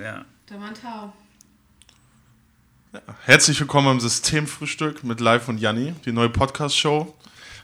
Ja. 0.00 0.24
Der 0.48 0.58
Mann 0.58 0.74
Tau. 0.74 1.12
Herzlich 3.24 3.58
willkommen 3.60 3.92
im 3.92 4.00
Systemfrühstück 4.00 5.02
mit 5.04 5.20
Live 5.20 5.48
und 5.48 5.58
Janni, 5.58 5.94
die 6.04 6.12
neue 6.12 6.28
Podcast-Show. 6.28 7.14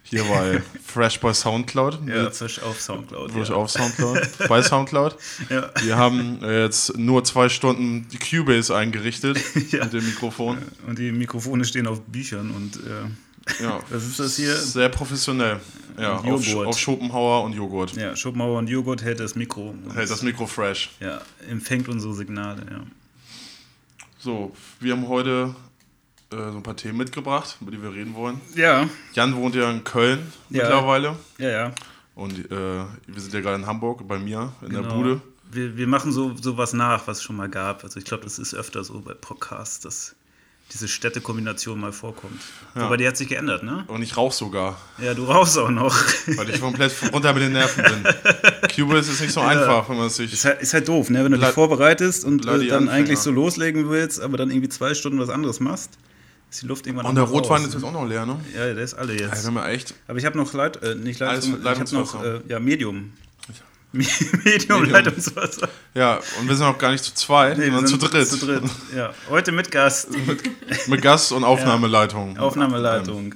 Hier 0.02 0.24
bei 0.28 0.62
Fresh 0.84 1.20
by 1.20 1.34
Soundcloud. 1.34 2.00
Ja, 2.06 2.24
Mit- 2.24 2.34
frisch 2.34 2.62
auf 2.62 2.80
Soundcloud. 2.80 3.32
Frisch 3.32 3.48
ja. 3.50 3.54
auf 3.54 3.70
Soundcloud. 3.70 4.48
bei 4.48 4.62
Soundcloud. 4.62 5.16
Ja. 5.50 5.70
Wir 5.82 5.96
haben 5.96 6.42
äh, 6.42 6.62
jetzt 6.64 6.96
nur 6.96 7.24
zwei 7.24 7.48
Stunden 7.48 8.06
die 8.08 8.18
Cubase 8.18 8.74
eingerichtet 8.74 9.38
Ja. 9.72 9.84
mit 9.84 9.92
dem 9.94 10.06
Mikrofon. 10.06 10.58
Und 10.86 10.98
die 10.98 11.12
Mikrofone 11.12 11.64
stehen 11.64 11.86
auf 11.86 12.00
Büchern 12.02 12.50
und 12.50 12.76
äh, 12.76 13.04
Ja. 13.60 13.80
Was 13.90 14.04
ist 14.06 14.18
das 14.20 14.36
hier? 14.36 14.54
Sehr 14.56 14.88
professionell. 14.88 15.60
Ja, 15.98 16.18
auf, 16.18 16.54
auf 16.54 16.78
Schopenhauer 16.78 17.42
und 17.44 17.54
Joghurt. 17.54 17.92
ja, 17.96 18.14
Schopenhauer 18.14 18.58
und 18.58 18.68
Joghurt 18.68 19.02
hält 19.02 19.18
das 19.18 19.34
Mikro. 19.34 19.74
Hält 19.94 20.08
das 20.10 20.22
Mikro 20.22 20.46
fresh. 20.46 20.90
Ja, 21.00 21.20
empfängt 21.50 21.88
unsere 21.88 22.14
Signale, 22.14 22.62
ja. 22.70 22.80
So, 24.18 24.54
wir 24.80 24.92
haben 24.92 25.08
heute 25.08 25.54
äh, 26.30 26.36
so 26.36 26.42
ein 26.58 26.62
paar 26.62 26.76
Themen 26.76 26.98
mitgebracht, 26.98 27.56
über 27.60 27.70
die 27.70 27.82
wir 27.82 27.92
reden 27.92 28.14
wollen. 28.14 28.40
Ja, 28.54 28.88
Jan 29.14 29.34
wohnt 29.36 29.54
ja 29.54 29.70
in 29.70 29.82
Köln 29.84 30.32
Ja. 30.50 30.62
mittlerweile. 30.62 31.16
ja, 31.38 31.48
ja. 31.48 31.72
Und 32.14 32.50
äh, 32.50 32.50
wir 32.50 33.20
sind 33.20 33.32
ja 33.32 33.40
gerade 33.40 33.56
in 33.56 33.66
Hamburg 33.66 34.06
bei 34.08 34.18
mir 34.18 34.52
in 34.62 34.70
der 34.72 34.82
Genau. 34.82 34.94
Bude. 34.96 35.20
Wir, 35.52 35.76
wir 35.76 35.86
machen 35.86 36.10
so 36.12 36.36
sowas 36.36 36.72
nach, 36.72 37.06
was 37.06 37.18
es 37.18 37.22
schon 37.22 37.36
mal 37.36 37.48
gab. 37.48 37.84
Also 37.84 37.98
ich 37.98 38.04
glaube, 38.04 38.24
das 38.24 38.38
ist 38.40 38.54
öfter 38.54 38.82
so 38.82 39.00
bei 39.00 39.14
Podcasts, 39.14 39.78
dass 39.80 40.16
diese 40.72 40.86
Städtekombination 40.88 41.80
mal 41.80 41.92
vorkommt. 41.92 42.40
Ja. 42.74 42.82
Aber 42.82 42.96
die 42.98 43.08
hat 43.08 43.16
sich 43.16 43.28
geändert, 43.28 43.62
ne? 43.62 43.84
Und 43.86 44.02
ich 44.02 44.16
rauche 44.16 44.34
sogar, 44.34 44.78
Ja, 44.98 45.14
du 45.14 45.24
rauchst 45.24 45.56
auch 45.58 45.70
noch. 45.70 45.94
weil 46.36 46.50
ich 46.50 46.60
komplett 46.60 46.92
runter 47.12 47.32
mit 47.32 47.42
den 47.42 47.52
Nerven 47.52 47.82
bin. 47.84 48.14
Cubase 48.76 49.12
ist 49.12 49.20
nicht 49.22 49.32
so 49.32 49.40
einfach, 49.40 49.88
wenn 49.88 49.96
man 49.96 50.08
es 50.08 50.16
sich. 50.16 50.32
Ist 50.32 50.44
halt, 50.44 50.60
ist 50.60 50.74
halt 50.74 50.86
doof, 50.86 51.08
ne? 51.10 51.24
Wenn 51.24 51.32
du 51.32 51.38
dich 51.38 51.48
vorbereitest 51.48 52.24
und 52.24 52.42
äh, 52.42 52.46
dann 52.46 52.60
Anfänger. 52.60 52.92
eigentlich 52.92 53.18
so 53.18 53.30
loslegen 53.30 53.88
willst, 53.88 54.20
aber 54.20 54.36
dann 54.36 54.50
irgendwie 54.50 54.68
zwei 54.68 54.92
Stunden 54.94 55.18
was 55.18 55.30
anderes 55.30 55.58
machst, 55.60 55.92
ist 56.50 56.62
die 56.62 56.66
Luft 56.66 56.86
irgendwann 56.86 57.06
Und 57.06 57.14
der 57.14 57.24
auch 57.24 57.28
raus. 57.28 57.36
Rotwein 57.36 57.64
ist 57.64 57.74
jetzt 57.74 57.84
auch 57.84 57.92
noch 57.92 58.06
leer, 58.06 58.26
ne? 58.26 58.38
Ja, 58.54 58.72
der 58.74 58.84
ist 58.84 58.94
alle 58.94 59.14
Ja, 59.18 59.28
jetzt. 59.28 59.50
wir 59.50 59.66
echt. 59.68 59.94
Aber 60.06 60.18
ich 60.18 60.26
habe 60.26 60.36
noch 60.36 60.52
Leit, 60.52 60.82
äh, 60.82 60.94
nicht 60.94 61.18
Leitung, 61.20 61.58
ich 61.62 61.66
habe 61.66 61.94
noch 61.94 62.22
äh, 62.24 62.40
ja, 62.48 62.60
Medium. 62.60 63.12
Medium, 63.92 64.42
Medium. 64.44 64.84
Leitungswasser. 64.84 65.68
Ja, 65.94 66.20
und 66.38 66.48
wir 66.48 66.54
sind 66.56 66.66
auch 66.66 66.76
gar 66.78 66.90
nicht 66.92 67.02
zu 67.02 67.14
zweit, 67.14 67.56
Nee, 67.58 67.66
sondern 67.66 67.86
zu 67.86 67.96
dritt. 67.96 68.28
Zu 68.28 68.36
dritt. 68.38 68.62
Ja. 68.94 69.14
Heute 69.30 69.50
mit 69.52 69.70
Gast. 69.70 70.08
Mit 70.88 71.00
Gast 71.02 71.32
und 71.32 71.42
Aufnahmeleitung. 71.44 72.36
Aufnahmeleitung. 72.38 73.34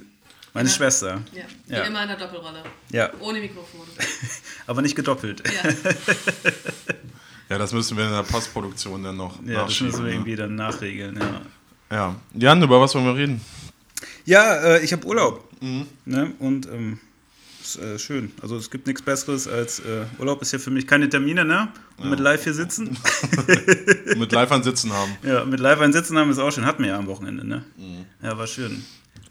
Meine 0.53 0.69
Schwester. 0.69 1.21
Ja. 1.33 1.41
Wie 1.65 1.73
Ja. 1.73 1.81
immer 1.83 2.03
in 2.03 2.07
der 2.09 2.17
Doppelrolle. 2.17 2.61
Ja, 2.91 3.09
Ohne 3.19 3.39
Mikrofon. 3.39 3.81
aber 4.67 4.83
nicht 4.83 4.95
gedoppelt. 4.95 5.41
Ja. 5.47 5.71
Ja, 7.49 7.57
das 7.57 7.73
müssen 7.73 7.97
wir 7.97 8.05
in 8.05 8.11
der 8.11 8.23
Postproduktion 8.23 9.03
dann 9.03 9.17
noch 9.17 9.39
Ja, 9.45 9.63
das 9.65 9.79
müssen 9.81 9.99
wir 10.03 10.09
ne? 10.09 10.13
irgendwie 10.13 10.35
dann 10.35 10.55
nachregeln. 10.55 11.19
Ja, 11.19 11.41
Ja. 11.95 12.15
Jan, 12.35 12.61
über 12.63 12.79
was 12.79 12.93
wollen 12.95 13.05
wir 13.05 13.15
reden? 13.15 13.41
ja 14.25 14.55
äh, 14.55 14.83
ich 14.83 14.91
habe 14.93 15.05
Urlaub. 15.05 15.43
Mhm. 15.61 15.87
Ne? 16.05 16.31
Und 16.39 16.67
ähm, 16.67 16.99
ist 17.75 17.81
äh, 17.81 17.99
schön. 17.99 18.31
Also 18.41 18.57
es 18.57 18.69
gibt 18.69 18.87
nichts 18.87 19.01
Besseres 19.01 19.47
als 19.47 19.79
äh, 19.79 20.05
Urlaub 20.19 20.41
ist 20.41 20.51
ja 20.51 20.59
für 20.59 20.71
mich 20.71 20.87
keine 20.87 21.09
Termine, 21.09 21.45
ne? 21.45 21.69
Und 21.97 22.09
mit 22.09 22.19
live 22.19 22.43
hier 22.43 22.53
sitzen. 22.53 22.97
Mit 24.17 24.31
live 24.31 24.51
an 24.51 24.63
Sitzen 24.63 24.91
haben. 24.91 25.11
ja, 25.23 25.45
mit 25.45 25.59
live 25.59 25.79
ein 25.79 25.93
Sitzen 25.93 26.17
haben 26.17 26.31
ist 26.31 26.39
auch 26.39 26.51
schön. 26.51 26.65
Hatten 26.65 26.83
wir 26.83 26.89
ja 26.89 26.97
am 26.97 27.07
Wochenende, 27.07 27.45
ne? 27.45 27.63
Mhm. 27.77 28.05
Ja, 28.21 28.37
war 28.37 28.47
schön. 28.47 28.83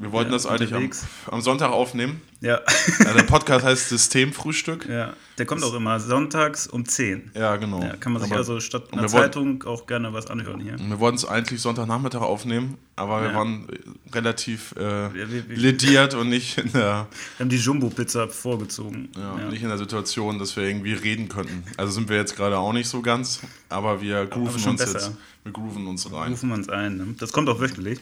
Wir 0.03 0.11
wollten 0.13 0.31
Ja, 0.31 0.37
das 0.37 0.47
eigentlich 0.47 0.75
am, 0.75 0.91
am 1.35 1.41
Sonntag 1.43 1.71
aufnehmen. 1.71 2.21
Ja. 2.41 2.61
Ja, 3.05 3.13
der 3.15 3.23
Podcast 3.23 3.65
heißt 3.65 3.89
Systemfrühstück. 3.89 4.87
ja. 4.89 5.13
Der 5.39 5.47
kommt 5.47 5.63
auch 5.65 5.73
immer 5.75 5.99
sonntags 5.99 6.67
um 6.67 6.85
10. 6.85 7.31
Ja, 7.35 7.57
genau. 7.57 7.81
Ja, 7.83 7.97
kann 7.97 8.13
man 8.13 8.21
sich 8.21 8.31
Aber- 8.31 8.41
also 8.41 8.61
statt 8.61 8.89
einer 8.93 9.03
wir 9.03 9.13
wollten- 9.13 9.33
Zeitung 9.33 9.63
auch 9.65 9.87
gerne 9.87 10.13
was 10.13 10.27
anhören 10.27 10.61
hier. 10.61 10.77
Wir 10.79 11.01
wollten 11.01 11.17
es 11.17 11.25
eigentlich 11.25 11.61
Sonntagnachmittag 11.63 12.21
aufnehmen, 12.21 12.77
aber 12.97 13.23
wir 13.23 13.33
waren 13.35 13.67
relativ 14.13 14.75
äh, 14.77 15.09
lediert 15.49 16.15
und 16.15 16.29
nicht 16.29 16.59
in 16.59 16.73
der, 16.73 17.07
Wir 17.39 17.45
haben 17.45 17.49
die 17.49 17.57
Jumbo-Pizza 17.57 18.29
vorgezogen. 18.29 19.09
ja, 19.17 19.49
nicht 19.49 19.63
in 19.63 19.69
der 19.69 19.79
Situation, 19.79 20.39
dass 20.39 20.55
wir 20.57 20.65
irgendwie 20.65 20.93
reden 20.93 21.29
könnten. 21.29 21.65
Also 21.79 21.93
sind 21.93 22.09
wir 22.11 22.17
jetzt 22.17 22.37
gerade 22.37 22.59
auch 22.59 22.73
nicht 22.75 22.89
so 22.89 23.01
ganz, 23.03 23.41
aber 23.71 24.03
wir 24.03 24.27
grooven 24.27 24.59
schon 24.61 24.73
uns 24.73 24.81
besser. 24.83 24.99
jetzt. 24.99 25.13
Wir 25.45 25.53
grooven 25.53 25.87
uns 25.87 26.13
rein. 26.13 26.31
Rufen 26.33 26.51
wir 26.51 26.55
uns 26.57 26.69
ein. 26.69 26.97
Ne? 26.99 27.07
Das 27.19 27.33
kommt 27.33 27.49
auch 27.49 27.59
wöchentlich. 27.61 27.99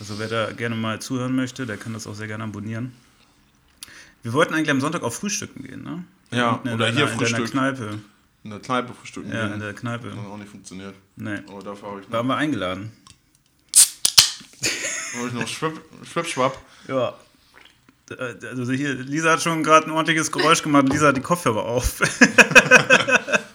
Also 0.00 0.18
wer 0.18 0.28
da 0.28 0.50
gerne 0.52 0.74
mal 0.74 1.00
zuhören 1.00 1.36
möchte, 1.36 1.66
der 1.66 1.76
kann 1.76 1.92
das 1.92 2.06
auch 2.06 2.14
sehr 2.14 2.26
gerne 2.26 2.44
abonnieren. 2.44 2.92
Wir 4.22 4.32
wollten 4.32 4.54
eigentlich 4.54 4.70
am 4.70 4.80
Sonntag 4.80 5.02
auch 5.02 5.12
frühstücken 5.12 5.62
gehen, 5.62 5.82
ne? 5.82 6.04
Ja, 6.30 6.60
oder 6.62 6.76
deiner- 6.76 6.76
hier 6.76 6.88
in 6.88 6.96
deiner 6.96 7.08
Frühstück. 7.18 7.50
Kneipe. 7.50 7.98
In 8.44 8.50
der 8.50 8.60
Kneipe 8.60 8.94
frühstücken 8.94 9.30
Ja, 9.32 9.44
gehen. 9.44 9.54
in 9.54 9.60
der 9.60 9.74
Kneipe. 9.74 10.10
Hat 10.10 10.18
auch 10.26 10.36
nicht 10.38 10.50
funktioniert. 10.50 10.94
Nee. 11.16 11.38
Aber 11.48 11.62
dafür 11.62 11.88
habe 11.90 12.00
ich 12.00 12.06
Da 12.08 12.18
haben 12.18 12.28
noch, 12.28 12.34
wir 12.34 12.38
eingeladen. 12.38 12.92
hab 15.18 15.26
ich 15.26 15.32
noch 15.32 15.46
Schwip, 15.48 15.80
Schwipschwapp. 16.10 16.58
Ja. 16.88 17.14
Also 18.18 18.72
hier, 18.72 18.94
Lisa 18.94 19.32
hat 19.32 19.42
schon 19.42 19.62
gerade 19.62 19.86
ein 19.86 19.90
ordentliches 19.92 20.32
Geräusch 20.32 20.62
gemacht. 20.62 20.88
Lisa 20.88 21.08
hat 21.08 21.16
die 21.16 21.20
Kopfhörer 21.20 21.62
auf. 21.64 22.00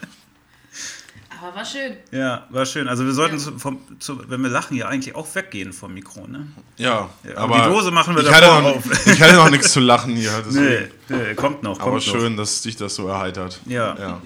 Aber 1.47 1.55
war 1.57 1.65
schön. 1.65 1.97
ja, 2.11 2.45
war 2.49 2.65
schön. 2.65 2.87
Also 2.87 3.05
wir 3.05 3.13
sollten, 3.13 3.37
Ja. 3.37 3.43
zu, 3.43 3.59
vom, 3.59 3.79
zu, 3.99 4.29
wenn 4.29 4.41
wir 4.41 4.49
lachen, 4.49 4.75
ja 4.77 4.87
eigentlich 4.87 5.13
auch 5.15 5.27
weggehen 5.35 5.73
vom 5.73 5.93
Mikro, 5.93 6.27
ne? 6.27 6.47
Ja, 6.77 7.09
Ja, 7.23 7.37
aber 7.37 7.55
aber 7.57 7.67
die 7.69 7.73
Dose 7.75 7.91
machen 7.91 8.15
wir 8.15 8.23
ich 8.23 8.29
davor 8.29 8.55
hatte 8.55 8.63
noch, 8.63 8.75
auf. 8.77 9.07
Ich 9.07 9.21
hatte 9.21 9.35
noch 9.35 9.49
nichts 9.49 9.71
zu 9.71 9.79
lachen 9.79 10.15
hier. 10.15 10.31
Nee, 10.49 10.87
deswegen. 11.07 11.23
nee, 11.29 11.35
kommt 11.35 11.61
noch, 11.63 11.73
kommt 11.79 11.81
Aber 11.87 11.95
noch. 11.95 12.01
schön, 12.01 12.35
dass 12.37 12.61
dich 12.61 12.75
das 12.75 12.95
so 12.95 13.07
erheitert. 13.07 13.59
Ja. 13.65 13.95
ja. 13.99 14.21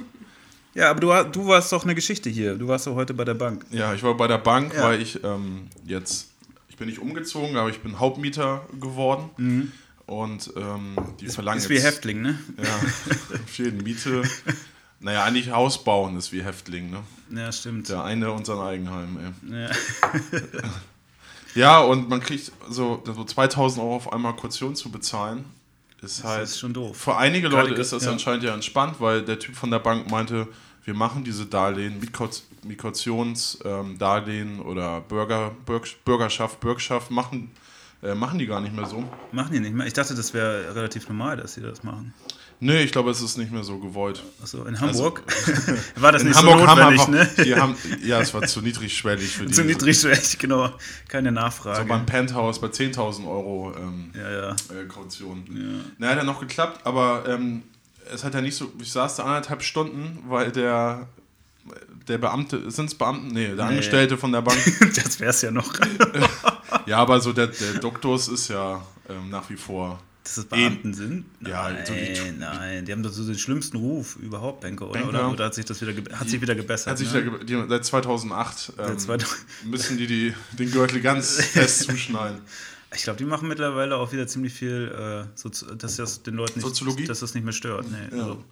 Ja, 0.76 0.92
aber 0.92 1.00
du, 1.02 1.30
du 1.32 1.48
warst 1.48 1.72
doch 1.74 1.84
eine 1.84 1.96
Geschichte 1.96 2.30
hier. 2.30 2.56
Du 2.56 2.68
warst 2.68 2.88
doch 2.88 2.96
heute 2.96 3.14
bei 3.14 3.26
der 3.26 3.34
Bank. 3.34 3.66
Ja, 3.72 3.94
ich 3.94 4.04
war 4.04 4.16
bei 4.16 4.28
der 4.28 4.38
Bank, 4.38 4.74
Ja. 4.76 4.84
weil 4.84 5.02
ich 5.02 5.22
ähm, 5.24 5.68
jetzt, 5.86 6.30
ich 6.70 6.78
bin 6.78 6.88
nicht 6.88 7.00
umgezogen, 7.00 7.58
aber 7.58 7.70
ich 7.70 7.80
bin 7.82 8.00
Hauptmieter 8.00 8.62
geworden. 8.80 9.74
Und 10.06 10.52
ähm, 10.56 10.96
die 11.20 11.28
verlangen 11.28 11.58
Mhm. 11.60 11.64
Ist 11.64 11.70
wie 11.70 11.74
jetzt, 11.76 11.84
Häftling, 11.86 12.22
ne? 12.22 12.40
Ja, 12.58 13.38
viel 13.48 13.72
Miete. 13.72 14.22
Naja, 15.02 15.24
eigentlich 15.24 15.52
Haus 15.52 15.84
bauen 15.84 16.18
ist 16.18 16.32
wie 16.32 16.44
Häftling, 16.44 16.90
ne? 16.90 17.04
Ja, 17.30 17.52
stimmt. 17.52 17.88
Der 17.90 18.04
eine 18.04 18.32
und 18.32 18.46
sein 18.46 18.60
Eigenheim, 18.60 19.18
ey. 19.50 19.62
Ja. 19.62 19.70
Ja, 21.56 21.80
und 21.80 22.10
man 22.10 22.20
kriegt 22.20 22.52
so, 22.70 23.02
so 23.06 23.24
2000 23.24 23.84
Euro 23.84 23.96
auf 23.96 24.14
einmal 24.14 24.36
Kaution 24.36 24.76
zu 24.76 24.92
bezahlen. 24.92 25.46
Ist 26.02 26.24
halt. 26.24 26.44
ist 26.44 26.60
schon 26.60 26.74
doof. 26.74 26.96
Für 26.96 27.18
einige 27.18 27.50
Gerade 27.50 27.70
Leute 27.70 27.82
ist 27.82 27.92
das 27.92 28.06
ja. 28.06 28.12
anscheinend 28.12 28.44
ja 28.44 28.54
entspannt, 28.54 28.98
weil 29.00 29.24
der 29.24 29.38
Typ 29.40 29.56
von 29.56 29.70
der 29.70 29.80
Bank 29.80 30.10
meinte, 30.10 30.48
wir 30.86 30.94
machen 30.94 31.24
diese 31.26 31.46
Darlehen, 31.46 32.00
Migrationsdarlehen 32.64 34.60
ähm, 34.60 34.66
oder 34.66 35.02
Bürger, 35.02 35.52
Bürg, 35.66 35.88
Bürgerschaft, 36.06 36.62
Bürgschaft, 36.62 37.12
machen, 37.12 37.52
äh, 38.02 38.16
machen 38.16 38.40
die 38.40 38.46
gar 38.46 38.62
nicht 38.62 38.74
mehr 38.74 38.86
so. 38.86 39.04
Machen 39.34 39.52
die 39.52 39.60
nicht 39.60 39.74
mehr. 39.74 39.86
Ich 39.88 39.94
dachte, 39.94 40.16
das 40.16 40.34
wäre 40.34 40.74
relativ 40.74 41.10
normal, 41.10 41.36
dass 41.38 41.56
sie 41.56 41.62
das 41.62 41.84
machen. 41.84 42.14
Nee, 42.62 42.84
ich 42.84 42.92
glaube, 42.92 43.10
es 43.12 43.22
ist 43.22 43.38
nicht 43.38 43.52
mehr 43.52 43.64
so 43.64 43.78
gewollt. 43.78 44.22
Achso, 44.44 44.66
in 44.66 44.80
Hamburg 44.82 45.24
war 45.96 46.12
das 46.12 46.24
Also 46.24 46.28
nicht 46.28 46.38
Hamburg 46.38 46.60
so 46.60 46.68
haben 46.68 46.96
notwendig, 46.96 47.26
einfach, 47.26 47.38
ne? 47.38 47.46
die 47.46 47.56
haben, 47.56 47.76
ja, 48.04 48.20
es 48.20 48.34
war 48.34 48.42
zu 48.44 48.62
niedrigschwellig 48.62 49.30
für 49.30 49.46
die. 49.48 49.54
Zu 49.54 49.64
niedrigschwellig, 49.64 50.38
genau. 50.40 50.70
Keine 51.08 51.30
So 51.30 51.36
Nachfrage. 51.36 51.86
beim 51.86 52.06
Penthouse 52.06 52.60
bei 52.60 52.68
10.000 52.68 53.26
Euro 53.28 53.74
ähm, 53.78 54.12
ja, 54.14 54.30
ja. 54.30 54.52
äh, 54.52 54.86
Kaution. 54.90 55.46
Na, 55.98 56.10
hat 56.10 56.18
ja 56.18 56.24
noch 56.26 56.42
geklappt, 56.42 56.86
aber 56.86 57.24
ähm, 57.30 57.64
es 58.14 58.26
hat 58.26 58.34
ja 58.34 58.42
nicht 58.42 58.56
so. 58.56 58.72
Ich 58.82 58.92
saß 58.92 59.16
da 59.16 59.24
anderthalb 59.24 59.64
Stunden, 59.64 60.20
weil 60.28 60.52
der 60.52 61.08
der 62.10 62.18
Beamte, 62.18 62.70
sind 62.72 62.86
es 62.88 62.96
Beamten? 62.96 63.28
Nee, 63.28 63.56
der 63.56 63.66
Angestellte 63.66 64.18
von 64.18 64.32
der 64.32 64.42
Bank. 64.42 64.58
das 64.96 65.20
wär's 65.20 65.44
ja 65.44 65.52
noch. 65.52 65.72
ja, 66.88 66.98
aber 66.98 67.22
so 67.22 67.32
der, 67.32 67.48
der 67.48 67.76
Doktus 67.76 68.28
ist 68.28 68.50
ja 68.50 68.82
ähm, 69.08 69.30
nach 69.30 69.50
wie 69.50 69.56
vor. 69.56 70.00
Dass 70.30 70.36
das 70.36 70.46
Beamten 70.46 70.94
sind? 70.94 71.26
Ja, 71.42 71.72
nein, 71.72 71.86
so 71.88 71.94
die- 71.94 72.32
nein. 72.38 72.86
Die 72.86 72.92
haben 72.92 73.02
doch 73.02 73.12
so 73.12 73.26
den 73.26 73.38
schlimmsten 73.40 73.78
Ruf 73.78 74.16
überhaupt, 74.18 74.62
Banker, 74.62 74.86
oder? 74.90 75.00
Banker. 75.00 75.10
Oder, 75.10 75.32
oder 75.32 75.46
hat 75.46 75.56
sich 75.56 75.66
das 75.66 75.82
wieder, 75.82 75.94
hat 76.20 76.30
sich 76.30 76.40
wieder 76.40 76.54
gebessert? 76.54 76.92
Hat 76.92 76.98
sich 77.00 77.12
ne? 77.12 77.24
der, 77.24 77.32
ge- 77.32 77.46
die, 77.64 77.68
seit 77.70 77.84
2008 77.86 78.74
ähm, 78.78 78.86
Seit 78.90 79.02
2000 79.02 79.40
müssen 79.66 79.98
die, 79.98 80.06
die 80.06 80.34
den 80.58 80.70
Gürtel 80.72 81.02
ganz 81.02 81.42
fest 81.44 81.84
zuschneiden. 81.90 82.42
Ich 82.96 83.04
glaube, 83.04 83.18
die 83.18 83.26
machen 83.26 83.48
mittlerweile 83.48 83.96
auch 83.98 84.12
wieder 84.12 84.28
ziemlich 84.28 84.54
viel, 84.54 85.26
äh, 85.28 85.28
so, 85.36 85.50
dass 85.50 85.96
das 85.96 86.22
den 86.22 86.36
Leuten 86.36 86.60
nicht, 86.60 86.68
Soziologie? 86.68 87.06
dass 87.06 87.22
das 87.22 87.34
nicht 87.34 87.44
mehr 87.44 87.54
stört. 87.54 87.86
Nee, 87.90 88.16
Ja. 88.16 88.22
also, 88.24 88.44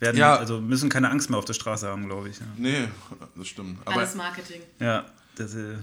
werden, 0.00 0.16
Ja. 0.18 0.36
also 0.36 0.60
müssen 0.60 0.90
keine 0.90 1.10
Angst 1.10 1.30
mehr 1.30 1.38
auf 1.38 1.44
der 1.46 1.54
Straße 1.54 1.88
haben, 1.88 2.06
glaube 2.06 2.28
ich. 2.28 2.38
Ja, 2.40 2.46
Nee, 2.58 2.88
das 3.36 3.48
stimmt. 3.48 3.78
Aber 3.86 3.96
Alles 4.00 4.14
Marketing. 4.16 4.60
ja 4.80 5.06
das, 5.36 5.54
äh, 5.54 5.76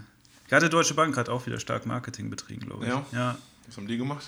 gerade 0.48 0.70
Deutsche 0.70 0.94
Bank 0.94 1.18
hat 1.18 1.28
auch 1.30 1.46
wieder 1.48 1.60
stark 1.60 1.86
Marketing 1.88 2.30
betrieben, 2.30 2.68
glaube 2.68 2.84
ich. 2.86 2.90
Ja? 2.92 3.06
ja. 3.12 3.38
Was 3.72 3.78
haben 3.78 3.88
die 3.88 3.98
gemacht? 3.98 4.28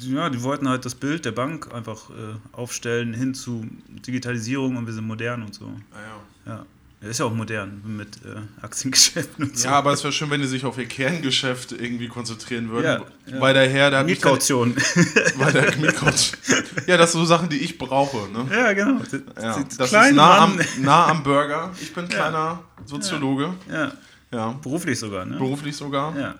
Ja, 0.00 0.28
die 0.28 0.42
wollten 0.42 0.68
halt 0.68 0.84
das 0.84 0.96
Bild 0.96 1.24
der 1.24 1.30
Bank 1.30 1.72
einfach 1.72 2.10
äh, 2.10 2.34
aufstellen 2.50 3.14
hin 3.14 3.32
zu 3.32 3.64
Digitalisierung 3.88 4.74
und 4.76 4.86
wir 4.86 4.92
sind 4.92 5.06
modern 5.06 5.42
und 5.44 5.54
so. 5.54 5.66
Ah, 5.92 5.98
ja. 6.46 6.52
Ja. 6.52 6.66
Ja, 7.00 7.08
ist 7.08 7.18
ja 7.20 7.26
auch 7.26 7.34
modern 7.34 7.80
mit 7.84 8.16
äh, 8.24 8.40
Aktiengeschäften 8.64 9.44
und 9.44 9.56
so. 9.58 9.68
Ja, 9.68 9.74
aber 9.74 9.92
es 9.92 10.02
wäre 10.02 10.12
schön, 10.12 10.30
wenn 10.30 10.40
die 10.40 10.48
sich 10.48 10.64
auf 10.64 10.78
ihr 10.78 10.86
Kerngeschäft 10.86 11.70
irgendwie 11.72 12.08
konzentrieren 12.08 12.70
würden. 12.70 12.84
Ja, 12.84 13.32
ja. 13.34 13.40
Weil 13.40 13.54
der 13.54 13.68
Herr, 13.68 13.90
nicht 14.02 14.16
Mietkaution. 14.16 14.74
Weil 15.36 15.52
der 15.52 15.76
Mietkaution. 15.76 16.40
Ja, 16.88 16.96
das 16.96 17.12
sind 17.12 17.20
so 17.20 17.26
Sachen, 17.26 17.48
die 17.48 17.58
ich 17.58 17.78
brauche. 17.78 18.28
Ne? 18.32 18.46
ja, 18.50 18.72
genau. 18.72 19.00
Ja, 19.40 19.64
das 19.78 19.92
ist 19.92 20.12
nah 20.12 20.38
am, 20.38 20.58
nah 20.80 21.06
am 21.06 21.22
Burger. 21.22 21.70
Ich 21.80 21.92
bin 21.94 22.08
kleiner 22.08 22.60
Soziologe. 22.84 23.54
Ja, 23.70 23.92
Ja. 24.32 24.52
beruflich 24.60 24.98
sogar, 24.98 25.24
ne? 25.24 25.36
Beruflich 25.36 25.76
sogar. 25.76 26.16
Ja. 26.18 26.34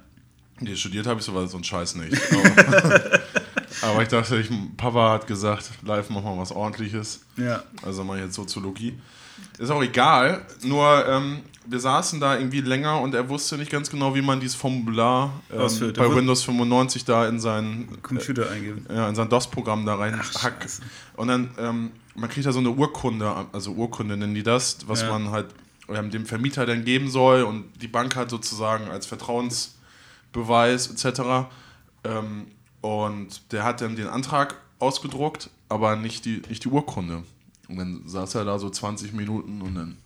Nee, 0.60 0.76
studiert 0.76 1.06
habe 1.06 1.20
ich 1.20 1.26
sowas, 1.26 1.50
so 1.50 1.56
einen 1.56 1.64
Scheiß 1.64 1.96
nicht. 1.96 2.16
Aber, 2.32 3.20
aber 3.82 4.02
ich 4.02 4.08
dachte, 4.08 4.38
ich, 4.38 4.49
Papa 4.76 5.10
hat 5.12 5.26
gesagt, 5.26 5.70
live 5.84 6.08
machen 6.10 6.25
wir 6.25 6.38
was 6.38 6.52
ordentliches. 6.52 7.20
Ja. 7.37 7.62
Also 7.84 8.04
mal 8.04 8.19
jetzt 8.19 8.34
Soziologie. 8.34 8.99
Ist 9.58 9.70
auch 9.70 9.82
egal, 9.82 10.46
nur 10.62 11.06
ähm, 11.08 11.40
wir 11.66 11.81
saßen 11.81 12.20
da 12.20 12.37
irgendwie 12.38 12.60
länger 12.60 13.00
und 13.00 13.14
er 13.14 13.28
wusste 13.28 13.56
nicht 13.56 13.70
ganz 13.70 13.90
genau, 13.90 14.14
wie 14.14 14.22
man 14.22 14.40
dieses 14.40 14.56
Formular 14.56 15.32
ähm, 15.52 15.93
bei 15.94 16.14
Windows 16.14 16.43
95 16.44 17.04
da 17.04 17.26
in 17.28 17.40
sein, 17.40 17.88
Computer 18.02 18.50
eingeben. 18.50 18.87
ja, 18.93 19.08
in 19.08 19.14
sein 19.14 19.28
DOS-Programm 19.28 19.84
da 19.87 19.96
rein 19.96 20.19
Ach, 20.20 20.43
hackt. 20.44 20.62
Scheiße. 20.62 20.82
Und 21.16 21.28
dann, 21.28 21.50
ähm, 21.58 21.90
man 22.14 22.28
kriegt 22.31 22.46
da 22.46 22.52
so 22.52 22.58
eine 22.60 22.70
Urkunde, 22.70 23.32
also 23.52 23.72
Urkunde 23.72 24.16
nennen 24.16 24.34
die 24.34 24.43
das, 24.43 24.78
was 24.87 25.02
Ja. 25.02 25.10
man 25.10 25.31
halt 25.31 25.46
ähm, 25.88 26.10
dem 26.10 26.26
Vermieter 26.26 26.66
dann 26.66 26.84
geben 26.84 27.10
soll 27.10 27.43
und 27.43 27.64
die 27.81 27.88
Bank 27.88 28.16
hat 28.16 28.31
sozusagen 28.31 28.88
als 28.90 29.06
Vertrauensbeweis 30.32 30.88
etc. 30.90 31.49
Ähm, 32.05 32.46
und 32.81 33.52
der 33.52 33.64
hat 33.64 33.81
dann 33.81 33.96
den 33.96 34.08
Antrag 34.08 34.56
ausgedruckt, 34.79 35.50
aber 35.69 35.96
nicht 35.96 36.25
die, 36.25 36.43
nicht 36.49 36.64
die 36.64 36.69
Urkunde. 36.69 37.23
Und 37.69 37.76
dann 37.79 38.02
saß 38.06 38.34
er 38.34 38.44
da 38.44 38.58
so 38.58 38.69
20 38.69 39.12
Minuten 39.12 39.62
und 39.62 39.75
dann, 39.75 39.96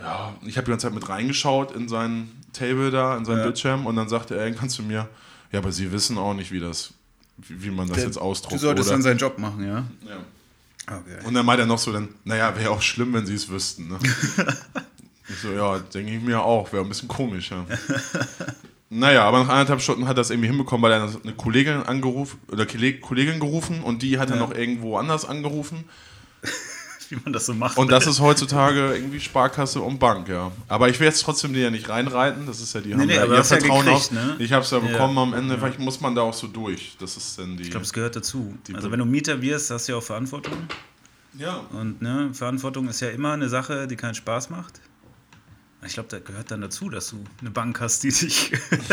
ja, 0.00 0.34
ich 0.42 0.56
habe 0.56 0.64
die 0.64 0.70
ganze 0.70 0.86
Zeit 0.86 0.94
mit 0.94 1.08
reingeschaut 1.08 1.72
in 1.72 1.88
sein 1.88 2.30
Table 2.52 2.90
da, 2.90 3.16
in 3.16 3.24
sein 3.24 3.38
Ja. 3.38 3.42
Bildschirm 3.44 3.86
und 3.86 3.96
dann 3.96 4.08
sagte 4.08 4.36
er 4.36 4.44
irgendwann 4.46 4.70
zu 4.70 4.82
mir, 4.82 5.08
ja, 5.52 5.58
aber 5.58 5.70
Sie 5.70 5.92
wissen 5.92 6.16
auch 6.18 6.34
nicht, 6.34 6.50
wie 6.50 6.60
das, 6.60 6.94
wie, 7.36 7.62
wie 7.64 7.70
man 7.70 7.88
das 7.88 7.96
Der- 7.98 8.06
jetzt 8.06 8.16
ausdruckt. 8.18 8.54
Du 8.54 8.58
solltest 8.58 8.88
oder? 8.88 8.96
dann 8.96 9.02
seinen 9.02 9.18
Job 9.18 9.38
machen, 9.38 9.64
ja? 9.66 9.84
ja. 10.08 10.16
Okay. 10.90 11.26
Und 11.26 11.34
dann 11.34 11.44
meint 11.44 11.60
er 11.60 11.66
noch 11.66 11.78
so, 11.78 11.92
dann, 11.92 12.08
naja, 12.24 12.56
wäre 12.56 12.70
auch 12.70 12.80
schlimm, 12.80 13.12
wenn 13.12 13.26
sie 13.26 13.34
es 13.34 13.48
wüssten. 13.50 13.88
Ne? 13.88 13.98
ich 15.28 15.36
so, 15.42 15.52
ja, 15.52 15.78
denke 15.78 16.16
ich 16.16 16.22
mir 16.22 16.42
auch, 16.42 16.72
wäre 16.72 16.82
ein 16.82 16.88
bisschen 16.88 17.08
komisch, 17.08 17.50
ja. 17.50 17.66
naja, 18.90 19.24
aber 19.24 19.40
nach 19.40 19.48
anderthalb 19.50 19.80
Stunden 19.82 20.04
hat 20.04 20.12
er 20.12 20.14
das 20.22 20.30
irgendwie 20.30 20.48
hinbekommen, 20.48 20.82
weil 20.82 20.92
er 20.92 21.02
eine 21.22 21.32
Kollegin 21.34 21.82
angerufen, 21.82 22.38
oder 22.50 22.64
Kolleg- 22.64 23.00
Kollegin 23.00 23.38
gerufen 23.40 23.82
und 23.82 24.02
die 24.02 24.18
hat 24.18 24.30
er 24.30 24.36
Ja. 24.36 24.42
noch 24.42 24.54
irgendwo 24.54 24.96
anders 24.96 25.24
angerufen. 25.24 25.84
Wie 27.10 27.16
man 27.24 27.32
das 27.32 27.46
so 27.46 27.54
macht. 27.54 27.78
Und 27.78 27.90
das 27.90 28.06
ist 28.06 28.20
heutzutage 28.20 28.92
irgendwie 28.94 29.18
Sparkasse 29.18 29.80
und 29.80 29.98
Bank, 29.98 30.28
ja. 30.28 30.52
Aber 30.68 30.90
ich 30.90 31.00
will 31.00 31.06
jetzt 31.06 31.22
trotzdem 31.22 31.54
die 31.54 31.60
ja 31.60 31.70
nicht 31.70 31.88
reinreiten, 31.88 32.46
das 32.46 32.60
ist 32.60 32.74
ja 32.74 32.82
die, 32.82 32.92
haben 32.92 33.06
nee, 33.06 33.14
ja 33.14 33.22
aber 33.22 33.32
ihr 33.32 33.38
hast 33.38 33.50
ja 33.50 33.56
Vertrauen 33.60 33.86
gekriegt, 33.86 34.12
ne? 34.12 34.36
Ich 34.38 34.52
habe 34.52 34.62
es 34.62 34.70
ja 34.70 34.76
Ja. 34.78 34.86
bekommen 34.86 35.16
am 35.16 35.32
Ende, 35.32 35.56
vielleicht 35.56 35.78
muss 35.78 36.02
man 36.02 36.14
da 36.14 36.20
auch 36.20 36.34
so 36.34 36.48
durch. 36.48 36.96
Das 37.00 37.16
ist 37.16 37.38
dann 37.38 37.56
die... 37.56 37.62
Ich 37.62 37.70
glaube, 37.70 37.84
es 37.86 37.94
gehört 37.94 38.14
dazu. 38.14 38.54
Also 38.74 38.90
wenn 38.90 38.98
du 38.98 39.06
Mieter 39.06 39.40
wirst, 39.40 39.70
hast 39.70 39.88
du 39.88 39.92
ja 39.92 39.98
auch 39.98 40.02
Verantwortung. 40.02 40.52
ja. 41.38 41.62
Und 41.72 42.02
ne, 42.02 42.28
Verantwortung 42.34 42.88
ist 42.88 43.00
ja 43.00 43.08
immer 43.08 43.32
eine 43.32 43.48
Sache, 43.48 43.86
die 43.86 43.96
keinen 43.96 44.14
Spaß 44.14 44.50
macht. 44.50 44.78
Ich 45.86 45.94
glaube, 45.94 46.08
da 46.08 46.18
gehört 46.18 46.50
dann 46.50 46.60
dazu, 46.60 46.88
dass 46.90 47.10
du 47.10 47.22
eine 47.40 47.50
Bank 47.50 47.80
hast, 47.80 48.02
die 48.02 48.08
dich 48.08 48.52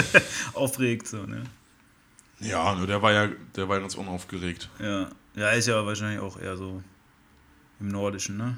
aufregt. 0.53 1.07
So, 1.07 1.23
ne? 1.25 1.43
Ja, 2.39 2.75
nur 2.75 2.85
der 2.87 3.01
war 3.01 3.11
ja, 3.11 3.29
der 3.55 3.67
war 3.69 3.79
ganz 3.79 3.95
unaufgeregt. 3.95 4.69
ja. 4.79 5.09
ja, 5.35 5.49
ist 5.51 5.67
ja 5.67 5.85
wahrscheinlich 5.85 6.19
auch 6.19 6.39
eher 6.39 6.55
so 6.57 6.81
im 7.79 7.87
Nordischen, 7.89 8.37
ne? 8.37 8.57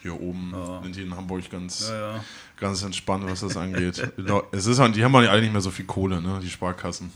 Hier 0.00 0.20
oben 0.20 0.52
Ja. 0.54 0.82
sind 0.82 0.94
die 0.96 1.02
in 1.02 1.16
Hamburg 1.16 1.48
ganz... 1.50 1.88
Ja, 1.88 2.16
ja. 2.16 2.24
ganz 2.58 2.82
entspannt, 2.82 3.24
was 3.26 3.40
das 3.40 3.56
angeht. 3.56 4.06
es 4.52 4.66
ist 4.66 4.78
halt, 4.78 4.94
die 4.96 5.02
haben 5.04 5.16
halt 5.16 5.28
alle 5.28 5.40
nicht 5.42 5.52
mehr 5.52 5.60
so 5.62 5.70
viel 5.70 5.86
Kohle, 5.86 6.20
ne, 6.20 6.40
die 6.42 6.50
Sparkassen. 6.50 7.10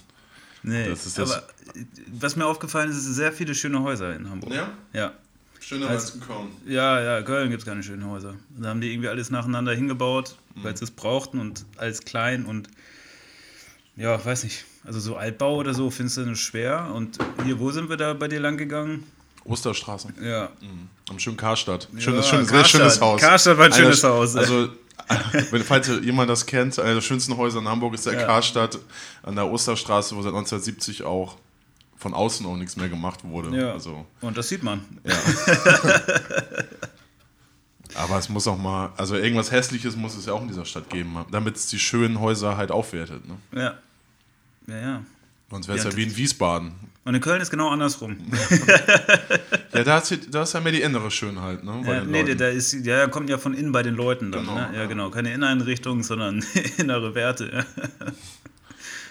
Nee, 0.62 0.88
Das 0.88 1.06
ist 1.06 1.19
das- 1.19 1.32
aber 1.32 1.49
äh, 1.76 1.85
was 2.12 2.35
mir 2.35 2.47
aufgefallen 2.47 2.91
ist, 2.91 2.97
es 2.97 3.05
sind 3.05 3.15
sehr 3.15 3.32
viele 3.32 3.55
schöne 3.55 3.81
Häuser 3.82 4.17
in 4.17 4.29
Hamburg. 4.29 4.53
Ja? 4.55 4.70
Ja, 4.93 5.12
Schöner 5.60 5.88
Also- 5.88 6.12
als 6.12 6.20
gekommen. 6.20 6.50
ja, 6.66 7.00
ja 7.00 7.22
Köln 7.22 7.50
gibt 7.50 7.62
es 7.62 7.66
keine 7.66 7.82
schönen 7.82 8.06
Häuser. 8.08 8.34
Da 8.58 8.69
haben 8.70 8.81
die 8.81 8.93
irgendwie 8.93 9.08
alles 9.08 9.31
nacheinander 9.31 9.75
hingebaut, 9.75 10.37
weil 10.56 10.76
sie 10.76 10.84
es 10.84 10.90
brauchten 10.90 11.38
und 11.40 11.64
alles 11.76 12.00
klein 12.02 12.44
und 12.46 12.69
ja, 13.96 14.22
weiß 14.25 14.44
nicht. 14.44 14.64
Also 14.84 15.00
so 15.00 15.16
Altbau 15.16 15.56
oder 15.56 15.75
so 15.75 15.90
findest 15.90 16.16
du 16.19 16.22
nur 16.22 16.37
schwer. 16.37 16.90
Und 16.94 17.19
hier, 17.44 17.58
wo 17.58 17.70
sind 17.72 17.88
wir 17.90 17.96
da 17.96 18.14
bei 18.14 18.28
dir 18.28 18.40
lang 18.40 18.56
gegangen? 18.56 19.05
Osterstraße. 19.44 20.08
Ja, 20.22 20.50
Am 21.08 21.19
schönen 21.19 21.37
Karstadt. 21.37 21.88
Schönes, 21.96 22.26
Ja, 22.26 22.31
schönes, 22.31 22.49
sehr 22.49 22.58
Karstadt. 22.58 22.81
schönes 22.81 23.00
Haus. 23.00 23.20
Karstadt 23.20 23.58
war 23.58 23.64
ein 23.66 23.72
Einer- 23.72 23.82
schönes 23.82 24.05
Haus, 24.05 24.34
ey. 24.34 24.40
Also, 24.40 24.69
wenn, 25.50 25.64
falls 25.64 25.88
jemand 26.02 26.28
das 26.31 26.44
kennt, 26.46 26.78
einer 26.78 26.94
der 26.94 27.00
schönsten 27.00 27.37
Häuser 27.37 27.58
in 27.60 27.69
Hamburg 27.69 27.94
ist 27.94 28.06
der 28.06 28.14
Ja. 28.14 28.25
Karstadt 28.26 28.78
an 29.22 29.34
der 29.37 29.46
Osterstraße, 29.50 30.14
wo 30.16 30.22
seit 30.22 30.32
1970 30.34 31.02
auch 31.05 31.37
von 31.99 32.15
außen 32.15 32.47
auch 32.47 32.56
nichts 32.56 32.77
mehr 32.77 32.89
gemacht 32.89 33.25
wurde. 33.25 33.56
ja. 33.59 33.73
Also, 33.73 34.06
Und 34.21 34.37
das 34.39 34.49
sieht 34.49 34.62
man. 34.62 34.81
ja. 35.05 35.15
Aber 37.95 38.19
es 38.19 38.29
muss 38.29 38.47
auch 38.47 38.59
mal, 38.59 38.93
also 38.97 39.17
irgendwas 39.17 39.50
Hässliches 39.50 39.97
muss 39.97 40.15
es 40.17 40.27
ja 40.27 40.33
auch 40.33 40.43
in 40.43 40.49
dieser 40.49 40.65
Stadt 40.65 40.89
geben, 40.91 41.17
damit 41.33 41.56
es 41.56 41.67
die 41.69 41.79
schönen 41.79 42.21
Häuser 42.21 42.56
halt 42.56 42.71
aufwertet. 42.71 43.23
Ne? 43.27 43.37
Ja. 43.61 43.75
Ja, 44.67 44.81
ja. 44.81 45.03
Sonst 45.50 45.67
wäre 45.69 45.79
es 45.79 45.85
Ja, 45.85 45.91
ja, 45.91 45.97
wie 45.97 46.03
in 46.05 46.17
Wiesbaden. 46.17 46.73
Und 47.05 47.15
in 47.15 47.21
Köln 47.23 47.41
ist 47.41 47.50
genau 47.50 47.71
andersrum. 47.71 48.17
Ja, 49.75 49.85
da 49.85 49.99
ist, 49.99 50.35
da 50.35 50.43
ist 50.43 50.55
ja 50.55 50.61
mehr 50.61 50.73
die 50.73 50.81
innere 50.81 51.11
Schönheit, 51.11 51.62
ne? 51.62 51.83
bei 51.85 51.97
Ja, 51.97 52.05
nee, 52.05 52.23
Leuten. 52.23 52.39
da 52.39 52.49
ist, 52.49 52.73
ja, 52.73 53.06
kommt 53.06 53.29
ja 53.31 53.37
von 53.39 53.53
innen 53.55 53.71
bei 53.71 53.83
den 53.83 53.94
Leuten 53.94 54.33
dann. 54.33 54.43
Genau, 54.47 54.55
ne? 54.55 54.71
Ja, 54.73 54.81
ja. 54.81 54.87
genau. 54.87 55.11
Keine 55.11 55.29
Inneneinrichtung, 55.29 56.03
sondern 56.03 56.43
innere 56.79 57.15
Werte. 57.15 57.65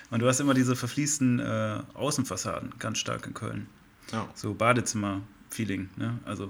Und 0.09 0.19
du 0.21 0.27
hast 0.27 0.39
immer 0.39 0.53
diese 0.53 0.75
verfließten 0.75 1.39
äh, 1.39 1.79
Außenfassaden, 1.93 2.73
ganz 2.79 2.97
stark 2.99 3.27
in 3.27 3.33
Köln. 3.33 3.67
ja. 4.11 4.27
So 4.35 4.53
Badezimmer-Feeling. 4.53 5.89
Ne? 5.97 6.17
Also, 6.25 6.49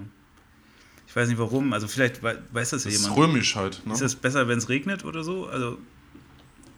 ich 1.07 1.15
weiß 1.15 1.27
nicht 1.27 1.37
warum. 1.39 1.73
Also, 1.73 1.87
vielleicht 1.87 2.21
wei- 2.23 2.37
weiß 2.51 2.71
das 2.71 2.83
ja 2.83 2.91
Das 2.91 2.99
ist 2.99 3.03
jemand. 3.07 3.19
römisch 3.21 3.55
halt. 3.55 3.81
Ne? 3.85 3.93
Ist 3.93 4.01
das 4.01 4.15
besser, 4.15 4.47
wenn 4.47 4.57
es 4.59 4.69
regnet 4.69 5.05
oder 5.05 5.23
so? 5.23 5.47
Also, 5.47 5.77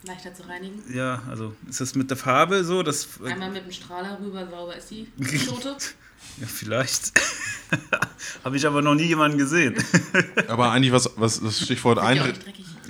Leichter 0.03 0.33
zu 0.33 0.47
reinigen. 0.47 0.81
ja, 0.95 1.21
also, 1.29 1.53
ist 1.67 1.81
das 1.81 1.93
mit 1.95 2.09
der 2.09 2.15
Farbe 2.17 2.63
so? 2.63 2.81
Das, 2.83 3.07
Einmal 3.25 3.51
mit 3.51 3.65
dem 3.65 3.71
Strahler 3.73 4.17
rüber, 4.21 4.47
sauber 4.49 4.75
ist 4.77 4.89
die 4.89 5.07
Schote. 5.37 5.75
ja, 6.39 6.47
vielleicht. 6.47 7.11
Habe 8.45 8.55
ich 8.55 8.65
aber 8.65 8.81
noch 8.81 8.95
nie 8.95 9.03
jemanden 9.03 9.37
gesehen. 9.37 9.75
Aber 10.47 10.71
eigentlich, 10.71 10.93
was, 10.93 11.09
was 11.17 11.41
das 11.41 11.59
Stichwort, 11.59 11.97
Ist 11.97 12.03
ja 12.03 12.09
Einri 12.09 12.33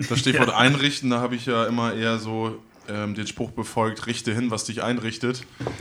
das 0.08 0.20
Stichwort 0.20 0.50
einrichten, 0.52 1.10
da 1.10 1.20
habe 1.20 1.36
ich 1.36 1.48
ja 1.48 1.66
immer 1.66 1.94
eher 1.94 2.20
so 2.20 2.64
ähm, 2.90 3.16
den 3.16 3.28
Spruch 3.28 3.52
befolgt, 3.52 4.06
richte 4.08 4.34
hin, 4.34 4.52
was 4.52 4.64
dich 4.66 4.84
einrichtet. 4.84 5.44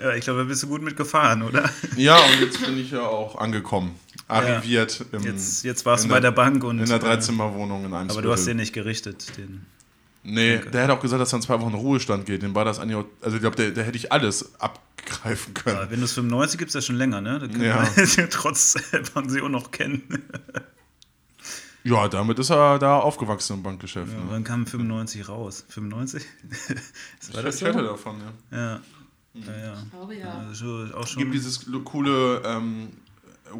ja, 0.00 0.14
ich 0.14 0.24
glaube, 0.24 0.40
da 0.40 0.44
bist 0.44 0.62
du 0.62 0.68
gut 0.68 0.82
mitgefahren, 0.82 1.42
oder? 1.42 1.68
Ja, 1.96 2.16
und 2.16 2.40
jetzt 2.40 2.64
bin 2.64 2.78
ich 2.78 2.90
ja 2.90 3.02
auch 3.02 3.36
angekommen. 3.36 3.94
Arriviert 4.28 5.04
im, 5.12 5.22
Jetzt, 5.24 5.64
jetzt 5.64 5.84
warst 5.84 6.04
du 6.04 6.08
bei 6.08 6.20
der 6.20 6.30
der- 6.30 6.36
Bank 6.36 6.62
und. 6.64 6.78
in 6.78 6.86
der 6.86 6.96
äh, 6.96 7.00
Dreizimmerwohnung 7.00 7.84
in 7.84 7.92
einem 7.94 8.10
Aber 8.10 8.22
du 8.22 8.32
hast 8.32 8.46
den 8.46 8.56
nicht 8.58 8.72
gerichtet. 8.72 9.36
Den. 9.36 9.66
Nee, 10.22 10.58
der 10.58 10.82
hätte 10.82 10.92
auch 10.92 11.00
gesagt, 11.00 11.20
dass 11.20 11.32
er 11.32 11.36
in 11.36 11.42
zwei 11.42 11.58
Wochen 11.60 11.70
in 11.72 11.76
Ruhestand 11.78 12.26
geht. 12.26 12.42
Den 12.42 12.54
war 12.54 12.64
das 12.64 12.78
eigentlich 12.78 13.04
also 13.22 13.36
ich 13.36 13.40
glaube, 13.42 13.56
der, 13.56 13.70
der 13.70 13.84
hätte 13.84 13.96
ich 13.96 14.12
alles 14.12 14.52
abgreifen 14.60 15.54
können. 15.54 15.76
Ja, 15.78 15.90
Windows 15.90 16.12
95 16.12 16.58
gibt 16.58 16.68
es 16.68 16.74
ja 16.74 16.82
schon 16.82 16.96
länger, 16.96 17.20
ne? 17.22 17.38
Da 17.38 17.48
können 17.48 17.64
Ja. 17.64 17.88
wir 17.96 18.30
trotz 18.30 18.74
Pension 19.14 19.50
noch 19.50 19.70
kennen. 19.70 20.02
Ja, 21.84 22.08
damit 22.08 22.38
ist 22.38 22.50
er 22.50 22.78
da 22.78 22.98
aufgewachsen 22.98 23.54
im 23.54 23.62
Bankgeschäft. 23.62 24.12
Ja, 24.12 24.18
ne? 24.18 24.24
wann 24.28 24.44
kam 24.44 24.66
95 24.66 25.28
raus? 25.28 25.64
95? 25.68 26.24
Ich, 27.22 27.34
war 27.34 27.42
das 27.42 27.54
ich 27.54 27.60
so? 27.60 27.66
hätte 27.66 27.82
davon, 27.82 28.16
ja. 28.50 28.58
Ja. 28.58 28.80
Ja, 29.32 29.56
ja. 29.56 29.82
Ich 29.84 29.90
glaube 29.90 30.14
ja. 30.16 30.42
ja 30.48 30.54
schon, 30.54 30.92
auch 30.94 31.04
Es 31.04 31.10
schon. 31.10 31.22
gibt 31.22 31.34
dieses 31.34 31.66
coole 31.84 32.42
ähm, 32.44 32.88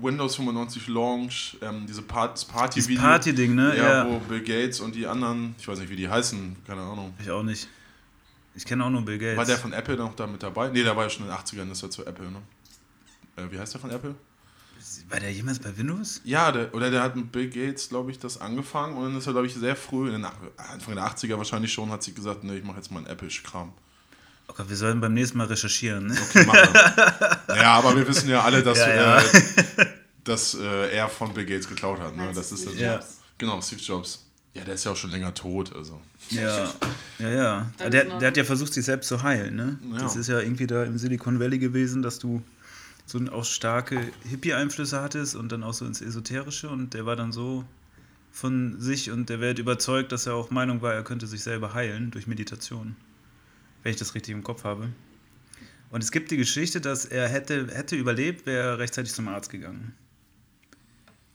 Windows 0.02 0.36
95 0.36 0.88
Launch, 0.88 1.56
ähm, 1.62 1.86
diese 1.86 2.02
Part 2.02 2.36
dieses 2.38 2.48
Party-Video. 2.52 3.00
Party-Ding, 3.02 3.54
ne? 3.54 3.76
ja, 3.76 4.04
Ja. 4.04 4.06
wo 4.08 4.18
Bill 4.18 4.40
Gates 4.42 4.80
und 4.80 4.94
die 4.94 5.06
anderen, 5.06 5.54
ich 5.58 5.66
weiß 5.68 5.78
nicht, 5.78 5.90
wie 5.90 5.96
die 5.96 6.08
heißen, 6.08 6.56
keine 6.66 6.82
Ahnung. 6.82 7.14
Ich 7.20 7.30
auch 7.30 7.42
nicht. 7.42 7.68
Ich 8.54 8.64
kenne 8.66 8.84
auch 8.84 8.90
nur 8.90 9.02
Bill 9.04 9.18
Gates. 9.18 9.36
War 9.38 9.44
der 9.44 9.56
von 9.58 9.72
Apple 9.72 9.96
noch 9.96 10.14
da 10.16 10.26
mit 10.26 10.42
dabei? 10.42 10.68
Nee, 10.70 10.82
der 10.82 10.96
war 10.96 11.04
ja 11.04 11.10
schon 11.10 11.24
in 11.26 11.30
den 11.30 11.38
80ern, 11.38 11.70
ist 11.70 11.82
er 11.84 11.90
zu 11.90 12.04
Apple, 12.04 12.30
ne? 12.30 12.42
Äh, 13.36 13.44
wie 13.50 13.58
heißt 13.58 13.72
der 13.74 13.80
von 13.80 13.90
Apple? 13.90 14.14
War 15.10 15.18
der 15.18 15.32
jemals 15.32 15.58
bei 15.58 15.76
Windows? 15.76 16.20
Ja, 16.24 16.52
der, 16.52 16.72
oder 16.72 16.90
der 16.90 17.02
hat 17.02 17.16
mit 17.16 17.32
Bill 17.32 17.50
Gates, 17.50 17.88
glaube 17.88 18.12
ich, 18.12 18.18
das 18.20 18.40
angefangen 18.40 18.96
und 18.96 19.04
dann 19.04 19.16
ist 19.16 19.26
er, 19.26 19.32
glaube 19.32 19.48
ich, 19.48 19.54
sehr 19.54 19.74
früh, 19.74 20.06
in 20.06 20.12
den, 20.12 20.24
Anfang 20.24 20.94
der 20.94 21.04
80er 21.04 21.36
wahrscheinlich 21.36 21.72
schon, 21.72 21.90
hat 21.90 22.02
sie 22.02 22.14
gesagt, 22.14 22.44
ne, 22.44 22.56
ich 22.56 22.64
mache 22.64 22.76
jetzt 22.76 22.92
mal 22.92 22.98
einen 22.98 23.08
Apple-Kram. 23.08 23.72
Oh 24.48 24.52
Gott, 24.56 24.68
wir 24.68 24.76
sollen 24.76 25.00
beim 25.00 25.14
nächsten 25.14 25.38
Mal 25.38 25.48
recherchieren. 25.48 26.06
Ne? 26.06 26.16
Okay, 26.28 26.44
mach 26.46 26.54
mal. 26.54 27.38
ja, 27.56 27.72
aber 27.74 27.96
wir 27.96 28.06
wissen 28.06 28.28
ja 28.28 28.42
alle, 28.42 28.62
dass, 28.62 28.78
Ja, 28.78 28.94
ja. 28.94 29.18
Äh, 29.18 29.86
dass 30.24 30.54
äh, 30.54 30.90
er 30.92 31.08
von 31.08 31.34
Bill 31.34 31.44
Gates 31.44 31.68
geklaut 31.68 32.00
hat. 32.00 32.16
Ne? 32.16 32.30
Das 32.34 32.52
ist 32.52 32.68
Ja. 32.78 32.94
Jobs? 32.94 33.18
Genau, 33.38 33.60
Steve 33.60 33.80
Jobs. 33.80 34.24
Ja, 34.54 34.64
der 34.64 34.74
ist 34.74 34.84
ja 34.84 34.92
auch 34.92 34.96
schon 34.96 35.10
länger 35.10 35.32
tot. 35.34 35.74
Also. 35.74 36.00
Ja, 36.30 36.68
ja, 37.18 37.28
ja. 37.28 37.70
Der, 37.78 38.04
der 38.04 38.28
hat 38.28 38.36
ja 38.36 38.44
versucht, 38.44 38.74
sich 38.74 38.84
selbst 38.84 39.08
zu 39.08 39.22
heilen. 39.22 39.54
Ne? 39.54 39.78
Ja. 39.92 39.98
Das 39.98 40.16
ist 40.16 40.28
ja 40.28 40.40
irgendwie 40.40 40.66
da 40.66 40.82
im 40.84 40.98
Silicon 40.98 41.38
Valley 41.38 41.58
gewesen, 41.58 42.02
dass 42.02 42.18
du 42.18 42.42
so 43.10 43.18
auch 43.32 43.44
starke 43.44 44.10
Hippie-Einflüsse 44.28 45.00
hattest 45.00 45.34
und 45.34 45.50
dann 45.52 45.62
auch 45.62 45.74
so 45.74 45.84
ins 45.84 46.00
Esoterische 46.00 46.68
und 46.68 46.94
der 46.94 47.06
war 47.06 47.16
dann 47.16 47.32
so 47.32 47.64
von 48.32 48.80
sich 48.80 49.10
und 49.10 49.28
der 49.28 49.40
wird 49.40 49.58
überzeugt, 49.58 50.12
dass 50.12 50.26
er 50.26 50.34
auch 50.34 50.50
Meinung 50.50 50.82
war, 50.82 50.94
er 50.94 51.02
könnte 51.02 51.26
sich 51.26 51.42
selber 51.42 51.74
heilen 51.74 52.10
durch 52.10 52.26
Meditation. 52.26 52.96
Wenn 53.82 53.92
ich 53.92 53.98
das 53.98 54.14
richtig 54.14 54.34
im 54.34 54.44
Kopf 54.44 54.64
habe. 54.64 54.90
Und 55.90 56.04
es 56.04 56.12
gibt 56.12 56.30
die 56.30 56.36
Geschichte, 56.36 56.80
dass 56.80 57.04
er 57.04 57.28
hätte, 57.28 57.66
hätte 57.74 57.96
überlebt, 57.96 58.46
wäre 58.46 58.70
er 58.70 58.78
rechtzeitig 58.78 59.12
zum 59.12 59.26
Arzt 59.26 59.50
gegangen. 59.50 59.94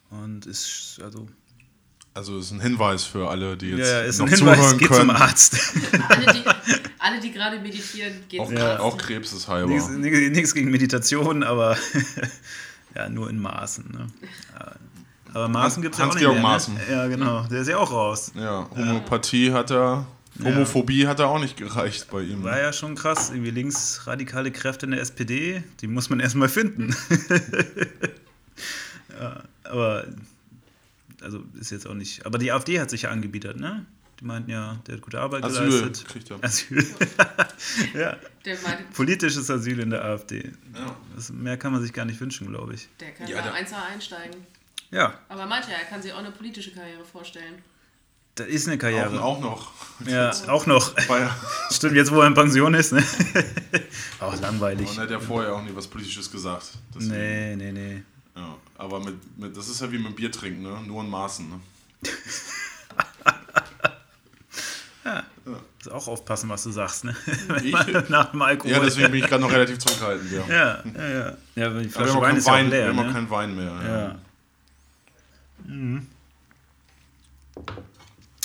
Und 0.10 0.46
ist, 0.46 1.00
also, 1.03 1.27
Also 2.15 2.39
ist 2.39 2.51
ein 2.51 2.62
Hinweis 2.62 3.03
für 3.03 3.29
alle, 3.29 3.57
die 3.57 3.72
ja, 3.72 3.77
jetzt 3.77 3.91
ja, 3.91 4.00
ist 4.00 4.19
noch 4.19 4.27
ein 4.27 4.34
Hinweis, 4.34 4.57
zuhören 4.57 4.77
geht 4.77 4.88
können. 4.88 5.00
zum 5.01 5.10
Arzt. 5.12 5.53
Alle, 6.10 6.34
die, 6.34 6.43
alle, 6.98 7.19
die 7.19 7.31
gerade 7.31 7.60
meditieren, 7.60 8.13
gehen 8.29 8.39
Auch, 8.39 8.48
zum 8.48 8.57
Ja. 8.57 8.69
Arzt. 8.72 8.79
auch 8.79 8.98
Krebs 8.98 9.34
ist 9.34 9.48
heilbar. 9.50 9.75
Nichts, 9.75 9.89
nichts 9.89 10.53
gegen 10.53 10.72
Meditation, 10.72 11.43
aber 11.43 11.77
ja, 12.95 13.10
nur 13.10 13.29
in 13.29 13.39
Maßen. 13.39 13.86
Ne? 13.91 14.07
Ja. 14.57 14.72
Aber 15.34 15.50
Maßen 15.50 15.84
gibt 15.84 15.95
es 15.95 16.00
ja 16.00 16.05
auch 16.05 16.15
nicht 16.15 16.25
Hans-Georg 16.25 16.36
mehr. 16.36 16.43
Maaßen. 16.43 16.74
Ne? 16.75 16.79
Ja, 16.89 17.07
genau. 17.07 17.43
Der 17.48 17.62
ist 17.62 17.67
ja 17.67 17.77
auch 17.77 17.91
raus. 17.91 18.31
Ja, 18.34 18.69
Homöopathie 18.74 19.51
hat 19.51 19.69
er, 19.72 20.07
Homophobie 20.41 21.07
hat 21.07 21.19
er 21.19 21.27
auch 21.27 21.39
nicht 21.39 21.57
gereicht 21.57 22.07
bei 22.10 22.22
ihm. 22.22 22.43
War 22.43 22.57
ja 22.60 22.72
schon 22.72 22.95
krass. 22.95 23.29
Irgendwie 23.31 23.51
linksradikale 23.51 24.51
Kräfte 24.51 24.86
in 24.86 24.93
der 24.93 25.01
SPD, 25.01 25.63
die 25.81 25.88
muss 25.88 26.10
man 26.10 26.22
erstmal 26.22 26.48
finden. 26.48 26.95
ja, 29.19 29.43
aber, 29.65 30.05
also 31.22 31.43
ist 31.60 31.72
jetzt 31.72 31.88
auch 31.88 31.93
nicht. 31.93 32.25
Aber 32.25 32.38
die 32.38 32.51
AfD 32.51 32.79
hat 32.79 32.89
sich 32.89 33.03
ja 33.03 33.10
angebietet, 33.10 33.60
ne? 33.60 33.86
Die 34.19 34.25
meinten 34.25 34.50
ja, 34.50 34.79
der 34.88 34.95
hat 34.95 35.01
gute 35.01 35.19
Arbeit 35.19 35.43
Asyl 35.43 35.69
geleistet. 35.69 36.05
kriegt 36.07 36.31
er. 36.31 36.41
Asyl. 36.41 36.86
ja, 37.93 38.17
politisches 38.93 39.50
Asyl 39.51 39.79
in 39.81 39.89
der 39.89 40.05
AfD. 40.05 40.51
Ja. 40.74 40.95
Das, 41.15 41.29
mehr 41.31 41.57
kann 41.57 41.74
man 41.74 41.81
sich 41.81 41.91
gar 41.91 42.05
nicht 42.05 42.19
wünschen, 42.22 42.48
glaube 42.48 42.74
ich. 42.75 42.88
der 43.00 43.12
kann 43.12 43.27
Ja, 43.27 43.41
da 43.41 43.51
1 43.53 43.72
einsteigen. 43.91 44.36
Ja, 44.91 45.19
Aber 45.27 45.41
er 45.41 45.48
ja, 45.67 45.75
er 45.75 45.86
kann 45.86 46.01
sich 46.01 46.13
auch 46.13 46.19
eine 46.19 46.31
politische 46.31 46.72
Karriere 46.72 47.03
vorstellen. 47.03 47.55
das 48.36 48.48
ist 48.48 48.67
eine 48.67 48.75
Auch, 48.77 48.79
Karriere. 48.79 49.22
auch 49.22 49.39
noch. 49.41 49.74
Ja, 50.05 50.31
auch 50.48 50.65
noch. 50.65 50.93
Stimmt, 51.72 51.95
jetzt 51.95 52.12
wo 52.12 52.22
er 52.22 52.27
in 52.27 52.34
Pension 52.36 52.74
ist, 52.74 52.93
ne? 52.93 53.03
Auch 54.22 54.39
langweilig. 54.39 54.88
man 54.88 54.98
hat 55.00 55.12
ja 55.12 55.19
vorher 55.19 55.53
auch 55.53 55.62
nie 55.63 55.72
was 55.75 55.88
Politisches 55.88 56.31
gesagt. 56.31 56.72
Deswegen, 56.93 57.12
Nee, 57.12 57.55
nee, 57.57 57.72
nee. 57.72 58.03
Ja, 58.36 58.55
aber 58.77 59.00
mit, 59.00 59.38
mit, 59.38 59.58
das 59.58 59.67
ist 59.70 59.82
ja 59.82 59.91
wie 59.91 59.98
mit 60.00 60.15
Bier 60.15 60.32
trinken, 60.32 60.63
ne? 60.63 60.82
nur 60.86 61.01
in 61.03 61.10
Maßen. 61.10 61.50
Ne? 61.50 61.60
Muss 65.46 65.88
auch 65.94 66.08
aufpassen, 66.08 66.50
was 66.50 66.63
du 66.63 66.72
sagst, 66.72 67.03
ne? 67.03 67.15
Ich? 67.63 67.74
Nach 68.10 68.32
dem 68.32 68.41
Alkohol. 68.41 68.72
Ja, 68.72 68.79
deswegen 68.79 69.12
bin 69.12 69.24
ich 69.24 69.29
gerade 69.29 69.41
noch 69.44 69.51
relativ 69.51 69.77
zurückhaltend. 69.77 70.32
Ja. 70.32 70.46
Ja, 70.48 70.84
ja, 70.98 71.10
ja. 71.10 71.38
Ja, 71.55 71.67
aber 71.67 71.82
die 71.82 71.86
Aber 71.86 71.86
wir 71.86 71.89
Flasche 71.91 72.10
haben 72.13 72.17
auch 72.17 72.22
Wein 72.24 72.38
ist 72.38 72.48
ja 72.48 72.53
Wein, 72.53 72.72
wir 72.72 72.77
leer, 72.79 72.88
haben 72.89 73.00
auch 73.00 73.03
ne? 73.05 73.13
keinen 73.13 73.29
Wein 73.29 73.55
mehr. 73.55 73.65
Ja. 73.84 74.00
Ja. 74.00 74.20
Mhm. 75.67 76.08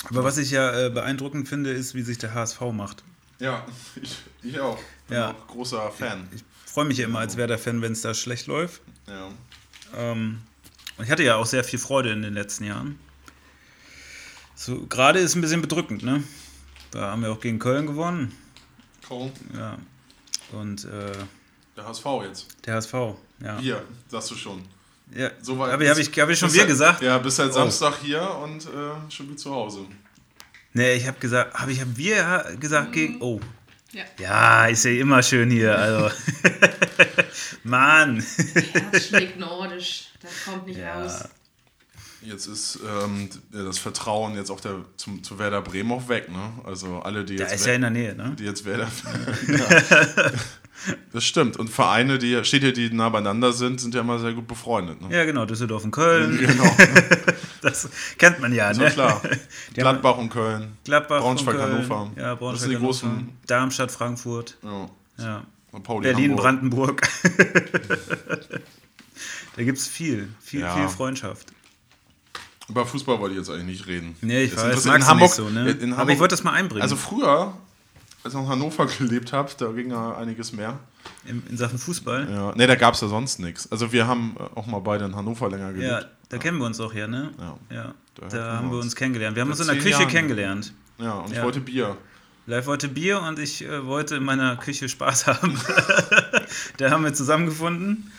Aber 0.09 0.23
was 0.23 0.37
ich 0.37 0.51
ja 0.51 0.85
äh, 0.85 0.89
beeindruckend 0.89 1.47
finde, 1.49 1.71
ist, 1.71 1.95
wie 1.95 2.01
sich 2.03 2.17
der 2.19 2.33
HSV 2.33 2.61
macht. 2.73 3.03
Ja, 3.39 3.65
ich, 4.01 4.17
ich 4.43 4.59
auch. 4.59 4.77
Bin 5.07 5.17
Ja. 5.17 5.31
auch 5.31 5.47
großer 5.47 5.89
Fan. 5.91 6.27
Ich 6.35 6.43
freue 6.71 6.85
mich 6.85 6.99
ja 6.99 7.05
immer 7.05 7.19
als 7.19 7.37
Werder-Fan, 7.37 7.81
wenn 7.81 7.93
es 7.93 8.01
da 8.01 8.13
schlecht 8.13 8.45
läuft. 8.47 8.81
Ja. 9.07 9.29
Ähm, 9.95 10.41
und 10.97 11.05
ich 11.05 11.11
hatte 11.11 11.23
ja 11.23 11.35
auch 11.35 11.45
sehr 11.45 11.63
viel 11.63 11.79
Freude 11.79 12.11
in 12.11 12.21
den 12.21 12.33
letzten 12.33 12.63
Jahren. 12.65 12.99
So, 14.55 14.85
gerade 14.87 15.19
ist 15.19 15.35
ein 15.35 15.41
bisschen 15.41 15.61
bedrückend, 15.61 16.03
ne? 16.03 16.23
Da 16.91 17.11
haben 17.11 17.21
wir 17.23 17.31
auch 17.31 17.39
gegen 17.39 17.57
Köln 17.59 17.87
gewonnen. 17.87 18.31
Cool. 19.09 19.31
Ja. 19.55 19.77
Und 20.51 20.85
äh, 20.85 21.11
Der 21.77 21.85
HSV 21.87 22.05
jetzt. 22.27 22.47
der 22.65 22.75
HSV, 22.75 22.93
ja. 23.43 23.57
Hier, 23.59 23.83
sagst 24.09 24.31
du 24.31 24.35
schon. 24.35 24.61
ja. 25.15 25.31
So 25.41 25.57
weit- 25.57 25.71
habe 25.71 25.83
ich, 25.83 25.89
hab 26.19 26.29
ich, 26.29 26.37
schon 26.39 26.53
wir 26.53 26.65
gesagt? 26.65 27.01
Ja, 27.01 27.17
bis 27.17 27.37
seit 27.37 27.49
Oh. 27.49 27.53
Samstag 27.53 27.95
hier 28.03 28.21
und 28.43 28.65
äh, 28.65 29.09
schon 29.11 29.27
wieder 29.27 29.37
zu 29.37 29.51
Hause. 29.51 29.85
Nee, 30.73 30.93
ich 30.93 31.07
habe 31.07 31.19
gesagt, 31.19 31.53
habe 31.55 31.71
ich 31.71 31.81
hab 31.81 31.97
wir 31.97 32.55
gesagt 32.59 32.93
gegen. 32.93 33.21
Oh. 33.21 33.39
Ja. 33.93 34.03
Ja, 34.19 34.65
ist 34.67 34.85
ja 34.85 34.91
immer 34.91 35.21
schön 35.21 35.49
hier, 35.49 35.77
also. 35.77 36.09
Mann. 37.63 38.23
Herz 38.73 39.07
schlägt 39.07 39.37
nordisch. 39.39 40.09
Das 40.21 40.31
kommt 40.45 40.67
nicht 40.67 40.79
Ja. 40.79 41.01
raus. 41.01 41.23
Jetzt 42.23 42.45
ist 42.45 42.79
ähm, 42.87 43.29
das 43.51 43.79
Vertrauen 43.79 44.35
jetzt 44.35 44.51
auch 44.51 44.59
der, 44.59 44.85
zum, 44.95 45.23
zu 45.23 45.39
Werder 45.39 45.61
Bremen 45.61 45.91
auch 45.91 46.07
weg. 46.07 46.29
Ne? 46.29 46.53
Also 46.63 46.99
alle, 46.99 47.25
die 47.25 47.33
jetzt, 47.33 47.51
ist 47.51 47.65
ja 47.65 47.73
in 47.73 47.81
der 47.81 47.89
Nähe, 47.89 48.15
ne? 48.15 48.35
die 48.37 48.43
jetzt 48.43 48.63
Werder. 48.63 48.87
ja. 49.47 50.31
Das 51.13 51.23
stimmt. 51.23 51.57
Und 51.57 51.69
Vereine, 51.69 52.17
die 52.17 52.43
Städte, 52.43 52.73
die 52.73 52.89
nah 52.91 53.09
beieinander 53.09 53.53
sind, 53.53 53.79
sind 53.79 53.93
ja 53.93 54.01
immer 54.01 54.17
sehr 54.19 54.33
gut 54.33 54.47
befreundet. 54.47 55.01
Ne? 55.01 55.15
Ja, 55.15 55.25
genau, 55.25 55.45
Düsseldorf 55.45 55.83
und 55.83 55.91
Köln. 55.91 56.37
Genau, 56.47 56.63
Das 57.61 57.87
kennt 58.17 58.39
man 58.39 58.53
ja, 58.53 58.73
ne? 58.73 58.89
klar. 58.89 59.21
Die 59.75 59.81
haben 59.81 59.99
Gladbach 60.01 60.17
und 60.17 60.29
Köln. 60.29 60.71
Gladbach, 60.83 61.19
Braunschweig, 61.21 61.55
und 61.55 61.61
Köln. 61.61 61.73
Hannover. 61.89 62.11
Ja, 62.15 62.29
Das 62.31 62.39
Braunschweig, 62.39 62.61
sind 62.61 62.71
die 62.71 62.85
großen- 62.85 63.27
Darmstadt, 63.45 63.91
Frankfurt. 63.91 64.57
Ja. 64.63 64.89
Ja. 65.23 65.43
Pauli, 65.83 66.03
Berlin, 66.03 66.31
Hamburg. 66.31 66.41
Brandenburg. 66.43 67.09
da 69.55 69.63
gibt 69.63 69.77
es 69.77 69.87
viel, 69.87 70.29
viel, 70.41 70.61
Ja. 70.61 70.75
viel 70.75 70.87
Freundschaft. 70.89 71.47
Über 72.69 72.85
Fußball 72.85 73.19
wollte 73.19 73.33
ich 73.33 73.39
jetzt 73.39 73.49
eigentlich 73.49 73.79
nicht 73.79 73.87
reden. 73.87 74.15
Nee, 74.21 74.43
ich 74.43 74.53
Das 74.53 74.63
weiß, 74.63 74.83
du 74.83 75.15
nicht 75.15 75.31
so, 75.33 75.49
ne? 75.49 75.69
in 75.71 75.81
Hamburg, 75.81 75.99
Aber 75.99 76.11
ich 76.13 76.19
wollte 76.19 76.33
das 76.33 76.43
mal 76.43 76.53
einbringen. 76.53 76.81
Also 76.81 76.95
früher, 76.95 77.53
als 78.23 78.33
ich 78.33 78.39
noch 78.39 78.43
in 78.45 78.49
Hannover 78.49 78.85
gelebt 78.97 79.33
habe, 79.33 79.51
da 79.57 79.71
ging 79.71 79.91
ja 79.91 80.15
einiges 80.15 80.51
mehr. 80.53 80.79
in, 81.25 81.41
in 81.49 81.57
Sachen 81.57 81.77
Fußball. 81.79 82.29
Ja. 82.29 82.55
Ne, 82.55 82.67
da 82.67 82.75
gab 82.75 82.93
es 82.93 83.01
ja 83.01 83.07
sonst 83.07 83.39
nichts. 83.39 83.71
Also 83.71 83.91
wir 83.91 84.07
haben 84.07 84.35
äh, 84.39 84.43
auch 84.59 84.67
mal 84.67 84.79
beide 84.79 85.05
in 85.05 85.15
Hannover 85.15 85.49
länger 85.49 85.71
Ja, 85.71 85.99
gelebt. 85.99 86.07
da 86.29 86.37
kennen 86.37 86.57
wir 86.59 86.65
uns 86.65 86.79
auch 86.79 86.93
her, 86.93 87.07
ne? 87.07 87.31
Ja. 87.39 87.57
Ja. 87.75 87.93
Da 88.15 88.27
kennen 88.27 88.43
haben 88.43 88.71
wir 88.71 88.77
uns. 88.79 88.95
kennengelernt. 88.95 89.35
Wir 89.35 89.41
haben 89.41 89.49
uns 89.49 89.59
in 89.59 89.67
der 89.67 89.77
Küche 89.77 89.89
Jahren. 89.89 90.07
kennengelernt. 90.07 90.73
Ja, 90.97 91.13
und 91.13 91.31
ich 91.31 91.37
Ja. 91.37 91.43
wollte 91.43 91.59
Bier. 91.61 91.97
Live 92.47 92.65
wollte 92.65 92.87
Bier 92.89 93.21
und 93.21 93.37
ich 93.39 93.63
äh, 93.63 93.85
wollte 93.85 94.15
in 94.15 94.23
meiner 94.23 94.55
Küche 94.57 94.89
Spaß 94.89 95.27
haben. 95.27 95.57
da 96.77 96.89
haben 96.89 97.03
wir 97.03 97.13
zusammengefunden. 97.13 98.11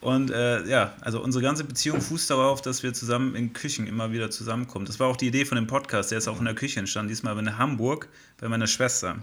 Und 0.00 0.30
äh, 0.30 0.64
ja, 0.68 0.94
also 1.00 1.20
unsere 1.20 1.42
ganze 1.42 1.64
Beziehung 1.64 2.00
fußt 2.00 2.30
darauf, 2.30 2.62
dass 2.62 2.84
wir 2.84 2.94
zusammen 2.94 3.34
in 3.34 3.52
Küchen 3.52 3.86
immer 3.88 4.12
wieder 4.12 4.30
zusammenkommen. 4.30 4.84
Das 4.86 5.00
war 5.00 5.08
auch 5.08 5.16
die 5.16 5.26
Idee 5.26 5.44
von 5.44 5.56
dem 5.56 5.66
Podcast, 5.66 6.12
der 6.12 6.18
ist 6.18 6.28
auch 6.28 6.38
in 6.38 6.44
der 6.44 6.54
Küche 6.54 6.78
entstanden, 6.78 7.08
diesmal 7.08 7.36
in 7.38 7.58
Hamburg 7.58 8.08
bei 8.40 8.48
meiner 8.48 8.68
Schwester. 8.68 9.16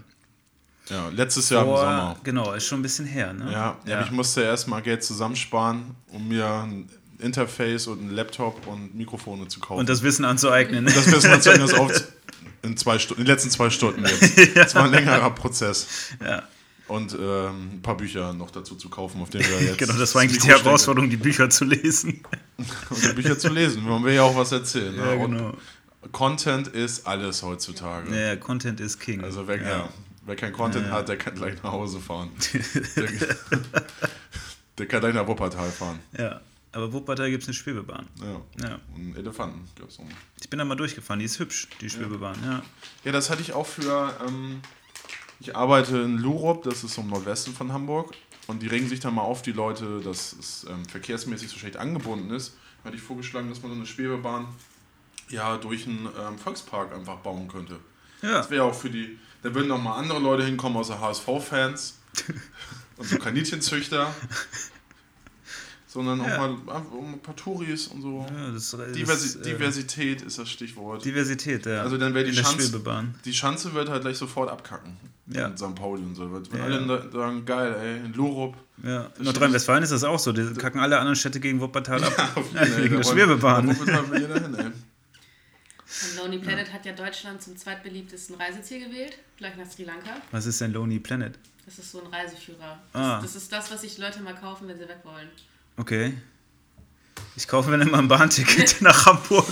Ja, 0.88 1.08
letztes 1.08 1.50
Jahr 1.50 1.64
Vor- 1.64 1.80
im 1.82 1.88
Sommer. 1.88 2.16
Genau, 2.22 2.52
ist 2.52 2.66
schon 2.66 2.80
ein 2.80 2.82
bisschen 2.82 3.06
her, 3.06 3.32
ne? 3.32 3.50
Ja, 3.50 3.76
ja. 3.86 4.02
ich 4.02 4.10
musste 4.10 4.42
erst 4.42 4.68
mal 4.68 4.80
Geld 4.82 5.02
zusammensparen, 5.02 5.94
um 6.12 6.28
mir 6.28 6.46
ein 6.46 6.88
Interface 7.18 7.86
und 7.88 8.00
einen 8.00 8.10
Laptop 8.10 8.66
und 8.66 8.94
Mikrofone 8.94 9.48
zu 9.48 9.60
kaufen. 9.60 9.80
Und 9.80 9.88
das 9.88 10.02
Wissen 10.02 10.24
anzueignen. 10.24 10.84
das 10.84 11.10
wissen 11.10 11.30
wir 11.30 11.40
zumindest 11.40 11.74
auf 11.74 11.90
in, 12.62 12.76
zwei 12.76 12.98
Stunden, 12.98 13.22
in 13.22 13.26
den 13.26 13.32
letzten 13.34 13.50
zwei 13.50 13.70
Stunden 13.70 14.04
jetzt. 14.04 14.38
Das 14.54 14.74
war 14.74 14.84
ein 14.84 14.90
längerer 14.92 15.30
Prozess. 15.30 15.86
ja. 16.24 16.42
Und 16.88 17.14
ähm, 17.14 17.70
ein 17.72 17.82
paar 17.82 17.96
Bücher 17.96 18.32
noch 18.32 18.52
dazu 18.52 18.76
zu 18.76 18.88
kaufen, 18.88 19.20
auf 19.20 19.28
denen 19.28 19.44
wir 19.44 19.60
jetzt. 19.60 19.78
Genau, 19.78 19.94
das 19.94 20.14
war 20.14 20.22
eigentlich 20.22 20.40
die. 20.40 20.48
Herausforderung, 20.48 21.10
die 21.10 21.16
Bücher 21.16 21.50
zu 21.50 21.64
lesen. 21.64 22.22
Und 22.90 23.02
die 23.02 23.12
Bücher 23.12 23.36
zu 23.36 23.48
lesen. 23.48 23.82
Man 23.82 24.04
will 24.04 24.14
ja 24.14 24.22
auch 24.22 24.36
was 24.36 24.52
erzählen. 24.52 24.94
Ja, 24.96 25.16
ne? 25.16 25.16
Und 25.16 25.32
genau. 25.32 25.52
Content 26.12 26.68
ist 26.68 27.04
alles 27.04 27.42
heutzutage. 27.42 28.16
Ja, 28.16 28.36
Content 28.36 28.78
is 28.78 29.00
King. 29.00 29.24
Also 29.24 29.48
wer, 29.48 29.60
ja. 29.60 29.88
Wer 30.26 30.36
kein 30.36 30.52
Content 30.52 30.90
hat, 30.90 31.08
der 31.08 31.16
kann 31.16 31.34
gleich 31.34 31.62
nach 31.62 31.72
Hause 31.72 32.00
fahren. 32.00 32.30
der, 32.96 33.08
der 34.78 34.86
kann 34.86 35.00
gleich 35.00 35.14
nach 35.14 35.26
Wuppertal 35.26 35.70
fahren. 35.70 35.98
ja. 36.18 36.40
Aber 36.72 36.92
Wuppertal 36.92 37.30
gibt 37.30 37.42
es 37.42 37.48
eine 37.48 37.54
Schwebebahn. 37.54 38.06
Ja. 38.20 38.66
Ja. 38.68 38.74
Und 38.94 39.00
einen 39.00 39.16
Elefanten 39.16 39.66
gab 39.80 39.88
es 39.88 39.98
auch. 39.98 40.04
Ich 40.38 40.50
bin 40.50 40.58
da 40.58 40.64
mal 40.66 40.74
durchgefahren, 40.74 41.20
die 41.20 41.24
ist 41.24 41.38
hübsch, 41.38 41.68
die 41.80 41.88
Schwebebahn, 41.88 42.36
ja. 42.44 42.62
Ja, 43.02 43.12
das 43.12 43.30
hatte 43.30 43.40
ich 43.40 43.54
auch 43.54 43.66
für. 43.66 44.14
Ähm, 44.28 44.60
ich 45.40 45.56
arbeite 45.56 45.96
in 45.98 46.18
Lurup, 46.18 46.64
das 46.64 46.84
ist 46.84 46.98
im 46.98 47.08
Nordwesten 47.08 47.54
von 47.54 47.72
Hamburg. 47.72 48.12
Und 48.46 48.60
die 48.60 48.66
regen 48.66 48.88
sich 48.90 49.00
dann 49.00 49.14
mal 49.14 49.22
auf, 49.22 49.40
die 49.40 49.52
Leute, 49.52 50.00
dass 50.02 50.34
es 50.34 50.66
ähm, 50.68 50.84
verkehrsmäßig 50.84 51.48
so 51.48 51.56
schlecht 51.56 51.78
angebunden 51.78 52.30
ist. 52.30 52.54
Da 52.82 52.88
hatte 52.88 52.96
ich 52.98 53.02
vorgeschlagen, 53.02 53.48
dass 53.48 53.62
man 53.62 53.70
so 53.70 53.76
eine 53.78 53.86
Schwebebahn 53.86 54.46
ja 55.30 55.56
durch 55.56 55.86
einen 55.86 56.06
ähm, 56.20 56.36
Volkspark 56.38 56.94
einfach 56.94 57.16
bauen 57.20 57.48
könnte. 57.48 57.78
Ja, 58.20 58.32
Das 58.32 58.50
wäre 58.50 58.64
auch 58.64 58.74
für 58.74 58.90
die. 58.90 59.18
Da 59.46 59.54
würden 59.54 59.68
noch 59.68 59.80
mal 59.80 59.96
andere 59.96 60.18
Leute 60.18 60.44
hinkommen, 60.44 60.76
außer 60.76 61.00
HSV-Fans 61.00 61.98
und 62.96 63.08
so 63.08 63.16
Kaninchenzüchter. 63.18 64.12
Sondern 65.88 66.20
auch 66.20 66.26
Ja. 66.26 66.38
mal 66.38 66.50
ein 66.50 67.20
paar 67.22 67.36
Touris 67.36 67.86
und 67.86 68.02
so. 68.02 68.26
ja 68.28 68.50
das, 68.50 68.70
das 68.72 68.92
Diversi 68.92 69.38
äh, 69.38 69.42
Diversität 69.42 70.20
ist 70.22 70.38
das 70.38 70.50
Stichwort. 70.50 71.04
Diversität, 71.04 71.64
ja. 71.64 71.82
Also 71.82 71.96
dann 71.96 72.12
wäre 72.12 72.24
die 72.24 72.32
Chance- 72.32 72.60
Schwebebahn. 72.60 73.14
Die 73.24 73.32
Schanze 73.32 73.72
wird 73.72 73.88
halt 73.88 74.02
gleich 74.02 74.18
sofort 74.18 74.50
abkacken. 74.50 74.96
Ja. 75.28 75.46
In 75.46 75.56
St. 75.56 75.74
Pauli 75.74 76.02
und 76.02 76.14
so. 76.14 76.30
Wenn 76.32 76.58
Ja. 76.58 76.64
alle 76.64 77.10
sagen, 77.12 77.44
geil, 77.46 77.74
ey, 77.80 78.04
in 78.04 78.12
Lurup. 78.14 78.56
Ja. 78.82 79.10
In 79.18 79.24
Nordrhein-Westfalen 79.24 79.84
ist 79.84 79.92
das 79.92 80.04
auch 80.04 80.18
so. 80.18 80.32
Die 80.32 80.52
kacken 80.54 80.80
alle 80.80 80.98
anderen 80.98 81.16
Städte 81.16 81.40
gegen 81.40 81.60
Wuppertal 81.60 82.02
ab. 82.04 82.32
auf 82.34 82.52
Ja, 82.52 82.60
wegen 82.62 82.72
da 82.74 82.80
der 82.80 82.90
wollen- 82.90 83.04
Schwebebahn. 83.04 83.66
wollen 83.68 84.10
wir 84.12 84.20
jeder 84.20 84.40
hin, 84.40 84.54
ey. 84.56 84.64
Und 85.86 86.16
Lonely 86.16 86.38
Planet 86.38 86.72
hat 86.72 86.84
ja 86.84 86.92
Deutschland 86.92 87.40
zum 87.42 87.56
zweitbeliebtesten 87.56 88.36
Reiseziel 88.36 88.88
gewählt, 88.88 89.18
gleich 89.36 89.56
nach 89.56 89.66
Sri 89.70 89.84
Lanka. 89.84 90.10
Was 90.32 90.46
ist 90.46 90.60
denn 90.60 90.72
Lonely 90.72 90.98
Planet? 90.98 91.38
Das 91.64 91.78
ist 91.78 91.92
so 91.92 92.00
ein 92.04 92.12
Reiseführer. 92.12 92.78
Ah. 92.92 93.20
Das, 93.20 93.32
das 93.32 93.42
ist 93.42 93.52
das, 93.52 93.70
was 93.70 93.80
sich 93.82 93.96
Leute 93.98 94.20
mal 94.20 94.34
kaufen, 94.34 94.68
wenn 94.68 94.78
sie 94.78 94.88
weg 94.88 94.98
wollen. 95.04 95.28
Okay. 95.76 96.14
Ich 97.36 97.46
kaufe 97.46 97.70
mir 97.70 97.80
immer 97.80 97.98
ein 97.98 98.08
Bahnticket 98.08 98.76
nach 98.82 99.06
Hamburg. 99.06 99.46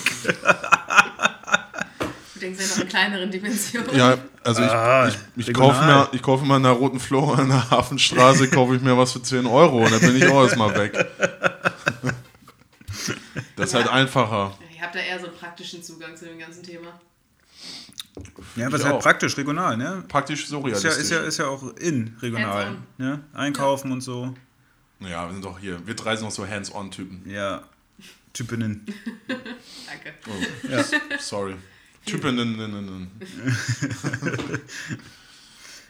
Du 2.34 2.40
denkst 2.40 2.60
ja 2.60 2.66
noch 2.74 2.82
in 2.82 2.88
kleineren 2.88 3.30
Dimensionen. 3.30 3.96
Ja, 3.96 4.18
also 4.42 4.62
ich, 4.62 4.70
Ah, 4.70 5.08
ich, 5.08 5.48
ich, 5.48 5.54
kaufe 5.54 5.84
mir, 5.84 6.08
ich 6.12 6.22
kaufe 6.22 6.44
mir 6.44 6.54
an 6.54 6.62
der 6.64 6.72
Roten 6.72 6.98
Flora 7.00 7.42
an 7.42 7.48
der 7.48 7.70
Hafenstraße, 7.70 8.48
kaufe 8.50 8.74
ich 8.76 8.82
mir 8.82 8.96
was 8.98 9.12
für 9.12 9.22
10 9.22 9.46
Euro 9.46 9.84
und 9.84 9.92
dann 9.92 10.00
bin 10.00 10.16
ich 10.16 10.26
auch 10.26 10.42
erstmal 10.42 10.74
weg. 10.76 11.06
Das 13.56 13.68
ist 13.68 13.74
halt 13.74 13.88
einfacher. 13.88 14.56
Ich 14.84 14.88
habe 14.88 14.98
da 14.98 15.04
eher 15.04 15.18
so 15.18 15.28
einen 15.28 15.36
praktischen 15.36 15.82
Zugang 15.82 16.14
zu 16.14 16.26
dem 16.26 16.38
ganzen 16.38 16.62
Thema. 16.62 17.00
Ja, 18.54 18.66
aber 18.66 18.76
Ich 18.76 18.82
ist 18.82 18.84
halt 18.84 18.96
auch. 18.96 19.02
praktisch, 19.02 19.34
regional, 19.38 19.78
ne? 19.78 20.04
Praktisch 20.08 20.46
so 20.46 20.66
Ist 20.66 20.84
ja, 20.84 20.90
ist, 20.90 21.10
ja, 21.10 21.20
ist 21.22 21.38
ja 21.38 21.46
auch 21.46 21.74
in 21.78 22.14
regional. 22.20 22.76
Ne? 22.98 23.24
Einkaufen 23.32 23.90
und 23.92 24.02
so. 24.02 24.34
Ja, 25.00 25.26
wir 25.26 25.32
sind 25.32 25.42
doch 25.42 25.58
hier. 25.58 25.84
Wir 25.86 25.94
drei 25.96 26.16
sind 26.16 26.26
noch 26.26 26.32
so 26.32 26.46
Hands-on-Typen. 26.46 27.22
Ja. 27.30 27.62
Typinnen. 28.34 28.84
Danke. 29.26 30.12
Oh, 30.28 30.68
Ja. 30.68 30.84
sorry. 31.18 31.56
Typinnen. 32.04 33.10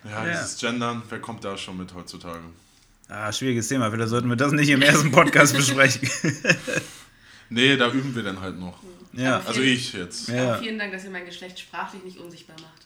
Ja, 0.04 0.24
Ja. 0.26 0.30
dieses 0.32 0.58
Gendern, 0.60 1.02
wer 1.08 1.18
kommt 1.18 1.42
da 1.44 1.56
schon 1.58 1.78
mit 1.78 1.92
heutzutage? 1.94 2.42
Ah, 3.08 3.32
schwieriges 3.32 3.66
Thema. 3.68 3.90
Vielleicht 3.90 4.10
sollten 4.10 4.28
wir 4.28 4.36
das 4.36 4.52
nicht 4.52 4.68
im 4.68 4.82
ersten 4.82 5.10
Podcast 5.10 5.56
besprechen. 5.56 6.08
Nee, 7.54 7.76
da 7.76 7.88
üben 7.92 8.12
wir 8.16 8.24
dann 8.24 8.40
halt 8.40 8.58
noch. 8.58 8.76
ja. 9.12 9.40
Also 9.46 9.60
ich 9.60 9.92
jetzt. 9.92 10.28
Ja. 10.28 10.56
Vielen 10.58 10.76
Dank, 10.76 10.92
dass 10.92 11.04
ihr 11.04 11.10
mein 11.10 11.24
Geschlecht 11.24 11.60
sprachlich 11.60 12.02
nicht 12.02 12.18
unsichtbar 12.18 12.56
macht. 12.60 12.84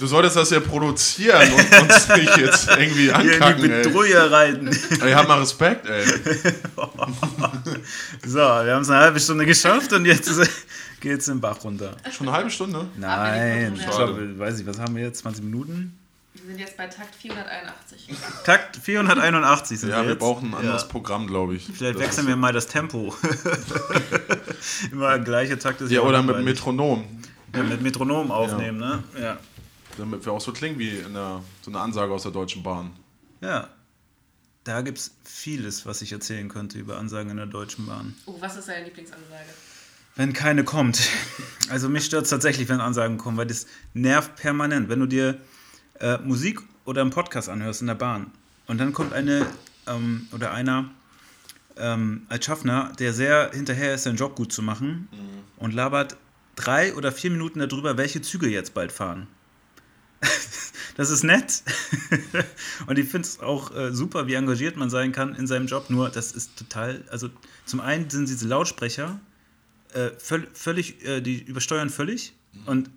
Du 0.00 0.06
solltest 0.06 0.34
das 0.36 0.48
ja 0.50 0.60
produzieren 0.60 1.52
und 1.52 1.82
uns 1.82 2.08
nicht 2.08 2.36
jetzt 2.38 2.68
irgendwie 2.68 3.02
hier 3.04 3.14
in 3.14 3.20
die 3.22 3.32
ankacken, 3.34 3.70
ey. 3.70 3.82
Betrüger 3.82 4.30
reiten. 4.32 4.68
Ey, 5.02 5.12
hab 5.12 5.28
mal 5.28 5.38
Respekt, 5.40 5.86
ey. 5.86 6.04
So, 8.26 8.38
wir 8.38 8.74
haben 8.74 8.82
es 8.82 8.90
eine 8.90 8.98
halbe 9.00 9.20
Stunde 9.20 9.44
geschafft 9.44 9.92
und 9.92 10.06
jetzt 10.06 10.28
geht 11.00 11.20
es 11.20 11.26
den 11.26 11.40
Bach 11.40 11.62
runter. 11.62 11.96
Schon 12.10 12.28
eine 12.28 12.36
halbe 12.36 12.50
Stunde? 12.50 12.86
Nein, 12.96 13.74
ich 13.76 13.86
glaube, 13.86 14.38
weiß 14.38 14.60
ich, 14.60 14.66
was 14.66 14.78
haben 14.78 14.96
wir 14.96 15.04
jetzt? 15.04 15.20
20 15.20 15.44
Minuten? 15.44 15.99
Wir 16.42 16.48
sind 16.48 16.58
jetzt 16.58 16.76
bei 16.76 16.86
Takt 16.86 17.14
481. 17.14 18.08
Takt 18.44 18.76
481 18.76 19.80
sind 19.80 19.90
Ja, 19.90 19.96
wir 19.98 20.02
wir 20.04 20.10
jetzt. 20.12 20.20
brauchen 20.20 20.48
ein 20.52 20.54
anderes 20.60 20.82
Ja. 20.82 20.88
Programm, 20.88 21.26
glaube 21.26 21.54
ich. 21.56 21.64
Vielleicht 21.66 21.96
Das- 21.96 22.02
wechseln 22.02 22.26
wir 22.26 22.36
mal 22.36 22.52
das 22.52 22.66
Tempo. 22.66 23.14
Immer 24.92 25.18
gleiche 25.18 25.58
Takt 25.58 25.80
ist 25.80 25.90
Ja, 25.90 26.00
oder 26.02 26.22
mit. 26.22 26.42
Metronom. 26.44 27.04
ja, 27.54 27.62
mit 27.62 27.82
Metronom 27.82 28.30
aufnehmen, 28.30 28.78
ne? 28.78 29.02
Ja. 29.20 29.38
Damit 29.98 30.24
wir 30.24 30.32
auch 30.32 30.40
so 30.40 30.52
klingen 30.52 30.78
wie 30.78 30.90
in 30.98 31.14
der, 31.14 31.42
so 31.62 31.70
eine 31.70 31.80
Ansage 31.80 32.12
aus 32.12 32.22
der 32.22 32.32
Deutschen 32.32 32.62
Bahn. 32.62 32.92
Ja. 33.40 33.68
Da 34.64 34.82
gibt 34.82 34.98
es 34.98 35.12
vieles, 35.24 35.86
was 35.86 36.02
ich 36.02 36.12
erzählen 36.12 36.48
könnte 36.48 36.78
über 36.78 36.98
Ansagen 36.98 37.30
in 37.30 37.36
der 37.38 37.46
Deutschen 37.46 37.86
Bahn. 37.86 38.14
Oh, 38.26 38.36
was 38.40 38.56
ist 38.56 38.68
deine 38.68 38.84
Lieblingsansage? 38.84 39.46
Wenn 40.16 40.32
keine 40.34 40.64
kommt. 40.64 41.00
Also 41.70 41.88
mich 41.88 42.04
stört 42.04 42.24
es 42.24 42.30
tatsächlich, 42.30 42.68
wenn 42.68 42.80
Ansagen 42.80 43.16
kommen, 43.16 43.36
weil 43.38 43.46
das 43.46 43.66
nervt 43.94 44.36
permanent. 44.36 44.88
Wenn 44.88 45.00
du 45.00 45.06
dir 45.06 45.38
äh, 46.00 46.18
Musik 46.18 46.60
oder 46.84 47.02
einen 47.02 47.10
Podcast 47.10 47.48
anhörst 47.48 47.80
in 47.80 47.86
der 47.86 47.94
Bahn 47.94 48.30
und 48.66 48.78
dann 48.78 48.92
kommt 48.92 49.12
eine 49.12 49.46
ähm, 49.86 50.28
oder 50.32 50.52
einer 50.52 50.90
ähm, 51.76 52.26
als 52.28 52.44
Schaffner, 52.44 52.92
der 52.98 53.12
sehr 53.12 53.50
hinterher 53.52 53.94
ist, 53.94 54.04
seinen 54.04 54.16
Job 54.16 54.36
gut 54.36 54.52
zu 54.52 54.62
machen 54.62 55.08
und 55.56 55.72
labert 55.72 56.16
drei 56.56 56.94
oder 56.94 57.12
vier 57.12 57.30
Minuten 57.30 57.58
darüber, 57.60 57.96
welche 57.96 58.20
Züge 58.22 58.48
jetzt 58.48 58.74
bald 58.74 58.92
fahren. 58.92 59.26
Das 60.96 61.08
ist 61.08 61.22
nett. 61.22 61.62
Und 62.86 62.98
ich 62.98 63.08
finde 63.08 63.26
es 63.26 63.40
auch 63.40 63.74
äh, 63.74 63.90
super, 63.90 64.26
wie 64.26 64.34
engagiert 64.34 64.76
man 64.76 64.90
sein 64.90 65.12
kann 65.12 65.34
in 65.34 65.46
seinem 65.46 65.66
Job. 65.66 65.88
Nur, 65.88 66.10
das 66.10 66.32
ist 66.32 66.56
total. 66.56 67.04
Also, 67.10 67.30
zum 67.64 67.80
einen 67.80 68.10
sind 68.10 68.28
diese 68.28 68.46
Lautsprecher 68.46 69.18
äh, 69.94 70.10
völ 70.18 70.46
völlig, 70.52 71.02
äh, 71.06 71.22
die 71.22 71.40
übersteuern 71.42 71.88
völlig. 71.88 72.34
Und 72.66 72.90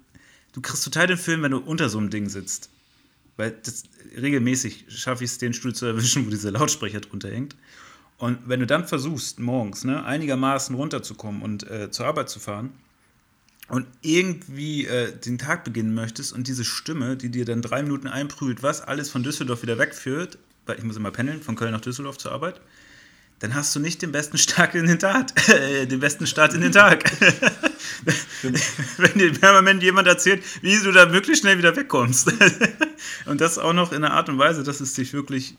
du 0.51 0.59
kriegst 0.59 0.83
total 0.83 1.07
den 1.07 1.17
Film, 1.17 1.43
wenn 1.43 1.51
du 1.51 1.59
unter 1.59 1.87
so 1.87 1.97
einem 1.97 2.09
Ding 2.09 2.27
sitzt. 2.27 2.69
Weil 3.37 3.51
das, 3.63 3.83
regelmäßig 4.15 4.85
schaffe 4.89 5.23
ich 5.23 5.31
es, 5.31 5.37
den 5.37 5.53
Stuhl 5.53 5.73
zu 5.73 5.85
erwischen, 5.85 6.25
wo 6.25 6.29
dieser 6.29 6.51
Lautsprecher 6.51 7.01
drunter 7.01 7.31
hängt. 7.31 7.55
Und 8.17 8.39
wenn 8.47 8.59
du 8.59 8.67
dann 8.67 8.87
versuchst, 8.87 9.39
morgens 9.39 9.83
ne, 9.83 10.05
einigermaßen 10.05 10.75
runterzukommen 10.75 11.41
und 11.41 11.69
äh, 11.69 11.91
zur 11.91 12.05
Arbeit 12.05 12.29
zu 12.29 12.39
fahren 12.39 12.71
und 13.69 13.87
irgendwie 14.01 14.85
äh, 14.85 15.17
den 15.17 15.37
Tag 15.37 15.63
beginnen 15.63 15.93
möchtest 15.93 16.31
und 16.31 16.47
diese 16.47 16.63
Stimme, 16.63 17.17
die 17.17 17.29
dir 17.29 17.45
dann 17.45 17.61
drei 17.61 17.81
Minuten 17.81 18.07
einprügelt, 18.07 18.61
was 18.61 18.81
alles 18.81 19.09
von 19.09 19.23
Düsseldorf 19.23 19.63
wieder 19.63 19.77
wegführt, 19.79 20.37
weil 20.65 20.77
ich 20.77 20.83
muss 20.83 20.95
immer 20.95 21.11
pendeln, 21.11 21.41
von 21.41 21.55
Köln 21.55 21.71
nach 21.71 21.81
Düsseldorf 21.81 22.17
zur 22.17 22.31
Arbeit, 22.31 22.61
dann 23.43 23.55
hast 23.55 23.75
du 23.75 23.81
nicht 23.81 24.01
den 24.01 24.13
besten 24.13 24.37
Start 24.37 24.73
in 24.73 24.87
den 24.87 24.99
Tag. 24.99 25.31
Äh, 25.49 25.85
den 25.85 25.99
besten 25.99 26.25
Start 26.25 26.53
in 26.53 26.61
den 26.61 26.71
Tag. 26.71 27.11
Wenn 28.97 29.19
dir 29.19 29.33
permanent 29.33 29.83
jemand 29.83 30.07
erzählt, 30.07 30.41
wie 30.61 30.79
du 30.79 30.93
da 30.93 31.07
möglichst 31.07 31.41
schnell 31.41 31.57
wieder 31.57 31.75
wegkommst. 31.75 32.33
und 33.25 33.41
das 33.41 33.59
auch 33.59 33.73
noch 33.73 33.91
in 33.91 34.01
einer 34.05 34.13
Art 34.13 34.29
und 34.29 34.37
Weise, 34.37 34.63
dass 34.63 34.79
es 34.79 34.93
dich 34.93 35.11
wirklich 35.11 35.57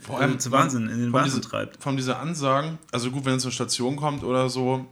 Vor 0.00 0.22
äh, 0.22 0.38
zu 0.38 0.52
Wahnsinn, 0.52 0.88
in 0.88 1.00
den 1.00 1.12
Wahnsinn 1.12 1.40
diese, 1.40 1.50
treibt. 1.50 1.82
Von 1.82 1.96
diese 1.96 2.16
Ansagen, 2.16 2.78
also 2.92 3.10
gut, 3.10 3.24
wenn 3.24 3.34
es 3.34 3.42
zur 3.42 3.50
Station 3.50 3.96
kommt 3.96 4.22
oder 4.22 4.48
so. 4.48 4.86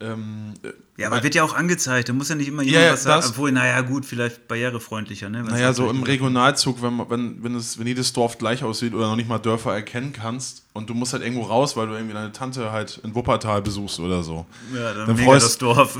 Ähm, 0.00 0.54
äh, 0.62 0.68
Ja, 0.96 1.08
aber 1.08 1.24
wird 1.24 1.34
ja 1.34 1.42
auch 1.42 1.54
angezeigt. 1.54 2.08
Da 2.08 2.12
muss 2.12 2.28
ja 2.28 2.36
nicht 2.36 2.46
immer 2.46 2.62
jemand 2.62 2.84
ja, 2.86 2.92
was 2.92 3.02
sagen. 3.02 3.20
das- 3.20 3.30
Obwohl, 3.30 3.50
naja, 3.50 3.80
gut, 3.80 4.06
vielleicht 4.06 4.46
barrierefreundlicher. 4.46 5.28
Ne? 5.28 5.42
Naja, 5.42 5.72
so 5.72 5.90
im 5.90 6.04
Regionalzug, 6.04 6.80
wenn, 6.82 6.98
wenn, 7.10 7.42
wenn, 7.42 7.54
es, 7.56 7.78
wenn 7.80 7.86
jedes 7.88 8.12
Dorf 8.12 8.38
gleich 8.38 8.62
aussieht 8.62 8.94
oder 8.94 9.08
noch 9.08 9.16
nicht 9.16 9.28
mal 9.28 9.38
Dörfer 9.40 9.74
erkennen 9.74 10.12
kannst 10.12 10.62
und 10.72 10.88
du 10.88 10.94
musst 10.94 11.14
halt 11.14 11.24
irgendwo 11.24 11.42
raus, 11.42 11.76
weil 11.76 11.88
du 11.88 11.94
irgendwie 11.94 12.14
deine 12.14 12.30
Tante 12.30 12.70
halt 12.70 13.00
in 13.02 13.12
Wuppertal 13.16 13.60
besuchst 13.60 13.98
oder 13.98 14.22
so. 14.22 14.46
Ja, 14.72 14.94
dann, 14.94 15.06
dann 15.08 15.16
mega 15.16 15.30
freust- 15.32 15.46
das 15.46 15.58
Dorf. 15.58 15.96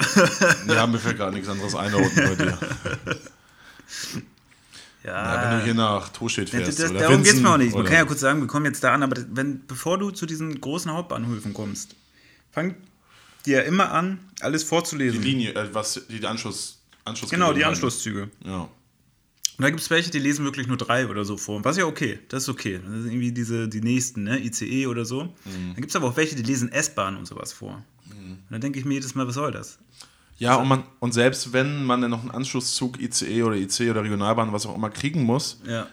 Ja, 0.69 0.87
mir 0.87 0.99
fällt 0.99 1.17
gerade 1.17 1.33
nichts 1.35 1.49
anderes 1.49 1.75
ein 1.75 1.91
da 1.91 1.99
unten 1.99 2.15
bei 2.15 2.35
dir. 2.37 2.59
Ja, 5.05 5.51
wenn 5.53 5.59
du 5.61 5.65
hier 5.65 5.75
nach 5.75 6.09
Tostedt 6.11 6.49
Das, 6.53 6.61
fährst. 6.61 6.79
das, 6.81 6.91
oder 6.91 7.01
darum 7.01 7.23
geht 7.23 7.35
es 7.35 7.41
mir 7.41 7.51
auch 7.51 7.57
nicht. 7.57 7.75
Man 7.75 7.85
kann 7.85 7.95
ja 7.95 8.05
kurz 8.05 8.21
sagen, 8.21 8.41
wir 8.41 8.47
kommen 8.49 8.67
jetzt 8.67 8.83
da 8.85 8.93
an, 8.93 9.03
aber 9.03 9.15
das- 9.15 9.27
wenn, 9.31 9.65
bevor 9.67 9.97
du 9.99 10.11
zu 10.11 10.27
diesen 10.27 10.61
großen 10.61 10.93
Hauptbahnhöfen 10.93 11.55
kommst, 11.55 11.95
fang 12.53 12.75
dir 13.49 13.65
immer 13.65 13.91
an, 13.93 14.19
alles 14.41 14.63
Die 14.63 14.69
vorzulesen. 14.69 15.23
Linie, 15.23 15.55
äh, 15.55 15.69
was, 15.75 16.01
die, 16.09 16.21
die 16.21 16.27
Anschluss, 16.27 16.81
Anschluss 17.05 17.31
genau, 17.31 17.53
die 17.53 17.65
Anschlusszüge. 17.65 18.31
Ja. 18.45 18.61
Und 19.59 19.63
da 19.65 19.71
gibt 19.71 19.81
es 19.81 19.91
welche, 19.91 20.11
die 20.11 20.21
lesen 20.21 20.45
wirklich 20.45 20.69
nur 20.69 20.77
drei 20.77 21.09
oder 21.09 21.25
so 21.25 21.37
vor. 21.37 21.65
Was 21.65 21.77
ja 21.77 21.85
okay, 21.87 22.21
das 22.29 22.45
ist 22.45 22.49
okay. 22.49 22.79
Das 22.85 22.93
sind 23.03 23.07
irgendwie 23.07 23.33
diese, 23.33 23.69
die 23.69 23.81
nächsten, 23.81 24.23
ne? 24.23 24.39
ICE 24.39 24.87
oder 24.87 25.05
so. 25.05 25.25
Mhm. 25.25 25.33
Dann 25.73 25.77
gibt 25.77 25.89
es 25.89 25.97
aber 25.97 26.07
auch 26.09 26.17
welche, 26.17 26.37
die 26.37 26.45
lesen 26.45 26.71
S-Bahn 26.71 27.17
und 27.17 27.27
sowas 27.27 27.53
vor. 27.53 27.83
Und 28.11 28.39
dann 28.51 28.61
denke 28.61 28.79
ich 28.79 28.85
mir 28.85 28.95
jedes 28.95 29.15
Mal, 29.17 29.27
was 29.27 29.35
soll 29.35 29.51
das? 29.51 29.79
Ja, 30.39 30.55
und, 30.57 30.69
man, 30.69 30.85
und 31.01 31.13
selbst 31.13 31.53
wenn 31.53 31.85
man 31.85 32.01
dann 32.01 32.13
noch 32.13 32.21
einen 32.21 32.31
Anschlusszug 32.31 33.01
ICE 33.01 33.43
oder 33.43 33.57
IC 33.57 33.91
oder 33.91 34.05
Regionalbahn, 34.05 34.53
was 34.53 34.65
auch 34.67 34.77
immer, 34.77 34.91
kriegen 34.91 35.25
muss, 35.25 35.61
Ja. 35.67 35.89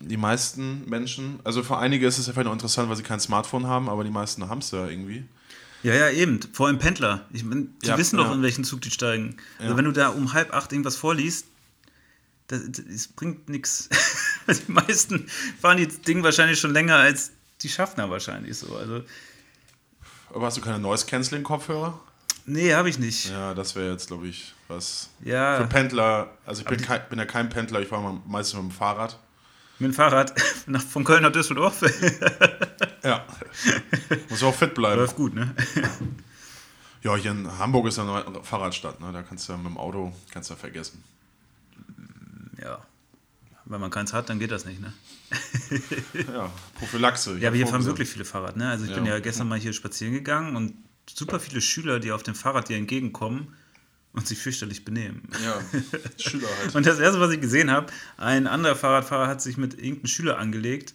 die 0.00 0.16
meisten 0.16 0.88
Menschen, 0.88 1.38
also 1.44 1.62
für 1.62 1.78
einige 1.78 2.04
ist 2.08 2.18
es 2.18 2.26
ja 2.26 2.32
vielleicht 2.32 2.46
noch 2.46 2.52
interessant, 2.52 2.88
weil 2.88 2.96
sie 2.96 3.04
kein 3.04 3.20
Smartphone 3.20 3.68
haben, 3.68 3.88
aber 3.88 4.02
die 4.02 4.10
meisten 4.10 4.48
haben 4.48 4.58
es 4.58 4.72
ja 4.72 4.88
irgendwie. 4.88 5.24
Ja, 5.84 5.94
ja, 5.94 6.10
eben. 6.10 6.40
Vor 6.52 6.66
allem 6.66 6.78
Pendler. 6.78 7.26
Ich 7.32 7.44
mein, 7.44 7.74
die 7.82 7.86
Ja, 7.88 7.96
wissen 7.98 8.16
doch, 8.16 8.26
ja. 8.28 8.32
in 8.34 8.42
welchen 8.42 8.64
Zug 8.64 8.80
die 8.80 8.90
steigen. 8.90 9.36
Also 9.58 9.72
Ja. 9.72 9.76
wenn 9.76 9.84
du 9.84 9.92
da 9.92 10.08
um 10.08 10.32
halb 10.32 10.52
acht 10.52 10.72
irgendwas 10.72 10.96
vorliest, 10.96 11.46
das, 12.48 12.62
das 12.72 13.08
bringt 13.08 13.48
nichts. 13.48 13.88
Die 14.48 14.70
meisten 14.72 15.26
fahren 15.62 15.78
die 15.78 15.86
Ding 15.88 16.22
wahrscheinlich 16.22 16.60
schon 16.60 16.72
länger 16.74 16.96
als 16.96 17.30
die 17.62 17.70
Schaffner 17.70 18.10
wahrscheinlich 18.10 18.58
so. 18.58 18.76
Also, 18.76 19.02
Aber 20.34 20.44
hast 20.46 20.58
du 20.58 20.60
keine 20.60 20.78
Noise-Canceling-Kopfhörer? 20.80 21.98
nee, 22.44 22.74
habe 22.74 22.90
ich 22.90 22.98
nicht. 22.98 23.30
Ja, 23.30 23.54
das 23.54 23.74
wäre 23.74 23.90
jetzt, 23.92 24.08
glaube 24.08 24.26
ich, 24.28 24.52
was. 24.68 25.08
Für 25.22 25.28
Ja, 25.30 25.62
Pendler, 25.64 26.30
also 26.44 26.60
ich 26.60 26.68
bin, 26.68 26.78
kein, 26.82 27.00
bin 27.08 27.18
ja 27.18 27.24
kein 27.24 27.48
Pendler, 27.48 27.80
ich 27.80 27.88
fahre 27.88 28.20
meistens 28.26 28.60
mit 28.60 28.70
dem 28.70 28.76
Fahrrad. 28.76 29.18
mit 29.78 29.90
dem 29.92 29.94
Fahrrad 29.94 30.34
nach, 30.66 30.82
von 30.82 31.04
Köln 31.04 31.22
nach 31.22 31.32
Düsseldorf. 31.32 31.80
Ja. 33.04 33.24
Muss 34.30 34.42
auch 34.42 34.54
fit 34.54 34.74
bleiben. 34.74 35.00
Läuft 35.00 35.16
gut, 35.16 35.34
ne? 35.34 35.54
Ja, 37.02 37.16
hier 37.16 37.32
in 37.32 37.58
Hamburg 37.58 37.86
ist 37.86 37.98
ja 37.98 38.02
eine 38.26 38.42
Fahrradstadt, 38.42 39.00
ne? 39.00 39.12
Da 39.12 39.22
kannst 39.22 39.46
du 39.48 39.52
ja 39.52 39.58
mit 39.58 39.66
dem 39.66 39.76
Auto, 39.76 40.12
kannst 40.30 40.48
du 40.48 40.54
ja 40.54 40.58
vergessen. 40.58 41.04
Ja. 42.62 42.78
Wenn 43.66 43.80
man 43.80 43.90
keins 43.90 44.12
hat, 44.12 44.28
dann 44.28 44.38
geht 44.38 44.50
das 44.50 44.64
nicht, 44.64 44.80
ne? 44.80 44.92
Ja, 46.32 46.50
Prophylaxe. 46.78 47.38
Ja, 47.38 47.48
aber 47.48 47.56
hier 47.56 47.66
fahren 47.66 47.84
wirklich 47.84 48.08
viele 48.08 48.24
Fahrrad, 48.24 48.56
ne? 48.56 48.68
Also 48.70 48.84
ich 48.86 48.94
bin 48.94 49.04
Ja. 49.06 49.14
ja 49.14 49.20
gestern 49.20 49.48
mal 49.48 49.58
hier 49.58 49.72
spazieren 49.72 50.12
gegangen 50.14 50.56
und 50.56 50.74
super 51.12 51.40
viele 51.40 51.60
Schüler, 51.60 52.00
die 52.00 52.12
auf 52.12 52.22
dem 52.22 52.34
Fahrrad 52.34 52.68
dir 52.68 52.76
entgegenkommen 52.76 53.54
und 54.12 54.26
sich 54.28 54.38
fürchterlich 54.38 54.84
benehmen. 54.84 55.28
Ja, 55.44 55.60
Schüler 56.18 56.48
halt. 56.60 56.74
Und 56.74 56.86
das 56.86 56.98
erste, 57.00 57.20
was 57.20 57.32
ich 57.32 57.40
gesehen 57.40 57.70
habe, 57.70 57.88
ein 58.16 58.46
anderer 58.46 58.76
Fahrradfahrer 58.76 59.26
hat 59.26 59.42
sich 59.42 59.56
mit 59.56 59.74
irgendeinem 59.74 60.06
Schüler 60.06 60.38
angelegt 60.38 60.94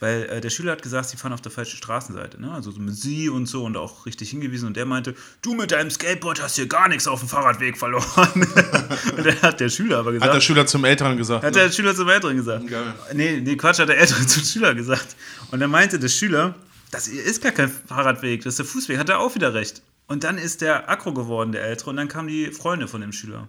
weil 0.00 0.24
äh, 0.24 0.40
der 0.40 0.50
Schüler 0.50 0.72
hat 0.72 0.82
gesagt, 0.82 1.08
sie 1.08 1.16
fahren 1.16 1.32
auf 1.32 1.40
der 1.40 1.52
falschen 1.52 1.76
Straßenseite, 1.76 2.40
ne? 2.40 2.52
Also 2.52 2.70
so 2.70 2.80
mit 2.80 2.94
sie 2.94 3.28
und 3.28 3.46
so 3.46 3.64
und 3.64 3.76
auch 3.76 4.06
richtig 4.06 4.30
hingewiesen. 4.30 4.66
Und 4.66 4.76
der 4.76 4.86
meinte, 4.86 5.14
du 5.42 5.54
mit 5.54 5.70
deinem 5.70 5.90
Skateboard 5.90 6.42
hast 6.42 6.56
hier 6.56 6.66
gar 6.66 6.88
nichts 6.88 7.06
auf 7.06 7.20
dem 7.20 7.28
Fahrradweg 7.28 7.78
verloren. 7.78 8.28
und 9.16 9.26
dann 9.26 9.42
hat 9.42 9.60
der 9.60 9.68
Schüler 9.68 9.98
aber 9.98 10.12
gesagt. 10.12 10.28
Hat 10.28 10.36
der 10.36 10.40
Schüler 10.40 10.66
zum 10.66 10.84
Älteren 10.84 11.16
gesagt. 11.16 11.44
Hat 11.44 11.54
ne? 11.54 11.62
der 11.62 11.72
Schüler 11.72 11.94
zum 11.94 12.08
Älteren 12.08 12.36
gesagt. 12.36 12.66
Geil. 12.66 12.94
Nee, 13.12 13.40
nee, 13.40 13.56
Quatsch, 13.56 13.78
hat 13.78 13.88
der 13.88 13.98
Ältere 13.98 14.26
zum 14.26 14.42
Schüler 14.42 14.74
gesagt. 14.74 15.16
Und 15.50 15.60
dann 15.60 15.70
meinte 15.70 15.98
der 15.98 16.08
Schüler, 16.08 16.54
das 16.90 17.08
ist 17.08 17.42
gar 17.42 17.52
kein 17.52 17.70
Fahrradweg, 17.70 18.42
das 18.42 18.54
ist 18.54 18.58
der 18.58 18.66
Fußweg. 18.66 18.98
Hat 18.98 19.08
er 19.08 19.20
auch 19.20 19.34
wieder 19.34 19.54
recht. 19.54 19.82
Und 20.06 20.24
dann 20.24 20.38
ist 20.38 20.60
der 20.60 20.90
aggro 20.90 21.12
geworden, 21.12 21.52
der 21.52 21.62
Ältere. 21.62 21.90
Und 21.90 21.96
dann 21.96 22.08
kamen 22.08 22.28
die 22.28 22.50
Freunde 22.52 22.88
von 22.88 23.00
dem 23.00 23.12
Schüler. 23.12 23.48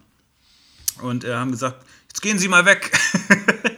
Und 1.02 1.26
äh, 1.26 1.34
haben 1.34 1.52
gesagt, 1.52 1.86
jetzt 2.08 2.22
gehen 2.22 2.40
Sie 2.40 2.48
mal 2.48 2.66
weg. 2.66 2.92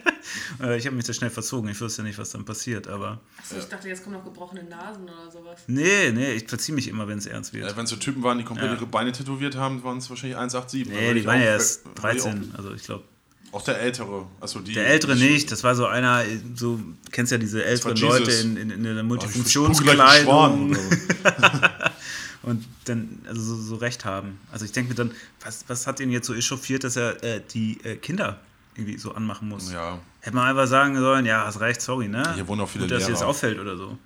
Äh, 0.61 0.77
ich 0.77 0.85
habe 0.85 0.95
mich 0.95 1.05
da 1.05 1.13
schnell 1.13 1.29
verzogen. 1.29 1.69
Ich 1.69 1.79
wusste 1.81 2.01
ja 2.01 2.07
nicht, 2.07 2.17
was 2.17 2.31
dann 2.31 2.45
passiert. 2.45 2.87
Aber 2.87 3.19
Achso, 3.39 3.57
ich 3.57 3.65
dachte, 3.65 3.87
jetzt 3.87 4.03
kommen 4.03 4.15
noch 4.15 4.23
gebrochene 4.23 4.63
Nasen 4.63 5.03
oder 5.03 5.29
sowas. 5.31 5.59
nee, 5.67 6.11
nee, 6.11 6.33
ich 6.33 6.47
verziehe 6.47 6.73
mich 6.75 6.87
immer, 6.87 7.07
wenn 7.07 7.17
es 7.19 7.25
ernst 7.27 7.53
wird. 7.53 7.75
Wenn 7.77 7.83
es 7.83 7.89
so 7.89 7.95
Typen 7.97 8.23
waren, 8.23 8.37
die 8.37 8.43
komplett 8.43 8.69
Ja. 8.71 8.75
ihre 8.75 8.85
Beine 8.87 9.11
tätowiert 9.11 9.55
haben, 9.55 9.83
waren 9.83 9.97
es 9.99 10.09
wahrscheinlich 10.09 10.37
187. 10.37 10.87
nee, 10.89 11.13
die 11.13 11.25
waren 11.25 11.39
ja 11.39 11.45
erst 11.47 11.81
13. 11.95 12.53
Also 12.57 12.73
ich 12.73 12.83
glaube, 12.83 13.03
Auch, 13.51 13.61
der 13.63 13.79
Ältere. 13.79 14.25
Also 14.41 14.59
die, 14.59 14.73
der 14.73 14.87
Ältere 14.87 15.15
die- 15.15 15.23
nicht. 15.29 15.51
Das 15.51 15.63
war 15.63 15.75
so 15.75 15.85
einer, 15.85 16.23
so, 16.55 16.77
du 16.77 16.93
kennst 17.11 17.31
ja 17.31 17.37
diese 17.37 17.63
älteren. 17.63 17.95
Leute 17.97 18.31
in, 18.31 18.57
in, 18.57 18.71
in 18.71 18.83
der 18.83 18.97
Oh, 18.99 19.03
Multifunktionskleidung. 19.03 20.75
und 22.43 22.65
dann 22.85 23.19
also 23.27 23.41
so, 23.41 23.55
so 23.61 23.75
recht 23.75 24.05
haben. 24.05 24.39
Also 24.51 24.65
ich 24.65 24.71
denke 24.71 24.89
mir 24.89 24.95
dann, 24.95 25.11
was, 25.43 25.65
was 25.67 25.87
hat 25.87 25.99
ihn 25.99 26.11
jetzt 26.11 26.27
so 26.27 26.33
echauffiert, 26.33 26.83
dass 26.83 26.95
er 26.95 27.21
äh, 27.23 27.41
die 27.53 27.79
äh, 27.83 27.95
Kinder 27.97 28.39
irgendwie 28.77 28.97
so 28.97 29.13
anmachen 29.13 29.49
muss? 29.49 29.71
Ja, 29.71 29.99
Hätte 30.21 30.35
man 30.35 30.47
einfach 30.47 30.67
sagen 30.67 30.95
sollen, 30.97 31.25
ja, 31.25 31.45
hast 31.45 31.59
recht, 31.59 31.81
sorry, 31.81 32.07
ne? 32.07 32.23
Hier 32.35 32.47
wohnen 32.47 32.61
auch 32.61 32.69
viele 32.69 32.85
Gut, 32.85 32.91
dass 32.91 33.05
dir 33.05 33.11
das 33.11 33.19
Lehrer. 33.21 33.29
auffällt 33.29 33.59
oder 33.59 33.77
so. 33.77 33.97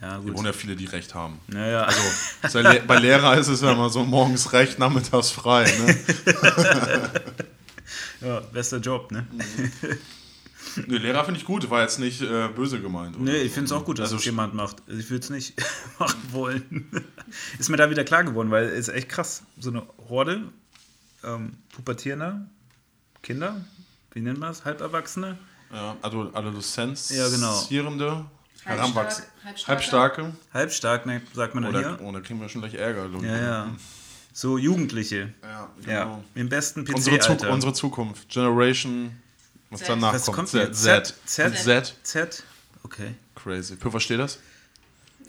Ja, 0.00 0.16
hier 0.16 0.20
gut. 0.24 0.34
wohnen 0.38 0.46
ja 0.46 0.52
viele, 0.52 0.74
die 0.74 0.86
Recht 0.86 1.14
haben. 1.14 1.38
Naja, 1.46 1.88
also, 2.42 2.62
Bei 2.86 2.98
Lehrer 2.98 3.36
ist 3.36 3.48
es 3.48 3.60
ja 3.60 3.72
immer 3.72 3.88
so, 3.88 4.04
morgens 4.04 4.52
recht, 4.52 4.78
nachmittags 4.78 5.30
frei. 5.30 5.64
Ne? 5.64 5.98
ja, 8.28 8.40
bester 8.40 8.78
Job, 8.78 9.12
ne? 9.12 9.26
Nee, 10.86 10.96
Lehrer 10.96 11.24
finde 11.24 11.38
ich 11.38 11.46
gut, 11.46 11.68
war 11.70 11.82
jetzt 11.82 11.98
nicht 11.98 12.22
äh, 12.22 12.48
böse 12.48 12.80
gemeint. 12.80 13.16
oder 13.16 13.24
Nee, 13.24 13.38
ich 13.42 13.52
finde 13.52 13.66
es 13.66 13.72
auch 13.72 13.84
gut, 13.84 13.98
dass 13.98 14.04
also, 14.06 14.16
es 14.16 14.24
jemand 14.24 14.54
macht. 14.54 14.76
Also 14.88 14.98
ich 14.98 15.10
würde 15.10 15.22
es 15.22 15.30
nicht 15.30 15.54
machen 15.98 16.20
wollen. 16.30 16.90
ist 17.58 17.68
mir 17.68 17.76
da 17.76 17.90
wieder 17.90 18.04
klar 18.04 18.24
geworden, 18.24 18.50
weil 18.50 18.64
es 18.64 18.88
ist 18.88 18.94
echt 18.94 19.08
krass. 19.08 19.42
So 19.58 19.70
eine 19.70 19.82
Horde 20.08 20.44
ähm, 21.24 21.58
pubertierender 21.74 22.46
Kinder, 23.22 23.60
wie 24.12 24.20
nennt 24.20 24.38
man 24.38 24.48
das? 24.50 24.64
Halberwachsene? 24.64 25.38
Ja, 25.72 25.96
also 26.02 26.30
Adoleszenzierende, 26.34 27.46
Ja, 27.70 27.88
genau. 27.90 28.26
Heranwachsende, 28.64 29.28
Halbstark- 29.44 29.66
Halbstarke. 29.68 30.32
Halbstark, 30.52 31.06
ne, 31.06 31.22
sagt 31.34 31.54
man 31.54 31.64
dann 31.64 31.74
Oder, 31.74 31.96
hier. 31.96 32.00
oh, 32.06 32.12
da 32.12 32.20
kriegen 32.20 32.40
wir 32.40 32.48
schon 32.48 32.60
gleich 32.60 32.74
Ärger. 32.74 33.08
Ja, 33.22 33.36
ja. 33.38 33.68
So 34.34 34.56
Jugendliche. 34.58 35.32
Ja, 35.42 35.68
Ja, 35.86 36.04
genau. 36.04 36.24
im 36.34 36.48
besten 36.48 36.80
Unsere, 36.80 37.18
Zuk 37.18 37.36
PC-Alter. 37.38 37.52
unsere 37.52 37.72
Zukunft. 37.72 38.28
Generation, 38.28 39.16
was 39.70 39.80
Z. 39.80 39.88
danach 39.88 40.12
Was 40.14 40.24
kommt. 40.26 40.36
kommt 40.36 40.48
Z. 40.50 40.74
Z. 40.76 41.14
Z? 41.24 41.56
Z. 41.56 41.94
Z? 42.02 42.44
Okay. 42.84 43.14
Crazy. 43.34 43.76
Für 43.76 43.92
was 43.92 44.02
steht 44.02 44.20
das? 44.20 44.38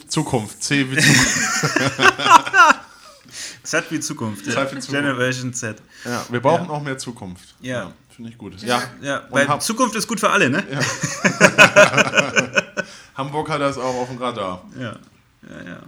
Zukunft. 0.08 0.62
C 0.64 0.90
wie 0.92 0.98
Zukunft. 0.98 1.38
Z 3.64 3.86
wie 3.92 4.00
Zukunft. 4.00 4.46
Z 4.46 4.54
Ja. 4.54 4.62
wie 4.66 4.80
Zukunft. 4.80 4.90
Generation 4.90 5.54
Z. 5.54 5.82
Ja, 6.06 6.26
wir 6.30 6.40
brauchen 6.42 6.70
auch 6.70 6.82
mehr 6.82 6.98
Zukunft. 6.98 7.56
Ja. 7.62 7.94
Finde 8.16 8.30
ich 8.30 8.38
gut. 8.38 8.62
Ja, 8.62 8.82
Ja, 9.02 9.24
weil 9.32 9.48
hab- 9.48 9.62
Zukunft 9.64 9.96
ist 9.96 10.08
gut 10.08 10.20
für 10.20 10.30
alle, 10.30 10.50
ne? 10.50 10.64
Hamburg 13.16 13.50
hat 13.50 13.62
das 13.62 13.78
auch 13.78 13.96
auf 13.96 14.10
dem 14.10 14.18
Radar. 14.18 14.64
Ja. 14.80 14.96
Ja, 15.50 15.64
ja. 15.66 15.80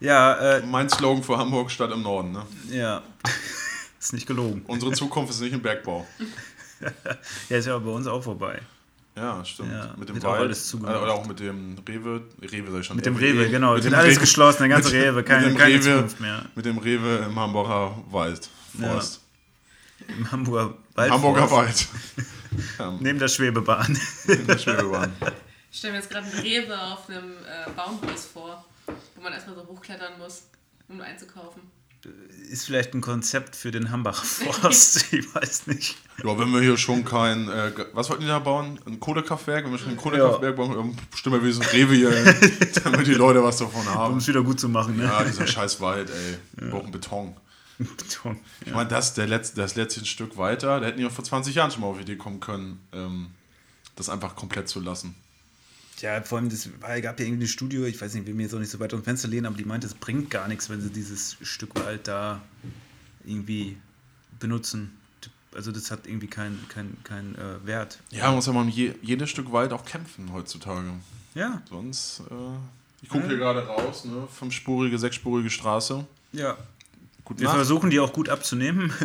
Ja, 0.00 0.34
äh, 0.56 0.62
Mein 0.66 0.88
Slogan 0.90 1.22
für 1.22 1.38
Hamburg 1.38 1.70
statt 1.70 1.90
im 1.92 2.02
Norden. 2.02 2.32
Ne? 2.32 2.42
ja. 2.70 3.02
ist 4.00 4.12
nicht 4.12 4.26
gelogen. 4.26 4.62
Unsere 4.66 4.92
Zukunft 4.92 5.32
ist 5.32 5.40
nicht 5.40 5.52
im 5.52 5.62
Bergbau. 5.62 6.06
Ja, 7.48 7.56
ist 7.56 7.66
ja 7.66 7.78
bei 7.78 7.88
uns 7.90 8.06
auch 8.06 8.20
vorbei. 8.22 8.60
Ja, 9.16 9.42
stimmt. 9.44 9.72
Ja, 9.72 9.94
mit 9.96 10.08
dem 10.08 10.18
auch 10.18 10.24
Wald. 10.32 10.40
alles 10.42 10.66
zugemacht. 10.66 11.00
Oder 11.00 11.14
auch 11.14 11.24
mit 11.26 11.40
dem 11.40 11.76
Rewe. 11.88 12.20
Rewe 12.42 12.70
sag 12.72 12.80
ich 12.80 12.86
schon. 12.86 12.96
Mit 12.96 13.06
dem. 13.06 13.16
Rewe, 13.16 13.48
genau. 13.48 13.74
Mit 13.74 13.84
dem 13.84 13.94
alles 13.94 14.16
Rewe- 14.16 14.20
geschlossen, 14.20 14.58
der 14.58 14.68
ganze 14.68 14.92
mit- 14.94 15.02
Rewe, 15.02 15.22
keine, 15.22 15.54
keine 15.54 15.76
Rewe- 15.76 15.80
Zukunft 15.82 16.20
mehr. 16.20 16.44
Mit 16.54 16.66
dem 16.66 16.76
Rewe 16.76 17.24
im 17.26 17.38
Hamburger 17.38 17.96
Wald. 18.10 18.50
Forst. 18.78 19.20
Im 20.08 20.30
Hamburger 20.30 20.74
Wald. 20.94 21.10
Hamburger 21.10 21.50
Wald. 21.50 21.86
ja, 22.78 22.96
Neben 23.00 23.18
der 23.18 23.28
Schwebebahn. 23.28 23.98
in 24.28 24.46
der 24.46 24.58
Schwebebahn. 24.58 25.12
Ich 25.72 25.78
stelle 25.78 25.94
mir 25.94 25.98
jetzt 26.00 26.10
gerade 26.10 26.26
einen 26.26 26.38
Rewe 26.40 26.80
auf 26.80 27.08
einem 27.08 27.32
äh, 27.32 27.70
Baumhaus 27.74 28.26
vor, 28.32 28.64
wo 29.16 29.22
man 29.22 29.32
erstmal 29.32 29.56
so 29.56 29.66
hochklettern 29.66 30.18
muss, 30.18 30.42
um 30.88 31.00
einzukaufen. 31.00 31.62
Ist 32.50 32.66
vielleicht 32.66 32.92
ein 32.94 33.00
Konzept 33.00 33.56
für 33.56 33.70
den 33.70 33.90
Hambacher 33.90 34.24
Forst. 34.52 35.12
ich 35.12 35.34
weiß 35.34 35.66
nicht. 35.68 35.96
Ja, 36.22 36.38
wenn 36.38 36.52
wir 36.52 36.60
hier 36.60 36.76
schon 36.76 37.02
kein, 37.04 37.48
äh, 37.48 37.72
was 37.94 38.10
wollten 38.10 38.22
die 38.22 38.28
da 38.28 38.38
bauen? 38.40 38.78
Ein 38.86 39.00
Kohlekraftwerk? 39.00 39.64
Wenn 39.64 39.72
wir 39.72 39.78
schon 39.78 39.92
ein 39.92 39.96
Kohlekraftwerk 39.96 40.54
bauen, 40.54 40.78
ähm, 40.78 40.96
bestimmen 41.10 41.36
wir 41.36 41.42
wenigstens 41.42 41.66
ein 41.66 41.72
Rewe 41.72 41.94
hier, 41.94 42.10
damit 42.84 43.06
die 43.06 43.14
Leute 43.14 43.42
was 43.42 43.56
davon 43.56 43.80
Um 43.80 43.94
haben. 43.94 44.18
es 44.18 44.28
wieder 44.28 44.42
gut 44.42 44.60
zu 44.60 44.68
machen, 44.68 44.96
ne? 44.98 45.04
Ja, 45.04 45.24
dieser 45.24 45.46
scheiß 45.46 45.80
Wald, 45.80 46.10
ey. 46.10 46.38
Wir 46.62 46.70
brauchen 46.70 46.90
Beton. 46.92 47.34
Beton. 47.78 48.38
Ich 48.64 48.72
meine, 48.72 48.88
das, 48.88 49.14
der 49.14 49.26
letzte, 49.26 49.56
das 49.56 49.74
letzte 49.74 50.04
Stück 50.04 50.36
weiter, 50.36 50.80
da 50.80 50.86
hätten 50.86 50.98
die 50.98 51.06
auch 51.06 51.12
vor 51.12 51.24
20 51.24 51.54
Jahren 51.54 51.70
schon 51.70 51.80
mal 51.80 51.88
auf 51.88 51.96
die 51.96 52.02
Idee 52.02 52.16
kommen 52.16 52.40
können, 52.40 52.80
ähm, 52.92 53.28
das 53.96 54.08
einfach 54.08 54.36
komplett 54.36 54.68
zu 54.68 54.80
lassen. 54.80 55.14
Ja, 56.00 56.20
vor 56.22 56.38
allem, 56.38 56.48
das 56.48 56.68
war, 56.80 57.00
gab 57.00 57.18
ja 57.20 57.26
irgendwie 57.26 57.44
ein 57.44 57.48
Studio, 57.48 57.84
ich 57.84 58.00
weiß 58.00 58.14
nicht, 58.14 58.26
will 58.26 58.34
mir 58.34 58.44
jetzt 58.44 58.54
auch 58.54 58.58
nicht 58.58 58.70
so 58.70 58.80
weit 58.80 58.92
dem 58.92 59.02
Fenster 59.02 59.28
lehnen, 59.28 59.46
aber 59.46 59.56
die 59.56 59.64
meinte, 59.64 59.86
es 59.86 59.94
bringt 59.94 60.30
gar 60.30 60.48
nichts, 60.48 60.68
wenn 60.68 60.80
sie 60.80 60.90
dieses 60.90 61.36
Stück 61.42 61.74
Wald 61.76 62.08
da 62.08 62.42
irgendwie 63.24 63.76
benutzen. 64.38 64.96
Also 65.54 65.70
das 65.70 65.90
hat 65.92 66.06
irgendwie 66.06 66.26
keinen 66.26 66.66
kein, 66.68 66.96
kein, 67.04 67.36
äh, 67.36 67.64
Wert. 67.64 68.00
Ja, 68.10 68.26
man 68.26 68.36
muss 68.36 68.46
ja 68.46 68.52
mal 68.52 68.62
um 68.62 68.68
je, 68.68 68.94
jedes 69.02 69.30
Stück 69.30 69.52
Wald 69.52 69.72
auch 69.72 69.84
kämpfen 69.84 70.32
heutzutage. 70.32 70.90
Ja, 71.34 71.62
Sonst, 71.68 72.22
äh, 72.30 72.34
ich 73.02 73.08
gucke 73.08 73.28
hier 73.28 73.36
gerade 73.36 73.64
raus, 73.66 74.04
ne? 74.04 74.26
Fünfspurige, 74.32 74.98
sechsspurige 74.98 75.50
Straße. 75.50 76.04
ja. 76.32 76.56
Gut 77.24 77.40
Wir 77.40 77.48
versuchen 77.48 77.90
die 77.90 78.00
auch 78.00 78.12
gut 78.12 78.28
abzunehmen. 78.28 78.92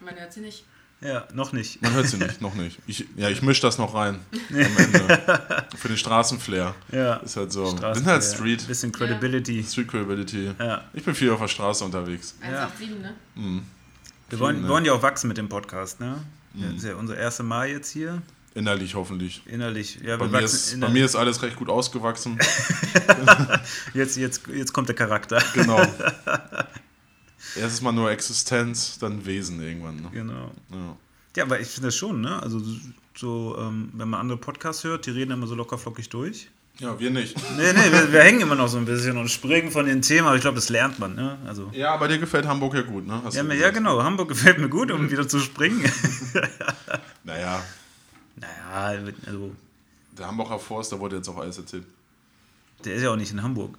Man 0.00 0.16
hört 0.16 0.32
sie 0.32 0.40
nicht. 0.40 0.64
ja, 1.02 1.28
noch 1.34 1.52
nicht. 1.52 1.82
Man 1.82 1.92
hört 1.92 2.08
sie 2.08 2.16
nicht, 2.16 2.40
noch 2.40 2.54
nicht. 2.54 2.78
Ich, 2.86 3.06
ja, 3.16 3.28
ich 3.28 3.42
mische 3.42 3.60
das 3.62 3.76
noch 3.78 3.94
rein 3.94 4.20
am 4.50 4.56
Ende. 4.56 5.66
Für 5.76 5.88
den 5.88 5.98
Straßenflair. 5.98 6.74
Ja. 6.90 7.16
Ist 7.16 7.36
halt 7.36 7.52
so. 7.52 7.78
Wir 7.78 7.94
sind 7.94 8.06
halt 8.06 8.24
Street. 8.24 8.66
Bisschen 8.66 8.90
Credibility. 8.90 9.62
Street 9.62 9.88
Credibility. 9.88 10.52
Ja. 10.58 10.84
Ich 10.94 11.04
bin 11.04 11.14
viel 11.14 11.30
auf 11.30 11.40
der 11.40 11.48
Straße 11.48 11.84
unterwegs. 11.84 12.36
187, 12.40 12.98
ne? 13.00 13.14
Wir 14.30 14.38
wollen, 14.40 14.56
ne? 14.56 14.62
wir 14.62 14.68
wollen 14.70 14.84
ja 14.86 14.92
auch 14.94 15.02
wachsen 15.02 15.28
mit 15.28 15.36
dem 15.36 15.48
Podcast, 15.48 16.00
ne? 16.00 16.22
Das 16.54 16.74
ist 16.76 16.84
ja 16.84 16.94
unser 16.96 17.16
erstes 17.16 17.44
Mal 17.46 17.68
jetzt 17.68 17.90
hier. 17.90 18.22
Innerlich 18.54 18.94
hoffentlich. 18.94 19.42
Innerlich. 19.46 19.98
Ja, 20.04 20.16
Bei 20.18 20.30
wir 20.30 20.38
mir, 20.40 20.44
ist, 20.44 20.68
bei 20.70 20.74
innerlich. 20.76 20.94
mir 20.94 21.04
ist 21.06 21.16
alles 21.16 21.42
recht 21.42 21.56
gut 21.56 21.68
ausgewachsen. 21.70 22.38
Jetzt, 23.94 24.16
jetzt, 24.16 24.42
jetzt 24.54 24.72
kommt 24.72 24.88
der 24.88 24.96
Charakter. 24.96 25.42
Genau. 25.54 25.80
Erstes 27.56 27.80
Mal 27.82 27.92
nur 27.92 28.10
Existenz, 28.10 28.98
dann 28.98 29.24
Wesen 29.26 29.60
irgendwann. 29.62 29.96
Ne? 29.96 30.08
Genau. 30.12 30.50
Ja. 30.70 30.96
Ja, 31.36 31.44
aber 31.44 31.60
ich 31.60 31.68
finde 31.68 31.88
das 31.88 31.96
schon, 31.96 32.20
ne? 32.20 32.42
Also 32.42 32.60
so, 33.16 33.56
ähm, 33.58 33.90
wenn 33.94 34.08
man 34.08 34.20
andere 34.20 34.38
Podcasts 34.38 34.84
hört, 34.84 35.06
die 35.06 35.10
reden 35.10 35.32
immer 35.32 35.46
so 35.46 35.54
locker 35.54 35.78
flockig 35.78 36.08
durch. 36.10 36.48
ja, 36.78 36.98
wir 37.00 37.10
nicht. 37.10 37.36
Nee, 37.56 37.72
nee, 37.72 37.90
wir, 37.92 38.12
wir 38.12 38.20
hängen 38.22 38.40
immer 38.42 38.54
noch 38.54 38.68
so 38.68 38.76
ein 38.78 38.84
bisschen 38.84 39.16
und 39.16 39.30
springen 39.30 39.70
von 39.70 39.86
den 39.86 40.02
Themen, 40.02 40.26
aber 40.26 40.36
ich 40.36 40.42
glaube, 40.42 40.56
das 40.56 40.68
lernt 40.68 40.98
man, 40.98 41.14
ne? 41.14 41.38
Also. 41.46 41.70
Ja, 41.72 41.94
aber 41.94 42.08
dir 42.08 42.18
gefällt 42.18 42.46
Hamburg 42.46 42.74
ja 42.74 42.82
gut, 42.82 43.06
ne? 43.06 43.22
Hast 43.24 43.34
Ja, 43.34 43.42
mir- 43.42 43.54
ja, 43.56 43.70
genau. 43.70 44.02
Hamburg 44.02 44.28
gefällt 44.28 44.58
mir 44.58 44.68
gut, 44.68 44.90
um 44.90 45.10
wieder 45.10 45.26
zu 45.28 45.38
springen. 45.40 45.82
Naja, 47.24 47.62
also, 48.72 49.52
der 50.18 50.26
Hamburger 50.26 50.58
Forst, 50.58 50.92
da 50.92 50.98
wurde 50.98 51.16
jetzt 51.16 51.28
auch 51.28 51.38
alles 51.38 51.58
erzählt. 51.58 51.84
der 52.84 52.94
ist 52.94 53.02
ja 53.02 53.10
auch 53.10 53.16
nicht 53.16 53.32
in 53.32 53.42
Hamburg. 53.42 53.76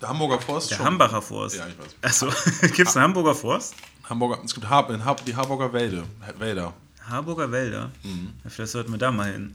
Der 0.00 0.08
Hamburger 0.10 0.40
Forst 0.40 0.70
Der 0.70 0.76
schon. 0.76 0.86
Hambacher 0.86 1.22
Forst. 1.22 1.56
Ja, 1.56 1.66
ich 1.68 1.78
weiß. 1.78 1.96
Achso, 2.02 2.26
gibt 2.74 2.88
es 2.88 2.96
einen 2.96 3.04
Hamburger 3.04 3.34
Forst? 3.34 3.74
Hamburger, 4.08 4.40
es 4.44 4.54
gibt 4.54 4.68
Har 4.68 4.88
in 4.90 5.04
Har 5.04 5.16
die 5.16 5.34
Harburger 5.34 5.72
Wälder. 5.72 6.04
Wälder. 6.38 6.74
Harburger 7.08 7.50
Wälder. 7.50 7.90
Mhm. 8.02 8.32
Ja, 8.44 8.50
vielleicht 8.50 8.72
sollten 8.72 8.90
wir 8.92 8.98
da 8.98 9.10
mal 9.10 9.32
hin 9.32 9.52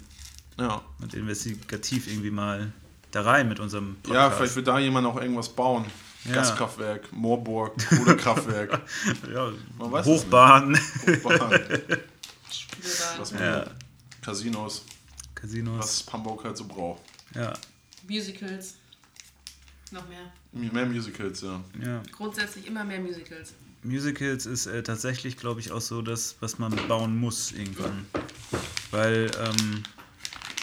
Ja. 0.60 0.82
und 1.00 1.14
investigativ 1.14 2.08
irgendwie 2.08 2.32
mal 2.32 2.72
da 3.12 3.22
rein 3.22 3.50
mit 3.50 3.60
unserem 3.60 3.96
Podcast. 3.96 4.14
ja, 4.16 4.32
vielleicht 4.32 4.56
wird 4.56 4.68
da 4.68 4.80
jemand 4.80 5.06
auch 5.06 5.20
irgendwas 5.22 5.50
bauen. 5.50 5.86
Ja. 6.26 6.36
Gaskraftwerk, 6.36 7.12
Moorburg, 7.12 7.74
Kohlekraftwerk. 7.90 8.80
ja, 9.34 9.50
Man 9.78 9.92
weiß 9.92 10.06
Hochbahn, 10.06 10.80
Hochbahn, 11.24 11.52
Spielbahn. 12.52 13.20
was 13.20 13.32
Ja. 13.32 13.66
Casinos, 14.22 14.84
Casinos. 15.36 15.80
was 15.80 16.14
Hamburg 16.14 16.44
halt 16.44 16.58
so 16.58 16.66
braucht. 16.66 17.02
Ja, 17.36 17.54
Musicals. 18.08 18.76
Noch 19.92 20.08
mehr. 20.08 20.32
Mehr 20.54 20.86
Musicals, 20.86 21.42
ja. 21.42 21.62
ja. 21.84 22.02
Grundsätzlich 22.12 22.66
immer 22.68 22.84
mehr 22.84 23.00
Musicals. 23.00 23.54
Musicals 23.84 24.46
ist 24.46 24.68
äh, 24.68 24.84
tatsächlich, 24.84 25.38
glaube 25.38 25.60
ich, 25.60 25.72
auch 25.72 25.82
so 25.82 26.02
das, 26.02 26.36
was 26.40 26.60
man 26.60 26.76
bauen 26.88 27.18
muss 27.18 27.52
irgendwann. 27.52 28.06
Weil, 28.92 29.32
ähm, 29.40 29.84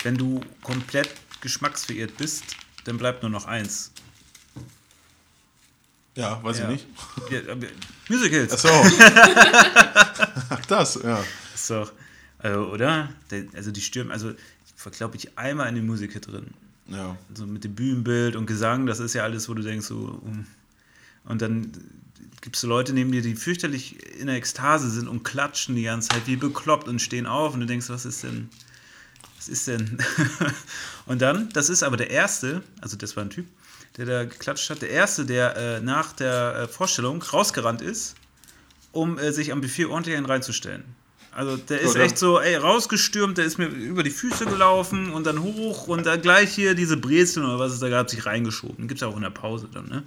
wenn 0.03 0.17
du 0.17 0.41
komplett 0.63 1.11
geschmacksverirrt 1.41 2.17
bist, 2.17 2.45
dann 2.85 2.97
bleibt 2.97 3.23
nur 3.23 3.31
noch 3.31 3.45
eins. 3.47 3.91
Ja, 6.15 6.43
weiß 6.43 6.59
Ja. 6.61 6.71
ich 6.71 6.85
nicht. 6.85 6.87
Ja, 7.31 7.53
aber 7.53 7.67
Musicals. 8.09 8.53
Achso. 8.53 8.69
Ach, 10.51 10.67
das, 10.67 10.95
ja. 11.03 11.23
Ist 11.55 11.71
doch, 11.71 11.93
also, 12.39 12.67
oder? 12.69 13.09
Der, 13.31 13.45
also 13.55 13.71
die 13.71 13.81
Stimmen, 13.81 14.11
also 14.11 14.33
glaube 14.93 15.17
ich, 15.17 15.37
einmal 15.37 15.69
in 15.69 15.75
dem 15.75 15.87
Musical 15.87 16.21
drin. 16.21 16.47
Ja. 16.87 17.17
So 17.35 17.47
mit 17.47 17.65
dem 17.65 17.75
Bühnenbild 17.75 18.37
und 18.37 18.47
Gesang, 18.47 18.87
das 18.87 19.01
ist 19.01 19.15
ja 19.15 19.23
alles, 19.25 19.49
wo 19.49 19.55
du 19.55 19.63
denkst, 19.63 19.87
so. 19.87 20.21
um- 20.23 20.47
Und 21.25 21.43
dann 21.43 21.73
gibt 22.41 22.57
es 22.57 22.63
so 22.63 22.69
Leute 22.69 22.93
neben 22.93 23.13
dir, 23.13 23.21
die 23.23 23.35
fürchterlich 23.35 23.97
in 24.19 24.29
der 24.29 24.37
Ekstase 24.37 24.89
sind 24.91 25.09
und 25.09 25.25
klatschen 25.25 25.75
die 25.75 25.83
ganze 25.83 26.09
Zeit 26.09 26.27
wie 26.27 26.37
bekloppt 26.37 26.89
und 26.89 27.01
stehen 27.03 27.27
auf 27.27 27.55
und 27.55 27.61
du 27.61 27.67
denkst, 27.67 27.89
was 27.89 28.07
ist 28.07 28.23
denn? 28.23 28.49
Was 29.37 29.49
ist 29.49 29.67
denn? 29.67 29.99
und 31.07 31.21
dann, 31.21 31.49
das 31.51 31.69
ist 31.69 31.83
aber 31.83 31.97
der 31.97 32.11
Erste, 32.11 32.63
also 32.81 32.97
das 32.97 33.17
war 33.17 33.25
ein 33.25 33.31
Typ, 33.31 33.47
der 33.97 34.07
da 34.07 34.25
geklatscht 34.25 34.71
hat, 34.71 34.81
der 34.83 34.91
Erste, 34.91 35.27
der 35.27 35.57
äh, 35.57 35.81
nach 35.81 36.13
der 36.13 36.55
äh, 36.55 36.69
Vorstellung 36.69 37.21
rausgerannt 37.21 37.83
ist, 37.83 38.15
um 38.93 39.19
äh, 39.19 39.33
sich 39.33 39.53
am 39.53 39.61
Buffet 39.61 39.87
ordentlich 39.87 40.17
einen 40.17 40.27
reinzustellen. 40.27 40.85
Also 41.39 41.57
der 41.57 41.81
ist 41.81 41.95
echt 41.95 42.19
so, 42.19 42.41
ey, 42.41 42.57
rausgestürmt, 42.57 43.39
der 43.39 43.45
ist 43.45 43.59
mir 43.59 43.67
über 43.67 44.03
die 44.03 44.11
Füße 44.11 44.45
gelaufen 44.47 45.13
und 45.13 45.25
dann 45.25 45.41
hoch 45.43 45.87
und 45.87 46.05
dann 46.05 46.21
gleich 46.21 46.53
hier 46.53 46.75
diese 46.75 46.97
Brezeln 46.97 47.47
oder 47.47 47.61
was 47.61 47.73
es 47.73 47.79
da 47.79 47.89
gab, 47.89 48.11
sich 48.11 48.27
reingeschoben. 48.27 48.89
Gibt's 48.89 49.03
ja 49.03 49.09
auch 49.09 49.15
in 49.17 49.23
der 49.23 49.31
Pause 49.31 49.69
dann, 49.73 49.87
ne? 49.89 50.03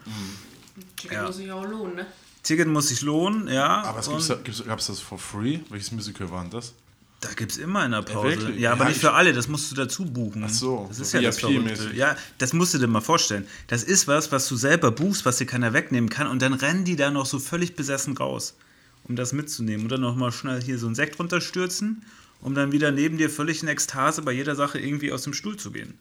Ticket 0.97 1.13
Ja. 1.17 1.23
muss 1.25 1.37
sich 1.37 1.49
auch 1.51 1.65
lohnen, 1.65 1.95
ne? 1.95 2.05
Ticket 2.43 2.67
muss 2.67 2.89
sich 2.89 3.01
lohnen, 3.01 3.47
ja. 3.47 3.81
Aber 3.83 3.99
und 3.99 4.09
gibt's 4.09 4.27
da, 4.27 4.35
gibt's, 4.35 4.63
gab's 4.65 4.87
das 4.87 4.99
for 4.99 5.17
free? 5.17 5.59
Welches 5.69 5.91
Musical 5.91 6.29
war 6.31 6.41
denn 6.41 6.51
das? 6.51 6.73
Da 7.21 7.29
gibt's 7.33 7.57
immer 7.57 7.85
in 7.85 7.91
der 7.91 8.01
Pause. 8.01 8.29
wirklich? 8.41 8.59
Ja, 8.59 8.71
aber 8.73 8.81
Ja, 8.83 8.87
nicht 8.89 8.95
ich- 8.97 9.01
für 9.01 9.13
alle, 9.13 9.31
das 9.31 9.47
musst 9.47 9.71
du 9.71 9.75
dazu 9.75 10.03
buchen. 10.05 10.43
Ach 10.43 10.49
so, 10.49 10.85
das 10.89 10.97
so 10.97 11.03
ist 11.03 11.13
ja 11.13 11.21
das. 11.21 11.39
Verrückte. 11.39 11.91
Ja, 11.95 12.17
das 12.39 12.51
musst 12.53 12.73
du 12.73 12.77
dir 12.79 12.87
mal 12.87 12.99
vorstellen. 12.99 13.47
Das 13.67 13.83
ist 13.83 14.07
was, 14.07 14.31
was 14.31 14.47
du 14.49 14.55
selber 14.55 14.91
buchst, 14.91 15.23
was 15.23 15.37
dir 15.37 15.45
keiner 15.45 15.71
wegnehmen 15.71 16.09
kann 16.09 16.27
und 16.27 16.41
dann 16.41 16.53
rennen 16.53 16.83
die 16.83 16.95
da 16.95 17.09
noch 17.11 17.25
so 17.27 17.37
völlig 17.39 17.75
besessen 17.75 18.17
raus, 18.17 18.55
um 19.05 19.15
das 19.15 19.33
mitzunehmen 19.33 19.83
und 19.83 19.91
dann 19.91 20.01
noch 20.01 20.15
mal 20.15 20.31
schnell 20.31 20.61
hier 20.61 20.77
so 20.77 20.85
einen 20.85 20.95
Sekt 20.95 21.19
runterstürzen, 21.19 22.03
um 22.41 22.55
dann 22.55 22.71
wieder 22.71 22.91
neben 22.91 23.17
dir 23.17 23.29
völlig 23.29 23.61
in 23.61 23.69
Ekstase 23.69 24.21
bei 24.21 24.31
jeder 24.31 24.55
Sache 24.55 24.79
irgendwie 24.79 25.11
aus 25.11 25.23
dem 25.23 25.33
Stuhl 25.33 25.57
zu 25.57 25.71
gehen. 25.71 25.97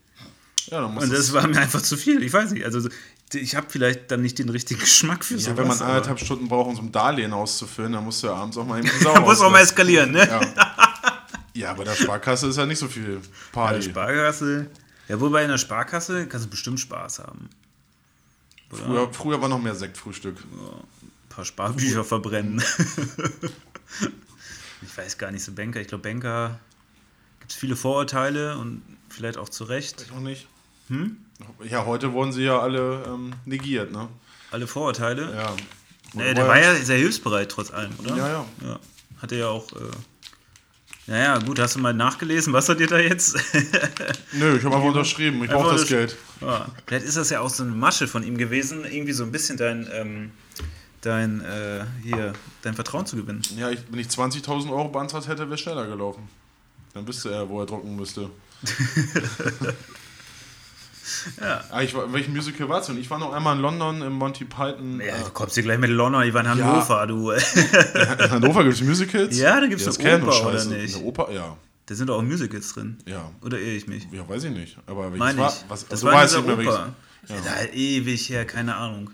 Ja, 0.66 0.84
Und 0.84 1.12
das 1.12 1.32
war 1.32 1.46
mir 1.46 1.58
einfach 1.58 1.82
zu 1.82 1.96
viel. 1.96 2.22
Ich 2.22 2.32
weiß 2.32 2.52
nicht. 2.52 2.64
Also 2.64 2.88
ich 3.32 3.56
habe 3.56 3.66
vielleicht 3.68 4.10
dann 4.10 4.22
nicht 4.22 4.38
den 4.38 4.48
richtigen 4.48 4.80
Geschmack 4.80 5.24
für 5.24 5.34
ja, 5.34 5.40
sowas. 5.40 5.56
wenn 5.56 5.66
man 5.68 5.80
anderthalb 5.80 6.20
Stunden 6.20 6.48
braucht, 6.48 6.68
um 6.68 6.76
so 6.76 6.82
ein 6.82 6.92
Darlehen 6.92 7.32
auszufüllen, 7.32 7.92
dann 7.92 8.04
musst 8.04 8.22
du 8.22 8.28
ja 8.28 8.34
abends 8.34 8.56
auch 8.56 8.66
mal 8.66 8.78
eben 8.78 8.88
Sau 9.00 9.14
Da 9.14 9.20
muss 9.20 9.40
auch 9.40 9.50
mal 9.50 9.60
eskalieren, 9.62 10.12
ne? 10.12 10.26
Ja. 10.28 10.40
ja, 11.54 11.74
bei 11.74 11.84
der 11.84 11.94
Sparkasse 11.94 12.48
ist 12.48 12.56
ja 12.56 12.66
nicht 12.66 12.78
so 12.78 12.88
viel 12.88 13.20
Bei 13.52 13.62
der 13.62 13.70
Party. 13.78 13.82
Sparkasse. 13.90 14.66
Ja, 15.08 15.20
wobei 15.20 15.42
in 15.42 15.48
der 15.48 15.58
Sparkasse 15.58 16.26
kannst 16.26 16.46
du 16.46 16.50
bestimmt 16.50 16.78
Spaß 16.78 17.20
haben. 17.20 17.48
Oder? 18.70 18.82
Früher, 18.84 19.12
früher 19.12 19.42
war 19.42 19.48
noch 19.48 19.60
mehr 19.60 19.74
Sektfrühstück. 19.74 20.36
Ein 20.38 20.99
paar 21.40 21.46
Sparbücher 21.46 22.05
verbrennen. 22.05 22.62
ich 24.83 24.96
weiß 24.96 25.16
gar 25.16 25.31
nicht, 25.31 25.42
so 25.42 25.53
Banker. 25.53 25.81
Ich 25.81 25.88
glaube, 25.88 26.03
Banker 26.03 26.61
gibt 27.40 27.53
es 27.53 27.57
viele 27.57 27.76
Vorurteile 27.76 28.59
und 28.59 28.83
vielleicht 29.09 29.38
auch 29.38 29.48
zu 29.48 29.64
Recht. 29.64 30.07
Noch 30.12 30.20
nicht. 30.20 30.46
Ja, 31.64 31.87
heute 31.87 32.12
wurden 32.12 32.33
sie 32.33 32.42
ja 32.42 32.59
alle 32.59 33.05
ähm, 33.07 33.33
negiert, 33.46 33.90
ne? 33.92 34.09
Alle 34.50 34.66
Vorurteile. 34.66 35.35
Ja. 35.35 35.57
Nee, 36.12 36.35
der 36.35 36.46
war 36.46 36.59
ja 36.61 36.74
sehr 36.74 36.98
hilfsbereit 36.98 37.50
trotz 37.50 37.70
allem, 37.70 37.92
oder? 38.00 38.16
Ja, 38.16 38.29
ja. 38.29 38.44
ja. 38.62 38.79
Hat 39.22 39.33
er 39.33 39.38
ja 39.38 39.48
auch. 39.48 39.72
Äh, 39.72 39.90
naja, 41.07 41.38
gut, 41.38 41.59
hast 41.59 41.76
du 41.76 41.79
mal 41.79 41.94
nachgelesen, 41.94 42.53
was 42.53 42.68
hat 42.68 42.81
dir 42.81 42.87
da 42.87 42.98
jetzt? 42.98 43.37
Nö, 44.33 44.57
ich 44.57 44.64
habe 44.64 44.76
einfach 44.76 44.88
unterschrieben. 44.88 45.42
Ich 45.42 45.50
brauche 45.50 45.72
das 45.72 45.83
das- 45.83 45.88
Geld. 45.88 46.16
Ja, 46.40 46.66
vielleicht 46.87 47.07
ist 47.07 47.16
das 47.16 47.31
ja 47.31 47.40
auch 47.40 47.50
so 47.50 47.62
eine 47.62 47.72
Masche 47.72 48.07
von 48.09 48.22
ihm 48.22 48.37
gewesen, 48.37 48.85
irgendwie 48.85 49.12
so 49.12 49.24
ein 49.24 49.33
bisschen 49.33 49.57
dein, 49.57 49.88
ähm, 49.92 50.33
dein, 51.00 51.40
äh, 51.40 51.84
hier, 52.02 52.32
dein 52.62 52.74
Vertrauen 52.74 53.06
zu 53.06 53.16
gewinnen. 53.16 53.42
Ja, 53.56 53.70
ich, 53.70 53.80
wenn 53.90 53.98
ich 53.98 54.08
20.000 54.08 54.70
Euro 54.70 54.88
beantragt 54.88 55.28
hätte, 55.28 55.48
wäre 55.48 55.58
schneller 55.58 55.86
gelaufen. 55.86 56.28
Dann 56.94 57.06
wüsste 57.06 57.30
er, 57.30 57.48
wo 57.48 57.60
er 57.60 57.66
drucken 57.66 57.96
müsste. 57.96 58.30
Ja. 61.40 61.64
Ah, 61.70 61.82
ich 61.82 61.94
war, 61.94 62.12
welchen 62.12 62.32
Musical 62.32 62.68
war 62.68 62.80
es 62.80 62.86
denn? 62.86 62.98
Ich 62.98 63.10
war 63.10 63.18
noch 63.18 63.32
einmal 63.32 63.56
in 63.56 63.62
London 63.62 64.02
im 64.02 64.12
Monty 64.12 64.44
Python. 64.44 65.00
Ja, 65.00 65.18
du 65.18 65.30
kommst 65.30 65.54
hier 65.54 65.62
gleich 65.62 65.78
mit 65.78 65.90
London, 65.90 66.22
ich 66.22 66.32
war 66.34 66.42
in 66.42 66.48
Hannover, 66.48 67.06
du. 67.06 67.30
In 67.30 68.30
Hannover 68.30 68.62
gibt 68.62 68.76
es 68.76 68.82
Musicals? 68.82 69.36
Ja, 69.36 69.60
da 69.60 69.66
gibt's 69.66 69.84
das 69.84 69.98
eine 69.98 70.08
kennen 70.08 70.26
wir, 70.26 70.32
Oper, 70.32 70.48
oder 70.48 70.64
nicht? 70.64 70.94
Eine 70.94 71.04
Oper, 71.04 71.32
ja. 71.32 71.56
Da 71.86 71.94
sind 71.94 72.06
doch 72.06 72.18
auch 72.18 72.22
Musicals 72.22 72.72
drin. 72.72 72.98
Ja. 73.06 73.32
Oder 73.42 73.58
irre 73.58 73.72
ich 73.72 73.88
mich? 73.88 74.06
Ja, 74.12 74.28
weiß 74.28 74.44
ich 74.44 74.52
nicht. 74.52 74.76
Aber 74.86 75.10
Meine 75.10 75.38
war? 75.40 75.48
ich. 75.52 75.64
Was, 75.68 75.88
das 75.88 76.04
also 76.04 76.06
war 76.06 76.22
in 76.22 76.28
dieser 76.28 76.42
nicht 76.42 76.56
mehr. 76.58 76.68
Oper. 76.68 76.94
Ja. 77.28 77.34
Da 77.44 77.72
ewig 77.72 78.28
her, 78.28 78.44
keine 78.44 78.76
Ahnung. 78.76 79.10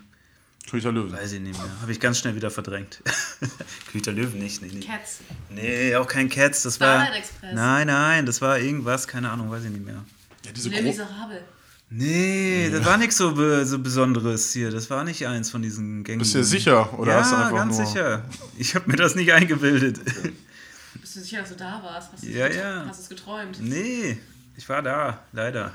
König 0.70 0.83
der 0.85 0.92
Löwen. 0.92 1.12
Weiß 1.12 1.33
ich 1.33 1.40
nicht 1.40 1.59
mehr. 1.61 1.81
Habe 1.81 1.92
ich 1.92 2.00
ganz 2.00 2.18
schnell 2.18 2.35
wieder 2.35 2.50
verdrängt. 2.50 3.02
Küter 3.92 4.12
Löwen 4.12 4.38
nicht. 4.38 4.62
Nee, 4.62 4.70
nee. 4.72 4.81
Cats. 4.81 5.20
nee, 5.50 5.94
auch 5.96 6.07
kein 6.09 6.29
Cats. 6.29 6.62
Das 6.62 6.81
war. 6.81 7.02
Starlight 7.02 7.20
Express. 7.20 7.55
Nein, 7.55 7.87
nein, 7.87 8.26
das 8.26 8.40
war 8.40 8.59
irgendwas, 8.59 9.07
keine 9.07 9.31
Ahnung, 9.31 9.50
weiß 9.50 9.64
ich 9.64 9.70
nicht 9.70 9.85
mehr. 9.85 10.05
Ja, 10.44 10.52
diese 10.52 10.70
Gro 10.70 10.83
Miserable. 10.83 11.42
Nee, 11.88 12.68
das 12.72 12.85
war 12.85 12.96
nichts 12.98 13.16
so, 13.16 13.33
be 13.35 13.64
so 13.64 13.79
Besonderes 13.79 14.52
hier. 14.52 14.72
Das 14.72 14.90
war 14.90 15.05
nicht 15.05 15.24
eins 15.26 15.50
von 15.50 15.62
diesen 15.62 16.02
gängigen. 16.02 16.18
Bist 16.18 16.35
du 16.35 16.38
dir 16.38 16.44
sicher? 16.44 16.98
Oder 16.98 17.12
ja, 17.12 17.20
hast 17.20 17.31
du 17.31 17.37
einfach 17.37 17.55
ganz 17.57 17.79
nur. 17.79 17.87
sicher. 17.87 18.24
Ich 18.59 18.74
habe 18.74 18.90
mir 18.90 18.96
das 18.96 19.14
nicht 19.14 19.33
eingebildet. 19.33 20.00
Bist 21.00 21.14
du 21.14 21.20
sicher, 21.20 21.40
dass 21.40 21.50
du 21.50 21.55
da 21.57 21.81
warst? 21.85 22.12
Hast 22.12 22.24
du 22.24 22.29
Ja, 22.29 22.46
es- 22.48 22.57
ja. 22.57 22.85
Hast 22.88 22.98
du 22.98 23.02
es 23.05 23.09
geträumt? 23.09 23.61
nee, 23.61 24.18
ich 24.57 24.68
war 24.68 24.83
da, 24.83 25.22
leider. 25.33 25.72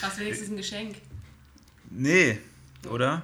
War 0.00 0.10
es 0.12 0.18
wenigstens 0.18 0.48
ein 0.48 0.56
Geschenk? 0.56 0.96
nee, 1.90 2.38
oder? 2.88 3.22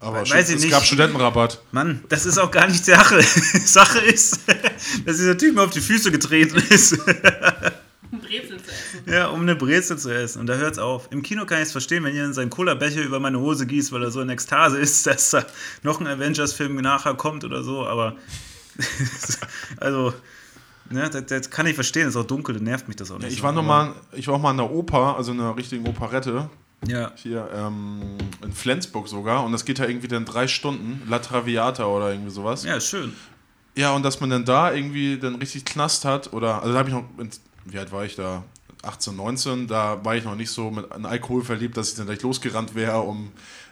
Aber 0.00 0.20
Weiß 0.20 0.28
schon, 0.28 0.38
ich 0.38 0.48
es 0.50 0.62
nicht. 0.62 0.70
gab 0.70 0.84
Studentenrabatt. 0.84 1.60
Mann, 1.72 2.04
das 2.08 2.24
ist 2.24 2.38
auch 2.38 2.50
gar 2.50 2.68
nicht 2.68 2.84
Sache. 2.84 3.20
Sache 3.64 3.98
ist, 3.98 4.40
dass 5.04 5.16
dieser 5.16 5.36
Typ 5.36 5.54
mir 5.56 5.62
auf 5.62 5.70
die 5.70 5.80
Füße 5.80 6.12
getreten 6.12 6.56
ist. 6.70 6.92
Um 8.10 8.20
Brezel 8.20 8.58
zu 8.62 8.70
essen. 8.70 9.12
ja, 9.12 9.26
um 9.26 9.40
eine 9.42 9.56
Brezel 9.56 9.98
zu 9.98 10.10
essen. 10.14 10.40
Und 10.40 10.46
da 10.46 10.54
hört's 10.54 10.78
auf. 10.78 11.08
Im 11.10 11.22
Kino 11.22 11.44
kann 11.46 11.58
ich 11.58 11.64
es 11.64 11.72
verstehen, 11.72 12.04
wenn 12.04 12.14
jemand 12.14 12.36
seinen 12.36 12.48
Cola-Becher 12.48 13.02
über 13.02 13.18
meine 13.18 13.40
Hose 13.40 13.66
gießt, 13.66 13.90
weil 13.90 14.04
er 14.04 14.10
so 14.12 14.20
in 14.20 14.28
Ekstase 14.28 14.78
ist, 14.78 15.06
dass 15.08 15.30
da 15.30 15.44
noch 15.82 16.00
ein 16.00 16.06
Avengers-Film 16.06 16.76
nachher 16.76 17.14
kommt 17.14 17.44
oder 17.44 17.64
so. 17.64 17.84
Aber, 17.84 18.14
also, 19.78 20.14
ne, 20.90 21.10
das, 21.10 21.26
das 21.26 21.50
kann 21.50 21.66
ich 21.66 21.74
verstehen. 21.74 22.06
Es 22.06 22.14
ist 22.14 22.20
auch 22.20 22.26
dunkel, 22.26 22.54
dann 22.54 22.64
nervt 22.64 22.86
mich 22.86 22.96
das 22.96 23.10
auch 23.10 23.18
nicht. 23.18 23.32
Ich 23.32 23.38
so. 23.38 23.42
war 23.42 23.52
noch 23.52 23.64
mal, 23.64 23.94
ich 24.12 24.28
war 24.28 24.36
auch 24.36 24.40
mal 24.40 24.52
in 24.52 24.58
der 24.58 24.70
Oper, 24.70 25.16
also 25.16 25.32
in 25.32 25.40
einer 25.40 25.56
richtigen 25.56 25.86
Operette. 25.88 26.48
Ja, 26.86 27.12
Hier 27.16 27.48
ähm, 27.54 28.00
in 28.42 28.52
Flensburg 28.52 29.08
sogar. 29.08 29.44
Und 29.44 29.52
das 29.52 29.64
geht 29.64 29.78
ja 29.78 29.86
irgendwie 29.86 30.08
dann 30.08 30.24
drei 30.24 30.46
Stunden. 30.46 31.02
La 31.08 31.18
Traviata 31.18 31.86
oder 31.86 32.12
irgendwie 32.12 32.30
sowas. 32.30 32.64
ja, 32.64 32.80
schön. 32.80 33.12
Ja, 33.74 33.92
und 33.92 34.02
dass 34.02 34.20
man 34.20 34.30
dann 34.30 34.44
da 34.44 34.72
irgendwie 34.72 35.18
dann 35.18 35.36
richtig 35.36 35.64
Knast 35.64 36.04
hat, 36.04 36.32
oder, 36.32 36.62
also 36.62 36.72
da 36.72 36.80
habe 36.80 36.88
ich 36.88 36.94
noch, 36.94 37.04
wie 37.64 37.78
alt 37.78 37.92
war 37.92 38.04
ich 38.04 38.16
da? 38.16 38.42
18, 38.82 39.14
19, 39.14 39.66
da 39.66 40.04
war 40.04 40.16
ich 40.16 40.24
noch 40.24 40.34
nicht 40.34 40.50
so 40.50 40.70
mit 40.70 40.90
an 40.90 41.04
Alkohol 41.04 41.42
verliebt, 41.44 41.76
dass 41.76 41.90
ich 41.90 41.94
dann 41.96 42.06
gleich 42.06 42.22
losgerannt 42.22 42.74
wäre, 42.74 43.00
um 43.00 43.30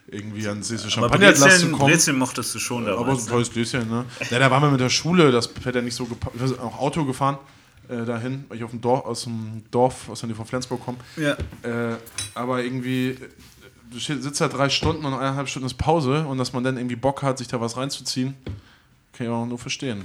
irgendwie 0.08 0.46
ans 0.46 0.70
nächste 0.70 0.86
Aber 0.86 1.08
Champagnerglas 1.08 1.60
zu 1.60 1.70
kommen. 1.70 1.90
Brezeln 1.90 2.18
mochtest 2.18 2.54
du 2.54 2.58
schon 2.58 2.88
Aber 2.88 3.14
so 3.14 3.20
ein 3.20 3.24
ne? 3.24 3.30
tolles 3.30 3.50
Gläschen, 3.52 3.88
ne? 3.88 4.04
Ja, 4.30 4.38
da 4.38 4.50
waren 4.50 4.62
wir 4.62 4.70
mit 4.70 4.80
der 4.80 4.90
Schule, 4.90 5.32
das 5.32 5.48
hätte 5.64 5.78
ja 5.78 5.84
nicht 5.84 5.94
so 5.94 6.06
gepasst. 6.06 6.38
Wir 6.38 6.48
sind 6.48 6.60
auch 6.60 6.78
Auto 6.78 7.04
gefahren 7.04 7.38
äh, 7.88 8.04
dahin, 8.04 8.44
weil 8.48 8.58
ich 8.58 8.64
auf 8.64 8.70
dem 8.70 8.80
Dorf, 8.80 9.04
aus 9.06 9.24
dem 9.24 9.62
Dorf, 9.70 10.08
aus 10.08 10.20
der 10.20 10.28
Nähe 10.28 10.36
von 10.36 10.46
Flensburg 10.46 10.84
komme. 10.84 10.98
Ja. 11.16 11.32
Äh, 11.62 11.96
aber 12.34 12.62
irgendwie, 12.62 13.16
du 13.90 13.98
sitzt 13.98 14.40
da 14.40 14.48
drei 14.48 14.68
Stunden 14.68 15.04
und 15.04 15.14
eineinhalb 15.14 15.48
Stunden 15.48 15.66
ist 15.66 15.74
Pause 15.78 16.26
und 16.26 16.38
dass 16.38 16.52
man 16.52 16.64
dann 16.64 16.76
irgendwie 16.76 16.96
Bock 16.96 17.22
hat, 17.22 17.38
sich 17.38 17.48
da 17.48 17.60
was 17.60 17.76
reinzuziehen, 17.76 18.34
kann 19.12 19.26
ich 19.26 19.32
auch 19.32 19.46
nur 19.46 19.58
verstehen. 19.58 20.04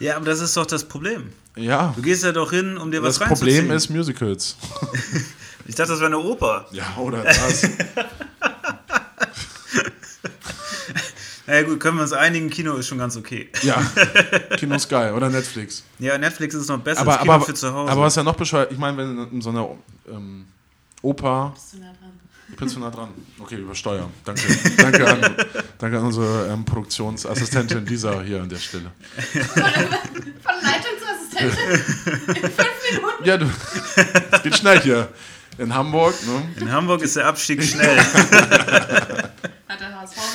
ja, 0.00 0.16
aber 0.16 0.26
das 0.26 0.40
ist 0.40 0.56
doch 0.56 0.66
das 0.66 0.84
Problem. 0.86 1.32
Ja, 1.56 1.92
Du 1.96 2.02
gehst 2.02 2.22
ja 2.22 2.30
doch 2.32 2.50
hin, 2.50 2.76
um 2.78 2.90
dir 2.92 3.02
was 3.02 3.18
das 3.18 3.28
Problem 3.28 3.68
reinzuziehen. 3.68 3.76
ist 3.76 3.90
Musicals. 3.90 4.56
Ich 5.66 5.74
dachte, 5.74 5.90
das 5.90 6.00
wäre 6.00 6.06
eine 6.06 6.18
Oper. 6.18 6.64
Ja, 6.72 6.96
oder 6.98 7.22
das. 7.22 7.62
Na 11.48 11.54
ja, 11.54 11.62
gut, 11.62 11.80
können 11.80 11.96
wir 11.96 12.02
uns 12.02 12.12
einigen, 12.12 12.50
Kino 12.50 12.74
ist 12.74 12.88
schon 12.88 12.98
ganz 12.98 13.16
okay. 13.16 13.48
ja, 13.62 13.80
Kino 14.58 14.74
ist 14.74 14.86
geil. 14.86 15.14
Oder 15.14 15.30
Netflix. 15.30 15.82
Ja, 15.98 16.18
Netflix 16.18 16.54
ist 16.54 16.68
noch 16.68 16.78
besser 16.78 17.00
Aber, 17.00 17.12
als 17.12 17.22
Kino 17.22 17.32
aber, 17.32 17.44
für 17.46 17.54
zu 17.54 17.72
Hause. 17.72 17.90
aber 17.90 18.02
was 18.02 18.16
ja 18.16 18.22
noch 18.22 18.36
bescheuert, 18.36 18.70
ich 18.70 18.76
meine, 18.76 18.98
wenn 18.98 19.32
in 19.32 19.40
so 19.40 19.48
einer 19.48 19.66
ähm, 20.10 20.44
Oper 21.00 21.52
Bist 21.54 21.72
du 21.72 21.78
nah 21.78 21.86
dran? 21.86 22.12
Ich 22.50 22.56
bin 22.56 22.68
zu 22.68 22.80
nah 22.80 22.90
dran. 22.90 23.08
Okay, 23.38 23.56
übersteuern. 23.56 24.10
Danke. 24.26 24.42
Danke 24.76 25.08
an, 25.08 25.36
danke 25.78 25.98
an 25.98 26.04
unsere 26.04 26.48
ähm, 26.48 26.66
Produktionsassistentin 26.66 27.86
Lisa 27.86 28.20
hier 28.20 28.42
an 28.42 28.50
der 28.50 28.56
Stelle. 28.56 28.90
Von 29.32 30.54
Leitung 30.60 30.96
zu 31.00 31.06
Assistentin? 31.46 32.34
In 32.34 32.42
fünf 32.42 32.90
Minuten? 32.90 33.24
Ja, 33.24 33.38
du. 33.38 33.46
Es 34.32 34.42
geht 34.42 34.56
schnell 34.58 34.80
hier. 34.82 35.08
In 35.56 35.74
Hamburg, 35.74 36.14
ne? 36.26 36.60
In 36.60 36.70
Hamburg 36.70 37.00
ist 37.00 37.16
der 37.16 37.26
Abstieg 37.26 37.64
schnell. 37.64 37.98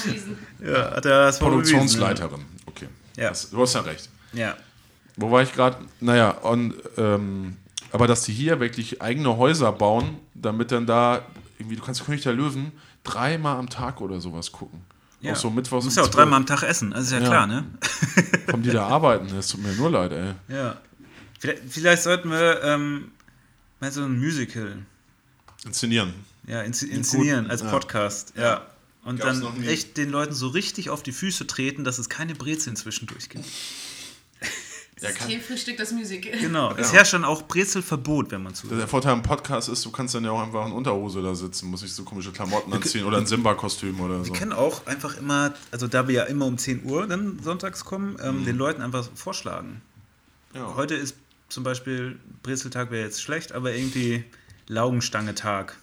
Bewiesen. 0.04 0.38
ja, 0.66 0.92
hat 0.96 1.06
er 1.06 1.26
das 1.26 1.40
Produktionsleiterin. 1.40 2.42
Okay. 2.66 2.88
Ja. 3.18 3.30
Das, 3.30 3.50
du 3.50 3.62
hast 3.62 3.74
ja 3.76 3.82
recht. 3.82 4.10
Ja. 4.34 4.56
Wo 5.16 5.30
war 5.32 5.42
ich 5.44 5.54
gerade? 5.54 5.78
Naja, 6.00 6.32
und, 6.32 6.74
ähm, 6.98 7.58
aber 7.92 8.08
dass 8.08 8.24
die 8.24 8.34
hier 8.34 8.60
wirklich 8.60 9.02
eigene 9.02 9.38
Häuser 9.38 9.72
bauen, 9.72 10.18
damit 10.34 10.72
dann 10.72 10.86
da 10.88 11.22
irgendwie, 11.60 11.76
du 11.76 11.84
kannst 11.84 12.04
König 12.06 12.22
der 12.24 12.34
Löwen 12.34 12.72
dreimal 13.04 13.58
am 13.58 13.70
Tag 13.70 14.02
oder 14.02 14.20
sowas 14.20 14.52
gucken. 14.52 14.82
Auch 15.26 15.36
so 15.38 15.50
mittwochs. 15.50 15.84
Du 15.84 15.86
musst 15.86 15.98
ja 15.98 16.04
auch 16.04 16.08
12. 16.08 16.16
dreimal 16.16 16.38
am 16.38 16.46
Tag 16.46 16.64
essen, 16.64 16.92
das 16.92 17.04
ist 17.06 17.12
ja, 17.12 17.20
Ja. 17.20 17.28
klar, 17.28 17.48
ne? 17.48 17.64
Kommen 18.52 18.64
die 18.64 18.72
da 18.72 18.88
arbeiten? 18.88 19.28
Es 19.38 19.48
tut 19.48 19.62
mir 19.64 19.72
nur 19.74 19.90
leid, 19.90 20.12
ey. 20.12 20.34
Ja. 20.54 20.76
Vielleicht, 21.40 21.62
vielleicht 21.70 22.04
sollten 22.04 22.30
wir 22.30 22.62
ähm, 22.64 23.12
mal 23.80 23.90
so 23.92 24.02
ein 24.04 24.20
Musical 24.20 24.80
Inszenieren. 25.66 26.14
ja, 26.48 26.62
inszen- 26.62 26.90
inszenieren 26.90 27.50
als 27.50 27.62
ja. 27.62 27.70
Podcast. 27.70 28.34
Ja. 28.36 28.62
Und 29.06 29.20
Gab's 29.20 29.42
dann 29.42 29.64
echt 29.64 29.98
den 29.98 30.10
Leuten 30.10 30.34
so 30.34 30.48
richtig 30.48 30.90
auf 30.90 31.04
die 31.04 31.12
Füße 31.12 31.46
treten, 31.48 31.84
dass 31.84 31.98
es 32.00 32.08
keine 32.10 32.36
Brezeln 32.36 32.76
zwischendurch 32.76 33.30
gibt. 33.30 33.46
Ja, 35.02 35.10
Systemfrühstück, 35.10 35.76
das 35.76 35.92
Musical. 35.92 36.40
Genau. 36.40 36.74
Es 36.76 36.94
herrscht 36.94 37.14
dann 37.14 37.26
auch 37.26 37.42
Brezelverbot, 37.42 38.32
wenn 38.32 38.44
man 38.44 38.56
zuhört. 38.56 38.80
Der 38.80 38.88
Vorteil 38.88 39.12
am 39.12 39.22
Podcast 39.22 39.68
ist, 39.68 39.84
du 39.84 39.92
kannst 39.92 40.16
dann 40.16 40.24
ja 40.24 40.32
auch 40.32 40.42
einfach 40.42 40.66
in 40.66 40.72
Unterhose 40.72 41.22
da 41.22 41.36
sitzen, 41.36 41.70
musst 41.70 41.84
nicht 41.84 41.94
so 41.94 42.04
komische 42.04 42.32
Klamotten 42.32 42.72
anziehen 42.72 43.04
oder 43.04 43.18
ein 43.18 43.26
Simba-Kostüm 43.26 44.00
oder 44.00 44.24
so. 44.24 44.32
Wir 44.32 44.40
können 44.40 44.54
auch 44.54 44.86
einfach 44.88 45.18
immer, 45.18 45.54
also 45.72 45.88
da 45.88 46.08
wir 46.08 46.16
ja 46.16 46.24
immer 46.24 46.46
um 46.46 46.58
10 46.58 46.86
Uhr 46.86 47.06
dann 47.08 47.38
sonntags 47.44 47.84
kommen, 47.84 48.16
ähm, 48.24 48.42
Mhm. 48.42 48.46
den 48.46 48.56
Leuten 48.56 48.82
einfach 48.82 49.10
vorschlagen. 49.14 49.82
Ja. 50.54 50.74
Heute 50.78 50.96
ist 50.96 51.18
zum 51.50 51.64
Beispiel, 51.64 52.18
Brezeltag 52.42 52.90
wäre 52.90 53.04
jetzt 53.04 53.22
schlecht, 53.22 53.52
aber 53.52 53.74
irgendwie 53.74 54.24
Laugenstange-Tag. 54.68 55.78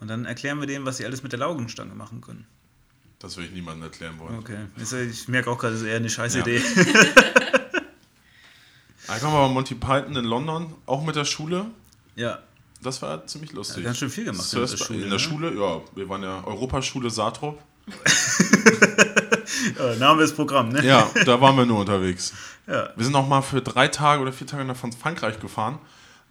Und 0.00 0.08
dann 0.08 0.24
erklären 0.24 0.58
wir 0.60 0.66
denen, 0.66 0.84
was 0.86 0.96
sie 0.96 1.04
alles 1.04 1.22
mit 1.22 1.32
der 1.32 1.38
Laugenstange 1.38 1.94
machen 1.94 2.20
können. 2.20 2.46
Das 3.18 3.36
will 3.36 3.44
ich 3.44 3.50
niemandem 3.52 3.82
erklären 3.84 4.18
wollen. 4.18 4.38
Okay. 4.38 4.56
Ja- 4.78 4.98
Ich 4.98 5.28
merke 5.28 5.50
auch 5.50 5.58
gerade, 5.58 5.74
das 5.74 5.82
ist 5.82 5.88
eher 5.88 5.96
eine 5.96 6.08
scheiß 6.08 6.34
Ja. 6.36 6.40
Idee. 6.40 6.62
Einfach 9.08 9.30
mal 9.30 9.48
Monty 9.48 9.74
Python 9.74 10.16
in 10.16 10.24
London, 10.24 10.72
auch 10.86 11.04
mit 11.04 11.16
der 11.16 11.24
Schule. 11.24 11.66
Ja. 12.16 12.38
Das 12.82 13.02
war 13.02 13.26
ziemlich 13.26 13.52
lustig. 13.52 13.78
Ja, 13.78 13.84
ganz 13.84 13.98
schön 13.98 14.08
viel 14.08 14.24
gemacht 14.24 14.42
Zuerst 14.46 14.72
in 14.72 14.78
der 14.78 14.84
Schule, 14.86 14.98
in 15.02 15.04
der 15.04 15.12
ne? 15.12 15.18
Schule, 15.18 15.54
ja. 15.54 15.80
Wir 15.94 16.08
waren 16.08 16.22
ja 16.22 16.42
Europaschule 16.44 17.10
Saartrop. 17.10 17.60
Äh, 19.78 19.96
Name 19.98 20.22
ist 20.22 20.34
Programm, 20.34 20.70
ne? 20.70 20.82
Ja, 20.86 21.10
da 21.26 21.40
waren 21.42 21.56
wir 21.56 21.66
nur 21.66 21.80
unterwegs. 21.80 22.32
Ja. 22.66 22.88
Wir 22.96 23.04
sind 23.04 23.12
noch 23.12 23.28
mal 23.28 23.42
für 23.42 23.60
drei 23.60 23.88
Tage 23.88 24.22
oder 24.22 24.32
vier 24.32 24.46
Tage 24.46 24.64
nach 24.64 24.76
Frankreich 24.76 25.38
gefahren. 25.40 25.78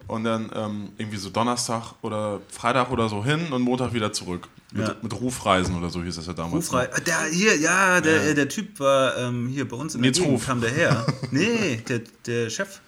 Und 0.06 0.24
dann 0.24 0.50
ähm, 0.54 0.88
irgendwie 0.98 1.18
so 1.18 1.30
Donnerstag 1.30 1.94
oder 2.02 2.40
Freitag 2.50 2.90
oder 2.90 3.08
so 3.08 3.24
hin 3.24 3.52
und 3.52 3.62
Montag 3.62 3.92
wieder 3.92 4.12
zurück. 4.12 4.48
Mit, 4.72 4.86
Ja. 4.86 4.94
mit 5.02 5.12
Rufreisen 5.20 5.76
oder 5.76 5.90
so 5.90 6.02
hieß 6.02 6.16
das 6.16 6.26
ja 6.26 6.32
damals. 6.32 6.66
Rufrei. 6.66 6.84
noch. 6.86 6.94
Ah, 6.94 7.00
Der 7.00 7.24
hier, 7.32 7.56
ja, 7.58 8.00
der, 8.00 8.24
äh, 8.30 8.34
der 8.34 8.48
Typ 8.48 8.78
war 8.80 9.16
ähm, 9.18 9.48
hier 9.48 9.68
bei 9.68 9.76
uns 9.76 9.94
in 9.94 10.02
der 10.02 10.10
Nils 10.12 10.20
Gegend, 10.22 10.44
kam 10.44 10.60
der 10.60 10.70
her. 10.70 11.06
Nee, 11.30 11.82
der, 11.88 12.00
der 12.26 12.50
Chef. 12.50 12.80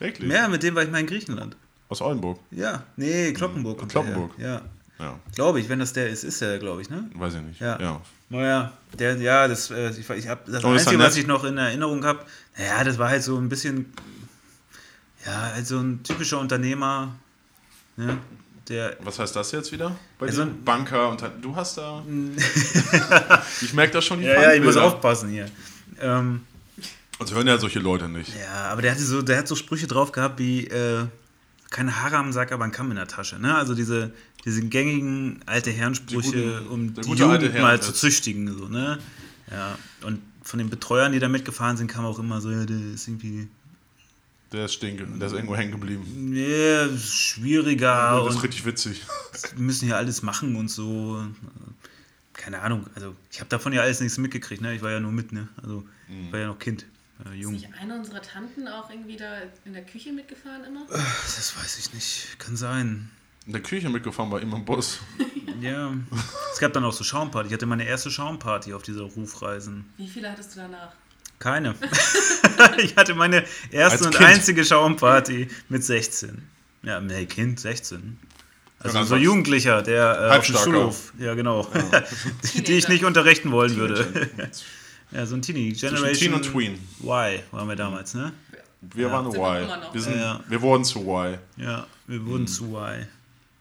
Wirklich? 0.00 0.30
Ja, 0.30 0.48
mit 0.48 0.62
dem 0.62 0.74
war 0.74 0.82
ich 0.82 0.90
mal 0.90 0.98
in 1.00 1.06
Griechenland. 1.06 1.56
Aus 1.88 2.00
Oldenburg. 2.02 2.38
Ja, 2.50 2.82
nee, 2.96 3.32
Kloppenburg 3.32 3.78
kommt 3.78 3.90
Kloppenburg. 3.92 4.32
Ja, 4.38 4.62
Ja, 4.98 5.18
glaube 5.34 5.58
ich, 5.60 5.68
wenn 5.68 5.78
das 5.78 5.92
der 5.92 6.08
ist, 6.08 6.22
ist 6.24 6.40
der, 6.40 6.58
glaube 6.58 6.82
ich, 6.82 6.90
ne? 6.90 7.08
weiß 7.14 7.34
ich 7.34 7.40
nicht. 7.42 7.60
Ja. 7.60 7.80
ja. 7.80 8.00
Naja, 8.30 8.72
der, 8.98 9.16
ja, 9.16 9.48
das, 9.48 9.70
äh, 9.70 9.90
ich, 9.90 10.10
ich 10.10 10.28
hab, 10.28 10.44
das 10.46 10.56
ist 10.56 10.64
Einzige, 10.64 10.96
er 11.02 11.06
was 11.06 11.16
ich 11.16 11.26
noch 11.26 11.44
in 11.44 11.56
Erinnerung 11.56 12.04
habe, 12.04 12.20
naja, 12.58 12.84
das 12.84 12.98
war 12.98 13.08
halt 13.08 13.22
so 13.22 13.36
ein 13.38 13.48
bisschen, 13.48 13.92
ja, 15.30 15.52
halt 15.54 15.66
so 15.66 15.78
ein 15.78 16.02
typischer 16.02 16.38
Unternehmer, 16.40 17.14
ne? 17.96 18.18
Der, 18.68 18.96
Was 19.00 19.18
heißt 19.18 19.34
das 19.34 19.50
jetzt 19.52 19.72
wieder? 19.72 19.96
Bei 20.18 20.26
Also- 20.26 20.44
dir? 20.44 20.50
Banker 20.64 21.08
und 21.08 21.24
du 21.40 21.56
hast 21.56 21.78
da. 21.78 22.02
ich 23.62 23.72
merke 23.72 23.92
da 23.94 24.02
schon 24.02 24.20
die 24.20 24.26
ja, 24.26 24.40
ja, 24.42 24.52
ich 24.54 24.62
muss 24.62 24.76
aufpassen 24.76 25.30
hier. 25.30 25.46
Ähm, 26.00 26.42
Uns 27.18 27.32
hören 27.32 27.46
ja 27.46 27.56
solche 27.58 27.78
Leute 27.78 28.08
nicht. 28.08 28.30
Ja, 28.38 28.66
aber 28.70 28.82
der 28.82 28.92
hatte 28.92 29.02
so, 29.02 29.22
der 29.22 29.38
hat 29.38 29.48
so 29.48 29.56
Sprüche 29.56 29.86
drauf 29.86 30.12
gehabt 30.12 30.38
wie 30.38 30.66
äh, 30.66 31.06
keine 31.70 32.02
Haare 32.02 32.16
am 32.18 32.32
Sack, 32.32 32.52
aber 32.52 32.64
ein 32.64 32.70
Kamm 32.72 32.90
in 32.90 32.96
der 32.96 33.08
Tasche. 33.08 33.38
Ne? 33.38 33.54
Also 33.56 33.74
diese, 33.74 34.12
diese 34.44 34.60
gängigen 34.62 35.40
alte 35.46 35.70
Herrensprüche, 35.70 36.30
Die 36.32 36.42
guten- 36.42 36.66
um 36.68 36.94
die 36.94 37.10
Jugend 37.12 37.58
mal 37.60 37.80
zu 37.80 37.92
züchtigen. 37.92 38.52
So, 38.56 38.68
ne? 38.68 38.98
Ja, 39.50 39.78
und 40.06 40.20
von 40.42 40.58
den 40.58 40.68
Betreuern, 40.70 41.12
die 41.12 41.18
da 41.20 41.28
mitgefahren 41.28 41.76
sind, 41.78 41.88
kam 41.88 42.04
auch 42.04 42.18
immer 42.18 42.40
so, 42.42 42.50
ja, 42.50 42.64
der 42.66 42.76
ist 42.94 43.08
irgendwie 43.08 43.48
Der 44.52 44.64
ist 44.64 44.74
stehen, 44.74 45.18
der 45.18 45.26
ist 45.26 45.34
irgendwo 45.34 45.56
hängen 45.56 45.72
geblieben. 45.72 46.04
nee, 46.30 46.96
schwieriger 46.98 48.22
das 48.24 48.36
ist 48.36 48.42
richtig 48.42 48.64
witzig. 48.64 49.04
wir 49.54 49.60
müssen 49.62 49.84
hier 49.86 49.96
alles 49.96 50.22
machen 50.22 50.56
und 50.56 50.68
so. 50.68 51.22
Keine 52.32 52.60
Ahnung, 52.60 52.86
also 52.94 53.14
ich 53.30 53.40
habe 53.40 53.50
davon 53.50 53.72
ja 53.72 53.82
alles 53.82 54.00
nichts 54.00 54.16
mitgekriegt, 54.16 54.62
ne? 54.62 54.74
Ich 54.74 54.80
war 54.82 54.90
ja 54.90 55.00
nur 55.00 55.12
mit, 55.12 55.32
ne? 55.32 55.48
Also 55.62 55.84
Mhm. 56.08 56.26
ich 56.26 56.32
war 56.32 56.40
ja 56.40 56.46
noch 56.46 56.58
Kind, 56.58 56.86
äh, 57.26 57.34
Ist 57.36 57.42
jung. 57.42 57.52
nicht 57.52 57.68
eine 57.78 57.98
unserer 57.98 58.22
Tanten 58.22 58.66
auch 58.68 58.88
irgendwie 58.88 59.16
da 59.16 59.42
in 59.66 59.74
der 59.74 59.84
Küche 59.84 60.12
mitgefahren 60.12 60.64
immer? 60.64 60.86
Das 60.88 61.54
weiß 61.56 61.78
ich 61.80 61.92
nicht, 61.92 62.38
kann 62.38 62.56
sein. 62.56 63.10
In 63.44 63.52
der 63.52 63.62
Küche 63.62 63.88
mitgefahren 63.90 64.30
bei 64.30 64.40
ihm 64.40 64.52
im 64.54 64.64
Bus. 64.64 65.00
Ja, 65.60 65.92
es 66.52 66.58
gab 66.60 66.72
dann 66.72 66.84
auch 66.84 66.92
so 66.92 67.02
Schaumparty. 67.04 67.48
Ich 67.48 67.52
hatte 67.54 67.66
meine 67.66 67.84
erste 67.86 68.10
Schaumparty 68.10 68.72
auf 68.74 68.82
dieser 68.82 69.02
Rufreisen. 69.02 69.84
Wie 69.96 70.06
viele 70.08 70.30
hattest 70.30 70.54
du 70.54 70.60
danach? 70.60 70.92
Keine. 71.38 71.74
ich 72.78 72.96
hatte 72.96 73.14
meine 73.14 73.44
erste 73.70 73.98
Als 73.98 74.06
und 74.06 74.16
Kind. 74.16 74.28
einzige 74.30 74.64
Schaumparty 74.64 75.48
mit 75.68 75.84
16. 75.84 76.42
Ja, 76.82 77.00
nee, 77.00 77.26
Kind, 77.26 77.60
16. 77.60 78.18
Also 78.80 78.98
Ja, 78.98 79.04
so 79.04 79.16
Jugendlicher, 79.16 79.82
der 79.82 80.30
äh, 80.32 80.36
auf 80.38 80.46
dem. 80.46 80.56
Schulhof, 80.56 81.12
ja 81.18 81.34
genau, 81.34 81.66
die, 82.54 82.62
die 82.62 82.72
ich 82.74 82.88
nicht 82.88 83.04
unterrichten 83.04 83.50
wollen 83.50 83.76
würde. 83.76 84.28
ja, 85.10 85.26
so 85.26 85.34
ein 85.34 85.42
Teenie, 85.42 85.72
Generation 85.72 86.14
Teen 86.14 86.34
und 86.34 86.42
Tween. 86.42 86.78
Y 87.02 87.40
waren 87.50 87.68
wir 87.68 87.76
damals, 87.76 88.14
ne? 88.14 88.32
Wir 88.80 89.10
waren 89.10 89.24
Sind 89.30 89.40
wir 89.40 89.62
Y. 89.62 89.92
Wir, 89.92 90.00
sind, 90.00 90.16
Ja. 90.16 90.40
wir 90.48 90.62
wurden 90.62 90.84
zu 90.84 91.00
Y. 91.00 91.38
Ja, 91.56 91.86
wir 92.06 92.24
wurden 92.26 92.46
zu 92.46 92.64
Y. 92.76 93.06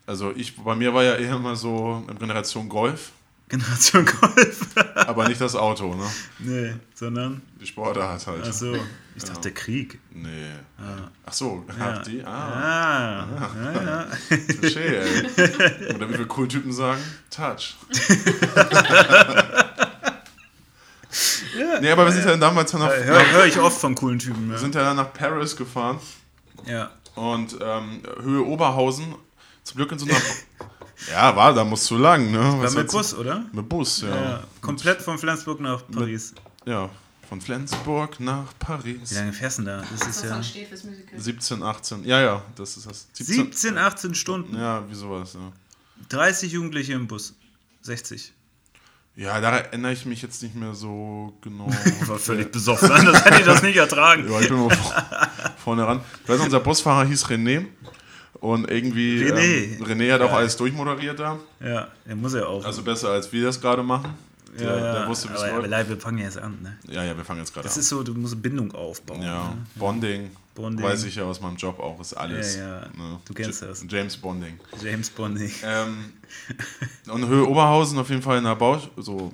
Also 0.06 0.32
ich, 0.36 0.56
bei 0.56 0.76
mir 0.76 0.94
war 0.94 1.04
ja 1.04 1.16
eher 1.16 1.36
immer 1.36 1.56
so 1.56 2.04
eine 2.08 2.18
Generation 2.18 2.70
Golf, 2.70 3.12
Generation 3.50 4.06
Golf. 4.06 4.68
aber 4.96 5.28
nicht 5.30 5.40
das 5.40 5.56
Auto, 5.56 5.96
ne? 5.96 6.04
nee, 6.40 6.74
sondern, 6.94 7.42
Die 7.62 7.66
Sportart 7.68 8.28
halt. 8.28 8.46
achso, 8.46 8.76
ich 9.16 9.24
dachte 9.24 9.40
der 9.42 9.54
Krieg. 9.54 10.00
Nee. 10.12 10.52
Ach 11.26 11.32
so, 11.34 11.64
Ja. 11.80 12.00
die? 12.00 12.22
Ah, 12.26 13.24
Ah, 13.24 13.50
ja, 13.56 13.84
ja. 13.84 14.06
touché, 14.62 14.80
ey. 14.80 15.96
Oder 15.96 16.10
wie 16.10 16.18
wir 16.20 16.28
cool 16.38 16.48
Typen 16.50 16.74
sagen, 16.74 17.02
Touch. 17.30 17.76
nee, 21.82 21.92
aber 21.92 22.06
wir 22.06 22.12
sind 22.12 22.26
ja 22.26 22.36
damals 22.38 22.74
nach, 22.74 22.90
Höre 22.90 23.32
hör 23.32 23.46
ich 23.46 23.60
oft 23.60 23.80
von 23.80 23.96
coolen 23.96 24.20
Typen. 24.20 24.48
wir 24.48 24.56
Ja, 24.56 24.60
sind 24.60 24.76
ja 24.76 24.84
dann 24.84 24.98
nach 24.98 25.14
Paris 25.14 25.56
gefahren 25.56 26.00
ja. 26.66 26.92
und 27.16 27.56
ähm, 27.62 28.02
Höhe 28.22 28.46
Oberhausen, 28.46 29.16
zum 29.64 29.78
Glück 29.78 29.92
in 29.94 30.00
so 30.00 30.06
einer... 30.06 30.16
ja, 31.12 31.36
war, 31.36 31.54
da 31.54 31.64
musst 31.64 31.90
du 31.92 31.98
lang, 31.98 32.32
ne? 32.32 32.40
War 32.40 32.64
Was 32.64 32.76
mit 32.76 32.90
Bus, 32.92 33.14
oder? 33.14 33.46
Mit 33.52 33.70
Bus, 33.70 34.02
ja. 34.02 34.16
Ja. 34.16 34.44
Komplett 34.62 35.02
von 35.02 35.18
Flensburg 35.18 35.60
nach 35.62 35.82
Paris. 35.92 36.34
Ja, 36.66 36.90
von 37.30 37.40
Flensburg 37.42 38.20
nach 38.20 38.46
Wie 38.52 38.66
Paris. 38.66 39.14
lange 39.14 39.34
fährst 39.34 39.60
du 39.60 39.64
denn 39.64 39.80
da? 39.80 39.86
Das 39.98 40.08
ist 40.08 40.24
ja 40.24 40.42
steht 40.42 40.68
fürs 40.70 40.84
Musical. 40.84 41.20
17, 41.20 41.64
18. 41.64 42.04
Ja, 42.06 42.22
ja, 42.22 42.42
das 42.56 42.78
ist 42.78 42.88
das. 42.90 43.08
17, 43.14 43.78
18 43.78 44.16
Stunden. 44.16 44.56
Ja, 44.58 44.84
wie 44.90 44.96
sowas, 44.96 45.34
ja. 45.34 45.52
30 46.10 46.52
Jugendliche 46.52 46.94
im 46.94 47.08
Bus. 47.08 47.34
60. 47.82 48.34
Ja, 49.16 49.42
da 49.42 49.58
erinnere 49.58 49.94
ich 49.94 50.06
mich 50.06 50.22
jetzt 50.22 50.44
nicht 50.44 50.56
mehr 50.56 50.74
so 50.76 51.34
genau. 51.42 51.70
Ich 52.02 52.08
war 52.08 52.18
völlig 52.20 52.52
besoffen, 52.52 52.92
anders 52.94 53.24
hätte 53.26 53.40
ich 53.40 53.46
das 53.46 53.62
nicht 53.64 53.78
ertragen. 53.78 54.30
Ja, 54.32 54.40
ich 54.40 54.48
bin 54.50 54.58
mal 54.68 54.76
vor- 54.76 54.94
vorne 55.64 55.88
ran. 55.88 56.02
Ich 56.24 56.30
weiß, 56.30 56.40
unser 56.42 56.60
Busfahrer 56.60 57.06
hieß 57.08 57.26
René. 57.26 57.66
Und 58.40 58.70
irgendwie. 58.70 59.24
René. 59.24 59.78
Ähm, 59.80 59.84
René 59.84 60.14
hat 60.14 60.22
auch 60.22 60.28
Geil. 60.30 60.38
alles 60.38 60.58
durchmoderiert 60.58 61.20
da. 61.20 61.38
Ja, 61.60 61.88
er 62.06 62.16
muss 62.16 62.34
ja 62.34 62.46
auch. 62.46 62.64
Also 62.64 62.84
besser 62.84 63.10
als 63.10 63.32
wir 63.34 63.44
das 63.46 63.60
gerade 63.60 63.82
machen. 63.84 64.14
Der, 64.60 64.68
ja, 64.70 64.78
ja. 64.78 64.94
der 65.00 65.08
wusste, 65.08 65.30
aber, 65.30 65.54
aber 65.54 65.68
live, 65.68 65.90
wir 65.90 65.98
fangen 65.98 66.18
ja 66.20 66.24
jetzt 66.26 66.38
an. 66.40 66.58
Ne? 66.64 66.78
Ja, 66.88 67.04
ja, 67.04 67.16
wir 67.16 67.24
fangen 67.24 67.40
jetzt 67.42 67.54
gerade 67.54 67.66
Das 67.68 67.76
an. 67.76 67.82
ist 67.82 67.90
so, 67.90 68.02
du 68.02 68.14
musst 68.16 68.42
Bindung 68.42 68.72
aufbauen. 68.74 69.22
Ja, 69.22 69.50
Ne? 69.50 69.58
Bonding, 69.76 70.32
Bonding. 70.56 70.84
Weiß 70.84 71.04
ich 71.04 71.16
ja 71.16 71.24
aus 71.26 71.40
meinem 71.42 71.58
Job 71.58 71.80
auch, 71.80 72.00
ist 72.00 72.14
alles. 72.16 72.56
Ja, 72.56 72.68
ja. 72.68 72.82
Ne? 72.96 73.20
Du 73.26 73.34
kennst 73.36 73.62
J- 73.62 73.70
das. 73.70 73.86
James 73.88 74.18
Bonding. 74.18 74.60
James 74.82 75.10
Bonding. 75.12 75.52
Ähm, 75.64 75.98
und 77.12 77.28
Höhe 77.28 77.48
Oberhausen 77.48 78.00
auf 78.00 78.10
jeden 78.10 78.22
Fall 78.24 78.40
in 78.40 78.46
der 78.46 78.56
Bau, 78.56 78.82
so, 78.98 79.32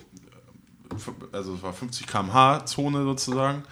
also 1.32 1.56
es 1.56 1.62
war 1.62 1.72
50 1.74 2.06
km/h 2.06 2.66
Zone 2.66 3.04
sozusagen. 3.04 3.64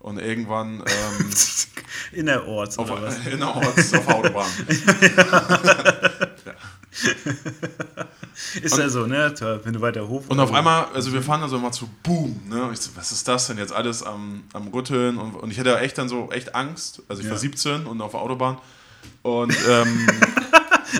Und 0.00 0.18
irgendwann 0.18 0.80
ähm, 0.80 1.30
Innerorts 2.12 2.78
auf, 2.78 2.90
oder 2.90 3.02
was? 3.02 3.26
innerorts 3.26 3.94
auf 3.94 4.06
der 4.06 4.16
Autobahn. 4.16 4.50
Ist 8.62 8.78
ja 8.78 8.88
so, 8.88 9.06
ne? 9.06 9.32
Wenn 9.62 9.74
du 9.74 9.80
weiter 9.80 10.08
hoch. 10.08 10.24
Und 10.28 10.40
auf 10.40 10.52
einmal, 10.52 10.86
also 10.94 11.12
wir 11.12 11.22
fahren 11.22 11.42
dann 11.42 11.50
so 11.50 11.58
mal 11.58 11.70
zu 11.70 11.88
Boom, 12.02 12.40
ne? 12.48 12.64
Und 12.64 12.72
ich 12.72 12.80
so, 12.80 12.90
was 12.94 13.12
ist 13.12 13.28
das 13.28 13.46
denn 13.46 13.58
jetzt 13.58 13.72
alles 13.72 14.02
am, 14.02 14.42
am 14.54 14.68
Rütteln? 14.68 15.18
Und, 15.18 15.34
und 15.34 15.50
ich 15.50 15.60
hatte 15.60 15.78
echt 15.78 15.98
dann 15.98 16.08
so 16.08 16.30
echt 16.32 16.54
Angst. 16.54 17.02
Also 17.08 17.20
ich 17.22 17.28
war 17.28 17.34
Ja. 17.34 17.40
17 17.40 17.84
und 17.86 18.00
auf 18.00 18.12
der 18.12 18.20
Autobahn. 18.20 18.58
Und 19.22 19.54
ähm, 19.68 20.08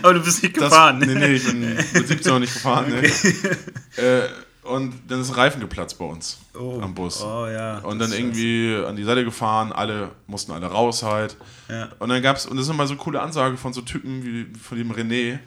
Aber 0.02 0.14
du 0.14 0.20
bist 0.20 0.42
nicht 0.42 0.56
das, 0.58 0.64
gefahren. 0.64 0.98
Nee, 0.98 1.14
nee, 1.14 1.32
ich 1.32 1.44
bin 1.46 1.60
mit 1.60 2.08
17 2.08 2.32
noch 2.32 2.38
nicht 2.38 2.52
gefahren. 2.52 2.92
Nee. 3.00 4.02
Äh, 4.02 4.28
und 4.70 4.94
dann 5.08 5.20
ist 5.20 5.30
ein 5.30 5.34
Reifen 5.34 5.60
geplatzt 5.60 5.98
bei 5.98 6.04
uns 6.04 6.38
Oh. 6.58 6.80
am 6.80 6.94
Bus. 6.94 7.22
Oh 7.22 7.46
ja. 7.46 7.78
Und 7.78 7.98
dann 7.98 8.12
irgendwie 8.12 8.76
an 8.86 8.96
die 8.96 9.04
Seite 9.04 9.24
gefahren, 9.24 9.72
alle 9.72 10.10
mussten 10.26 10.52
alle 10.52 10.66
raus 10.66 11.02
halt. 11.02 11.36
Ja. 11.68 11.88
Und 11.98 12.08
dann 12.08 12.22
gab's, 12.22 12.46
und 12.46 12.56
das 12.56 12.66
ist 12.66 12.72
immer 12.72 12.86
so 12.86 12.94
eine 12.94 13.02
coole 13.02 13.20
Ansage 13.20 13.56
von 13.56 13.72
so 13.72 13.80
Typen 13.82 14.24
wie 14.24 14.46
von 14.58 14.78
dem 14.78 14.92
René. 14.92 15.38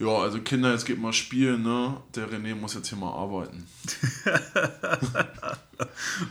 Ja, 0.00 0.08
also 0.18 0.40
Kinder, 0.40 0.70
jetzt 0.72 0.84
geht 0.86 1.00
mal 1.00 1.12
spielen, 1.12 1.62
ne? 1.64 1.96
Der 2.14 2.28
René 2.30 2.54
muss 2.54 2.74
jetzt 2.74 2.88
hier 2.88 2.98
mal 2.98 3.12
arbeiten. 3.12 3.66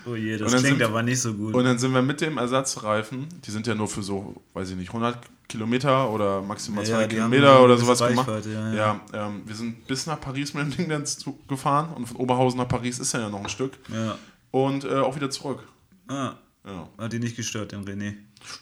Oh 0.05 0.15
je, 0.15 0.37
das 0.37 0.51
klingt 0.51 0.65
sind- 0.65 0.81
aber 0.83 1.03
nicht 1.03 1.21
so 1.21 1.33
gut. 1.33 1.53
Und 1.53 1.63
dann 1.63 1.77
sind 1.77 1.93
wir 1.93 2.01
mit 2.01 2.19
dem 2.21 2.37
Ersatzreifen, 2.37 3.27
die 3.45 3.51
sind 3.51 3.65
ja 3.67 3.75
nur 3.75 3.87
für 3.87 4.03
so, 4.03 4.41
weiß 4.53 4.71
ich 4.71 4.75
nicht, 4.75 4.89
100 4.89 5.17
Kilometer 5.47 6.09
oder 6.09 6.41
maximal 6.41 6.83
Ja, 6.85 6.97
2 6.97 7.07
die 7.07 7.21
haben 7.21 7.31
Kilometer 7.31 7.57
so 7.57 7.63
oder 7.63 7.77
sowas 7.77 7.99
gewisse 7.99 8.11
gemacht. 8.13 8.27
Reichweite, 8.27 8.51
ja, 8.53 8.73
Ja, 8.73 9.01
ja. 9.13 9.27
ähm, 9.27 9.43
wir 9.45 9.55
sind 9.55 9.87
bis 9.87 10.05
nach 10.05 10.19
Paris 10.19 10.53
mit 10.53 10.63
dem 10.65 10.75
Ding 10.75 10.89
dann 10.89 11.03
gefahren 11.47 11.93
und 11.95 12.05
von 12.07 12.17
Oberhausen 12.17 12.57
nach 12.59 12.67
Paris 12.67 12.99
ist 12.99 13.13
ja 13.13 13.29
noch 13.29 13.41
ein 13.41 13.49
Stück. 13.49 13.73
ja. 13.89 14.17
Und 14.51 14.83
äh, 14.85 14.95
auch 14.95 15.15
wieder 15.15 15.29
zurück. 15.29 15.63
Ah, 16.07 16.33
Ja. 16.65 16.89
hat 16.97 17.13
die 17.13 17.19
nicht 17.19 17.35
gestört, 17.37 17.71
den 17.71 17.85
René. 17.85 18.15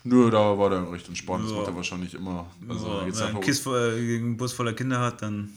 Nö, 0.03 0.29
da 0.29 0.57
war 0.57 0.69
der 0.69 0.91
recht 0.91 1.07
entspannt. 1.07 1.43
Das 1.45 1.51
Ja. 1.51 1.57
macht 1.57 1.67
er 1.67 1.75
wahrscheinlich 1.75 2.13
immer. 2.13 2.47
Also, 2.67 3.03
jetzt 3.05 3.19
wenn 3.19 3.27
er 3.27 3.29
einen 3.33 3.41
Kiss 3.41 3.59
voll, 3.59 3.95
äh, 3.97 4.15
einen 4.17 4.37
Bus 4.37 4.53
voller 4.53 4.73
Kinder 4.73 4.99
hat, 4.99 5.21
dann 5.21 5.51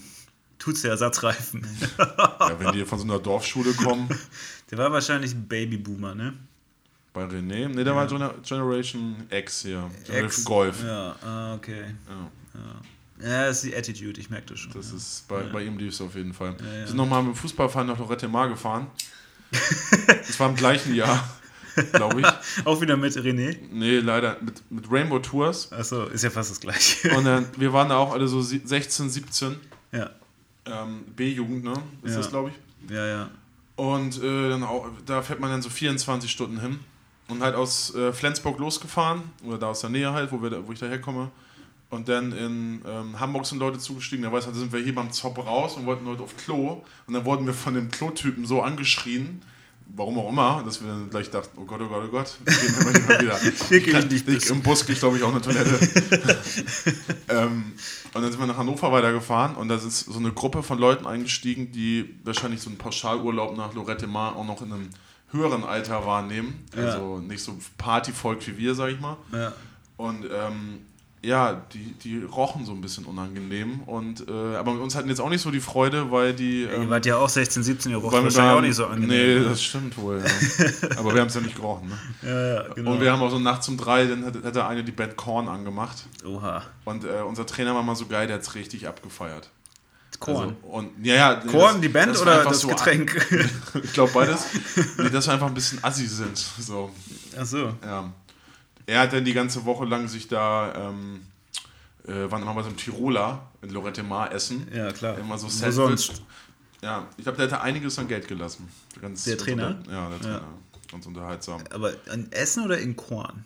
tut's 0.59 0.83
der 0.83 0.93
Ersatzreifen. 0.93 1.67
ja, 1.99 2.57
wenn 2.59 2.73
die 2.73 2.85
von 2.85 2.99
so 2.99 3.05
einer 3.05 3.19
Dorfschule 3.19 3.73
kommen, 3.75 4.09
Der 4.71 4.77
war 4.79 4.93
wahrscheinlich 4.93 5.33
ein 5.35 5.49
Babyboomer, 5.49 6.15
ne? 6.15 6.35
bei 7.15 7.25
René. 7.25 7.69
Ne, 7.69 7.83
der 7.85 7.97
war 7.97 8.07
Gener 8.07 8.35
Generation 8.47 9.17
X 9.31 9.63
hier. 9.63 9.91
Generation 10.05 10.27
Ex- 10.27 10.45
Golf. 10.45 10.85
Ja, 10.85 11.17
ah, 11.23 11.55
okay. 11.55 11.95
Ja, 12.09 13.27
Ja, 13.29 13.47
das 13.47 13.65
ist 13.65 13.73
die 13.73 13.77
Attitude, 13.77 14.21
ich 14.21 14.29
merke 14.31 14.49
das 14.53 14.61
schon. 14.61 14.73
das 14.75 14.93
ist 14.93 15.27
bei, 15.27 15.43
bei 15.45 15.63
ihm 15.65 15.79
lief 15.79 15.95
es 15.95 16.01
auf 16.01 16.15
jeden 16.15 16.33
Fall. 16.35 16.55
ja. 16.61 16.65
Wir 16.81 16.87
sind 16.87 16.97
nochmal 16.97 17.23
mit 17.23 17.35
dem 17.35 17.37
Fußballfahren 17.37 17.89
nach 17.89 17.99
Lorette 17.99 18.29
Mar 18.29 18.49
gefahren. 18.51 18.87
das 20.07 20.39
war 20.39 20.51
im 20.51 20.55
gleichen 20.55 20.95
Jahr, 20.95 21.27
glaube 21.93 22.21
ich. 22.21 22.27
Auch 22.67 22.81
wieder 22.81 22.97
mit 22.97 23.13
René. 23.17 23.57
Nee, 23.73 23.99
leider 23.99 24.37
mit, 24.41 24.63
mit 24.71 24.91
Rainbow 24.91 25.19
Tours. 25.19 25.73
Achso, 25.73 26.05
ist 26.07 26.25
ja 26.25 26.31
fast 26.31 26.51
das 26.51 26.61
gleiche. 26.61 27.17
Und 27.17 27.25
dann, 27.25 27.47
wir 27.57 27.73
waren 27.73 27.89
da 27.89 27.97
auch 27.97 28.13
alle 28.13 28.29
so 28.29 28.41
sie- 28.43 28.61
16, 28.65 29.11
17. 29.11 29.57
ja, 29.93 30.11
Ähm, 30.67 31.05
B-Jugend, 31.17 31.65
ne? 31.65 31.75
Ist 32.03 32.13
Ja. 32.13 32.19
das, 32.19 32.29
glaube 32.31 32.51
ich. 32.51 32.91
ja, 32.95 33.07
ja. 33.07 33.29
Und 33.77 34.21
äh, 34.23 34.49
dann 34.51 34.65
auch, 34.65 34.87
da 35.07 35.23
fährt 35.23 35.39
man 35.41 35.51
dann 35.51 35.63
so 35.63 35.71
24 35.71 36.31
Stunden 36.31 36.61
hin. 36.61 36.81
Und 37.29 37.43
halt 37.43 37.55
aus 37.55 37.95
äh, 37.95 38.13
Flensburg 38.13 38.59
losgefahren, 38.59 39.23
oder 39.45 39.59
da 39.59 39.67
aus 39.69 39.81
der 39.83 39.91
Nähe 39.91 40.13
halt, 40.13 40.33
wo, 40.33 40.43
wir 40.43 40.51
da, 40.51 40.67
wo 40.67 40.73
ich 40.73 40.79
da 40.79 40.87
herkomme. 40.87 41.31
Und 41.91 42.09
dann 42.09 42.33
in 42.33 42.83
ähm, 42.87 43.21
Hamburg 43.21 43.47
sind 43.47 43.59
Leute 43.59 43.79
zugestiegen. 43.79 44.23
Da, 44.25 44.33
weiß, 44.33 44.47
da 44.47 44.53
sind 44.53 44.73
wir 44.73 44.81
hier 44.81 44.95
beim 44.95 45.11
Zopp 45.13 45.39
raus 45.39 45.77
und 45.77 45.87
wollten 45.87 46.07
heute 46.07 46.23
auf 46.23 46.37
Klo. 46.37 46.83
Und 47.07 47.15
dann 47.15 47.25
wurden 47.25 47.47
wir 47.47 47.55
von 47.55 47.75
dem 47.75 47.91
Klotypen 47.91 48.45
so 48.47 48.63
angeschrien, 48.63 49.41
warum 49.95 50.19
auch 50.19 50.29
immer, 50.29 50.63
dass 50.65 50.81
wir 50.83 50.89
dann 50.89 51.11
gleich 51.11 51.31
dachten, 51.31 51.59
oh 51.61 51.65
Gott, 51.65 51.81
oh 51.81 51.89
Gott, 51.89 52.05
oh 52.05 52.09
Gott, 52.09 52.39
gehen 52.45 52.75
wir 52.77 52.85
mal 52.85 53.21
wieder. 53.21 53.39
Wir 53.69 53.81
gehen 53.81 53.97
Ich, 54.13 54.27
nicht 54.27 54.45
ich, 54.45 54.51
Im 54.51 54.63
Bus 54.63 54.85
krieg 54.85 54.99
glaube 54.99 55.17
ich 55.17 55.23
auch 55.23 55.31
eine 55.31 55.41
Toilette. 55.41 55.79
ähm, 57.29 57.73
und 58.15 58.23
dann 58.23 58.31
sind 58.31 58.41
wir 58.41 58.47
nach 58.47 58.57
Hannover 58.57 58.93
weitergefahren 58.93 59.57
und 59.57 59.69
da 59.69 59.77
ist 59.77 60.01
so 60.01 60.19
eine 60.19 60.33
Gruppe 60.33 60.63
von 60.63 60.79
Leuten 60.79 61.07
eingestiegen, 61.07 61.73
die 61.73 62.17
wahrscheinlich 62.25 62.61
so 62.61 62.71
einen 62.71 62.79
Pauschalurlaub 62.79 63.57
nach 63.57 63.75
Lorette 63.75 64.07
Mar 64.07 64.37
auch 64.37 64.47
noch 64.47 64.63
in 64.63 64.73
einem 64.73 64.91
höheren 65.31 65.65
Alter 65.65 66.07
wahrnehmen. 66.07 66.65
Ja. 66.77 66.85
Also 66.85 67.19
nicht 67.19 67.43
so 67.43 67.57
Partyvolk 67.77 68.47
wie 68.47 68.57
wir, 68.57 68.75
sag 68.75 68.91
ich 68.91 69.01
mal. 69.01 69.17
ja. 69.33 69.53
Und 69.97 70.25
ähm, 70.25 70.81
ja, 71.23 71.61
die, 71.73 71.93
die 72.03 72.23
rochen 72.23 72.65
so 72.65 72.73
ein 72.73 72.81
bisschen 72.81 73.05
unangenehm. 73.05 73.81
Und, 73.87 74.29
äh, 74.29 74.57
aber 74.57 74.73
mit 74.75 74.83
uns 74.83 74.95
hatten 74.95 75.09
jetzt 75.09 75.21
auch 75.21 75.29
nicht 75.29 75.41
so 75.43 75.51
die 75.51 75.61
Freude, 75.61 76.11
weil 76.13 76.33
die. 76.33 76.63
Ihr 76.63 76.73
Ähm, 76.75 76.91
wart 76.91 77.07
ja 77.07 77.17
auch 77.17 77.29
16, 77.29 77.63
17, 77.63 77.91
ihr 77.93 77.99
wir 77.99 78.05
wahrscheinlich 78.05 78.35
da- 78.35 78.55
auch 78.57 78.61
nicht 78.61 78.75
so 78.77 78.87
angenehm. 78.87 79.09
Nee, 79.09 79.39
ne? 79.41 79.49
das 79.51 79.63
stimmt 79.63 79.97
wohl. 79.99 80.23
Ja. 80.25 80.89
aber 80.99 81.13
wir 81.15 81.21
haben 81.21 81.29
es 81.29 81.35
ja 81.35 81.41
nicht 81.41 81.57
gerochen. 81.57 81.89
Ne? 81.89 81.99
ja, 82.29 82.55
ja, 82.69 82.75
genau. 82.75 82.93
Und 82.93 83.01
wir 83.01 83.13
haben 83.13 83.23
auch 83.23 83.31
so 83.31 83.39
nachts 83.39 83.69
um 83.69 83.77
drei, 83.77 84.07
dann 84.07 84.25
hat, 84.25 84.35
hat 84.43 84.55
der 84.55 84.69
eine 84.69 84.85
die 84.85 84.93
Band 84.93 85.17
Korn 85.17 85.49
angemacht. 85.49 86.07
Oha. 86.25 86.63
Und 86.85 87.05
äh, 87.05 87.23
unser 87.27 87.47
Trainer 87.47 87.75
war 87.75 87.83
mal 87.83 87.97
so 87.97 88.07
geil, 88.07 88.27
der 88.27 88.37
hat 88.37 88.43
es 88.43 88.55
richtig 88.55 88.87
abgefeiert. 88.87 89.51
Korn. 90.21 90.57
Also, 90.63 90.73
und, 90.77 90.91
ja, 91.05 91.15
ja, 91.15 91.35
Korn, 91.35 91.75
das- 91.75 91.81
die 91.81 91.89
Band 91.89 92.13
das 92.13 92.23
oder 92.23 92.43
das 92.45 92.61
so- 92.61 92.69
Getränk? 92.69 93.15
Ich 93.85 93.93
glaube 93.93 94.11
beides. 94.13 94.47
Nee, 94.99 95.11
dass 95.11 95.27
wir 95.27 95.35
einfach 95.35 95.47
ein 95.49 95.55
bisschen 95.55 95.83
assi 95.85 96.07
sind. 96.07 96.37
So, 96.59 96.91
Achso. 97.39 97.73
ja. 97.85 98.11
Er 98.89 99.01
hat 99.01 99.13
dann 99.13 99.25
die 99.25 99.35
ganze 99.35 99.65
Woche 99.67 99.85
lang 99.85 100.09
sich 100.09 100.29
da, 100.29 100.89
ähm, 100.91 101.21
äh, 102.07 102.31
waren 102.31 102.41
immer 102.41 102.55
bei 102.55 102.63
so 102.63 102.69
einem 102.69 102.79
Tiroler 102.79 103.47
in 103.61 103.69
Lorette 103.69 104.03
Mar 104.03 104.33
essen. 104.33 104.67
Ja, 104.75 104.91
klar. 104.93 105.19
Immer 105.19 105.37
so 105.37 105.47
Sandwich. 105.49 105.75
sonst? 106.07 106.23
Ja, 106.81 107.07
ich 107.19 107.25
glaube, 107.25 107.37
der 107.37 107.47
hätte 107.47 107.61
einiges 107.61 107.99
an 107.99 108.09
Geld 108.09 108.27
gelassen. 108.29 108.67
Ganz, 109.01 109.25
Der 109.25 109.37
Trainer? 109.37 109.75
Ganz, 109.75 109.87
ja, 109.89 110.09
der 110.09 110.21
Trainer. 110.21 110.43
Ganz 110.91 111.05
unterhaltsam. 111.07 111.61
Aber 111.71 111.93
an 112.11 112.29
Essen 112.31 112.65
oder 112.65 112.79
in 112.79 112.97
Korn? 112.97 113.45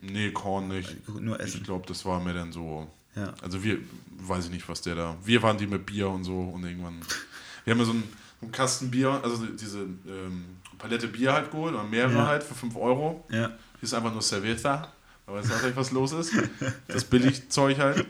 Nee, 0.00 0.32
Korn 0.32 0.66
nicht. 0.68 1.08
Nur 1.20 1.38
Essen. 1.38 1.58
Ich 1.58 1.64
glaube, 1.64 1.86
das 1.86 2.04
war 2.04 2.18
mir 2.20 2.34
dann 2.34 2.50
so. 2.52 2.88
Ja. 3.14 3.32
Also 3.42 3.62
wir, 3.62 3.78
weiß 4.18 4.46
ich 4.46 4.50
nicht, 4.50 4.68
was 4.68 4.80
der 4.82 4.96
da. 4.96 5.16
Wir 5.22 5.40
waren 5.42 5.56
die 5.56 5.68
mit 5.68 5.86
Bier 5.86 6.08
und 6.08 6.24
so 6.24 6.40
und 6.40 6.64
irgendwann. 6.64 7.00
Wir 7.64 7.72
haben 7.74 7.78
ja 7.78 7.84
so 7.84 7.92
einen, 7.92 8.02
einen 8.42 8.50
Kasten 8.50 8.90
Bier, 8.90 9.20
also 9.22 9.46
diese 9.46 9.80
ähm, 10.08 10.44
Palette 10.78 11.06
Bier 11.06 11.32
halt 11.32 11.50
geholt, 11.52 11.74
oder 11.74 11.84
mehrere 11.84 12.14
Ja. 12.14 12.26
halt 12.26 12.42
für 12.42 12.54
5 12.54 12.74
Euro. 12.76 13.24
Ja. 13.30 13.50
Hier 13.80 13.86
ist 13.86 13.94
einfach 13.94 14.12
nur 14.12 14.22
Cerveza, 14.22 14.88
aber 15.26 15.38
weiß 15.38 15.50
auch 15.52 15.62
nicht, 15.62 15.76
was 15.76 15.90
los 15.90 16.12
ist. 16.12 16.32
Das 16.88 17.04
Billigzeug 17.04 17.78
halt. 17.78 18.06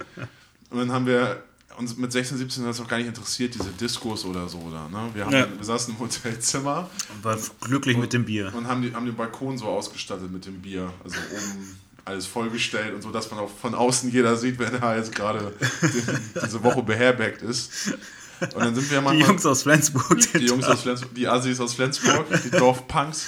Und 0.70 0.78
dann 0.78 0.92
haben 0.92 1.06
wir 1.06 1.42
uns 1.78 1.96
mit 1.96 2.12
16, 2.12 2.36
17 2.38 2.62
hat 2.64 2.70
das 2.70 2.80
auch 2.80 2.88
gar 2.88 2.98
nicht 2.98 3.06
interessiert, 3.06 3.54
diese 3.54 3.70
Diskos 3.70 4.24
oder 4.24 4.48
so. 4.48 4.58
Oder, 4.58 4.88
ne? 4.88 5.08
wir, 5.14 5.24
haben, 5.24 5.32
Ja. 5.32 5.46
wir 5.56 5.64
saßen 5.64 5.94
im 5.94 6.00
Hotelzimmer 6.00 6.90
Und 7.14 7.24
war 7.24 7.38
glücklich 7.62 7.96
mit 7.96 8.12
dem 8.12 8.24
Bier. 8.24 8.52
und 8.54 8.66
haben, 8.68 8.82
die, 8.82 8.94
haben 8.94 9.06
den 9.06 9.16
Balkon 9.16 9.56
so 9.56 9.66
ausgestattet 9.66 10.30
mit 10.30 10.44
dem 10.46 10.60
Bier. 10.60 10.92
Also 11.04 11.16
oben 11.32 11.78
alles 12.04 12.26
vollgestellt 12.26 12.94
und 12.94 13.02
so, 13.02 13.10
dass 13.10 13.30
man 13.30 13.40
auch 13.40 13.50
von 13.50 13.74
außen 13.74 14.10
jeder 14.10 14.36
sieht, 14.36 14.58
wer 14.58 14.70
da 14.70 14.96
jetzt 14.96 15.14
gerade 15.14 15.52
die- 15.82 16.40
diese 16.44 16.62
Woche 16.64 16.82
beherbergt 16.82 17.42
ist. 17.42 17.92
Und 18.40 18.56
dann 18.56 18.74
sind 18.74 18.88
wir 18.90 18.96
ja 18.96 19.00
Die 19.00 19.04
manchmal. 19.04 19.28
Jungs 19.28 19.46
aus 19.46 19.62
Flensburg. 19.62 20.18
die 20.34 20.46
Jungs 20.46 20.64
aus 20.64 20.80
Flensburg, 20.82 21.14
die 21.14 21.28
Assis 21.28 21.60
aus 21.60 21.74
Flensburg, 21.74 22.26
die 22.42 22.50
Dorfpunks. 22.58 23.26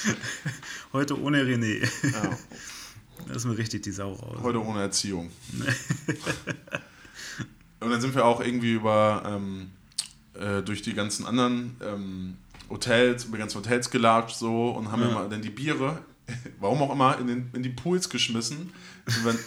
Heute 0.93 1.20
ohne 1.20 1.43
René. 1.43 1.80
Ja, 2.12 2.38
Da 3.28 3.34
ist 3.34 3.45
mir 3.45 3.57
richtig 3.57 3.82
die 3.82 3.93
Sau 3.93 4.12
raus. 4.12 4.38
heute 4.43 4.62
ohne 4.64 4.80
Erziehung. 4.80 5.30
Und 7.80 7.90
dann 7.90 8.01
sind 8.01 8.14
wir 8.14 8.24
auch 8.24 8.40
irgendwie 8.40 8.72
über 8.74 9.22
ähm, 9.26 9.70
äh, 10.34 10.62
durch 10.62 10.82
die 10.82 10.95
ganzen 10.95 11.26
anderen 11.26 11.76
ähm, 11.84 12.36
Hotels, 12.70 13.24
über 13.24 13.36
die 13.36 13.40
ganzen 13.40 13.59
Hotels 13.59 13.90
gelatscht 13.90 14.36
so 14.36 14.70
und 14.70 14.90
haben 14.93 15.03
Ja. 15.03 15.09
immer 15.11 15.28
dann 15.28 15.43
die 15.43 15.51
Biere, 15.51 15.99
warum 16.61 16.82
auch 16.82 16.93
immer, 16.93 17.18
in, 17.18 17.26
den, 17.26 17.51
in 17.55 17.62
die 17.62 17.70
Pools 17.70 18.09
geschmissen. 18.09 18.72
Wenn, 19.24 19.38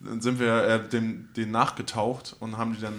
dann 0.00 0.20
sind 0.20 0.38
wir 0.40 0.64
äh, 0.64 0.88
dem, 0.88 1.28
denen 1.36 1.52
nachgetaucht 1.52 2.36
und 2.40 2.56
haben 2.56 2.74
die 2.74 2.80
dann 2.80 2.94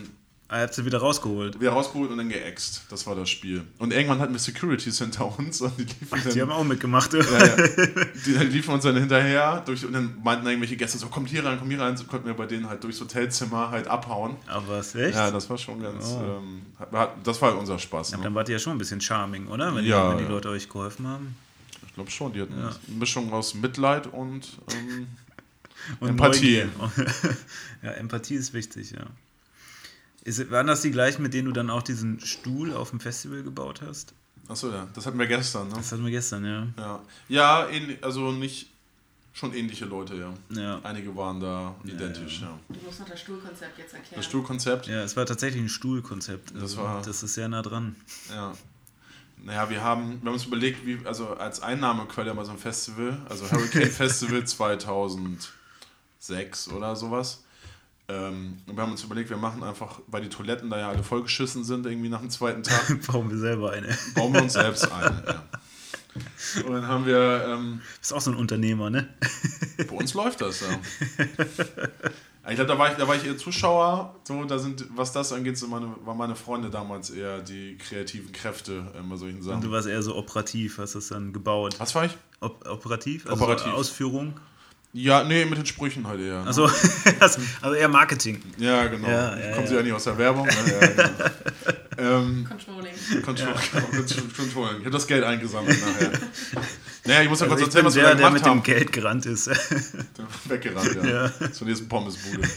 Ah, 0.53 0.57
ihr 0.57 0.63
habt 0.63 0.73
sie 0.75 0.85
wieder 0.85 0.99
rausgeholt. 0.99 1.59
wieder 1.59 1.71
rausgeholt 1.71 2.11
und 2.11 2.17
dann 2.19 2.29
geäxt. 2.29 2.83
Das 2.89 3.07
war 3.07 3.15
das 3.15 3.27
Spiel. 3.29 3.63
Und 3.79 3.91
irgendwann 3.91 4.19
hatten 4.19 4.33
wir 4.33 4.39
Securities 4.39 4.99
hinter 4.99 5.35
uns 5.39 5.59
und 5.61 5.75
die 5.79 5.83
liefen 5.83 6.21
dann, 6.23 6.31
Die 6.33 6.41
haben 6.41 6.51
auch 6.51 6.63
mitgemacht. 6.63 7.11
ja, 7.13 7.21
ja. 7.21 7.55
Die, 8.25 8.31
liefen 8.45 8.71
uns 8.75 8.83
dann 8.83 8.95
hinterher 8.95 9.63
durch, 9.65 9.83
und 9.83 9.93
dann 9.93 10.15
meinten 10.23 10.45
irgendwelche 10.45 10.77
Gäste 10.77 10.99
so, 10.99 11.07
kommt 11.07 11.29
hier 11.29 11.43
rein, 11.43 11.57
komm 11.59 11.69
hier 11.69 11.81
rein, 11.81 11.97
so 11.97 12.03
konnten 12.03 12.27
wir 12.27 12.35
bei 12.35 12.45
denen 12.45 12.69
halt 12.69 12.83
durchs 12.83 12.99
Hotelzimmer 13.01 13.71
halt 13.71 13.87
abhauen. 13.87 14.35
Aber 14.47 14.77
was, 14.77 14.93
echt? 14.93 15.15
Ja, 15.15 15.31
das 15.31 15.49
war 15.49 15.57
schon 15.57 15.81
ganz, 15.81 16.05
Oh. 16.11 16.21
ähm, 16.43 16.61
hat, 16.77 17.09
das 17.23 17.41
war 17.41 17.57
unser 17.57 17.79
Spaß. 17.79 18.11
Ja, 18.11 18.17
Ne? 18.17 18.23
dann 18.25 18.35
wart 18.35 18.47
ihr 18.47 18.53
ja 18.53 18.59
schon 18.59 18.73
ein 18.73 18.77
bisschen 18.77 19.01
charming, 19.01 19.47
oder? 19.47 19.73
Wenn, 19.75 19.83
Ja, 19.85 20.11
die, 20.11 20.17
wenn 20.19 20.25
die. 20.27 20.31
Leute 20.31 20.49
euch 20.49 20.69
geholfen 20.69 21.07
haben. 21.07 21.35
Ich 21.87 21.95
glaube 21.95 22.11
schon, 22.11 22.31
die 22.31 22.41
hatten 22.41 22.53
eine 22.53 22.71
Mischung 22.99 23.33
aus 23.33 23.55
Mitleid 23.55 24.05
und 24.05 24.47
ähm, 24.71 25.07
Und 25.99 26.09
Empathie. 26.09 26.63
Ja, 27.81 27.91
Empathie 27.93 28.35
ist 28.35 28.53
wichtig, 28.53 28.91
ja. 28.91 29.05
Ist, 30.25 30.49
waren 30.51 30.67
das 30.67 30.81
die 30.81 30.91
gleichen, 30.91 31.21
mit 31.21 31.33
denen 31.33 31.47
du 31.47 31.51
dann 31.51 31.69
auch 31.69 31.83
diesen 31.83 32.19
Stuhl 32.21 32.73
auf 32.73 32.91
dem 32.91 32.99
Festival 32.99 33.43
gebaut 33.43 33.81
hast? 33.85 34.13
achso, 34.47 34.71
ja, 34.71 34.87
das 34.93 35.05
hatten 35.05 35.17
wir 35.19 35.27
gestern, 35.27 35.67
ne? 35.69 35.75
Das 35.75 35.91
hatten 35.91 36.03
wir 36.03 36.11
gestern, 36.11 36.45
ja. 36.45 36.67
Ja, 36.77 37.01
ja 37.29 37.67
ähnlich, 37.69 38.03
also 38.03 38.31
nicht, 38.31 38.69
schon 39.33 39.53
ähnliche 39.53 39.85
Leute, 39.85 40.15
ja. 40.15 40.33
Ja, 40.49 40.79
Einige 40.83 41.15
waren 41.15 41.39
da 41.39 41.75
identisch, 41.85 42.41
ja. 42.41 42.57
Du 42.69 42.79
musst 42.85 42.99
noch 42.99 43.07
das 43.09 43.19
Stuhlkonzept 43.21 43.77
jetzt 43.77 43.93
erklären. 43.93 44.15
Das 44.17 44.25
Stuhlkonzept, 44.25 44.87
ja 44.87 45.03
es 45.03 45.15
war 45.17 45.25
tatsächlich 45.25 45.61
ein 45.61 45.69
Stuhlkonzept. 45.69 46.51
Das 46.53 46.61
Also, 46.63 46.77
war- 46.83 47.01
das 47.01 47.23
ist 47.23 47.33
sehr 47.33 47.47
nah 47.49 47.61
dran. 47.61 47.95
Ja. 48.29 48.53
Naja, 49.45 49.69
wir 49.69 49.83
haben, 49.83 50.21
wir 50.21 50.27
haben 50.27 50.35
uns 50.35 50.45
überlegt, 50.45 50.85
wie, 50.85 50.99
also 51.05 51.35
als 51.35 51.59
Einnahmequelle 51.61 52.33
bei 52.33 52.43
so 52.45 52.51
einem 52.51 52.59
Festival, 52.59 53.17
also 53.27 53.49
Hurricane 53.51 53.91
Festival 53.91 54.45
2006 54.45 55.49
oder 56.69 56.95
sowas. 56.95 57.43
Ähm, 58.09 58.57
wir 58.65 58.81
haben 58.83 58.91
uns 58.91 59.03
überlegt, 59.03 59.29
wir 59.29 59.37
machen 59.37 59.63
einfach, 59.63 59.99
weil 60.07 60.21
die 60.21 60.29
Toiletten 60.29 60.69
da 60.69 60.77
ja 60.77 60.89
alle 60.89 61.03
vollgeschissen 61.03 61.63
sind, 61.63 61.85
irgendwie 61.85 62.09
nach 62.09 62.19
dem 62.19 62.29
zweiten 62.29 62.61
Tag, 62.63 63.07
Bauen 63.07 63.29
wir 63.29 63.37
selber 63.37 63.71
eine. 63.71 63.97
bauen 64.13 64.33
wir 64.33 64.41
uns 64.43 64.53
selbst 64.53 64.91
ein. 64.91 65.23
Ja. 65.25 65.43
Und 66.65 66.73
dann 66.73 66.87
haben 66.87 67.05
wir, 67.05 67.45
ähm, 67.47 67.81
Bist 67.99 68.13
auch 68.13 68.21
so 68.21 68.31
ein 68.31 68.37
Unternehmer, 68.37 68.89
ne? 68.89 69.07
bei 69.77 69.95
uns 69.95 70.13
läuft 70.13 70.41
das, 70.41 70.61
ja. 70.61 70.67
Ich 72.49 72.55
glaube, 72.55 72.65
da 72.67 72.77
war 72.77 72.91
ich, 72.91 72.97
da 72.97 73.07
war 73.07 73.15
ich 73.15 73.25
eher 73.25 73.37
Zuschauer. 73.37 74.15
So, 74.25 74.43
da 74.43 74.59
sind, 74.59 74.85
was 74.95 75.13
das 75.13 75.31
angeht, 75.31 75.57
so 75.57 75.67
meine, 75.67 75.95
waren 76.03 76.17
meine 76.17 76.35
Freunde 76.35 76.69
damals 76.69 77.09
eher 77.09 77.39
die 77.39 77.77
kreativen 77.77 78.31
Kräfte 78.33 78.91
äh, 78.93 79.01
bei 79.01 79.15
solchen 79.15 79.37
Und 79.37 79.43
du 79.45 79.49
Sachen. 79.49 79.71
warst 79.71 79.87
eher 79.87 80.03
so 80.03 80.15
operativ, 80.17 80.77
hast 80.77 80.95
das 80.95 81.07
dann 81.07 81.31
gebaut. 81.31 81.75
Was 81.79 81.95
war 81.95 82.05
ich? 82.05 82.17
Op 82.41 82.67
operativ? 82.67 83.25
Also 83.27 83.41
Operativ. 83.41 83.71
So 83.71 83.77
Ausführung? 83.77 84.33
Ja, 84.95 85.23
nee, 85.23 85.43
mit 85.45 85.57
den 85.57 85.65
Sprüchen 85.65 86.05
halt 86.07 86.19
eher. 86.19 86.41
ne? 86.41 86.45
Also, 86.47 86.69
also 87.19 87.73
eher 87.73 87.87
Marketing. 87.89 88.41
Ja, 88.57 88.85
genau. 88.85 89.07
Ja, 89.07 89.35
ja, 89.37 89.55
Kommen 89.55 89.65
sie 89.67 89.73
ja. 89.73 89.79
ja 89.79 89.83
nicht 89.85 89.93
aus 89.93 90.03
der 90.03 90.17
Werbung. 90.19 90.45
Ne? 90.45 90.53
Ja, 90.67 90.87
genau. 91.97 92.17
ähm, 92.19 92.45
Controlling. 92.47 92.93
Control, 93.23 93.53
Controlling. 94.37 94.77
Ich 94.79 94.85
habe 94.85 94.91
das 94.91 95.07
Geld 95.07 95.23
eingesammelt 95.23 95.79
nachher. 95.81 96.11
Naja, 97.05 97.21
ich 97.23 97.29
muss 97.29 97.39
ja 97.39 97.45
Also 97.47 97.55
kurz 97.55 97.61
erzählen, 97.67 97.85
was 97.85 97.95
wir 97.95 98.03
der, 98.03 98.11
da 98.11 98.17
der 98.17 98.27
gemacht 98.27 98.33
mit 98.33 98.45
dem 98.45 98.49
haben. 98.51 98.63
Geld 98.63 98.91
gerannt 98.93 99.25
ist. 99.25 99.49
Weggerannt, 100.45 100.97
ja. 101.03 101.51
Zur 101.51 101.67
nächsten 101.67 101.89
Pommesbude. 101.89 102.47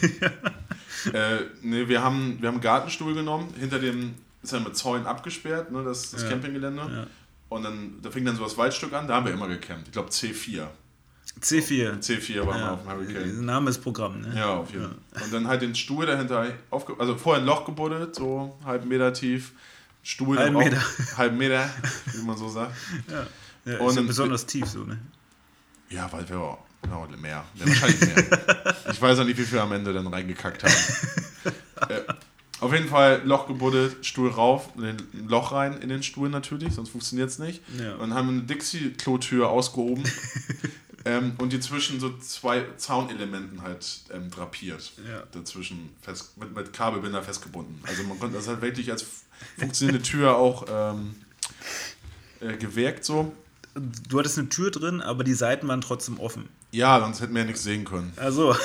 äh, 1.13 1.37
nee, 1.63 1.87
wir 1.87 2.03
haben, 2.03 2.37
wir 2.39 2.47
haben 2.49 2.55
einen 2.55 2.61
Gartenstuhl 2.61 3.15
genommen. 3.15 3.51
Hinter 3.59 3.79
dem 3.79 4.13
ist 4.43 4.53
ja 4.53 4.59
mit 4.59 4.77
Zäunen 4.77 5.07
abgesperrt, 5.07 5.71
ne, 5.71 5.83
das, 5.83 6.11
das 6.11 6.21
Ja. 6.21 6.29
Campinggelände. 6.29 6.81
Ja. 6.81 7.07
Und 7.49 7.63
dann 7.63 7.93
da 8.03 8.11
fing 8.11 8.25
dann 8.25 8.35
so 8.35 8.43
das 8.43 8.57
Waldstück 8.57 8.93
an, 8.93 9.07
da 9.07 9.15
haben 9.15 9.25
wir 9.25 9.33
immer 9.33 9.47
gecampt. 9.47 9.87
Ich 9.87 9.91
glaube 9.93 10.09
C4. 10.09 10.67
C4. 11.41 11.99
C4 12.01 12.45
waren 12.45 12.47
wir 12.47 12.57
Ja, 12.59 12.73
auf 12.73 12.81
dem 12.83 12.89
Hurricane. 12.91 13.45
Name 13.45 13.69
ist 13.69 13.79
Programm, 13.79 14.21
ne? 14.21 14.33
Ja, 14.35 14.55
auf 14.55 14.71
jeden 14.71 14.85
Fall. 14.85 15.23
Und 15.23 15.33
dann 15.33 15.47
halt 15.47 15.61
den 15.61 15.75
Stuhl 15.75 16.05
dahinter 16.05 16.47
aufge 16.69 16.95
also 16.99 17.15
vorher 17.15 17.41
ein 17.41 17.45
Loch 17.47 17.65
gebuddelt, 17.65 18.15
so 18.15 18.57
halben 18.65 18.87
Meter 18.87 19.13
tief. 19.13 19.51
Stuhl 20.03 20.37
dann 20.37 20.53
Meter. 20.53 20.81
Halben 21.17 21.37
Meter, 21.37 21.69
wie 22.13 22.23
man 22.25 22.37
so 22.37 22.47
sagt. 22.49 22.73
Ja, 23.65 23.73
ist 23.73 23.79
Und 23.81 23.89
ja 23.89 23.95
dann- 23.95 24.07
besonders 24.07 24.45
tief 24.45 24.65
so, 24.65 24.85
ne? 24.85 24.97
Ja, 25.89 26.09
weil 26.13 26.27
wir 26.29 26.39
auch 26.39 26.57
ja, 26.85 27.17
mehr. 27.17 27.43
Ja, 27.55 27.67
wahrscheinlich 27.67 27.99
mehr. 27.99 28.75
ich 28.91 29.01
weiß 29.01 29.19
auch 29.19 29.25
nicht, 29.25 29.37
wie 29.37 29.43
viel 29.43 29.53
wir 29.57 29.63
am 29.63 29.73
Ende 29.73 29.91
dann 29.91 30.07
reingekackt 30.07 30.63
haben. 30.63 31.91
äh, 31.93 32.01
auf 32.61 32.71
jeden 32.73 32.87
Fall 32.87 33.21
Loch 33.25 33.45
gebuddelt, 33.47 34.05
Stuhl 34.05 34.29
rauf, 34.29 34.69
ein 34.77 34.95
Loch 35.27 35.51
rein 35.51 35.77
in 35.79 35.89
den 35.89 36.01
Stuhl 36.01 36.29
natürlich, 36.29 36.73
sonst 36.75 36.89
funktioniert 36.89 37.29
es 37.29 37.39
nicht. 37.39 37.61
Ja. 37.77 37.95
Und 37.95 38.13
haben 38.13 38.29
eine 38.29 38.41
Dixie-Klotür 38.43 39.49
ausgehoben 39.49 40.03
ähm, 41.05 41.33
und 41.37 41.53
die 41.53 41.59
zwischen 41.59 41.99
so 41.99 42.17
zwei 42.17 42.65
Zaunelementen 42.77 43.61
halt 43.61 44.01
ähm, 44.13 44.29
drapiert. 44.29 44.91
Ja. 45.07 45.23
Dazwischen 45.31 45.89
fest, 46.01 46.37
mit, 46.37 46.55
mit 46.55 46.73
Kabelbinder 46.73 47.23
festgebunden. 47.23 47.79
Also 47.87 48.03
man 48.03 48.19
konnte 48.19 48.37
das 48.37 48.47
halt 48.47 48.61
wirklich 48.61 48.91
als 48.91 49.05
funktionierende 49.57 50.03
Tür 50.03 50.37
auch 50.37 50.65
ähm, 50.69 51.15
äh, 52.41 52.57
gewirkt 52.57 53.05
so. 53.05 53.33
Du 54.09 54.17
hattest 54.17 54.39
eine 54.39 54.49
Tür 54.49 54.71
drin, 54.71 55.01
aber 55.01 55.23
die 55.23 55.35
Seiten 55.35 55.67
waren 55.67 55.81
trotzdem 55.81 56.19
offen. 56.19 56.49
Ja, 56.71 56.99
sonst 56.99 57.21
hätten 57.21 57.33
wir 57.33 57.41
ja 57.41 57.47
nichts 57.47 57.63
sehen 57.63 57.85
können. 57.85 58.11
Also, 58.15 58.55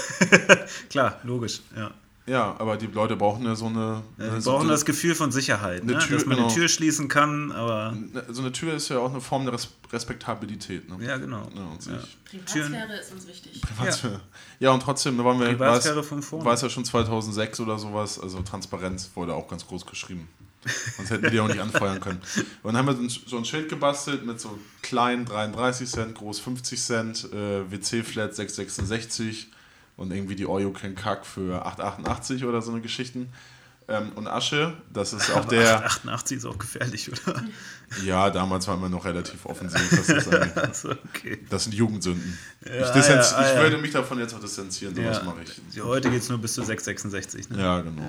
klar, 0.90 1.20
logisch, 1.22 1.60
ja. 1.76 1.92
Ja, 2.24 2.54
aber 2.60 2.76
die 2.76 2.86
Leute 2.86 3.16
brauchen 3.16 3.44
ja 3.44 3.56
so 3.56 3.66
eine. 3.66 4.02
Ja, 4.16 4.24
eine 4.26 4.34
Die 4.36 4.40
so, 4.42 4.52
brauchen 4.52 4.66
so, 4.66 4.68
das 4.70 4.84
Gefühl 4.84 5.14
von 5.16 5.32
Sicherheit, 5.32 5.82
Eine 5.82 5.94
ne? 5.94 5.98
Tür, 5.98 6.18
dass 6.18 6.26
man 6.26 6.36
genau. 6.36 6.48
eine 6.48 6.56
Tür 6.56 6.68
schließen 6.68 7.08
kann, 7.08 7.50
aber 7.50 7.96
so 8.30 8.42
eine 8.42 8.52
Tür 8.52 8.74
ist 8.74 8.88
ja 8.90 8.98
auch 9.00 9.10
eine 9.10 9.20
Form 9.20 9.44
der 9.44 9.54
Res 9.54 9.68
Respektabilität. 9.92 10.88
Ne? 10.88 11.04
ja, 11.04 11.16
genau. 11.16 11.48
Ja, 11.54 11.62
und 11.64 11.84
Ja. 11.86 11.98
Privatsphäre 12.24 12.96
ist 13.00 13.12
uns 13.12 13.26
wichtig. 13.26 13.60
Privatsphäre. 13.60 14.20
Ja. 14.60 14.70
und 14.70 14.80
trtrotzdem, 14.84 15.18
da 15.18 15.24
waren 15.24 15.38
wir. 15.40 15.46
War 15.46 15.54
Privatsphäre 15.54 16.00
es, 16.00 16.06
von 16.06 16.22
vorne. 16.22 16.44
war 16.44 16.54
es 16.54 16.62
ja 16.62 16.70
schon 16.70 16.84
2006 16.84 17.58
oder 17.60 17.78
sowas, 17.78 18.18
also 18.20 18.40
Transparenz 18.42 19.10
wurde 19.14 19.34
auch 19.34 19.48
ganz 19.48 19.66
groß 19.66 19.84
geschrieben. 19.86 20.28
Sonst 20.96 21.10
hätten 21.10 21.24
wir 21.24 21.30
die 21.30 21.40
auch 21.40 21.48
nicht 21.48 21.60
anfeuern 21.60 21.98
können. 22.00 22.20
Und 22.62 22.74
dann 22.74 22.76
haben 22.76 22.86
wir 22.86 22.94
so 22.94 23.02
ein- 23.02 23.28
so 23.28 23.36
ein 23.36 23.44
Schild 23.44 23.68
gebastelt 23.68 24.24
mit 24.24 24.38
so 24.40 24.56
klein 24.80 25.24
33 25.24 25.90
Cent, 25.90 26.14
groß 26.14 26.38
50 26.38 26.80
Cent, 26.80 27.32
äh, 27.32 27.68
WC-Flat 27.68 28.36
666 28.36 29.48
und 30.02 30.12
irgendwie 30.12 30.34
die 30.34 30.42
You 30.42 30.72
Can 30.72 30.96
Kack 30.96 31.24
für 31.24 31.64
8,88 31.64 32.44
oder 32.44 32.60
so 32.60 32.72
eine 32.72 32.80
Geschichten. 32.80 33.32
Ähm, 33.88 34.12
und 34.14 34.26
Asche, 34.28 34.74
das 34.92 35.12
ist 35.12 35.30
auch 35.30 35.38
Aber 35.38 35.48
der. 35.56 35.84
88 35.84 36.38
ist 36.38 36.44
auch 36.44 36.58
gefährlich, 36.58 37.10
oder? 37.10 37.42
Ja, 38.04 38.30
damals 38.30 38.66
waren 38.68 38.80
wir 38.80 38.88
noch 38.88 39.04
relativ 39.04 39.46
offensiv. 39.46 39.90
Das. 39.90 40.28
Also, 40.56 40.90
okay. 41.08 41.38
das 41.50 41.64
sind 41.64 41.74
Jugendsünden. 41.74 42.38
Ja, 42.64 42.86
ich 42.86 42.90
distanz, 42.90 43.32
ja, 43.32 43.42
ich 43.42 43.54
ja. 43.54 43.62
würde 43.62 43.78
mich 43.78 43.92
davon 43.92 44.18
jetzt 44.18 44.34
auch 44.34 44.40
distanzieren, 44.40 44.94
sowas 44.94 45.22
mache 45.24 45.38
ich. 45.42 45.82
Heute 45.82 46.10
geht 46.10 46.22
es 46.22 46.28
nur 46.28 46.38
bis 46.38 46.54
zu 46.54 46.62
666, 46.62 47.50
ne? 47.50 47.62
Ja, 47.62 47.80
genau. 47.80 48.02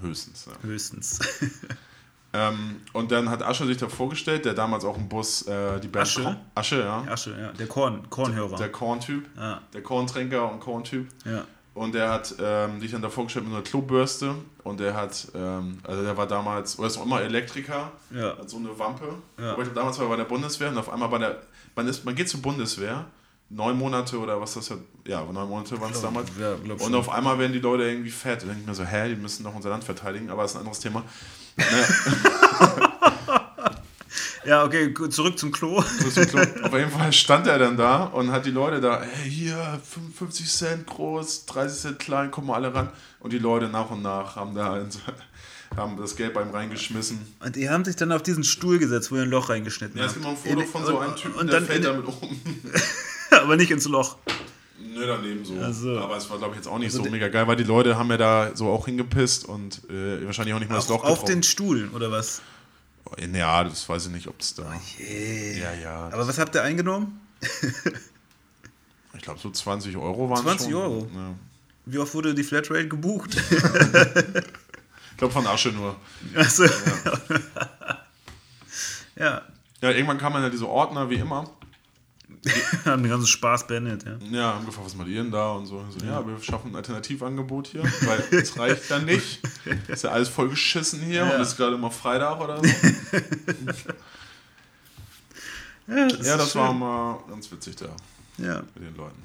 Höchstens. 0.00 0.46
Höchstens. 0.62 1.18
Ähm, 2.32 2.76
und 2.92 3.10
dann 3.10 3.30
hat 3.30 3.42
Asche 3.42 3.66
sich 3.66 3.78
da 3.78 3.88
vorgestellt, 3.88 4.44
der 4.44 4.52
damals 4.54 4.84
auch 4.84 4.96
im 4.98 5.08
Bus 5.08 5.42
äh, 5.46 5.80
die 5.80 5.88
Band 5.88 6.02
Asche? 6.06 6.22
Korn- 6.22 6.36
Asche, 6.54 6.80
ja. 6.80 7.04
Asche, 7.10 7.30
ja. 7.40 7.52
Der 7.52 7.66
Korn, 7.66 8.08
Kornhörer. 8.10 8.56
Der 8.56 8.70
Korn-Typ, 8.70 9.24
ja, 9.36 9.62
der 9.72 9.82
Korntränker 9.82 10.50
und 10.52 10.60
Korn-Typ. 10.60 11.08
ja. 11.24 11.44
Und 11.74 11.94
der 11.94 12.10
hat 12.10 12.34
ähm, 12.42 12.80
sich 12.80 12.90
dann 12.90 13.02
da 13.02 13.08
vorgestellt 13.08 13.44
mit 13.46 13.54
einer 13.54 13.62
Klobürste. 13.62 14.34
Und 14.64 14.80
der 14.80 14.94
hat, 14.94 15.28
ähm, 15.32 15.78
also 15.84 16.02
der 16.02 16.16
war 16.16 16.26
damals, 16.26 16.76
oder 16.76 16.88
ist 16.88 16.96
noch 16.96 17.06
immer 17.06 17.20
Elektriker, 17.20 17.92
Ja. 18.12 18.36
hat 18.36 18.50
so 18.50 18.56
eine 18.56 18.76
Wampe. 18.76 19.04
Ja. 19.38 19.52
Aber 19.52 19.62
ich 19.62 19.68
glaube, 19.68 19.74
damals 19.74 19.96
war 19.98 20.06
er 20.06 20.08
bei 20.08 20.16
der 20.16 20.24
Bundeswehr 20.24 20.70
und 20.70 20.78
auf 20.78 20.90
einmal 20.92 21.08
bei 21.08 21.18
der, 21.18 21.40
man, 21.76 21.86
ist, 21.86 22.04
man 22.04 22.16
geht 22.16 22.28
zur 22.28 22.42
Bundeswehr, 22.42 23.04
neun 23.48 23.78
Monate 23.78 24.18
oder 24.18 24.40
was 24.40 24.54
das 24.54 24.72
hat, 24.72 24.78
ja, 25.06 25.22
neun 25.22 25.48
Monate 25.48 25.80
waren 25.80 25.92
es 25.92 26.00
damals. 26.00 26.28
Ja, 26.40 26.54
Und 26.84 26.94
auf 26.96 27.10
einmal 27.10 27.38
werden 27.38 27.52
die 27.52 27.60
Leute 27.60 27.84
irgendwie 27.84 28.10
fett. 28.10 28.42
Da 28.42 28.46
denke 28.46 28.62
ich 28.62 28.66
mir 28.66 28.74
so, 28.74 28.82
hä, 28.84 29.08
die 29.10 29.14
müssen 29.16 29.44
doch 29.44 29.54
unser 29.54 29.70
Land 29.70 29.84
verteidigen, 29.84 30.30
aber 30.30 30.42
das 30.42 30.50
ist 30.50 30.56
ein 30.56 30.60
anderes 30.60 30.80
Thema. 30.80 31.04
Ja, 34.46 34.64
okay, 34.64 34.94
zurück 35.10 35.38
zum 35.38 35.52
Klo. 35.52 35.82
ist 35.98 36.16
es 36.16 36.28
klar. 36.28 36.46
auf 36.62 36.72
jeden 36.72 36.90
Fall 36.90 37.12
stand 37.12 37.46
er 37.46 37.58
dann 37.58 37.76
da 37.76 38.04
und 38.04 38.30
hat 38.32 38.46
die 38.46 38.50
Leute 38.50 38.80
da, 38.80 39.02
hey, 39.02 39.30
hier, 39.30 39.78
55 39.90 40.50
Cent 40.50 40.86
groß, 40.86 41.44
30 41.46 41.78
Cent 41.80 41.98
klein, 41.98 42.30
kommen 42.30 42.46
mal 42.46 42.54
alle 42.54 42.72
ran. 42.74 42.88
Und 43.20 43.34
die 43.34 43.38
Leute 43.38 43.68
nach 43.68 43.90
und 43.90 44.00
nach 44.00 44.36
haben 44.36 44.54
da 44.54 44.82
haben 45.76 45.98
das 45.98 46.16
Geld 46.16 46.32
beim 46.32 46.50
reingeschmissen. 46.50 47.18
Und 47.40 47.56
die 47.56 47.68
haben 47.68 47.84
sich 47.84 47.96
dann 47.96 48.10
auf 48.10 48.22
diesen 48.22 48.42
Stuhl 48.42 48.78
gesetzt, 48.78 49.12
wo 49.12 49.16
ihr 49.16 49.22
ein 49.22 49.28
Loch 49.30 49.50
reingeschnitten 49.50 49.98
Ja, 49.98 50.06
es 50.06 50.14
habt. 50.14 50.22
gibt 50.24 50.24
noch 50.24 50.32
ein 50.32 50.50
Foto 50.50 50.60
In- 50.62 50.66
von 50.66 50.84
so 50.86 50.98
einem 50.98 51.16
Typen, 51.16 51.34
und 51.40 51.46
der 51.48 51.60
dann 51.60 51.66
fällt 51.68 51.84
damit 51.84 52.06
um. 52.06 52.40
Aber 53.30 53.56
nicht 53.56 53.70
ins 53.70 53.84
Loch. 53.86 54.16
Nö, 54.98 55.06
daneben 55.06 55.44
so. 55.44 55.54
Ach 55.62 55.72
so. 55.72 55.98
Aber 55.98 56.16
es 56.16 56.28
war, 56.28 56.38
glaube 56.38 56.54
ich, 56.54 56.58
jetzt 56.58 56.68
auch 56.68 56.78
nicht 56.78 56.92
Also 56.92 57.04
so 57.04 57.10
mega 57.10 57.28
geil, 57.28 57.46
weil 57.46 57.56
die 57.56 57.64
Leute 57.64 57.96
haben 57.96 58.10
ja 58.10 58.16
da 58.16 58.50
so 58.54 58.68
auch 58.68 58.86
hingepisst 58.86 59.44
und 59.44 59.82
äh, 59.90 60.24
wahrscheinlich 60.26 60.54
auch 60.54 60.58
nicht 60.58 60.68
mal 60.68 60.76
das 60.76 60.88
Loch 60.88 61.04
Auf, 61.04 61.20
getroffen. 61.20 61.26
den 61.26 61.42
Stuhl, 61.42 61.88
oder 61.94 62.10
was? 62.10 62.42
Ja, 63.32 63.64
das 63.64 63.88
weiß 63.88 64.06
ich 64.06 64.12
nicht, 64.12 64.26
ob 64.26 64.40
es 64.40 64.54
da. 64.54 64.70
Yeah. 65.00 65.56
Ja, 65.56 65.72
ja. 65.74 66.10
Aber 66.12 66.28
was 66.28 66.38
habt 66.38 66.54
ihr 66.54 66.62
eingenommen? 66.62 67.20
Ich 69.14 69.22
glaube, 69.22 69.40
so 69.40 69.50
20 69.50 69.96
Euro 69.96 70.28
waren 70.28 70.42
20 70.42 70.70
schon. 70.70 70.74
Euro? 70.74 71.08
Ja. 71.14 71.34
Wie 71.86 71.98
oft 71.98 72.12
wurde 72.14 72.34
die 72.34 72.42
Flatrate 72.42 72.88
gebucht? 72.88 73.34
Ich 73.34 75.16
glaube, 75.16 75.32
von 75.32 75.46
Asche 75.46 75.70
nur. 75.70 75.96
Achso. 76.36 76.64
ja. 79.16 79.42
Ja, 79.80 79.90
irgendwann 79.90 80.18
kamen 80.18 80.42
ja 80.42 80.50
diese 80.50 80.68
Ordner, 80.68 81.08
wie 81.08 81.16
immer. 81.16 81.50
Haben 82.84 83.02
den 83.02 83.10
ganzen 83.10 83.26
Spaß 83.26 83.66
beendet, 83.66 84.04
ja. 84.04 84.16
Ja, 84.30 84.54
haben 84.54 84.66
gefragt, 84.66 84.86
was 84.86 84.94
macht 84.94 85.08
ihr 85.08 85.22
denn 85.22 85.30
da? 85.32 85.52
Und 85.52 85.66
so. 85.66 85.84
so 85.90 86.04
ja, 86.04 86.26
wir 86.26 86.40
schaffen 86.42 86.70
ein 86.72 86.76
Alternativangebot 86.76 87.68
hier, 87.68 87.82
weil 87.82 88.22
es 88.40 88.58
reicht 88.58 88.90
dann 88.90 89.04
nicht. 89.06 89.40
Ist 89.88 90.04
ja 90.04 90.10
alles 90.10 90.28
voll 90.28 90.48
geschissen 90.48 91.00
hier 91.00 91.24
Ja. 91.26 91.34
und 91.36 91.40
ist 91.40 91.56
gerade 91.56 91.74
immer 91.74 91.90
Freitag 91.90 92.40
oder 92.40 92.58
so. 92.58 92.64
Ja, 95.86 95.96
ja, 95.96 96.06
ist 96.06 96.26
das 96.28 96.54
war 96.54 96.72
mal 96.74 97.18
ganz 97.30 97.50
witzig 97.50 97.76
da 97.76 97.86
Ja. 98.36 98.62
mit 98.74 98.84
den 98.84 98.94
Leuten. 98.96 99.22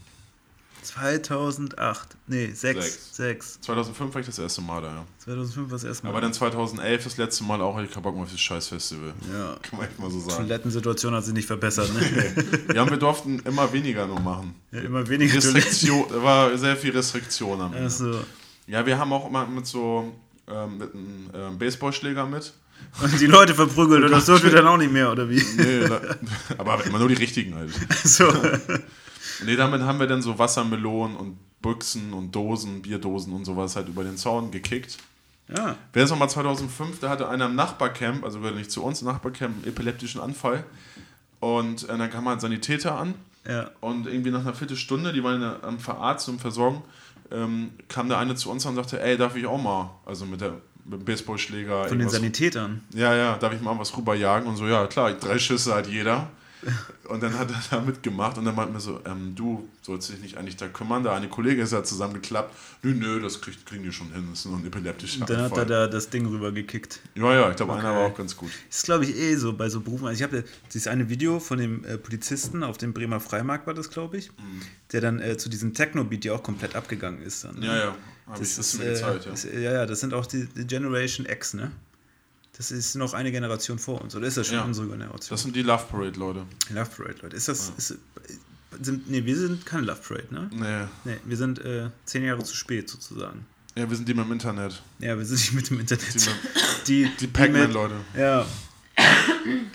2008. 0.84 2.18
Nee, 2.28 2.52
6. 2.54 3.16
6. 3.16 3.62
2005 3.62 4.14
war 4.14 4.22
ich 4.22 4.28
das 4.28 4.40
erste 4.40 4.62
Mal 4.62 4.82
da, 4.82 4.88
ja. 4.88 5.06
2005 5.20 5.70
war 5.70 5.76
das 5.76 5.84
erste 5.84 6.04
Mal. 6.04 6.10
Aber 6.12 6.22
dann 6.22 6.34
2011 6.34 7.04
das 7.04 7.18
letzte 7.18 7.44
Mal 7.44 7.62
auch, 7.62 7.80
ich 7.80 7.92
keinen 7.92 8.04
Bock 8.04 8.14
mehr 8.14 8.24
auf 8.24 8.30
dieses 8.30 8.42
Scheißfestival. 8.42 9.14
ja. 9.32 9.56
Kann 9.62 9.80
man 9.80 9.88
echt 9.88 10.00
mal 10.00 10.12
so 10.12 10.20
sagen. 10.20 10.44
Toilettensituation 10.44 11.14
hat 11.14 11.26
sich 11.26 11.34
nicht 11.34 11.48
verbessert, 11.48 11.90
ne? 11.94 12.46
Ja, 12.76 12.90
wir 12.90 12.98
durften 12.98 13.40
immer 13.40 13.72
weniger 13.72 14.08
nur 14.08 14.20
machen. 14.20 14.56
ja, 14.72 14.82
immer 14.82 15.08
weniger 15.08 15.36
Restriktion, 15.36 16.06
da 16.10 16.22
war 16.22 16.58
sehr 16.58 16.76
viel 16.76 16.92
Restriktion 16.92 17.62
am 17.62 17.74
Ende. 17.74 17.86
Achso. 17.88 18.20
Ja, 18.68 18.86
wir 18.86 18.98
haben 18.98 19.12
auch 19.12 19.28
immer 19.28 19.46
mit 19.46 19.68
so 19.68 20.14
ähm, 20.48 20.78
mit 20.78 20.94
einem 20.94 21.30
ähm, 21.34 21.58
Baseballschläger 21.58 22.26
mit. 22.26 22.54
Und 23.02 23.20
die 23.20 23.28
Leute 23.28 23.56
verprügelt 23.56 24.04
und 24.06 24.12
das 24.12 24.26
durfte 24.26 24.50
dann 24.50 24.68
auch 24.68 24.78
nicht 24.78 24.92
mehr, 24.92 25.12
oder 25.12 25.30
wie? 25.30 25.42
Nee, 25.58 25.88
da, 25.88 26.02
aber 26.58 26.84
immer 26.86 27.00
nur 27.00 27.08
die 27.08 27.16
richtigen 27.16 27.56
halt. 27.56 27.72
So. 28.04 28.26
Nee, 29.46 29.56
damit 29.56 29.82
haben 29.82 30.00
wir 30.00 30.08
dann 30.08 30.22
so 30.22 30.38
Wassermelonen 30.40 31.16
und 31.18 31.38
Büchsen 31.62 32.14
und 32.14 32.32
Dosen, 32.36 32.82
Bierdosen 32.82 33.34
und 33.34 33.46
sowas 33.46 33.76
halt 33.76 33.88
über 33.88 34.04
den 34.04 34.18
Zaun 34.18 34.52
gekickt. 34.52 34.98
Ja. 35.56 35.76
Wer 35.94 36.04
ist 36.04 36.10
nochmal 36.10 36.30
2005, 36.30 37.00
da 37.00 37.10
hatte 37.10 37.28
einer 37.30 37.46
im 37.48 37.56
Nachbarcamp, 37.56 38.24
also 38.24 38.40
nicht 38.40 38.72
zu 38.72 38.84
uns, 38.84 39.02
im 39.02 39.08
Nachbarcamp, 39.08 39.56
einen 39.58 39.68
epileptischen 39.68 40.22
Anfall. 40.22 40.64
Und 41.40 41.84
äh, 41.90 41.98
dann 41.98 42.10
kam 42.10 42.28
halt 42.28 42.42
Sanitäter 42.42 42.98
an 42.98 43.14
Ja. 43.48 43.70
und 43.82 44.08
irgendwie 44.08 44.32
nach 44.32 44.42
einer 44.42 44.54
Viertelstunde, 44.54 45.12
die 45.14 45.24
waren 45.24 45.44
am 45.62 45.80
Verarzten 45.80 46.36
und 46.36 46.40
Versorgen, 46.40 46.82
ähm, 47.32 47.72
kam 47.90 48.08
der 48.10 48.18
eine 48.20 48.36
zu 48.36 48.50
uns 48.50 48.66
und 48.66 48.76
sagte, 48.76 49.02
ey, 49.02 49.18
darf 49.18 49.36
ich 49.36 49.46
auch 49.46 49.62
mal, 49.62 49.90
also 50.06 50.26
mit, 50.26 50.40
der, 50.42 50.54
mit 50.86 51.00
dem 51.00 51.06
Baseballschläger 51.06 51.86
Von 51.90 52.00
den 52.00 52.10
Sanitätern. 52.10 52.82
Ja, 52.94 53.14
ja, 53.16 53.38
darf 53.38 53.54
ich 53.54 53.62
mal 53.62 53.78
was 53.78 53.96
rüberjagen? 53.98 54.48
Und 54.48 54.56
so, 54.56 54.66
ja, 54.68 54.86
klar, 54.88 55.12
drei 55.14 55.40
Schüsse 55.40 55.74
hat 55.76 55.88
jeder. 55.88 56.30
Und 57.10 57.22
dann 57.22 57.38
hat 57.38 57.52
er 57.52 57.62
da 57.70 57.82
mitgemacht 57.82 58.38
und 58.38 58.46
dann 58.46 58.56
meinte 58.56 58.74
mir 58.74 58.80
so, 58.80 59.02
ähm, 59.06 59.34
du 59.36 59.68
sollst 59.82 60.10
dich 60.10 60.20
nicht 60.20 60.38
eigentlich 60.38 60.56
da 60.56 60.68
kümmern, 60.68 61.04
da 61.04 61.16
eine 61.16 61.28
Kollegin 61.28 61.64
ist 61.64 61.74
ja 61.74 61.84
zusammengeklappt. 61.84 62.56
Nö, 62.84 62.94
nö, 62.94 63.20
das 63.22 63.42
kriegt, 63.42 63.66
kriegen 63.66 63.84
die 63.84 63.92
schon 63.92 64.12
hin, 64.14 64.28
das 64.30 64.40
ist 64.40 64.46
nur 64.46 64.58
ein 64.58 64.66
epileptischer 64.66 65.22
Und 65.22 65.30
dann 65.30 65.42
hat 65.42 65.52
er 65.52 65.62
Anfall. 65.64 65.66
da 65.66 65.88
das 65.88 66.10
Ding 66.10 66.26
rübergekickt. 66.26 67.00
Ja, 67.16 67.34
ja, 67.34 67.50
ich 67.50 67.56
glaube, 67.56 67.74
einer 67.74 67.90
Okay. 67.90 67.98
war 68.00 68.06
auch 68.08 68.18
ganz 68.18 68.38
gut. 68.38 68.52
Das 68.70 68.78
ist, 68.78 68.84
glaube 68.86 69.04
ich, 69.06 69.16
eh 69.16 69.36
so 69.36 69.54
bei 69.54 69.70
so 69.70 69.82
Berufen. 69.82 70.08
Also 70.08 70.18
ich 70.18 70.24
habe 70.24 70.44
dieses 70.74 70.88
eine 70.88 71.10
Video 71.10 71.40
von 71.40 71.58
dem 71.60 71.84
äh, 71.86 71.98
Polizisten 71.98 72.64
auf 72.64 72.78
dem 72.78 72.94
Bremer 72.94 73.20
Freimarkt 73.20 73.68
war 73.68 73.74
das, 73.74 73.90
glaube 73.90 74.18
ich, 74.18 74.32
der 74.92 75.02
dann 75.02 75.20
äh, 75.20 75.38
zu 75.38 75.50
diesem 75.50 75.74
Techno-Beat, 75.74 76.24
die 76.24 76.32
auch 76.32 76.44
komplett 76.44 76.76
abgegangen 76.76 77.22
ist. 77.22 77.44
Dann, 77.44 77.60
ne? 77.60 77.66
Ja, 77.66 77.76
ja, 77.78 77.96
habe 78.28 78.40
Das 78.40 78.50
ich 78.52 78.56
das 78.56 78.74
ist, 78.74 78.80
mir 78.80 78.86
äh, 78.86 78.90
gezeigt, 78.94 79.26
ja. 79.26 79.34
ist, 79.34 79.44
ja, 79.46 79.60
ja, 79.74 79.86
das 79.86 80.00
sind 80.00 80.14
auch 80.14 80.26
die, 80.26 80.46
die 80.48 80.66
Generation 80.66 81.26
X, 81.26 81.54
ne? 81.54 81.72
Das 82.56 82.72
ist 82.72 82.96
noch 82.96 83.14
eine 83.14 83.32
Generation 83.32 83.80
vor 83.80 84.00
uns, 84.02 84.16
oder 84.16 84.28
ist 84.28 84.38
das 84.38 84.48
schon 84.48 84.58
Ja. 84.58 84.64
unsere 84.64 84.88
Generation? 84.88 85.30
Das 85.32 85.42
sind 85.42 85.56
die 85.56 85.64
Love 85.64 85.86
Parade, 85.90 86.20
Leute. 86.20 86.46
Love 86.70 86.90
Parade, 86.96 87.16
Leute. 87.24 87.36
Ist 87.36 87.48
das, 87.48 87.72
ist, 87.78 87.96
sind, 88.82 89.10
nee, 89.10 89.26
wir 89.26 89.36
sind 89.38 89.66
keine 89.66 89.88
Love 89.88 90.00
Parade, 90.08 90.28
ne? 90.34 90.50
Nee. 90.54 91.12
Nee, 91.12 91.18
wir 91.26 91.38
sind 91.38 91.60
äh, 91.66 91.90
zehn 92.06 92.24
Jahre 92.24 92.44
zu 92.44 92.56
spät 92.56 92.90
sozusagen. 92.90 93.46
Ja, 93.76 93.90
wir 93.90 93.96
sind 93.98 94.08
die 94.08 94.14
mit 94.14 94.26
dem 94.26 94.32
Internet. 94.34 94.82
Ja, 95.00 95.18
wir 95.18 95.26
sind 95.26 95.38
nicht 95.40 95.54
mit 95.54 95.70
dem 95.72 95.80
Internet. 95.80 96.06
Die, 96.16 96.30
Die, 97.06 97.10
die 97.22 97.28
Pac-Man, 97.28 97.62
mit- 97.64 97.74
Leute. 97.74 97.96
Ja. 98.16 98.46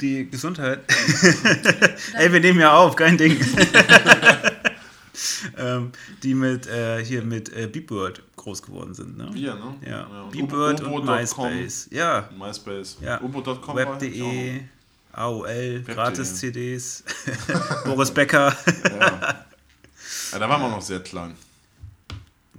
Die 0.01 0.31
Gesundheit. 0.31 0.81
Ey, 2.15 2.33
wir 2.33 2.39
nehmen 2.41 2.61
ja 2.61 2.75
auf, 2.77 2.95
kein 2.95 3.19
Ding. 3.19 3.37
ähm, 5.57 5.93
die 6.23 6.35
mit 6.35 6.67
äh, 6.67 7.05
hier 7.05 7.23
mit 7.23 7.53
äh, 7.55 7.67
Beepword 7.67 8.23
groß 8.37 8.63
geworden 8.63 8.95
sind, 8.95 9.17
ne? 9.17 9.31
Wir, 9.33 9.55
ne? 9.55 9.75
Ja. 9.87 10.07
und 10.07 10.35
Ubo- 10.35 10.69
und 10.69 10.83
Ubo.com, 10.87 11.07
MySpace. 11.07 11.89
Ja. 11.91 12.29
MySpace. 12.37 12.99
Ja. 13.01 13.21
Ubo.com 13.21 13.79
ich 13.79 13.87
Web.de, 13.87 14.61
AOL. 15.13 15.83
Gratis-CDs, 15.87 17.05
Boris 17.85 18.11
Becker. 18.11 18.57
Ja. 18.85 19.45
ja, 20.33 20.39
da 20.39 20.49
waren 20.49 20.61
wir 20.63 20.69
noch 20.69 20.83
sehr 20.83 21.01
klein. 21.01 21.35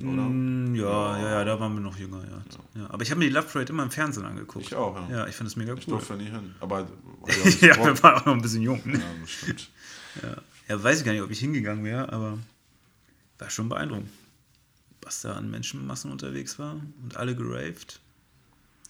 Oder? 0.01 0.23
Mm, 0.23 0.75
ja, 0.75 1.17
ja, 1.17 1.29
ja, 1.29 1.43
da 1.43 1.59
waren 1.59 1.73
wir 1.73 1.81
noch 1.81 1.97
jünger, 1.97 2.21
ja. 2.23 2.81
ja. 2.81 2.89
Aber 2.89 3.03
ich 3.03 3.11
habe 3.11 3.19
mir 3.19 3.25
die 3.25 3.33
Love 3.33 3.47
Parade 3.47 3.73
immer 3.73 3.83
im 3.83 3.91
Fernsehen 3.91 4.25
angeguckt. 4.25 4.65
Ich 4.65 4.75
auch, 4.75 4.95
ja. 5.09 5.17
Ja, 5.17 5.27
ich 5.27 5.35
fand 5.35 5.49
das 5.49 5.57
mega 5.57 5.73
Ich 5.73 5.87
cool. 5.87 5.95
durfte 5.95 6.15
nie 6.15 6.25
hin. 6.29 6.55
Aber 6.61 6.79
ja, 7.61 7.75
wir 7.75 8.01
waren 8.03 8.15
auch 8.21 8.25
noch 8.25 8.33
ein 8.33 8.41
bisschen 8.41 8.61
jung. 8.61 8.81
Ne? 8.85 8.97
ja, 8.97 9.05
das 9.21 9.29
stimmt. 9.29 9.69
Ja, 10.69 10.83
weiß 10.83 10.99
ich 10.99 11.05
gar 11.05 11.11
nicht, 11.11 11.21
ob 11.21 11.31
ich 11.31 11.39
hingegangen 11.39 11.83
wäre, 11.83 12.11
aber 12.13 12.37
war 13.39 13.49
schon 13.49 13.69
beeindruckend. 13.69 14.09
Was 15.01 15.21
da 15.21 15.33
an 15.33 15.49
Menschenmassen 15.49 16.11
unterwegs 16.11 16.59
war 16.59 16.75
und 17.01 17.15
alle 17.17 17.35
geraved. 17.35 17.99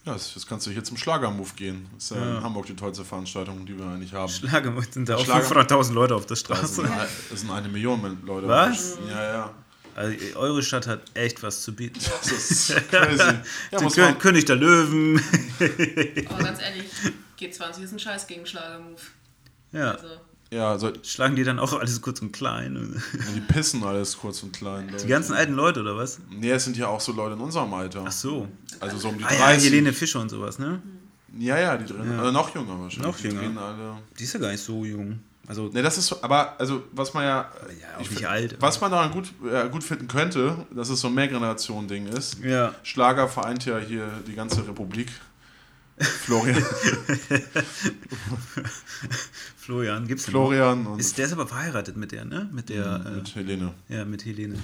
Ja, 0.04 0.14
das, 0.14 0.34
das 0.34 0.46
kannst 0.46 0.66
du 0.66 0.70
hier 0.70 0.82
zum 0.82 0.96
Schlagermove 0.96 1.54
gehen. 1.56 1.86
Das 1.94 2.04
ist 2.04 2.10
ja, 2.10 2.16
Ja. 2.18 2.38
in 2.38 2.42
Hamburg 2.42 2.66
die 2.66 2.74
tollste 2.74 3.04
Veranstaltung, 3.04 3.64
die 3.66 3.78
wir 3.78 3.86
eigentlich 3.86 4.12
haben. 4.12 4.30
Schlager 4.32 4.74
sind 4.90 5.08
da 5.08 5.16
auch 5.16 5.24
Schlager- 5.24 5.46
500.000 5.46 5.92
Leute 5.92 6.14
auf 6.14 6.22
der 6.26 6.30
Das 6.30 6.40
Straße. 6.40 6.82
das 7.30 7.40
sind 7.40 7.50
eine 7.50 7.68
Million 7.68 8.18
Leute. 8.26 8.48
Was? 8.48 8.98
Ja, 9.08 9.22
ja. 9.22 9.54
Also, 9.94 10.16
eure 10.36 10.62
Stadt 10.62 10.86
hat 10.86 11.02
echt 11.14 11.42
was 11.42 11.62
zu 11.62 11.74
bieten. 11.74 12.00
Das 12.00 12.32
ist 12.32 12.88
crazy. 12.88 13.22
Ja, 13.70 13.80
muss 13.82 13.94
König 14.18 14.44
der 14.46 14.56
Löwen. 14.56 15.20
Aber 16.28 16.44
ganz 16.44 16.60
ehrlich, 16.60 16.86
G20 17.38 17.82
ist 17.82 17.92
ein 17.92 17.98
Scheiß 17.98 18.26
gegen 18.26 18.46
Schlagermove. 18.46 19.02
ja. 19.72 19.92
Also, 19.92 20.06
ja, 20.50 20.78
so, 20.78 20.92
Schlagen 21.02 21.36
die 21.36 21.44
dann 21.44 21.58
auch 21.58 21.72
alles 21.78 22.00
kurz 22.02 22.20
und 22.22 22.32
klein. 22.32 23.00
die 23.36 23.40
pissen 23.40 23.82
alles 23.84 24.16
kurz 24.18 24.42
und 24.42 24.52
klein. 24.52 24.88
Leute. 24.90 25.02
Die 25.04 25.08
ganzen 25.08 25.34
alten 25.34 25.52
Leute, 25.54 25.80
oder 25.80 25.96
was? 25.96 26.18
Nee, 26.30 26.50
es 26.50 26.64
sind 26.64 26.76
ja 26.76 26.88
auch 26.88 27.00
so 27.00 27.12
Leute 27.12 27.34
in 27.34 27.40
unserem 27.40 27.72
Alter. 27.74 28.04
Ach 28.06 28.12
so. 28.12 28.48
Also 28.80 28.98
so 28.98 29.08
um 29.10 29.18
die 29.18 29.24
Ah 29.24 29.32
ja, 29.32 29.38
30. 29.46 29.70
Helene 29.70 29.92
Fischer 29.92 30.20
und 30.20 30.28
sowas, 30.28 30.58
ne? 30.58 30.82
Ja, 31.38 31.58
ja, 31.58 31.76
die 31.76 31.84
drin. 31.84 32.10
Ja. 32.10 32.20
Oder 32.20 32.32
noch 32.32 32.52
jünger 32.54 32.80
wahrscheinlich. 32.80 33.06
Noch 33.06 33.16
Die 33.16 33.28
jünger. 33.28 33.60
alle. 33.62 33.98
Die 34.18 34.24
ist 34.24 34.32
ja 34.34 34.40
gar 34.40 34.50
nicht 34.50 34.62
so 34.62 34.84
jung. 34.84 35.20
Also, 35.46 35.68
Ne, 35.72 35.82
das 35.82 35.98
ist 35.98 36.06
so, 36.06 36.16
aber 36.22 36.58
also 36.60 36.82
was 36.92 37.12
man 37.14 37.24
ja, 37.24 37.50
ja, 37.80 37.96
auch 37.96 38.00
ich 38.02 38.10
nicht 38.10 38.18
find- 38.18 38.30
alt. 38.30 38.56
was 38.60 38.80
man 38.80 38.90
daran 38.90 39.10
gut, 39.10 39.32
äh, 39.52 39.68
gut 39.68 39.82
finden 39.82 40.06
könnte, 40.06 40.64
dass 40.74 40.90
es 40.90 41.00
so 41.00 41.08
ein 41.08 41.14
Mehrgeneration-Ding 41.14 42.06
ist. 42.08 42.38
ja. 42.44 42.72
Schlager 42.84 43.26
vereint 43.28 43.64
ja 43.66 43.78
hier 43.78 44.08
die 44.28 44.34
ganze 44.34 44.66
Republik. 44.66 45.08
Florian, 46.00 46.56
Florian, 49.56 50.06
gibt's 50.06 50.24
den 50.24 50.32
noch? 50.34 50.40
Florian 50.48 50.86
und 50.86 50.98
Ist, 50.98 51.18
der 51.18 51.26
ist 51.26 51.32
aber 51.32 51.46
verheiratet 51.46 51.96
mit 51.96 52.12
der, 52.12 52.24
ne? 52.24 52.48
Mit 52.52 52.68
der, 52.68 52.98
mit 53.16 53.34
Helene. 53.34 53.72
äh, 53.88 53.96
ja, 53.98 54.04
mit 54.04 54.24
Helene. 54.24 54.58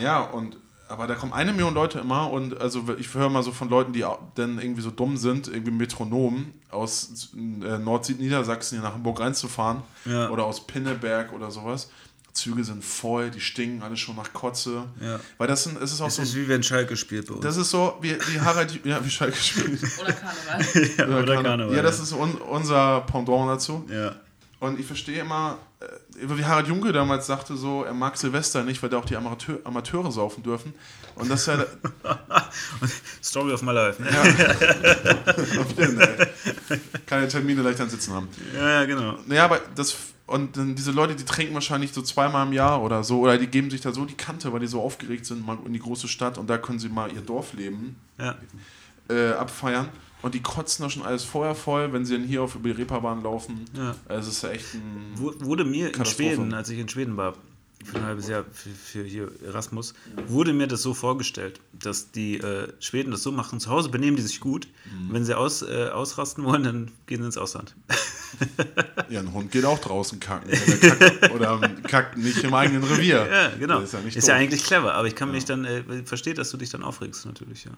Ja, 0.00 0.20
und 0.20 0.56
aber 0.88 1.06
da 1.06 1.14
kommen 1.14 1.32
eine 1.32 1.52
Million 1.52 1.72
Leute 1.72 2.00
immer 2.00 2.30
und 2.30 2.60
also 2.60 2.84
ich 2.98 3.14
höre 3.14 3.30
mal 3.30 3.42
so 3.42 3.50
von 3.52 3.70
Leuten, 3.70 3.94
die 3.94 4.04
dann 4.34 4.58
irgendwie 4.58 4.82
so 4.82 4.90
dumm 4.90 5.16
sind, 5.16 5.48
irgendwie 5.48 5.70
Metronom 5.70 6.52
aus 6.70 7.30
äh, 7.34 7.78
Nord-Niedersachsen 7.78 8.78
hier 8.78 8.86
nach 8.86 8.94
Hamburg 8.94 9.20
reinzufahren 9.20 9.82
Ja. 10.04 10.28
oder 10.28 10.44
aus 10.44 10.66
Pinneberg 10.66 11.32
oder 11.32 11.50
sowas. 11.50 11.88
Züge 12.32 12.64
sind 12.64 12.82
voll, 12.84 13.30
die 13.30 13.40
stinken 13.40 13.82
alle 13.82 13.96
schon 13.96 14.16
nach 14.16 14.32
Kotze. 14.32 14.84
Ja. 15.00 15.20
Weil 15.38 15.48
das 15.48 15.64
sind, 15.64 15.80
es 15.82 15.92
ist 15.92 16.00
auch 16.00 16.06
Das 16.06 16.16
so, 16.16 16.22
ist 16.22 16.34
wie 16.34 16.48
wenn 16.48 16.62
Schalke 16.62 16.96
spielt 16.96 17.26
bei 17.28 17.34
uns. 17.34 17.42
das 17.44 17.56
ist 17.58 17.70
so 17.70 17.98
wie, 18.00 18.16
wie 18.28 18.40
Harald, 18.40 18.84
ja, 18.84 19.04
wie 19.04 19.10
Schalke 19.10 19.36
spielt. 19.36 19.80
oder 20.00 20.12
Karneval. 20.12 20.90
ja, 20.96 21.04
oder 21.18 21.34
Karne- 21.34 21.42
Karneval. 21.42 21.76
Ja, 21.76 21.82
das 21.82 22.00
ist 22.00 22.12
un, 22.12 22.32
unser 22.36 23.02
Pendant 23.02 23.48
dazu. 23.50 23.86
Ja. 23.90 24.16
Und 24.60 24.78
ich 24.78 24.86
verstehe 24.86 25.20
immer, 25.20 25.58
äh, 25.80 25.86
wie 26.36 26.44
Harald 26.44 26.68
Junke 26.68 26.92
damals 26.92 27.26
sagte, 27.26 27.56
so, 27.56 27.82
er 27.82 27.92
mag 27.94 28.16
Silvester 28.16 28.62
nicht, 28.62 28.80
weil 28.82 28.90
da 28.90 28.98
auch 28.98 29.04
die 29.04 29.16
Amateur, 29.16 29.58
Amateure 29.64 30.12
saufen 30.12 30.42
dürfen. 30.44 30.72
Und 31.16 31.28
das 31.30 31.40
ist 31.40 31.46
ja, 31.48 31.66
Story 33.22 33.52
of 33.52 33.62
my 33.62 33.72
life. 33.72 34.00
Ne? 34.00 34.08
Auf 35.60 35.78
jeden, 35.78 36.00
ey. 36.00 36.26
keine 37.06 37.28
Termine 37.28 37.62
leicht 37.62 37.80
an 37.80 37.88
Sitzen 37.90 38.12
haben. 38.14 38.28
Ja, 38.54 38.80
ja, 38.80 38.84
genau. 38.84 39.16
Naja, 39.26 39.44
aber 39.44 39.60
das, 39.74 39.96
und 40.26 40.56
dann 40.56 40.74
diese 40.74 40.90
Leute, 40.92 41.14
die 41.14 41.24
trinken 41.24 41.54
wahrscheinlich 41.54 41.92
so 41.92 42.02
zweimal 42.02 42.46
im 42.46 42.52
Jahr 42.52 42.82
oder 42.82 43.02
so, 43.04 43.20
oder 43.20 43.38
die 43.38 43.46
geben 43.46 43.70
sich 43.70 43.80
da 43.80 43.92
so 43.92 44.04
die 44.04 44.14
Kante, 44.14 44.52
weil 44.52 44.60
die 44.60 44.66
so 44.66 44.80
aufgeregt 44.80 45.26
sind, 45.26 45.44
mal 45.46 45.58
in 45.66 45.72
die 45.72 45.78
große 45.80 46.08
Stadt 46.08 46.38
und 46.38 46.48
da 46.48 46.58
können 46.58 46.78
sie 46.78 46.88
mal 46.88 47.12
ihr 47.12 47.20
Dorfleben 47.20 47.96
Ja. 48.18 48.36
äh, 49.10 49.32
abfeiern. 49.32 49.88
Und 50.22 50.34
die 50.34 50.40
kotzen 50.40 50.84
da 50.84 50.88
schon 50.90 51.02
alles 51.02 51.24
vorher 51.24 51.56
voll, 51.56 51.92
wenn 51.92 52.04
sie 52.04 52.16
dann 52.16 52.22
hier 52.24 52.42
auf 52.44 52.54
über 52.54 52.68
die 52.68 52.76
Reeperbahn 52.76 53.24
laufen. 53.24 53.64
Ja. 53.76 53.96
Also 54.08 54.30
es 54.30 54.36
ist 54.36 54.44
echt 54.44 54.74
ein. 54.74 55.12
Wu- 55.16 55.32
Wurde 55.40 55.64
mir 55.64 55.92
in. 55.92 56.04
Schweden, 56.04 56.54
als 56.54 56.68
ich 56.68 56.78
in 56.78 56.88
Schweden 56.88 57.16
war, 57.16 57.34
für 57.84 57.98
ein 57.98 58.04
halbes 58.04 58.28
Jahr 58.28 58.44
für, 58.52 58.70
für 58.70 59.02
hier 59.04 59.30
Erasmus, 59.44 59.94
wurde 60.26 60.52
mir 60.52 60.66
das 60.66 60.82
so 60.82 60.94
vorgestellt, 60.94 61.60
dass 61.72 62.10
die 62.12 62.38
äh, 62.38 62.72
Schweden 62.80 63.10
das 63.10 63.22
so 63.22 63.32
machen. 63.32 63.60
Zu 63.60 63.70
Hause 63.70 63.88
benehmen 63.88 64.16
die 64.16 64.22
sich 64.22 64.40
gut. 64.40 64.68
Mhm. 64.84 65.12
Wenn 65.12 65.24
sie 65.24 65.36
aus, 65.36 65.62
äh, 65.62 65.88
ausrasten 65.92 66.44
wollen, 66.44 66.62
dann 66.64 66.90
gehen 67.06 67.20
sie 67.20 67.26
ins 67.26 67.38
Ausland. 67.38 67.74
Ja, 69.10 69.20
ein 69.20 69.32
Hund 69.34 69.52
geht 69.52 69.66
auch 69.66 69.78
draußen 69.78 70.18
kacken. 70.18 70.50
Oder 70.50 70.88
kackt, 70.88 71.30
oder 71.34 71.68
kackt 71.82 72.16
nicht 72.16 72.42
im 72.44 72.54
eigenen 72.54 72.82
Revier. 72.82 73.28
Ja, 73.30 73.48
genau. 73.58 73.80
Das 73.80 73.92
ist 73.92 74.02
ja, 74.02 74.18
ist 74.18 74.28
ja 74.28 74.34
eigentlich 74.34 74.64
clever, 74.64 74.94
aber 74.94 75.06
ich 75.06 75.14
kann 75.14 75.30
mich 75.30 75.44
dann, 75.44 75.66
äh, 75.66 75.82
verstehe, 76.04 76.32
dass 76.32 76.50
du 76.50 76.56
dich 76.56 76.70
dann 76.70 76.82
aufregst, 76.82 77.26
natürlich, 77.26 77.64
ja. 77.66 77.72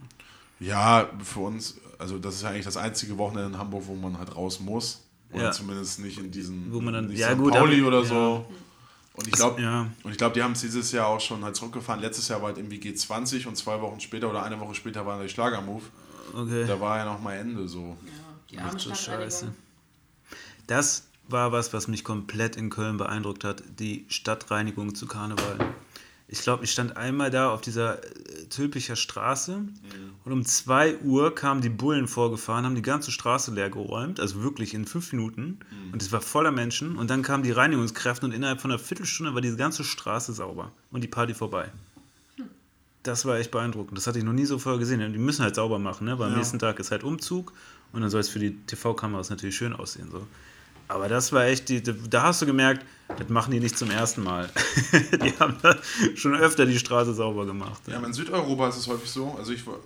Ja, 0.60 1.10
für 1.24 1.40
uns, 1.40 1.76
also 1.98 2.18
das 2.18 2.36
ist 2.36 2.42
ja 2.42 2.50
eigentlich 2.50 2.64
das 2.64 2.76
einzige 2.76 3.18
Wochenende 3.18 3.48
in 3.54 3.58
Hamburg, 3.58 3.82
wo 3.86 3.96
man 3.96 4.16
halt 4.16 4.34
raus 4.36 4.60
muss. 4.60 5.02
Oder 5.32 5.44
Ja. 5.44 5.50
zumindest 5.50 5.98
nicht 5.98 6.18
in 6.20 6.30
diesen 6.30 6.72
Wo 6.72 6.80
man 6.80 6.94
dann- 6.94 7.08
nicht 7.08 7.18
ja, 7.18 7.32
St. 7.32 7.38
gut, 7.38 7.52
Pauli 7.52 7.78
aber- 7.80 7.88
oder 7.88 7.98
ja. 8.02 8.04
so. 8.06 8.46
Und 9.14 9.28
ich 9.28 9.32
glaube, 9.34 9.62
Ja. 9.62 9.86
und 10.02 10.10
ich 10.10 10.18
glaube, 10.18 10.34
die 10.34 10.42
haben 10.42 10.52
es 10.52 10.60
dieses 10.60 10.90
Jahr 10.92 11.06
auch 11.06 11.20
schon 11.20 11.44
halt 11.44 11.54
zurückgefahren. 11.56 12.00
Letztes 12.00 12.28
Jahr 12.28 12.40
war 12.40 12.48
halt 12.48 12.58
irgendwie 12.58 12.78
G20 12.78 13.46
und 13.46 13.56
zwei 13.56 13.80
Wochen 13.80 14.00
später 14.00 14.28
oder 14.28 14.42
eine 14.42 14.58
Woche 14.58 14.74
später 14.74 15.06
war 15.06 15.20
der 15.20 15.28
Schlagermove. 15.28 15.84
Okay. 16.34 16.66
Da 16.66 16.80
war 16.80 16.98
ja 16.98 17.04
noch 17.04 17.20
mal 17.20 17.34
Ende 17.36 17.68
so. 17.68 17.96
Ja, 18.04 18.12
die 18.50 18.58
arme 18.58 18.76
Ach 18.76 18.96
Scheiße. 18.96 19.52
Das 20.66 21.04
war 21.28 21.52
was, 21.52 21.72
was 21.72 21.86
mich 21.88 22.02
komplett 22.04 22.56
in 22.56 22.70
Köln 22.70 22.96
beeindruckt 22.96 23.44
hat, 23.44 23.62
die 23.78 24.04
Stadtreinigung 24.08 24.94
zu 24.94 25.06
Karneval. 25.06 25.58
Ich 26.34 26.42
glaube, 26.42 26.64
ich 26.64 26.72
stand 26.72 26.96
einmal 26.96 27.30
da 27.30 27.50
auf 27.50 27.60
dieser 27.60 28.02
äh, 28.02 28.46
Tülpicher 28.50 28.96
Straße 28.96 29.54
und 30.24 30.32
um 30.32 30.44
2 30.44 30.98
Uhr 30.98 31.32
kamen 31.32 31.60
die 31.60 31.68
Bullen 31.68 32.08
vorgefahren, 32.08 32.64
haben 32.64 32.74
die 32.74 32.82
ganze 32.82 33.12
Straße 33.12 33.54
leer 33.54 33.70
geräumt, 33.70 34.18
also 34.18 34.42
wirklich 34.42 34.74
in 34.74 34.84
fünf 34.84 35.12
Minuten. 35.12 35.60
Und 35.92 36.02
es 36.02 36.10
war 36.10 36.20
voller 36.20 36.50
Menschen. 36.50 36.96
Und 36.96 37.08
dann 37.08 37.22
kamen 37.22 37.44
die 37.44 37.52
Reinigungskräfte 37.52 38.26
und 38.26 38.32
innerhalb 38.32 38.60
von 38.60 38.72
einer 38.72 38.80
Viertelstunde 38.80 39.32
war 39.34 39.42
diese 39.42 39.56
ganze 39.56 39.84
Straße 39.84 40.32
sauber 40.32 40.72
und 40.90 41.04
die 41.04 41.08
Party 41.08 41.34
vorbei. 41.34 41.70
Das 43.04 43.24
war 43.26 43.38
echt 43.38 43.52
beeindruckend. 43.52 43.96
Das 43.96 44.08
hatte 44.08 44.18
ich 44.18 44.24
noch 44.24 44.32
nie 44.32 44.44
so 44.46 44.58
vorher 44.58 44.80
gesehen. 44.80 45.12
Die 45.12 45.18
müssen 45.20 45.44
halt 45.44 45.54
sauber 45.54 45.78
machen, 45.78 46.04
ne? 46.06 46.18
weil 46.18 46.26
am 46.26 46.32
Ja. 46.32 46.38
nächsten 46.38 46.58
Tag 46.58 46.80
ist 46.80 46.90
halt 46.90 47.04
Umzug 47.04 47.52
und 47.92 48.00
dann 48.00 48.10
soll 48.10 48.20
es 48.22 48.28
für 48.28 48.40
die 48.40 48.56
TV-Kameras 48.66 49.30
natürlich 49.30 49.54
schön 49.54 49.72
aussehen. 49.72 50.08
So. 50.10 50.26
Aber 50.88 51.08
das 51.08 51.32
war 51.32 51.44
echt, 51.46 51.68
die, 51.68 51.82
da 51.82 52.22
hast 52.22 52.42
du 52.42 52.46
gemerkt, 52.46 52.84
das 53.18 53.28
machen 53.28 53.50
die 53.52 53.60
nicht 53.60 53.76
zum 53.78 53.90
ersten 53.90 54.22
Mal. 54.22 54.50
die 55.24 55.32
haben 55.38 55.56
da 55.62 55.76
schon 56.14 56.34
öfter 56.34 56.66
die 56.66 56.78
Straße 56.78 57.14
sauber 57.14 57.46
gemacht. 57.46 57.82
Ja, 57.86 57.96
aber 57.98 58.06
in 58.06 58.12
Südeuropa 58.12 58.68
ist 58.68 58.76
es 58.76 58.86
häufig 58.86 59.10
so. 59.10 59.34
Also 59.38 59.52
ich 59.52 59.66
war, 59.66 59.76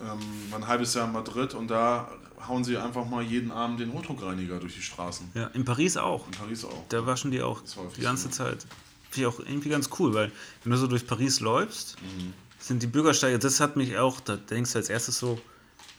ähm, 0.00 0.18
war 0.50 0.58
ein 0.58 0.66
halbes 0.66 0.94
Jahr 0.94 1.06
in 1.06 1.12
Madrid 1.12 1.54
und 1.54 1.68
da 1.68 2.08
hauen 2.46 2.64
sie 2.64 2.76
einfach 2.76 3.04
mal 3.04 3.22
jeden 3.22 3.50
Abend 3.50 3.80
den 3.80 3.92
Hochdruckreiniger 3.92 4.58
durch 4.58 4.74
die 4.74 4.82
Straßen. 4.82 5.30
Ja, 5.34 5.46
in 5.48 5.64
Paris 5.64 5.96
auch. 5.96 6.26
In 6.26 6.32
Paris 6.32 6.64
auch. 6.64 6.84
Da 6.88 7.04
waschen 7.06 7.30
die 7.30 7.42
auch 7.42 7.60
die 7.96 8.00
ganze 8.00 8.24
so. 8.24 8.30
Zeit. 8.30 8.66
Finde 9.10 9.28
ich 9.28 9.34
auch 9.34 9.40
irgendwie 9.40 9.68
ganz 9.70 9.90
cool, 9.98 10.14
weil 10.14 10.30
wenn 10.64 10.72
du 10.72 10.78
so 10.78 10.86
durch 10.86 11.06
Paris 11.06 11.40
läufst, 11.40 11.96
Mhm. 12.02 12.32
sind 12.58 12.82
die 12.82 12.86
Bürgersteige, 12.86 13.38
das 13.38 13.58
hat 13.60 13.76
mich 13.76 13.96
auch, 13.98 14.20
da 14.20 14.36
denkst 14.36 14.72
du 14.72 14.78
als 14.78 14.88
erstes 14.88 15.18
so, 15.18 15.40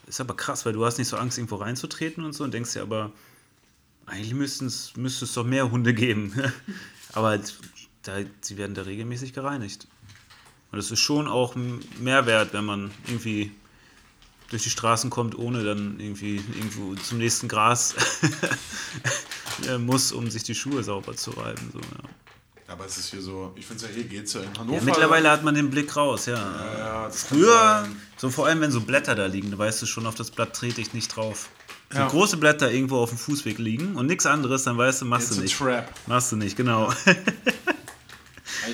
ist 0.06 0.20
aber 0.20 0.34
krass, 0.34 0.64
weil 0.64 0.72
du 0.72 0.84
hast 0.84 0.98
nicht 0.98 1.08
so 1.08 1.16
Angst, 1.16 1.36
irgendwo 1.38 1.56
reinzutreten 1.56 2.24
und 2.24 2.32
so 2.32 2.44
und 2.44 2.54
denkst 2.54 2.72
dir 2.72 2.82
aber, 2.82 3.10
Eigentlich 4.10 4.34
müsste 4.34 4.66
es 4.66 5.32
doch 5.34 5.44
mehr 5.44 5.70
Hunde 5.70 5.94
geben. 5.94 6.32
Aber 7.12 7.38
da, 8.02 8.16
sie 8.40 8.56
werden 8.56 8.74
da 8.74 8.82
regelmäßig 8.82 9.32
gereinigt. 9.32 9.86
Und 10.72 10.78
das 10.78 10.90
ist 10.90 11.00
schon 11.00 11.28
auch 11.28 11.54
ein 11.54 11.80
Mehrwert, 12.00 12.52
wenn 12.52 12.64
man 12.64 12.90
irgendwie 13.06 13.52
durch 14.50 14.64
die 14.64 14.70
Straßen 14.70 15.10
kommt, 15.10 15.38
ohne 15.38 15.62
dann 15.62 16.00
irgendwie 16.00 16.36
irgendwo 16.36 16.94
zum 16.96 17.18
nächsten 17.18 17.46
Gras 17.46 17.94
äh, 19.68 19.78
muss, 19.78 20.10
um 20.10 20.28
sich 20.28 20.42
die 20.42 20.56
Schuhe 20.56 20.82
sauber 20.82 21.14
zu 21.16 21.30
reiben. 21.30 21.70
So, 21.72 21.78
ja. 21.78 22.08
Aber 22.66 22.86
es 22.86 22.98
ist 22.98 23.10
hier 23.10 23.20
so, 23.20 23.52
ich 23.56 23.66
finde 23.66 23.84
es 23.84 23.90
ja, 23.90 23.94
hier 23.94 24.04
geht 24.04 24.26
es 24.26 24.32
ja 24.32 24.40
in 24.40 24.58
Hannover. 24.58 24.78
Ja, 24.78 24.82
mittlerweile 24.82 25.30
hat 25.30 25.44
man 25.44 25.54
den 25.54 25.70
Blick 25.70 25.94
raus, 25.96 26.26
ja. 26.26 26.36
Ja, 26.36 26.78
ja, 26.78 27.10
Früher, 27.10 27.88
so 28.16 28.30
vor 28.30 28.46
allem 28.46 28.60
wenn 28.60 28.70
so 28.70 28.80
Blätter 28.80 29.14
da 29.14 29.26
liegen, 29.26 29.50
da 29.50 29.58
weißt 29.58 29.82
du 29.82 29.86
schon, 29.86 30.06
auf 30.06 30.14
das 30.14 30.30
Blatt 30.30 30.54
trete 30.54 30.80
ich 30.80 30.94
nicht 30.94 31.14
drauf. 31.14 31.48
So 31.92 31.98
Ja. 31.98 32.08
große 32.08 32.36
Blätter 32.36 32.70
irgendwo 32.70 32.98
auf 32.98 33.08
dem 33.08 33.18
Fußweg 33.18 33.58
liegen 33.58 33.96
und 33.96 34.06
nichts 34.06 34.24
anderes, 34.26 34.62
dann 34.64 34.78
weißt 34.78 35.02
du, 35.02 35.06
machst 35.06 35.28
It's 35.28 35.36
du 35.36 35.42
nicht. 35.42 35.58
trap. 35.58 35.90
Machst 36.06 36.30
du 36.32 36.36
nicht, 36.36 36.56
genau. 36.56 36.92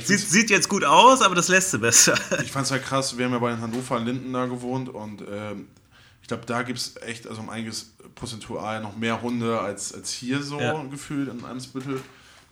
Sieht, 0.05 0.21
sieht 0.21 0.51
jetzt 0.51 0.69
gut 0.69 0.85
aus, 0.85 1.23
aber 1.23 1.35
das 1.35 1.49
lässt 1.49 1.73
du 1.73 1.79
besser. 1.79 2.15
Ich 2.43 2.51
fand 2.53 2.65
es 2.65 2.71
ja 2.71 2.79
krass, 2.79 3.17
wir 3.17 3.25
haben 3.25 3.33
ja 3.33 3.39
bei 3.39 3.51
den 3.51 3.61
Hannover 3.61 3.99
Linden 4.01 4.33
da 4.33 4.47
gewohnt 4.47 4.89
und 4.89 5.23
ähm, 5.31 5.69
ich 6.23 6.29
glaube, 6.29 6.45
da 6.45 6.63
gibt 6.63 6.79
es 6.79 6.97
echt, 7.03 7.27
also 7.27 7.41
um 7.41 7.49
einiges 7.51 7.93
prozentual 8.15 8.81
noch 8.83 8.97
mehr 8.97 9.23
Hunde 9.23 9.61
als, 9.61 9.95
als 9.95 10.11
hier 10.13 10.43
so 10.43 10.59
Ja. 10.61 10.83
gefühlt 10.91 11.29
in 11.29 11.45
Eimsbüttel. 11.45 12.01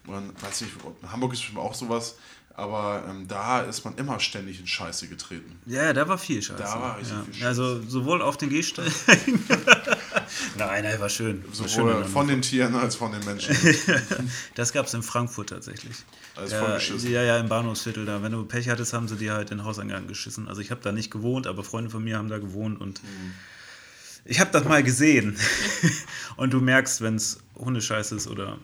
Man 0.06 0.30
weiß 0.40 0.60
nicht, 0.62 0.72
Hamburg 1.10 1.32
ist 1.32 1.40
bestimmt 1.40 1.58
auch 1.58 1.74
sowas, 1.74 2.16
aber 2.56 3.04
ähm, 3.08 3.26
da 3.26 3.62
ist 3.62 3.84
man 3.84 3.96
immer 3.96 4.20
ständig 4.20 4.60
in 4.60 4.66
Scheiße 4.66 5.08
getreten. 5.08 5.58
Ja, 5.66 5.92
da 5.92 6.06
war 6.08 6.18
viel 6.18 6.40
Scheiße. 6.40 6.62
Da 6.62 6.80
war 6.80 6.96
richtig 6.98 7.16
ja. 7.16 7.24
viel 7.24 7.34
Scheiße. 7.34 7.46
Also 7.46 7.82
sowohl 7.82 8.22
auf 8.22 8.36
den 8.36 8.48
Gehsteig. 8.48 8.92
nein, 10.56 10.84
nein, 10.84 11.00
war 11.00 11.08
schön. 11.08 11.44
War 11.46 11.54
schön 11.54 11.68
Sowohl 11.68 11.84
miteinander. 11.84 12.08
von 12.08 12.28
den 12.28 12.42
Tieren 12.42 12.74
als 12.76 12.94
von 12.94 13.10
den 13.10 13.24
Menschen. 13.24 13.56
das 14.54 14.72
gab 14.72 14.86
es 14.86 14.94
in 14.94 15.02
Frankfurt 15.02 15.50
tatsächlich. 15.50 15.96
Alles 16.36 16.52
Ja, 16.52 16.78
ja, 17.10 17.22
ja, 17.22 17.38
im 17.38 17.48
Bahnhofsviertel 17.48 18.06
da. 18.06 18.22
Wenn 18.22 18.32
du 18.32 18.44
Pech 18.44 18.68
hattest, 18.68 18.92
haben 18.92 19.08
sie 19.08 19.16
dir 19.16 19.34
halt 19.34 19.50
den 19.50 19.64
Hauseingang 19.64 20.06
geschissen. 20.06 20.48
Also 20.48 20.60
ich 20.60 20.70
habe 20.70 20.80
da 20.80 20.92
nicht 20.92 21.10
gewohnt, 21.10 21.48
aber 21.48 21.64
Freunde 21.64 21.90
von 21.90 22.04
mir 22.04 22.18
haben 22.18 22.28
da 22.28 22.38
gewohnt 22.38 22.80
und 22.80 23.02
Mhm. 23.02 23.32
ich 24.24 24.38
habe 24.38 24.50
das 24.52 24.64
mal 24.64 24.82
gesehen. 24.84 25.36
und 26.36 26.52
du 26.52 26.60
merkst, 26.60 27.00
wenn 27.00 27.16
es 27.16 27.38
Hundescheiße 27.56 28.14
ist 28.14 28.28
oder 28.28 28.58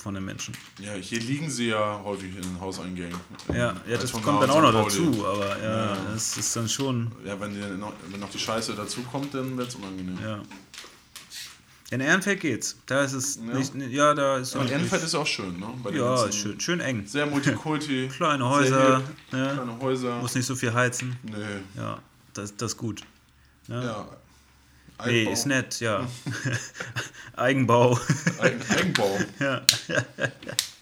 von 0.00 0.14
den 0.14 0.24
Menschen. 0.24 0.54
Ja, 0.78 0.94
hier 0.94 1.20
liegen 1.20 1.50
sie 1.50 1.68
ja 1.68 2.00
häufig 2.02 2.34
in 2.34 2.42
den 2.42 2.60
Hauseingängen. 2.60 3.18
Ja, 3.48 3.74
ja 3.86 3.98
das 3.98 4.12
kommt 4.12 4.26
da 4.26 4.40
dann 4.40 4.50
auch 4.50 4.62
noch 4.62 4.84
dazu, 4.84 5.26
aber 5.26 5.62
ja, 5.62 5.96
es 6.14 6.36
ist 6.36 6.56
dann 6.56 6.68
schon, 6.68 7.12
Ja, 7.24 7.38
wenn, 7.40 7.52
die 7.54 7.60
noch, 7.78 7.92
wenn 8.08 8.20
noch 8.20 8.30
die 8.30 8.38
Scheiße 8.38 8.74
dazu 8.74 9.02
kommt, 9.02 9.34
dann 9.34 9.56
wird 9.56 9.68
es 9.68 9.74
unangenehm. 9.74 10.18
ja. 10.22 10.40
In 11.92 12.00
Ehrenfeld 12.00 12.38
geht's. 12.38 12.76
Da 12.86 13.02
ist 13.02 13.14
es 13.14 13.36
Ja. 13.44 13.58
nicht, 13.58 13.74
ja, 13.90 14.14
da 14.14 14.36
ist 14.36 14.54
Aber 14.54 14.70
Ehrenfeld 14.70 15.02
ist 15.02 15.14
auch 15.16 15.26
schön, 15.26 15.58
ne? 15.58 15.66
Bei 15.82 15.90
Ja, 15.90 16.24
ist 16.24 16.36
schön, 16.36 16.60
schön 16.60 16.78
eng. 16.80 17.04
Sehr 17.04 17.26
multikulti. 17.26 18.08
Kleine 18.16 18.44
sehr 18.44 18.48
Häuser, 18.48 18.96
hip, 18.98 19.06
ne? 19.32 19.50
Kleine 19.54 19.80
Häuser. 19.80 20.16
muss 20.20 20.36
nicht 20.36 20.46
so 20.46 20.54
viel 20.54 20.72
heizen. 20.72 21.16
Nee. 21.24 21.34
Ja, 21.76 21.98
das, 22.32 22.56
das 22.56 22.72
ist 22.72 22.78
gut. 22.78 23.02
Ja. 23.66 23.82
Ja. 23.82 24.08
Nee, 25.04 25.32
ist 25.32 25.46
nett, 25.46 25.80
ja. 25.80 26.06
Eigenbau. 27.40 27.98
Eigen, 28.38 28.62
Eigenbau. 28.70 29.18
ja, 29.38 29.62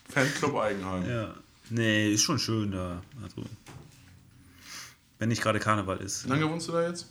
Fanclub 0.08 0.56
Eigenheim. 0.56 1.08
ja. 1.08 1.34
Nee, 1.70 2.12
ist 2.12 2.22
schon 2.22 2.38
schön 2.38 2.72
da. 2.72 3.02
Also, 3.22 3.44
wenn 5.18 5.28
nicht 5.28 5.42
gerade 5.42 5.60
Karneval 5.60 5.98
ist. 5.98 6.24
Wie 6.24 6.30
lange 6.30 6.48
wohnst 6.48 6.68
du 6.68 6.72
da 6.72 6.88
jetzt? 6.88 7.06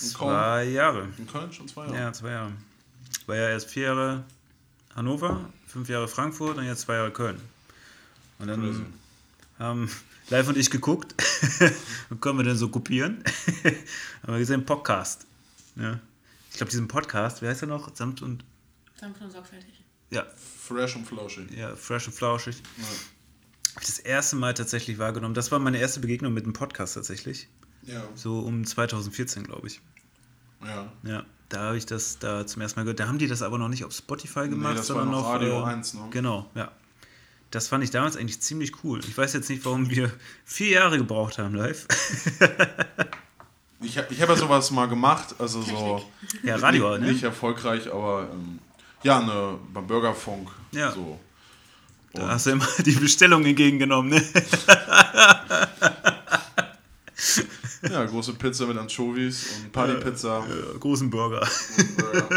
In 0.00 0.12
Köln? 0.12 0.30
Zwei 0.30 0.64
Jahre. 0.64 1.08
In 1.18 1.26
Köln 1.26 1.52
schon 1.52 1.66
zwei 1.66 1.86
Jahre. 1.86 1.96
Ja, 1.96 2.12
zwei 2.12 2.30
Jahre. 2.30 2.52
War 3.26 3.36
ja 3.36 3.48
erst 3.48 3.70
vier 3.70 3.84
Jahre 3.84 4.24
Hannover, 4.94 5.40
fünf 5.66 5.88
Jahre 5.88 6.06
Frankfurt 6.06 6.58
und 6.58 6.64
jetzt 6.64 6.82
zwei 6.82 6.94
Jahre 6.94 7.10
Köln. 7.10 7.40
Und 8.38 8.48
dann 8.48 8.60
Crazy. 8.60 8.84
haben 9.58 9.90
Live 10.28 10.48
und 10.48 10.56
ich 10.56 10.70
geguckt. 10.70 11.14
Was 11.18 12.20
können 12.20 12.38
wir 12.38 12.44
denn 12.44 12.56
so 12.56 12.68
kopieren? 12.68 13.24
haben 14.22 14.32
wir 14.34 14.38
gesehen, 14.38 14.64
Podcast. 14.64 15.26
Ja. 15.76 15.98
Ich 16.50 16.56
glaube, 16.56 16.70
diesen 16.70 16.88
Podcast, 16.88 17.42
wie 17.42 17.46
heißt 17.48 17.62
er 17.62 17.68
noch? 17.68 17.94
Samt 17.96 18.22
und. 18.22 18.44
Sanft 18.98 19.20
und 19.20 19.30
sorgfältig. 19.30 19.82
Ja, 20.10 20.24
Fresh 20.36 20.96
und 20.96 21.06
flauschig. 21.06 21.50
ja 21.50 21.74
fresh 21.74 22.06
und 22.06 22.12
flauschig. 22.14 22.56
Ja. 22.78 22.84
Habe 22.84 23.82
ich 23.82 23.86
das 23.88 23.98
erste 23.98 24.36
Mal 24.36 24.54
tatsächlich 24.54 24.98
wahrgenommen. 24.98 25.34
Das 25.34 25.50
war 25.52 25.58
meine 25.58 25.78
erste 25.78 26.00
Begegnung 26.00 26.32
mit 26.32 26.44
einem 26.44 26.52
Podcast 26.54 26.94
tatsächlich. 26.94 27.48
Ja. 27.82 28.02
So 28.14 28.38
um 28.40 28.64
2014, 28.64 29.44
glaube 29.44 29.66
ich. 29.66 29.80
ja. 30.64 30.90
Ja, 31.02 31.24
da 31.48 31.60
habe 31.60 31.76
ich 31.76 31.86
das 31.86 32.18
da 32.18 32.46
zum 32.46 32.62
ersten 32.62 32.80
Mal 32.80 32.84
gehört. 32.84 33.00
Da 33.00 33.06
haben 33.08 33.18
die 33.18 33.26
das 33.28 33.42
aber 33.42 33.58
noch 33.58 33.68
nicht 33.68 33.84
auf 33.84 33.92
Spotify 33.92 34.48
gemacht, 34.48 34.78
das 34.78 34.88
war 34.88 34.96
sondern 34.96 35.10
noch 35.10 35.26
auf 35.26 35.34
Radio 35.34 35.60
äh, 35.60 35.64
1, 35.64 35.94
ne? 35.94 36.00
Genau, 36.10 36.50
ja. 36.54 36.72
Das 37.50 37.68
fand 37.68 37.84
ich 37.84 37.90
damals 37.90 38.16
eigentlich 38.16 38.40
ziemlich 38.40 38.82
cool. 38.82 39.00
Ich 39.06 39.16
weiß 39.16 39.32
jetzt 39.34 39.48
nicht, 39.48 39.64
warum 39.64 39.88
wir 39.88 40.10
vier 40.44 40.70
Jahre 40.70 40.98
gebraucht 40.98 41.38
haben 41.38 41.54
live. 41.54 41.86
Ich, 43.80 43.96
ich 43.96 44.20
habe 44.22 44.32
ja 44.32 44.36
sowas 44.36 44.70
mal 44.70 44.86
gemacht, 44.88 45.34
also 45.38 45.60
so. 45.62 46.02
ja, 46.42 46.56
Radio, 46.56 46.92
nicht, 46.92 47.00
ne? 47.00 47.12
nicht 47.12 47.22
erfolgreich, 47.22 47.92
aber 47.92 48.30
ähm, 48.32 48.58
ja, 49.02 49.20
ne, 49.20 49.58
beim 49.72 49.86
Bürgerfunk. 49.86 50.48
Ja. 50.72 50.90
So. 50.92 51.18
Da 52.12 52.28
hast 52.28 52.46
du 52.46 52.50
immer 52.50 52.66
die 52.84 52.92
Bestellung 52.92 53.44
entgegengenommen, 53.44 54.10
ne? 54.12 54.22
Ja, 57.90 58.04
große 58.04 58.34
Pizza 58.34 58.66
mit 58.66 58.76
Anchovies 58.76 59.46
und 59.62 59.72
Partypizza. 59.72 60.40
Ja, 60.40 60.78
großen 60.78 61.08
Burger. 61.08 61.46
Burger. 61.96 62.28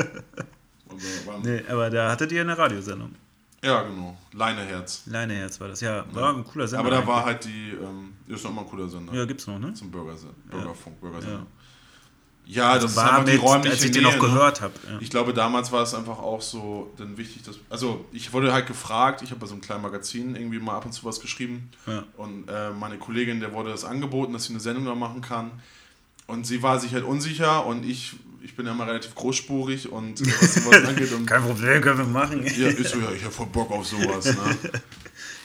Und, 0.88 1.01
äh, 1.03 1.26
waren- 1.28 1.41
Nee, 1.41 1.64
aber 1.70 1.89
da 1.89 2.12
hattet 2.12 2.32
ihr 2.32 2.41
eine 2.41 2.57
Radiosendung. 2.57 3.16
Ja, 3.64 3.82
genau. 3.84 4.18
Leineherz. 4.34 5.03
Leineherz 5.07 5.60
war 5.60 5.68
das. 5.70 5.82
Ja, 5.82 6.05
war 6.14 6.34
ein 6.36 6.45
cooler 6.45 6.68
Sender. 6.68 6.86
Aber 6.86 6.91
da 6.95 7.05
war 7.05 7.26
eigentlich. 7.26 7.26
halt 7.26 7.45
die, 7.45 7.84
ähm, 7.84 8.14
ist 8.28 8.43
noch 8.43 8.51
immer 8.51 8.62
ein 8.62 8.68
cooler 8.68 8.88
Sender. 8.88 9.14
Ja, 9.14 9.26
gibt's 9.26 9.47
noch, 9.47 9.60
ne? 9.60 9.74
Zum 9.74 9.91
Bürgersender. 9.91 10.34
Bürgerfunk, 10.49 11.01
Bürgersender. 11.01 11.39
Ja. 11.39 11.45
Ja, 12.52 12.80
das 12.80 12.95
war 12.95 13.24
die 13.24 13.36
räumliche 13.36 13.76
als 13.76 13.84
ich 13.84 13.91
den 13.91 14.02
noch 14.02 14.14
ne? 14.14 14.20
gehört 14.20 14.62
habe. 14.62 14.74
Ja. 14.89 14.97
Ich 15.00 15.12
glaube, 15.12 15.36
damals 15.36 15.72
war 15.72 15.84
es 15.84 15.93
einfach 15.93 16.18
auch 16.18 16.41
so 16.41 16.91
dann 16.97 17.16
wichtig, 17.16 17.43
dass. 17.43 17.60
Also, 17.70 18.06
ich 18.12 18.34
wurde 18.34 18.52
halt 18.52 18.66
gefragt, 18.66 19.22
ich 19.22 19.30
habe 19.30 19.39
bei 19.41 19.45
so 19.45 19.54
einem 19.54 19.62
kleinen 19.62 19.84
Magazin 19.84 20.36
irgendwie 20.36 20.58
mal 20.58 20.76
ab 20.76 20.86
und 20.86 20.91
zu 20.91 21.06
was 21.06 21.20
geschrieben. 21.20 21.70
Ja. 21.86 22.04
Und 22.18 22.50
äh, 22.50 22.72
meine 22.72 22.97
Kollegin, 22.97 23.39
der 23.39 23.54
wurde 23.54 23.70
das 23.70 23.86
angeboten, 23.86 24.34
dass 24.34 24.45
sie 24.45 24.54
eine 24.54 24.60
Sendung 24.60 24.86
da 24.86 24.95
machen 24.95 25.22
kann. 25.22 25.52
Und 26.26 26.47
sie 26.47 26.64
war 26.64 26.80
sich 26.80 26.93
halt 26.93 27.04
unsicher 27.04 27.68
und 27.68 27.86
ich, 27.86 28.16
ich 28.41 28.56
bin 28.56 28.66
ja 28.66 28.72
immer 28.72 28.88
relativ 28.88 29.14
großspurig 29.14 29.91
und 29.91 30.20
äh, 30.20 30.26
was 30.41 30.56
sowas 30.56 30.86
angeht. 30.86 31.12
Und, 31.14 31.26
Kein 31.28 31.43
Problem, 31.43 31.82
können 31.84 32.00
wir 32.00 32.06
machen. 32.06 32.43
ja, 32.43 32.68
ist 32.68 32.89
so, 32.89 33.00
ja, 33.00 33.12
ich 33.12 33.24
habe 33.24 33.34
voll 33.34 33.47
Bock 33.47 33.70
auf 33.70 33.86
sowas. 33.86 34.26
Ne? 34.26 34.58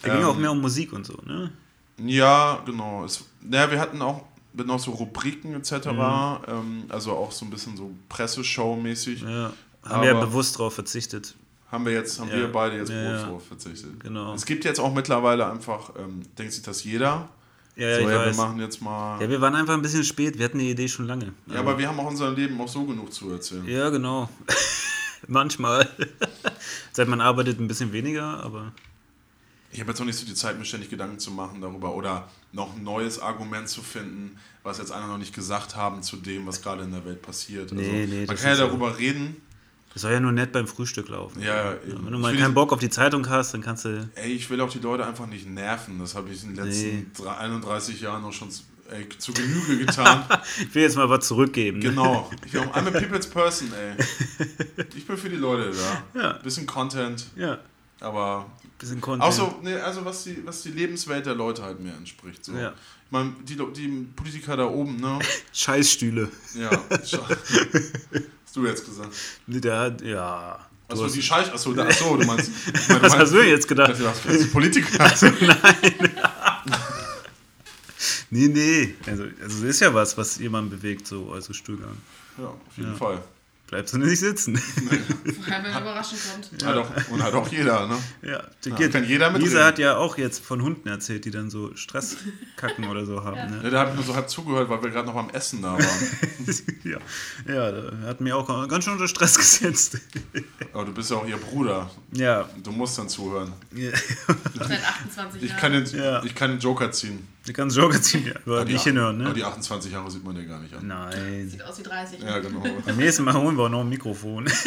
Da 0.02 0.14
ging 0.14 0.24
auch 0.24 0.34
Ähm, 0.34 0.40
mehr 0.42 0.52
um 0.52 0.60
Musik 0.60 0.92
und 0.92 1.06
so, 1.06 1.18
ne? 1.24 1.50
Ja, 1.98 2.62
genau. 2.66 3.04
Es, 3.04 3.24
naja, 3.40 3.70
wir 3.70 3.80
hatten 3.80 4.02
auch 4.02 4.22
mit 4.54 4.66
noch 4.66 4.78
so 4.78 4.92
Rubriken 4.92 5.54
etc. 5.54 5.86
Mhm. 5.86 6.00
Ähm, 6.48 6.84
also 6.88 7.12
auch 7.12 7.32
so 7.32 7.44
ein 7.44 7.50
bisschen 7.50 7.76
so 7.76 7.90
Presseshow-mäßig. 8.08 9.22
Ja. 9.22 9.52
Haben 9.84 10.02
wir 10.02 10.12
ja 10.14 10.20
bewusst 10.20 10.58
drauf 10.58 10.74
verzichtet. 10.74 11.34
Haben 11.70 11.84
wir 11.86 11.92
jetzt, 11.92 12.20
haben 12.20 12.28
Ja. 12.30 12.36
wir 12.36 12.52
beide 12.52 12.76
jetzt 12.76 12.88
bewusst 12.88 13.22
ja. 13.24 13.28
drauf 13.28 13.46
verzichtet. 13.46 14.00
Genau. 14.00 14.32
Es 14.34 14.46
gibt 14.46 14.64
jetzt 14.64 14.78
auch 14.78 14.94
mittlerweile 14.94 15.50
einfach, 15.50 15.90
ähm, 15.98 16.22
denkt 16.38 16.52
sich 16.52 16.62
das 16.62 16.84
jeder. 16.84 17.28
Ja, 17.76 17.88
ja, 17.88 17.96
so, 17.96 18.08
ja, 18.08 18.26
wir 18.26 18.34
machen 18.34 18.60
jetzt 18.60 18.80
mal. 18.80 19.20
Ja, 19.20 19.28
wir 19.28 19.40
waren 19.40 19.56
einfach 19.56 19.74
ein 19.74 19.82
bisschen 19.82 20.04
spät. 20.04 20.38
Wir 20.38 20.44
hatten 20.44 20.60
die 20.60 20.70
Idee 20.70 20.86
schon 20.86 21.06
lange. 21.06 21.32
Ja, 21.46 21.58
aber 21.58 21.76
wir 21.76 21.88
haben 21.88 21.98
auch 21.98 22.06
unser 22.06 22.30
Leben 22.30 22.60
auch 22.60 22.68
so 22.68 22.84
genug 22.84 23.12
zu 23.12 23.30
erzählen. 23.32 23.66
Ja, 23.66 23.90
genau. 23.90 24.28
Manchmal. 25.26 25.88
Seit 26.92 27.08
man 27.08 27.20
arbeitet 27.20 27.58
ein 27.58 27.66
bisschen 27.66 27.92
weniger, 27.92 28.44
aber 28.44 28.72
Ich 29.74 29.80
habe 29.80 29.90
jetzt 29.90 29.98
noch 29.98 30.06
nicht 30.06 30.16
so 30.18 30.24
die 30.24 30.34
Zeit, 30.34 30.56
mir 30.58 30.64
ständig 30.64 30.88
Gedanken 30.88 31.18
zu 31.18 31.30
machen 31.32 31.60
darüber 31.60 31.94
oder 31.96 32.28
noch 32.52 32.74
ein 32.76 32.84
neues 32.84 33.18
Argument 33.18 33.68
zu 33.68 33.82
finden, 33.82 34.36
was 34.62 34.78
jetzt 34.78 34.92
einer 34.92 35.08
noch 35.08 35.18
nicht 35.18 35.34
gesagt 35.34 35.74
haben 35.74 36.02
zu 36.02 36.16
dem, 36.16 36.46
was 36.46 36.62
gerade 36.62 36.84
in 36.84 36.92
der 36.92 37.04
Welt 37.04 37.20
passiert. 37.22 37.72
Also, 37.72 37.74
Nee, 37.74 38.06
nee, 38.06 38.24
man 38.26 38.36
kann 38.36 38.46
ja 38.46 38.52
ist 38.52 38.58
so. 38.58 38.66
darüber 38.68 38.96
reden. 38.98 39.36
das 39.92 40.02
soll 40.02 40.12
ja 40.12 40.20
nur 40.20 40.30
nett 40.30 40.52
beim 40.52 40.68
Frühstück 40.68 41.08
laufen. 41.08 41.42
Ja, 41.42 41.72
Ja, 41.72 41.76
wenn 41.86 42.12
du 42.12 42.18
mal 42.18 42.36
keinen 42.36 42.54
Bock 42.54 42.72
auf 42.72 42.78
die 42.78 42.88
Zeitung 42.88 43.28
hast, 43.28 43.52
dann 43.52 43.62
kannst 43.62 43.84
du. 43.84 44.08
Ey, 44.14 44.30
ich 44.32 44.48
will 44.48 44.60
auch 44.60 44.70
die 44.70 44.78
Leute 44.78 45.04
einfach 45.06 45.26
nicht 45.26 45.48
nerven. 45.48 45.98
Das 45.98 46.14
habe 46.14 46.30
ich 46.30 46.42
in 46.44 46.54
den 46.54 46.64
letzten 46.64 46.86
Nee. 46.98 47.06
drei- 47.16 47.36
31 47.38 48.00
Jahren 48.00 48.22
noch 48.22 48.32
schon 48.32 48.52
zu, 48.52 48.62
ey, 48.90 49.08
zu 49.18 49.32
Genüge 49.32 49.78
getan. 49.78 50.24
Ich 50.60 50.72
will 50.72 50.82
jetzt 50.82 50.96
mal 50.96 51.10
was 51.10 51.26
zurückgeben. 51.26 51.80
Ne? 51.80 51.88
genau. 51.88 52.30
Ich 52.46 52.52
bin 52.52 52.60
auch 52.62 52.76
I'm 52.76 52.86
a 52.86 52.90
people's 53.00 53.26
person, 53.26 53.72
ey. 53.72 54.86
Ich 54.96 55.04
bin 55.04 55.16
für 55.16 55.28
die 55.30 55.34
Leute 55.36 55.72
da. 56.14 56.20
Ja. 56.20 56.32
Bisschen 56.34 56.64
Content, 56.64 57.26
Ja, 57.34 57.58
aber 58.00 58.46
bisschen 58.84 59.00
Content. 59.00 59.22
auch 59.22 59.32
so, 59.32 59.58
nee, 59.62 59.74
also 59.74 60.04
was 60.04 60.24
die, 60.24 60.44
was 60.46 60.62
die 60.62 60.70
Lebenswelt 60.70 61.26
der 61.26 61.34
Leute 61.34 61.62
halt 61.62 61.80
mehr 61.80 61.94
entspricht. 61.94 62.44
So. 62.44 62.52
Ja. 62.52 62.70
Ich 63.06 63.10
meine, 63.10 63.32
die, 63.42 63.56
die 63.56 64.06
Politiker 64.16 64.56
da 64.56 64.66
oben, 64.66 64.96
ne? 64.96 65.18
Scheißstühle. 65.52 66.28
Ja. 66.54 66.70
scha- 66.70 67.28
Hast 68.44 68.56
du 68.56 68.66
jetzt 68.66 68.84
gesagt. 68.84 69.10
Nee, 69.46 69.60
Der 69.60 69.78
hat, 69.78 70.00
ja. 70.02 70.58
Du 70.88 70.92
Achso, 70.94 71.04
hast- 71.06 71.14
die 71.16 71.22
Scheiß. 71.22 71.50
Achso, 71.52 71.72
da- 71.72 71.84
achso, 71.88 72.16
du 72.16 72.24
meinst. 72.26 72.50
Ich 72.66 72.88
meine, 72.88 73.02
Was 73.02 73.12
meinst- 73.12 73.16
hast 73.18 73.32
du 73.32 73.42
jetzt 73.42 73.66
gedacht? 73.68 73.90
Dachte, 73.90 74.02
du 74.02 74.08
hast 74.08 74.52
Politiker. 74.52 75.12
Nee, 78.30 78.48
nee. 78.48 78.94
Also, 79.06 79.22
also 79.24 79.32
das 79.42 79.52
ist 79.62 79.80
ja 79.80 79.94
was, 79.94 80.16
was 80.18 80.38
jemanden 80.38 80.70
bewegt, 80.70 81.06
so 81.06 81.32
also 81.32 81.52
Stuhlgang. 81.52 81.96
Ja, 82.38 82.46
auf 82.46 82.76
jeden 82.76 82.90
Ja. 82.92 82.96
Fall. 82.96 83.22
Bleibst 83.74 83.92
du 83.94 83.98
nicht 83.98 84.20
sitzen. 84.20 84.56
Vor 84.56 85.52
allem, 85.52 85.64
wenn 85.64 85.72
eine 85.72 85.80
Überraschung 85.80 86.18
kommt. 86.32 86.64
Hat 86.64 86.76
auch, 86.76 87.10
und 87.10 87.22
hat 87.22 87.34
auch 87.34 87.48
jeder, 87.48 87.88
ne? 87.88 87.98
ja, 88.22 88.42
Ja, 88.64 88.88
kann 88.88 89.04
jeder 89.04 89.30
mitreden. 89.30 89.40
Lisa 89.52 89.64
hat 89.64 89.78
ja 89.80 89.96
auch 89.96 90.16
jetzt 90.16 90.44
von 90.44 90.62
Hunden 90.62 90.88
erzählt, 90.88 91.24
die 91.24 91.32
dann 91.32 91.50
so 91.50 91.74
Stresskacken 91.74 92.84
oder 92.88 93.04
so 93.04 93.24
haben. 93.24 93.50
Ne? 93.50 93.60
Ja, 93.64 93.70
da 93.70 93.80
habe 93.80 93.90
ich 93.90 93.96
nur 93.96 94.04
so 94.04 94.14
halb 94.14 94.30
zugehört, 94.30 94.68
weil 94.68 94.80
wir 94.80 94.90
gerade 94.90 95.06
noch 95.08 95.14
beim 95.14 95.30
Essen 95.30 95.60
da 95.60 95.72
waren. 95.72 95.80
ja. 96.84 96.98
ja, 97.52 97.72
da 97.72 98.06
hat 98.06 98.20
mir 98.20 98.36
auch 98.36 98.46
ganz 98.68 98.84
schön 98.84 98.92
unter 98.92 99.08
Stress 99.08 99.36
gesetzt. 99.36 99.98
Aber 100.72 100.84
du 100.84 100.92
bist 100.92 101.10
ja 101.10 101.16
auch 101.16 101.26
ihr 101.26 101.36
Bruder. 101.36 101.90
ja. 102.12 102.48
Du 102.62 102.70
musst 102.70 102.96
dann 102.96 103.08
zuhören. 103.08 103.52
ja. 103.74 103.90
Seit 104.54 104.84
28 104.84 105.42
Ich 105.42 105.48
Jahren. 105.50 105.60
kann 105.60 105.72
den, 105.72 105.86
Ja. 105.86 106.22
ich 106.22 106.34
kann 106.34 106.50
den 106.50 106.60
Joker 106.60 106.92
ziehen. 106.92 107.26
Du 107.46 107.52
kannst 107.52 107.76
Joker 107.76 108.00
ziehen, 108.00 108.26
ja, 108.26 108.32
aber 108.46 108.60
Aber 108.60 108.64
nicht 108.64 108.84
die- 108.84 108.88
hinhören, 108.90 109.20
Aber 109.20 109.28
ne? 109.28 109.34
die 109.34 109.44
28 109.44 109.92
Jahre 109.92 110.10
sieht 110.10 110.24
man 110.24 110.34
dir 110.34 110.44
gar 110.46 110.60
nicht 110.60 110.74
an. 110.74 110.86
Nein. 110.86 111.48
Sieht 111.50 111.62
aus 111.62 111.78
wie 111.78 111.82
30. 111.82 112.20
Ja, 112.22 112.38
genau. 112.38 112.60
Beim 112.86 112.96
nächsten 112.96 113.24
Mal 113.24 113.34
holen 113.34 113.56
wir 113.56 113.64
auch 113.64 113.68
noch 113.68 113.80
ein 113.80 113.88
Mikrofon. 113.88 114.48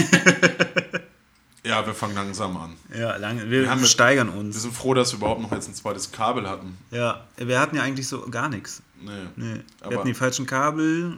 Ja, 1.63 1.86
wir 1.86 1.93
fangen 1.93 2.15
langsam 2.15 2.55
an. 2.55 2.75
ja, 2.97 3.17
lange. 3.17 3.49
Wir, 3.49 3.63
Wir 3.63 3.69
haben 3.69 3.82
mit- 3.82 3.89
steigern 3.89 4.32
Wir 4.32 4.39
uns. 4.39 4.61
sind 4.61 4.73
froh, 4.73 4.93
dass 4.93 5.11
wir 5.11 5.17
überhaupt 5.17 5.41
noch 5.41 5.51
jetzt 5.51 5.67
ein 5.67 5.73
zweites 5.75 6.13
Kabel 6.13 6.47
hatten. 6.47 6.78
Ja, 6.91 7.25
wir 7.36 7.59
hatten 7.59 7.75
ja 7.75 7.82
eigentlich 7.84 8.07
so 8.07 8.21
gar 8.30 8.47
nichts. 8.47 8.82
Nee. 9.01 9.11
Nee. 9.36 9.53
Wir 9.55 9.63
Aber- 9.82 9.95
hatten 9.97 10.07
die 10.07 10.13
falschen 10.13 10.45
Kabel. 10.45 11.17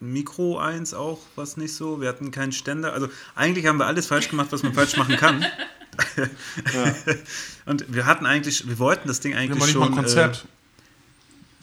Mikro 0.00 0.58
1 0.58 0.94
auch, 0.94 1.18
was 1.36 1.58
nicht 1.58 1.74
so. 1.74 2.00
Wir 2.00 2.08
hatten 2.08 2.30
keinen 2.30 2.52
Ständer. 2.52 2.94
Also 2.94 3.08
eigentlich 3.34 3.66
haben 3.66 3.76
wir 3.78 3.84
alles 3.86 4.06
falsch 4.06 4.30
gemacht, 4.30 4.48
was 4.52 4.62
man 4.62 4.72
falsch 4.72 4.96
machen 4.96 5.16
kann. 5.16 5.44
Und 7.66 7.92
wir 7.92 8.06
hatten 8.06 8.26
eigentlich, 8.26 8.68
wir 8.68 8.78
wollten 8.78 9.08
das 9.08 9.20
Ding 9.20 9.32
Wir 9.32 9.38
eigentlich 9.40 9.62
nicht 9.62 9.72
schon. 9.72 9.80
mal 9.80 9.86
ein 9.88 9.94
Konzept. 9.94 10.44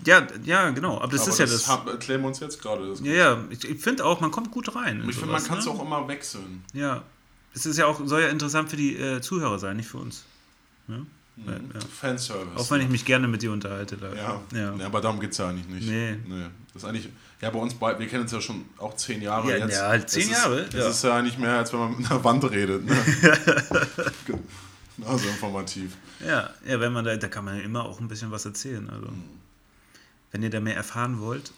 Äh, 0.03 0.09
ja, 0.09 0.27
ja, 0.43 0.69
genau. 0.71 0.97
Aber 0.99 1.11
das 1.11 1.21
aber 1.21 1.29
ist 1.31 1.39
ja 1.39 1.45
das 1.45 1.65
das. 1.65 1.87
erklären 1.93 2.21
wir 2.21 2.27
uns 2.27 2.39
jetzt 2.39 2.61
gerade. 2.61 2.89
Das- 2.89 3.01
ja, 3.01 3.13
ja. 3.13 3.43
Ich, 3.49 3.63
ich 3.63 3.79
finde 3.79 4.05
auch, 4.05 4.19
man 4.19 4.31
kommt 4.31 4.51
gut 4.51 4.75
rein. 4.75 5.01
in 5.01 5.09
Ich 5.09 5.15
finde, 5.15 5.31
man 5.33 5.43
kann 5.43 5.59
es 5.59 5.65
ne? 5.65 5.71
auch 5.71 5.81
immer 5.81 6.07
wechseln. 6.07 6.63
Ja. 6.73 7.03
Es 7.53 7.65
ist 7.65 7.77
ja 7.77 7.85
auch, 7.85 7.99
soll 8.05 8.21
ja 8.21 8.29
interessant 8.29 8.69
für 8.69 8.77
die 8.77 8.95
äh, 8.95 9.21
Zuhörer 9.21 9.59
sein, 9.59 9.77
nicht 9.77 9.89
für 9.89 9.97
uns. 9.97 10.23
Ja? 10.87 10.95
Ja, 11.45 11.53
ja. 11.53 11.79
Fanservice. 11.99 12.57
Auch 12.57 12.71
wenn 12.71 12.81
ich 12.81 12.89
mich 12.89 13.05
gerne 13.05 13.27
mit 13.27 13.41
dir 13.41 13.51
unterhalte. 13.51 13.97
Da. 13.97 14.13
Ja, 14.13 14.41
ja. 14.53 14.75
ja. 14.75 14.85
aber 14.85 15.01
darum 15.01 15.19
geht 15.19 15.31
es 15.31 15.37
ja 15.37 15.49
eigentlich 15.49 15.67
nicht. 15.67 15.87
Nee. 15.87 16.17
Das 16.73 16.83
ist 16.83 16.87
eigentlich, 16.89 17.09
ja, 17.41 17.49
bei 17.49 17.59
uns 17.59 17.73
beiden, 17.73 17.99
wir 17.99 18.07
kennen 18.07 18.21
uns 18.23 18.31
ja 18.31 18.39
schon 18.39 18.63
auch 18.77 18.95
zehn 18.95 19.21
Jahre 19.21 19.49
Ja, 19.51 19.57
jetzt. 19.65 19.75
ja, 19.77 19.87
halt 19.89 20.09
zehn 20.09 20.29
Das 20.29 20.37
Jahre, 20.43 20.59
Ist, 20.61 20.73
ja. 20.73 20.79
Das 20.79 20.95
ist 20.95 21.03
ja 21.03 21.17
eigentlich 21.17 21.37
mehr, 21.37 21.57
als 21.57 21.73
wenn 21.73 21.79
man 21.81 21.97
mit 21.97 22.09
einer 22.09 22.23
Wand 22.23 22.49
redet. 22.49 22.85
Ne? 22.85 22.95
also 25.05 25.27
informativ. 25.27 25.97
Ja, 26.25 26.49
ja, 26.65 26.79
wenn 26.79 26.93
man 26.93 27.05
da, 27.05 27.15
da 27.15 27.27
kann 27.27 27.45
man 27.45 27.57
ja 27.57 27.63
immer 27.63 27.85
auch 27.85 27.99
ein 27.99 28.07
bisschen 28.07 28.31
was 28.31 28.45
erzählen. 28.45 28.89
Also, 28.89 29.07
wenn 30.31 30.43
ihr 30.43 30.49
da 30.49 30.59
mehr 30.59 30.75
erfahren 30.75 31.19
wollt, 31.19 31.51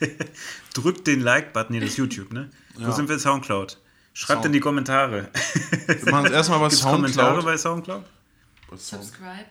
drückt 0.74 1.06
den 1.06 1.20
Like-Button, 1.20 1.74
nee, 1.76 1.80
das 1.84 1.96
YouTube, 1.96 2.32
ne? 2.32 2.50
Wo 2.76 2.82
Ja. 2.82 2.92
sind 2.92 3.08
wir? 3.08 3.18
Soundcloud. 3.18 3.78
Schreibt 4.12 4.38
Sound- 4.38 4.46
in 4.46 4.52
die 4.52 4.60
Kommentare. 4.60 5.28
Wir 5.86 6.10
machen 6.12 6.26
es 6.26 6.32
erstmal 6.32 6.58
bei 6.60 6.68
Gibt's 6.68 6.82
Kommentare 6.82 7.42
Soundcloud. 7.42 7.44
bei 7.44 7.58
Soundcloud? 7.58 8.04
Bei 8.70 8.76
Sound- 8.76 9.04
Subscribe. 9.04 9.46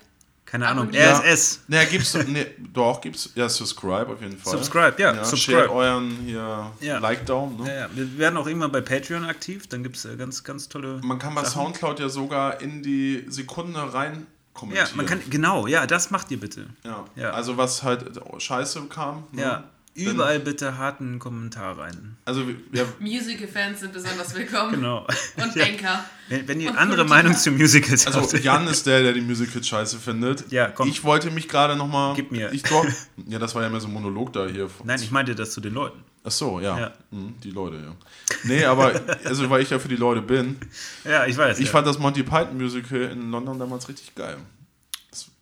Keine 0.50 0.68
Ahnung. 0.68 0.88
Abonnieren. 0.88 1.22
RSS. 1.22 1.60
Ja, 1.68 1.84
gibt's, 1.84 2.14
nee, 2.28 2.48
doch, 2.74 3.00
gibt's, 3.02 3.30
ja, 3.36 3.48
subscribe 3.48 4.08
auf 4.08 4.20
jeden 4.22 4.38
Fall. 4.38 4.54
Subscribe, 4.54 4.96
ja, 4.98 5.14
ja 5.14 5.24
subscribe. 5.24 5.70
Euren 5.72 6.10
hier 6.26 6.72
Ja. 6.80 6.98
Like-Daumen, 6.98 7.62
ne? 7.64 7.68
Ja, 7.70 7.80
ja. 7.82 7.90
Wir 7.94 8.18
werden 8.18 8.36
auch 8.38 8.48
irgendwann 8.48 8.72
bei 8.72 8.82
Patreon 8.82 9.26
aktiv. 9.26 9.68
Dann 9.68 9.84
gibt 9.84 9.98
es 9.98 10.06
äh, 10.06 10.16
ganz, 10.16 10.44
ganz 10.44 10.68
tolle. 10.68 11.00
Man 11.04 11.20
kann 11.20 11.36
bei 11.36 11.44
Sachen. 11.44 11.66
Soundcloud 11.66 12.00
ja 12.00 12.10
sogar 12.10 12.62
in 12.62 12.82
die 12.82 13.26
Sekunde 13.30 13.94
rein 13.94 14.14
Ja, 14.14 14.26
kommentieren. 14.54 14.90
man 14.96 15.06
kann, 15.06 15.22
genau, 15.30 15.68
ja, 15.68 15.86
das 15.86 16.10
macht 16.10 16.32
ihr 16.32 16.40
bitte. 16.40 16.66
Ja. 16.84 17.06
Ja. 17.16 17.30
Also 17.32 17.58
was 17.58 17.84
halt 17.84 18.06
scheiße 18.40 18.82
kam. 18.90 19.26
Ne? 19.32 19.42
Ja, 19.44 19.64
überall 19.96 20.40
bitte 20.40 20.78
harten 20.78 21.20
Kommentar 21.20 21.78
rein. 21.78 22.16
Also 22.26 22.44
ja, 22.72 22.84
Musical-Fans 23.00 23.82
sind 23.82 23.94
besonders 23.94 24.34
willkommen. 24.36 24.72
Genau. 24.72 25.08
Und 25.38 25.56
ja. 25.56 25.66
Denker. 25.66 26.06
Wenn, 26.28 26.48
wenn 26.48 26.62
ihr 26.62 26.72
Und 26.72 26.78
andere 26.78 27.06
Politiker. 27.06 27.24
Meinung 27.24 27.38
zu 27.38 27.52
Musicals 27.52 28.08
also 28.08 28.22
habt. 28.22 28.44
Jan 28.44 28.68
ist 28.68 28.86
der, 28.86 29.02
der 29.02 29.14
die 29.14 29.22
Musicals 29.22 29.68
scheiße 29.68 30.00
findet. 30.00 30.52
Ja, 30.52 30.70
komm. 30.70 30.88
Ich 30.88 31.04
wollte 31.04 31.32
mich 31.32 31.48
gerade 31.48 31.76
nochmal. 31.76 32.16
Gib 32.16 32.32
mir. 32.32 32.52
Ich 32.54 32.64
doch, 32.64 32.86
ja, 33.28 33.40
das 33.40 33.56
war 33.56 33.64
ja 33.64 33.70
mehr 33.70 33.80
so 33.80 33.88
ein 33.88 33.94
Monolog 33.94 34.34
da 34.34 34.48
hier. 34.48 34.70
Nein, 34.84 35.00
ich 35.02 35.12
meinte 35.12 35.36
das 35.36 35.52
zu 35.52 35.62
den 35.62 35.74
Leuten. 35.74 36.04
Ach 36.24 36.32
so, 36.32 36.60
ja. 36.60 36.78
Ja. 36.78 36.94
Mhm, 37.12 37.36
die 37.44 37.52
Leute, 37.52 37.78
ja. 37.78 37.96
Nee, 38.44 38.66
aber 38.66 39.02
also 39.24 39.50
weil 39.50 39.62
ich 39.64 39.70
ja 39.70 39.80
für 39.80 39.88
die 39.88 39.96
Leute 39.96 40.22
bin. 40.22 40.58
Ja, 41.04 41.26
ich 41.26 41.38
weiß. 41.38 41.60
Ich 41.60 41.66
ja. 41.66 41.72
fand 41.72 41.88
das 41.88 41.98
Monty 41.98 42.24
Python 42.24 42.58
Musical 42.58 43.02
in 43.02 43.32
London 43.32 43.58
damals 43.58 43.88
richtig 43.88 44.16
geil. 44.16 44.38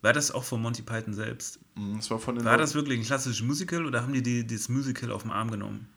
War 0.01 0.13
das 0.13 0.31
auch 0.31 0.43
von 0.43 0.61
Monty 0.61 0.83
Python 0.83 1.13
selbst? 1.13 1.59
Mhm, 1.77 1.97
Das 1.97 2.09
war 2.09 2.25
War 2.43 2.57
das 2.57 2.73
wirklich 2.73 2.99
ein 2.99 3.05
klassisches 3.05 3.41
Musical 3.45 3.85
oder 3.85 4.01
haben 4.01 4.13
die, 4.13 4.23
die 4.23 4.45
das 4.45 4.69
Musical 4.69 5.11
auf 5.11 5.23
den 5.23 5.31
Arm 5.31 5.51
genommen 5.51 5.87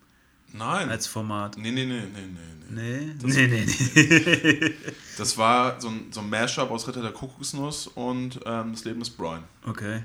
Nein. 0.53 0.91
als 0.91 1.07
Format? 1.07 1.57
Nee, 1.57 1.71
nee, 1.71 1.87
nee, 1.87 2.03
nee, 2.03 2.27
nee, 2.71 3.15
nee. 3.15 3.15
Nee, 3.23 3.47
nee, 3.47 3.67
nee. 3.95 4.59
nee. 4.61 4.75
Das 5.19 5.37
war 5.37 5.81
so 5.81 5.89
ein, 5.89 6.07
so 6.11 6.21
ein 6.21 6.31
Mashup 6.31 6.71
aus 6.71 6.87
Ritter 6.89 7.03
der 7.03 7.13
Kokosnuss 7.13 7.89
und 7.89 8.41
ähm, 8.47 8.73
Das 8.73 8.85
Leben 8.85 9.01
ist 9.01 9.11
Brian. 9.11 9.45
Okay. 9.67 10.05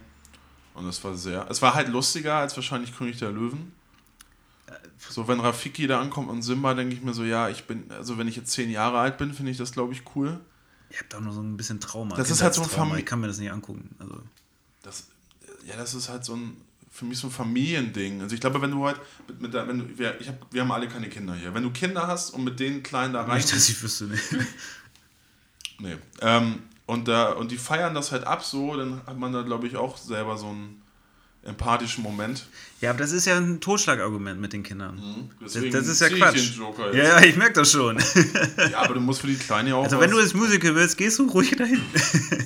Und 0.74 0.86
das 0.86 1.02
war 1.04 1.16
sehr. 1.16 1.46
Es 1.50 1.62
war 1.62 1.74
halt 1.74 1.88
lustiger 1.88 2.36
als 2.36 2.56
wahrscheinlich 2.56 2.96
König 2.96 3.18
der 3.18 3.32
Löwen. 3.32 3.72
So, 4.98 5.28
wenn 5.28 5.40
Rafiki 5.40 5.88
da 5.88 6.02
ankommt 6.02 6.30
und 6.30 6.42
Simba, 6.42 6.74
denke 6.74 6.96
ich 6.96 7.02
mir 7.02 7.14
so, 7.14 7.24
ja, 7.24 7.50
ich 7.50 7.66
bin, 7.66 7.90
also 7.92 8.18
wenn 8.18 8.28
ich 8.28 8.36
jetzt 8.36 8.52
zehn 8.52 8.70
Jahre 8.70 9.00
alt 9.00 9.18
bin, 9.18 9.34
finde 9.34 9.52
ich 9.52 9.58
das, 9.58 9.72
glaube 9.72 9.94
ich, 9.94 10.02
cool. 10.16 10.40
Ihr 10.90 11.00
habt 11.00 11.14
auch 11.16 11.22
nur 11.22 11.34
so 11.34 11.42
ein 11.42 11.58
bisschen 11.58 11.80
Trauma. 11.80 12.16
Das 12.16 12.30
ist 12.30 12.42
halt 12.42 12.54
so 12.54 12.62
ein 12.64 12.98
Ich 12.98 13.06
kann 13.06 13.20
mir 13.22 13.28
das 13.28 13.38
nicht 13.38 13.52
angucken. 13.52 13.90
Also, 14.00 14.22
Das, 14.82 15.08
ja, 15.66 15.76
das 15.76 15.94
ist 15.94 16.10
halt 16.10 16.24
so 16.24 16.36
ein, 16.36 16.58
für 16.92 17.06
mich 17.06 17.18
so 17.18 17.28
ein 17.28 17.32
Familiending. 17.32 18.22
Also 18.22 18.36
ich 18.36 18.42
glaube, 18.42 18.62
wenn 18.62 18.72
du 18.72 18.86
halt, 18.86 19.00
mit, 19.28 19.42
mit 19.42 19.54
der, 19.54 19.68
wenn 19.68 19.80
du, 19.80 19.98
wir, 19.98 20.20
ich 20.22 20.28
hab, 20.28 20.54
wir 20.54 20.62
haben 20.62 20.72
alle 20.72 20.88
keine 20.88 21.10
Kinder 21.10 21.36
hier. 21.36 21.54
Wenn 21.54 21.64
du 21.64 21.72
Kinder 21.72 22.08
hast 22.08 22.30
und 22.32 22.44
mit 22.44 22.60
den 22.60 22.84
Kleinen 22.84 23.14
da 23.14 23.24
rein. 23.24 23.38
nicht, 23.38 23.52
dass 23.54 23.68
ich 23.70 23.82
wüsste. 23.82 24.06
Nee. 24.06 24.18
Nee. 25.78 25.98
Ähm, 26.22 26.60
und, 26.86 27.10
da, 27.10 27.34
und 27.34 27.52
die 27.52 27.58
feiern 27.58 27.94
das 27.94 28.14
halt 28.14 28.26
ab 28.26 28.46
so, 28.46 28.78
dann 28.78 29.02
hat 29.06 29.18
man 29.18 29.34
da, 29.34 29.42
glaube 29.42 29.68
ich, 29.68 29.76
auch 29.76 29.98
selber 29.98 30.38
so 30.38 30.48
einen 30.48 30.82
empathischen 31.44 32.04
Moment. 32.04 32.48
Ja, 32.82 32.90
aber 32.92 33.00
das 33.00 33.12
ist 33.12 33.26
ja 33.26 33.38
ein 33.38 33.60
Totschlagargument 33.60 34.40
mit 34.40 34.54
den 34.54 34.64
Kindern. 34.64 35.30
Das, 35.42 35.54
Deswegen 35.54 35.74
das 35.74 35.88
ist 35.88 36.02
ja 36.02 36.10
Quatsch. 36.10 36.58
Ja, 36.94 37.04
ja, 37.04 37.22
ich 37.22 37.36
merke 37.36 37.54
das 37.54 37.72
schon. 37.72 37.98
Ja, 38.72 38.80
aber 38.84 38.96
du 38.96 39.00
musst 39.00 39.22
für 39.22 39.28
die 39.28 39.36
Kleine 39.36 39.70
ja 39.70 39.76
auch. 39.76 39.84
Also, 39.84 40.00
wenn 40.00 40.12
du 40.12 40.18
das 40.18 40.34
Musical 40.34 40.76
willst, 40.76 40.98
gehst 40.98 41.20
du 41.20 41.28
ruhig 41.28 41.56
dahin. 41.56 41.82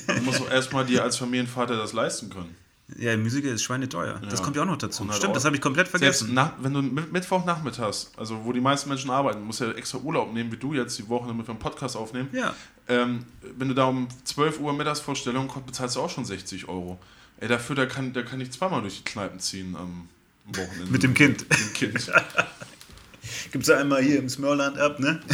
Du 0.07 0.22
musst 0.24 0.41
auch 0.41 0.51
erstmal 0.51 0.86
dir 0.86 1.03
als 1.03 1.17
Familienvater 1.17 1.78
das 1.78 1.93
leisten 1.93 2.30
können. 2.30 2.55
Ja, 2.97 3.15
Musical 3.17 3.51
ist 3.51 3.63
schweineteuer. 3.63 4.19
Das 4.29 4.39
Ja. 4.39 4.43
kommt 4.45 4.55
ja 4.55 4.63
auch 4.63 4.67
noch 4.67 4.77
dazu. 4.77 5.03
100 5.03 5.17
Stimmt, 5.17 5.35
das 5.35 5.45
habe 5.45 5.55
ich 5.55 5.61
komplett 5.61 5.87
Selbst 5.91 5.99
vergessen. 6.21 6.33
nach, 6.33 6.53
wenn 6.59 6.73
du 6.73 6.81
mit- 6.81 7.11
Mittwochnachmittags, 7.13 8.11
also 8.17 8.43
wo 8.45 8.51
die 8.51 8.61
meisten 8.61 8.89
Menschen 8.89 9.11
arbeiten, 9.11 9.41
musst 9.43 9.59
du 9.61 9.65
ja 9.65 9.71
extra 9.73 9.99
Urlaub 9.99 10.33
nehmen, 10.33 10.51
wie 10.51 10.57
du 10.57 10.73
jetzt 10.73 10.97
die 10.97 11.07
Woche, 11.07 11.27
damit 11.27 11.45
wir 11.47 11.51
einen 11.51 11.59
Podcast 11.59 11.95
aufnehmen. 11.95 12.29
Ja. 12.31 12.55
Ähm, 12.87 13.25
wenn 13.57 13.67
du 13.67 13.75
da 13.75 13.85
um 13.85 14.07
12 14.23 14.59
Uhr 14.59 14.73
Mittagsvorstellung 14.73 15.47
kommst, 15.47 15.67
bezahlst 15.67 15.95
du 15.95 15.99
auch 16.01 16.09
schon 16.09 16.25
60 16.25 16.67
Euro. 16.67 16.99
Ey, 17.39 17.47
dafür, 17.47 17.75
da 17.75 17.85
kann, 17.85 18.11
da 18.11 18.23
kann 18.23 18.41
ich 18.41 18.51
zweimal 18.51 18.81
durch 18.81 18.97
die 18.97 19.03
Kneipen 19.03 19.39
ziehen 19.39 19.75
am 19.77 20.09
Wochenende. 20.47 20.85
Mit 20.91 21.03
dem 21.03 21.13
Kind. 21.13 21.47
Mit 21.47 21.59
dem 21.59 21.73
Kind. 21.73 22.11
Gibt's 23.51 23.67
ja 23.67 23.77
einmal 23.77 24.01
hier 24.01 24.17
im 24.19 24.29
Smörland 24.29 24.77
ab, 24.79 24.99
ne? 24.99 25.21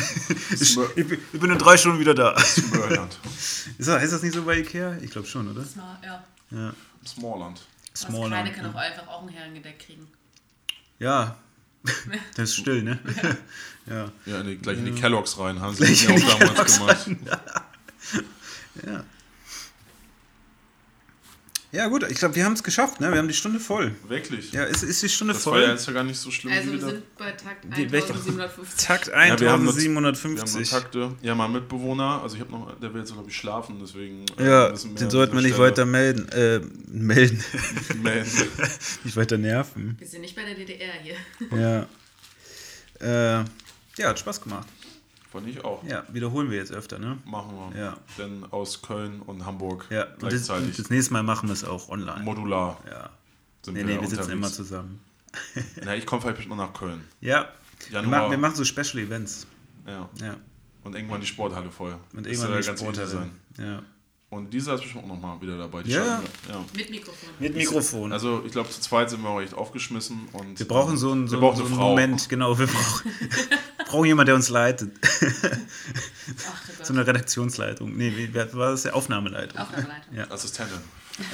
Ich, 0.51 0.75
Smör- 0.75 0.89
ich, 0.95 1.07
bin- 1.07 1.51
in 1.51 1.57
drei 1.57 1.77
Stunden 1.77 1.99
wieder 1.99 2.13
da. 2.13 2.37
Smörland. 2.39 3.17
Ist 3.77 3.87
das, 3.87 3.99
heißt 4.01 4.11
das 4.13 4.21
nicht 4.23 4.33
so 4.35 4.43
bei 4.43 4.59
Ikea? 4.59 4.97
Ich 5.01 5.11
glaube 5.11 5.27
schon, 5.27 5.49
oder? 5.49 5.63
Smart, 5.63 6.03
ja. 6.03 6.23
Ja. 6.51 6.73
Smallland. 7.07 7.61
Das 7.91 8.01
Kleine 8.05 8.17
Smallland. 8.17 8.53
kann 8.53 8.65
auch 8.65 8.75
einfach 8.75 9.07
auch 9.07 9.21
ein 9.23 9.29
Herrengedeck 9.29 9.79
kriegen. 9.79 10.07
ja. 10.99 11.37
Das 12.35 12.49
ist 12.49 12.55
still, 12.55 12.81
ne? 12.81 12.99
ja. 13.85 14.11
Ja, 14.25 14.41
gleich 14.41 14.79
in 14.79 14.85
die 14.85 14.99
Kelloggs 14.99 15.37
rein, 15.37 15.61
haben 15.61 15.75
sie 15.75 15.85
Gleich 15.85 16.03
ja 16.09 16.15
auch 16.15 16.39
damals 16.39 16.79
gemacht. 16.79 17.07
Ja. 18.85 19.03
Ja, 21.75 21.87
gut, 21.87 22.03
ich 22.09 22.17
glaube, 22.17 22.35
wir 22.35 22.45
haben 22.45 22.53
es 22.53 22.63
geschafft, 22.63 23.01
ne? 23.01 23.11
Wir 23.11 23.17
haben 23.17 23.27
die 23.27 23.33
Stunde 23.33 23.59
voll. 23.59 23.93
Wirklich. 24.07 24.51
Ja, 24.53 24.63
ist, 24.63 24.81
ist 24.83 25.03
die 25.03 25.09
Stunde 25.09 25.33
das 25.33 25.45
war 25.45 25.53
voll? 25.53 25.63
ja 25.63 25.71
jetzt 25.71 25.85
ja 25.87 25.93
gar 25.93 26.03
nicht 26.03 26.17
so 26.17 26.31
schlimm 26.31 26.53
Also 26.53 26.71
wir 26.71 26.79
sind 26.79 27.17
bei 27.17 27.31
Takt 27.31 27.65
Die- 27.77 27.91
welche- 27.91 28.07
1750. 28.13 28.85
Takt 28.87 29.07
Ja, 29.07 29.39
wir 29.39 29.51
haben 29.51 29.67
1750. 29.67 30.71
Ja, 31.21 31.35
mein 31.35 31.51
Mitbewohner, 31.51 32.21
also 32.23 32.35
ich 32.35 32.41
habe 32.41 32.51
noch, 32.51 32.79
der 32.79 32.93
will 32.93 33.01
jetzt 33.01 33.11
glaube 33.13 33.29
ich 33.29 33.35
schlafen, 33.35 33.77
deswegen. 33.81 34.25
äh, 34.39 34.47
Ja, 34.49 34.69
müssen 34.69 34.91
wir 34.91 34.99
den 34.99 35.09
sollten 35.09 35.33
wir 35.35 35.41
nicht 35.41 35.53
Stelle 35.55 35.67
weiter 35.69 35.85
melden. 35.85 36.29
Äh, 36.29 36.61
melden. 36.87 37.43
melden. 38.01 38.29
nicht 39.03 39.17
weiter 39.17 39.37
nerven. 39.37 39.95
Wir 39.99 40.07
sind 40.07 40.21
nicht 40.21 40.35
bei 40.35 40.43
der 40.45 40.55
DDR 40.55 40.93
hier. 41.03 41.15
Ja. 41.59 43.39
Äh, 43.41 43.43
ja, 43.97 44.07
hat 44.09 44.19
Spaß 44.19 44.41
gemacht. 44.41 44.67
Fand 45.35 45.47
ich 45.49 45.63
auch. 45.65 45.83
Ja, 45.83 46.03
wiederholen 46.11 46.49
wir 46.49 46.57
jetzt 46.57 46.71
öfter, 46.71 46.97
ne? 46.97 47.17
Machen 47.25 47.51
wir. 47.73 47.77
Ja. 47.79 47.97
Denn 48.17 48.45
aus 48.51 48.81
Köln 48.81 49.21
und 49.21 49.45
Hamburg 49.45 49.85
Ja, 49.89 50.03
und 50.05 50.23
das, 50.23 50.29
gleichzeitig 50.29 50.77
das 50.77 50.89
nächste 50.89 51.11
Mal 51.13 51.23
machen 51.23 51.49
wir 51.49 51.53
es 51.53 51.63
auch 51.65 51.89
online. 51.89 52.23
modular 52.23 52.79
Ja. 52.89 53.09
sind 53.61 53.73
Nee, 53.73 53.79
wir, 53.81 53.85
nee, 53.85 53.91
wir 53.93 53.99
unterwegs. 53.99 54.17
sitzen 54.17 54.31
immer 54.31 54.47
zusammen. 54.47 55.01
Ja, 55.85 55.93
ich 55.93 56.05
komme 56.05 56.21
vielleicht 56.21 56.47
mal 56.47 56.55
nach 56.55 56.73
Köln. 56.73 57.01
Ja. 57.19 57.49
Wir, 57.89 58.01
machen, 58.03 58.31
wir 58.31 58.37
machen 58.37 58.55
so 58.55 58.63
Special 58.63 58.99
Events. 59.03 59.45
Ja. 59.85 60.07
Ja. 60.21 60.37
Und 60.85 60.95
irgendwann 60.95 61.19
die 61.19 61.27
Sporthalle 61.27 61.69
voll. 61.69 61.91
Und 62.13 62.25
Das 62.25 62.31
irgendwann 62.31 62.47
soll 62.51 62.61
die 62.61 62.67
ganz 62.67 62.79
Sporthalle. 62.79 63.07
sein. 63.09 63.31
Ja. 63.57 63.83
Und 64.29 64.51
dieser 64.53 64.75
ist 64.75 64.81
bestimmt 64.81 65.05
auch 65.05 65.09
nochmal 65.09 65.39
wieder 65.41 65.57
dabei. 65.57 65.83
Die 65.83 65.91
Ja, 65.91 66.21
ja. 66.49 66.65
Mit 66.75 66.89
Mikrofon. 66.89 67.29
Mit 67.39 67.55
Mikrofon. 67.55 68.11
Also 68.11 68.43
ich 68.45 68.51
glaube, 68.51 68.69
zu 68.69 68.81
zweit 68.81 69.09
sind 69.09 69.21
wir 69.21 69.29
auch 69.29 69.39
echt 69.39 69.53
aufgeschmissen. 69.53 70.27
Und 70.33 70.59
wir 70.59 70.67
brauchen 70.67 70.97
so 70.97 71.11
einen, 71.11 71.27
so, 71.27 71.39
brauchen 71.39 71.57
so 71.57 71.61
eine 71.63 71.69
einen 71.71 71.79
Frau. 71.79 71.89
Moment, 71.91 72.27
genau. 72.27 72.57
Wir 72.59 72.67
brauchen, 72.67 73.11
brauchen 73.87 74.05
jemanden, 74.05 74.27
der 74.27 74.35
uns 74.35 74.49
leitet. 74.49 74.91
Ach. 75.03 75.49
So 76.85 76.93
eine 76.93 77.07
Redaktionsleitung. 77.07 77.95
Nee, 77.97 78.15
wie 78.15 78.31
wer 78.33 78.53
war 78.53 78.69
das? 78.71 78.83
Der 78.83 78.95
Aufnahmeleitung. 78.95 79.59
Aufnahmeleitung. 79.59 80.13
Ja. 80.15 80.29
Assistentin. 80.29 80.77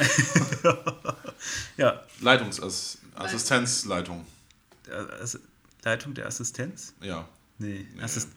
Ja. 1.77 2.01
Leitungsassistenzleitung. 2.21 4.25
Ass- 5.21 5.39
Leitung 5.83 6.13
der 6.13 6.27
Assistenz? 6.27 6.93
Ja. 7.01 7.27
Nee, 7.57 7.85
Assist 8.01 8.29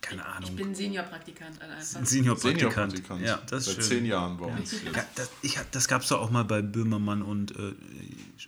keine 0.00 0.22
Ich 0.22 0.26
Ahnung. 0.28 0.56
bin 0.56 0.74
Seniorpraktikant 0.74 1.60
an 1.60 1.70
einfach. 1.70 2.04
Senior-Praktikant. 2.06 2.92
Seniorpraktikant. 2.92 3.22
Ja, 3.22 3.38
das 3.50 3.60
ist 3.60 3.66
Seit 3.66 3.74
schön. 3.76 3.84
zehn 3.84 4.06
Jahren 4.06 4.36
bei 4.38 4.46
uns. 4.46 4.72
Ja, 4.72 5.04
das, 5.16 5.30
ich, 5.42 5.58
das 5.72 5.88
gab 5.88 6.02
es 6.02 6.08
doch 6.08 6.20
auch 6.20 6.30
mal 6.30 6.44
bei 6.44 6.62
Böhmermann 6.62 7.22
und 7.22 7.50
äh, 7.56 7.74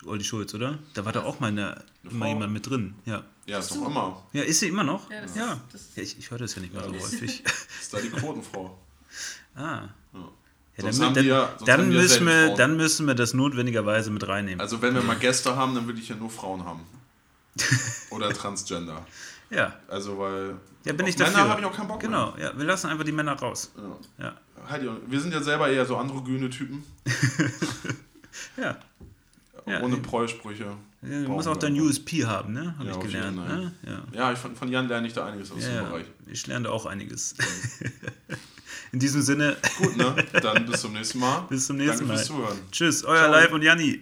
Olli 0.06 0.24
Schulz, 0.24 0.54
oder? 0.54 0.78
Da 0.94 1.04
war 1.04 1.12
da 1.12 1.22
auch 1.24 1.40
mal 1.40 1.48
eine, 1.48 1.82
immer 2.08 2.28
jemand 2.28 2.52
mit 2.52 2.68
drin. 2.68 2.94
Ja, 3.04 3.24
Ja, 3.46 3.58
ist 3.58 3.70
doch 3.72 3.86
immer. 3.86 4.22
ja 4.32 4.42
ist 4.42 4.60
sie 4.60 4.68
immer 4.68 4.84
noch? 4.84 5.10
Ja, 5.10 5.20
das- 5.22 5.34
ja. 5.36 5.60
das- 5.72 5.82
ja 5.96 6.02
ich, 6.02 6.18
ich 6.18 6.30
höre 6.30 6.38
das 6.38 6.54
ja 6.54 6.62
nicht 6.62 6.72
mehr 6.72 6.84
so 6.84 6.92
Ja. 6.94 7.00
häufig. 7.00 7.42
Ist 7.80 7.92
da 7.92 8.00
die 8.00 8.10
Quotenfrau. 8.10 8.78
ah. 9.56 9.60
Ja. 9.60 9.88
Ja, 10.76 10.90
dann, 10.90 11.14
dann, 11.14 11.24
wir- 11.26 11.48
sonst 11.58 11.68
dann, 11.68 11.88
müssen 11.90 12.26
wir, 12.26 12.46
Frauen. 12.46 12.56
dann 12.56 12.76
müssen 12.76 13.06
wir 13.06 13.14
das 13.14 13.34
notwendigerweise 13.34 14.10
mit 14.10 14.26
reinnehmen. 14.26 14.60
Also 14.60 14.80
wenn 14.80 14.94
wir 14.94 15.02
mal 15.02 15.16
Gäste 15.18 15.54
haben, 15.56 15.74
dann 15.74 15.86
will 15.88 15.98
ich 15.98 16.08
ja 16.08 16.14
nur 16.16 16.30
Frauen 16.30 16.64
haben. 16.64 16.80
Oder 18.10 18.30
Transgender. 18.32 19.04
Ja, 19.50 19.74
Also 19.88 20.18
weil 20.18 20.56
ja 20.84 20.92
bin 20.92 21.06
ich 21.06 21.16
dafür. 21.16 21.36
Männer 21.36 21.48
habe 21.50 21.60
ich 21.60 21.66
auch 21.66 21.76
keinen 21.76 21.88
Bock 21.88 22.00
Genau, 22.00 22.34
ja, 22.38 22.56
wir 22.56 22.64
lassen 22.64 22.88
einfach 22.88 23.04
die 23.04 23.12
Männer 23.12 23.32
raus. 23.32 23.70
mehr. 23.76 23.84
Ja, 24.18 24.24
Ja. 24.26 24.36
Heidi, 24.70 24.88
wir 25.08 25.20
sind 25.20 25.32
ja 25.32 25.42
selber 25.42 25.68
eher 25.68 25.84
so 25.86 25.96
androgyne 25.96 26.48
Typen. 26.50 26.84
ja. 28.56 28.76
Ja, 29.66 29.80
ohne 29.82 29.94
eben. 29.94 30.02
Prollsprüche. 30.02 30.64
ja 31.02 31.22
du 31.22 31.28
musst 31.28 31.46
auch 31.46 31.56
dein. 31.56 31.78
USP 31.78 32.24
haben, 32.24 32.52
ne? 32.54 32.74
Habe 32.78 32.88
Ja, 32.88 32.94
ich 32.96 33.00
gelernt. 33.00 33.36
Ne? 33.36 33.72
Ja. 33.86 34.02
Ja, 34.12 34.32
ich, 34.32 34.38
von, 34.38 34.56
von 34.56 34.68
Jan 34.68 34.88
lerne 34.88 35.06
ich 35.06 35.12
da 35.12 35.26
einiges 35.26 35.52
aus 35.52 35.62
Ja, 35.62 35.68
dem 35.68 35.74
ja, 35.76 35.82
Bereich. 35.82 36.06
ich 36.26 36.46
lerne 36.46 36.64
da 36.64 36.70
auch 36.70 36.86
einiges. 36.86 37.34
In 38.92 38.98
diesem 38.98 39.22
Sinne, 39.22 39.56
Gut, 39.78 39.96
ne? 39.96 40.16
Dann 40.42 40.66
bis 40.66 40.80
zum 40.80 40.92
nächsten 40.94 41.18
Mal. 41.20 41.42
bis 41.48 41.66
zum 41.66 41.76
nächsten 41.76 41.98
Danke 41.98 42.12
Mal. 42.12 42.16
fürs 42.16 42.26
Zuhören. 42.26 42.58
Tschüss, 42.72 43.04
euer 43.04 43.18
Ciao. 43.18 43.30
Live 43.32 43.52
und 43.52 43.62
Janni. 43.62 44.00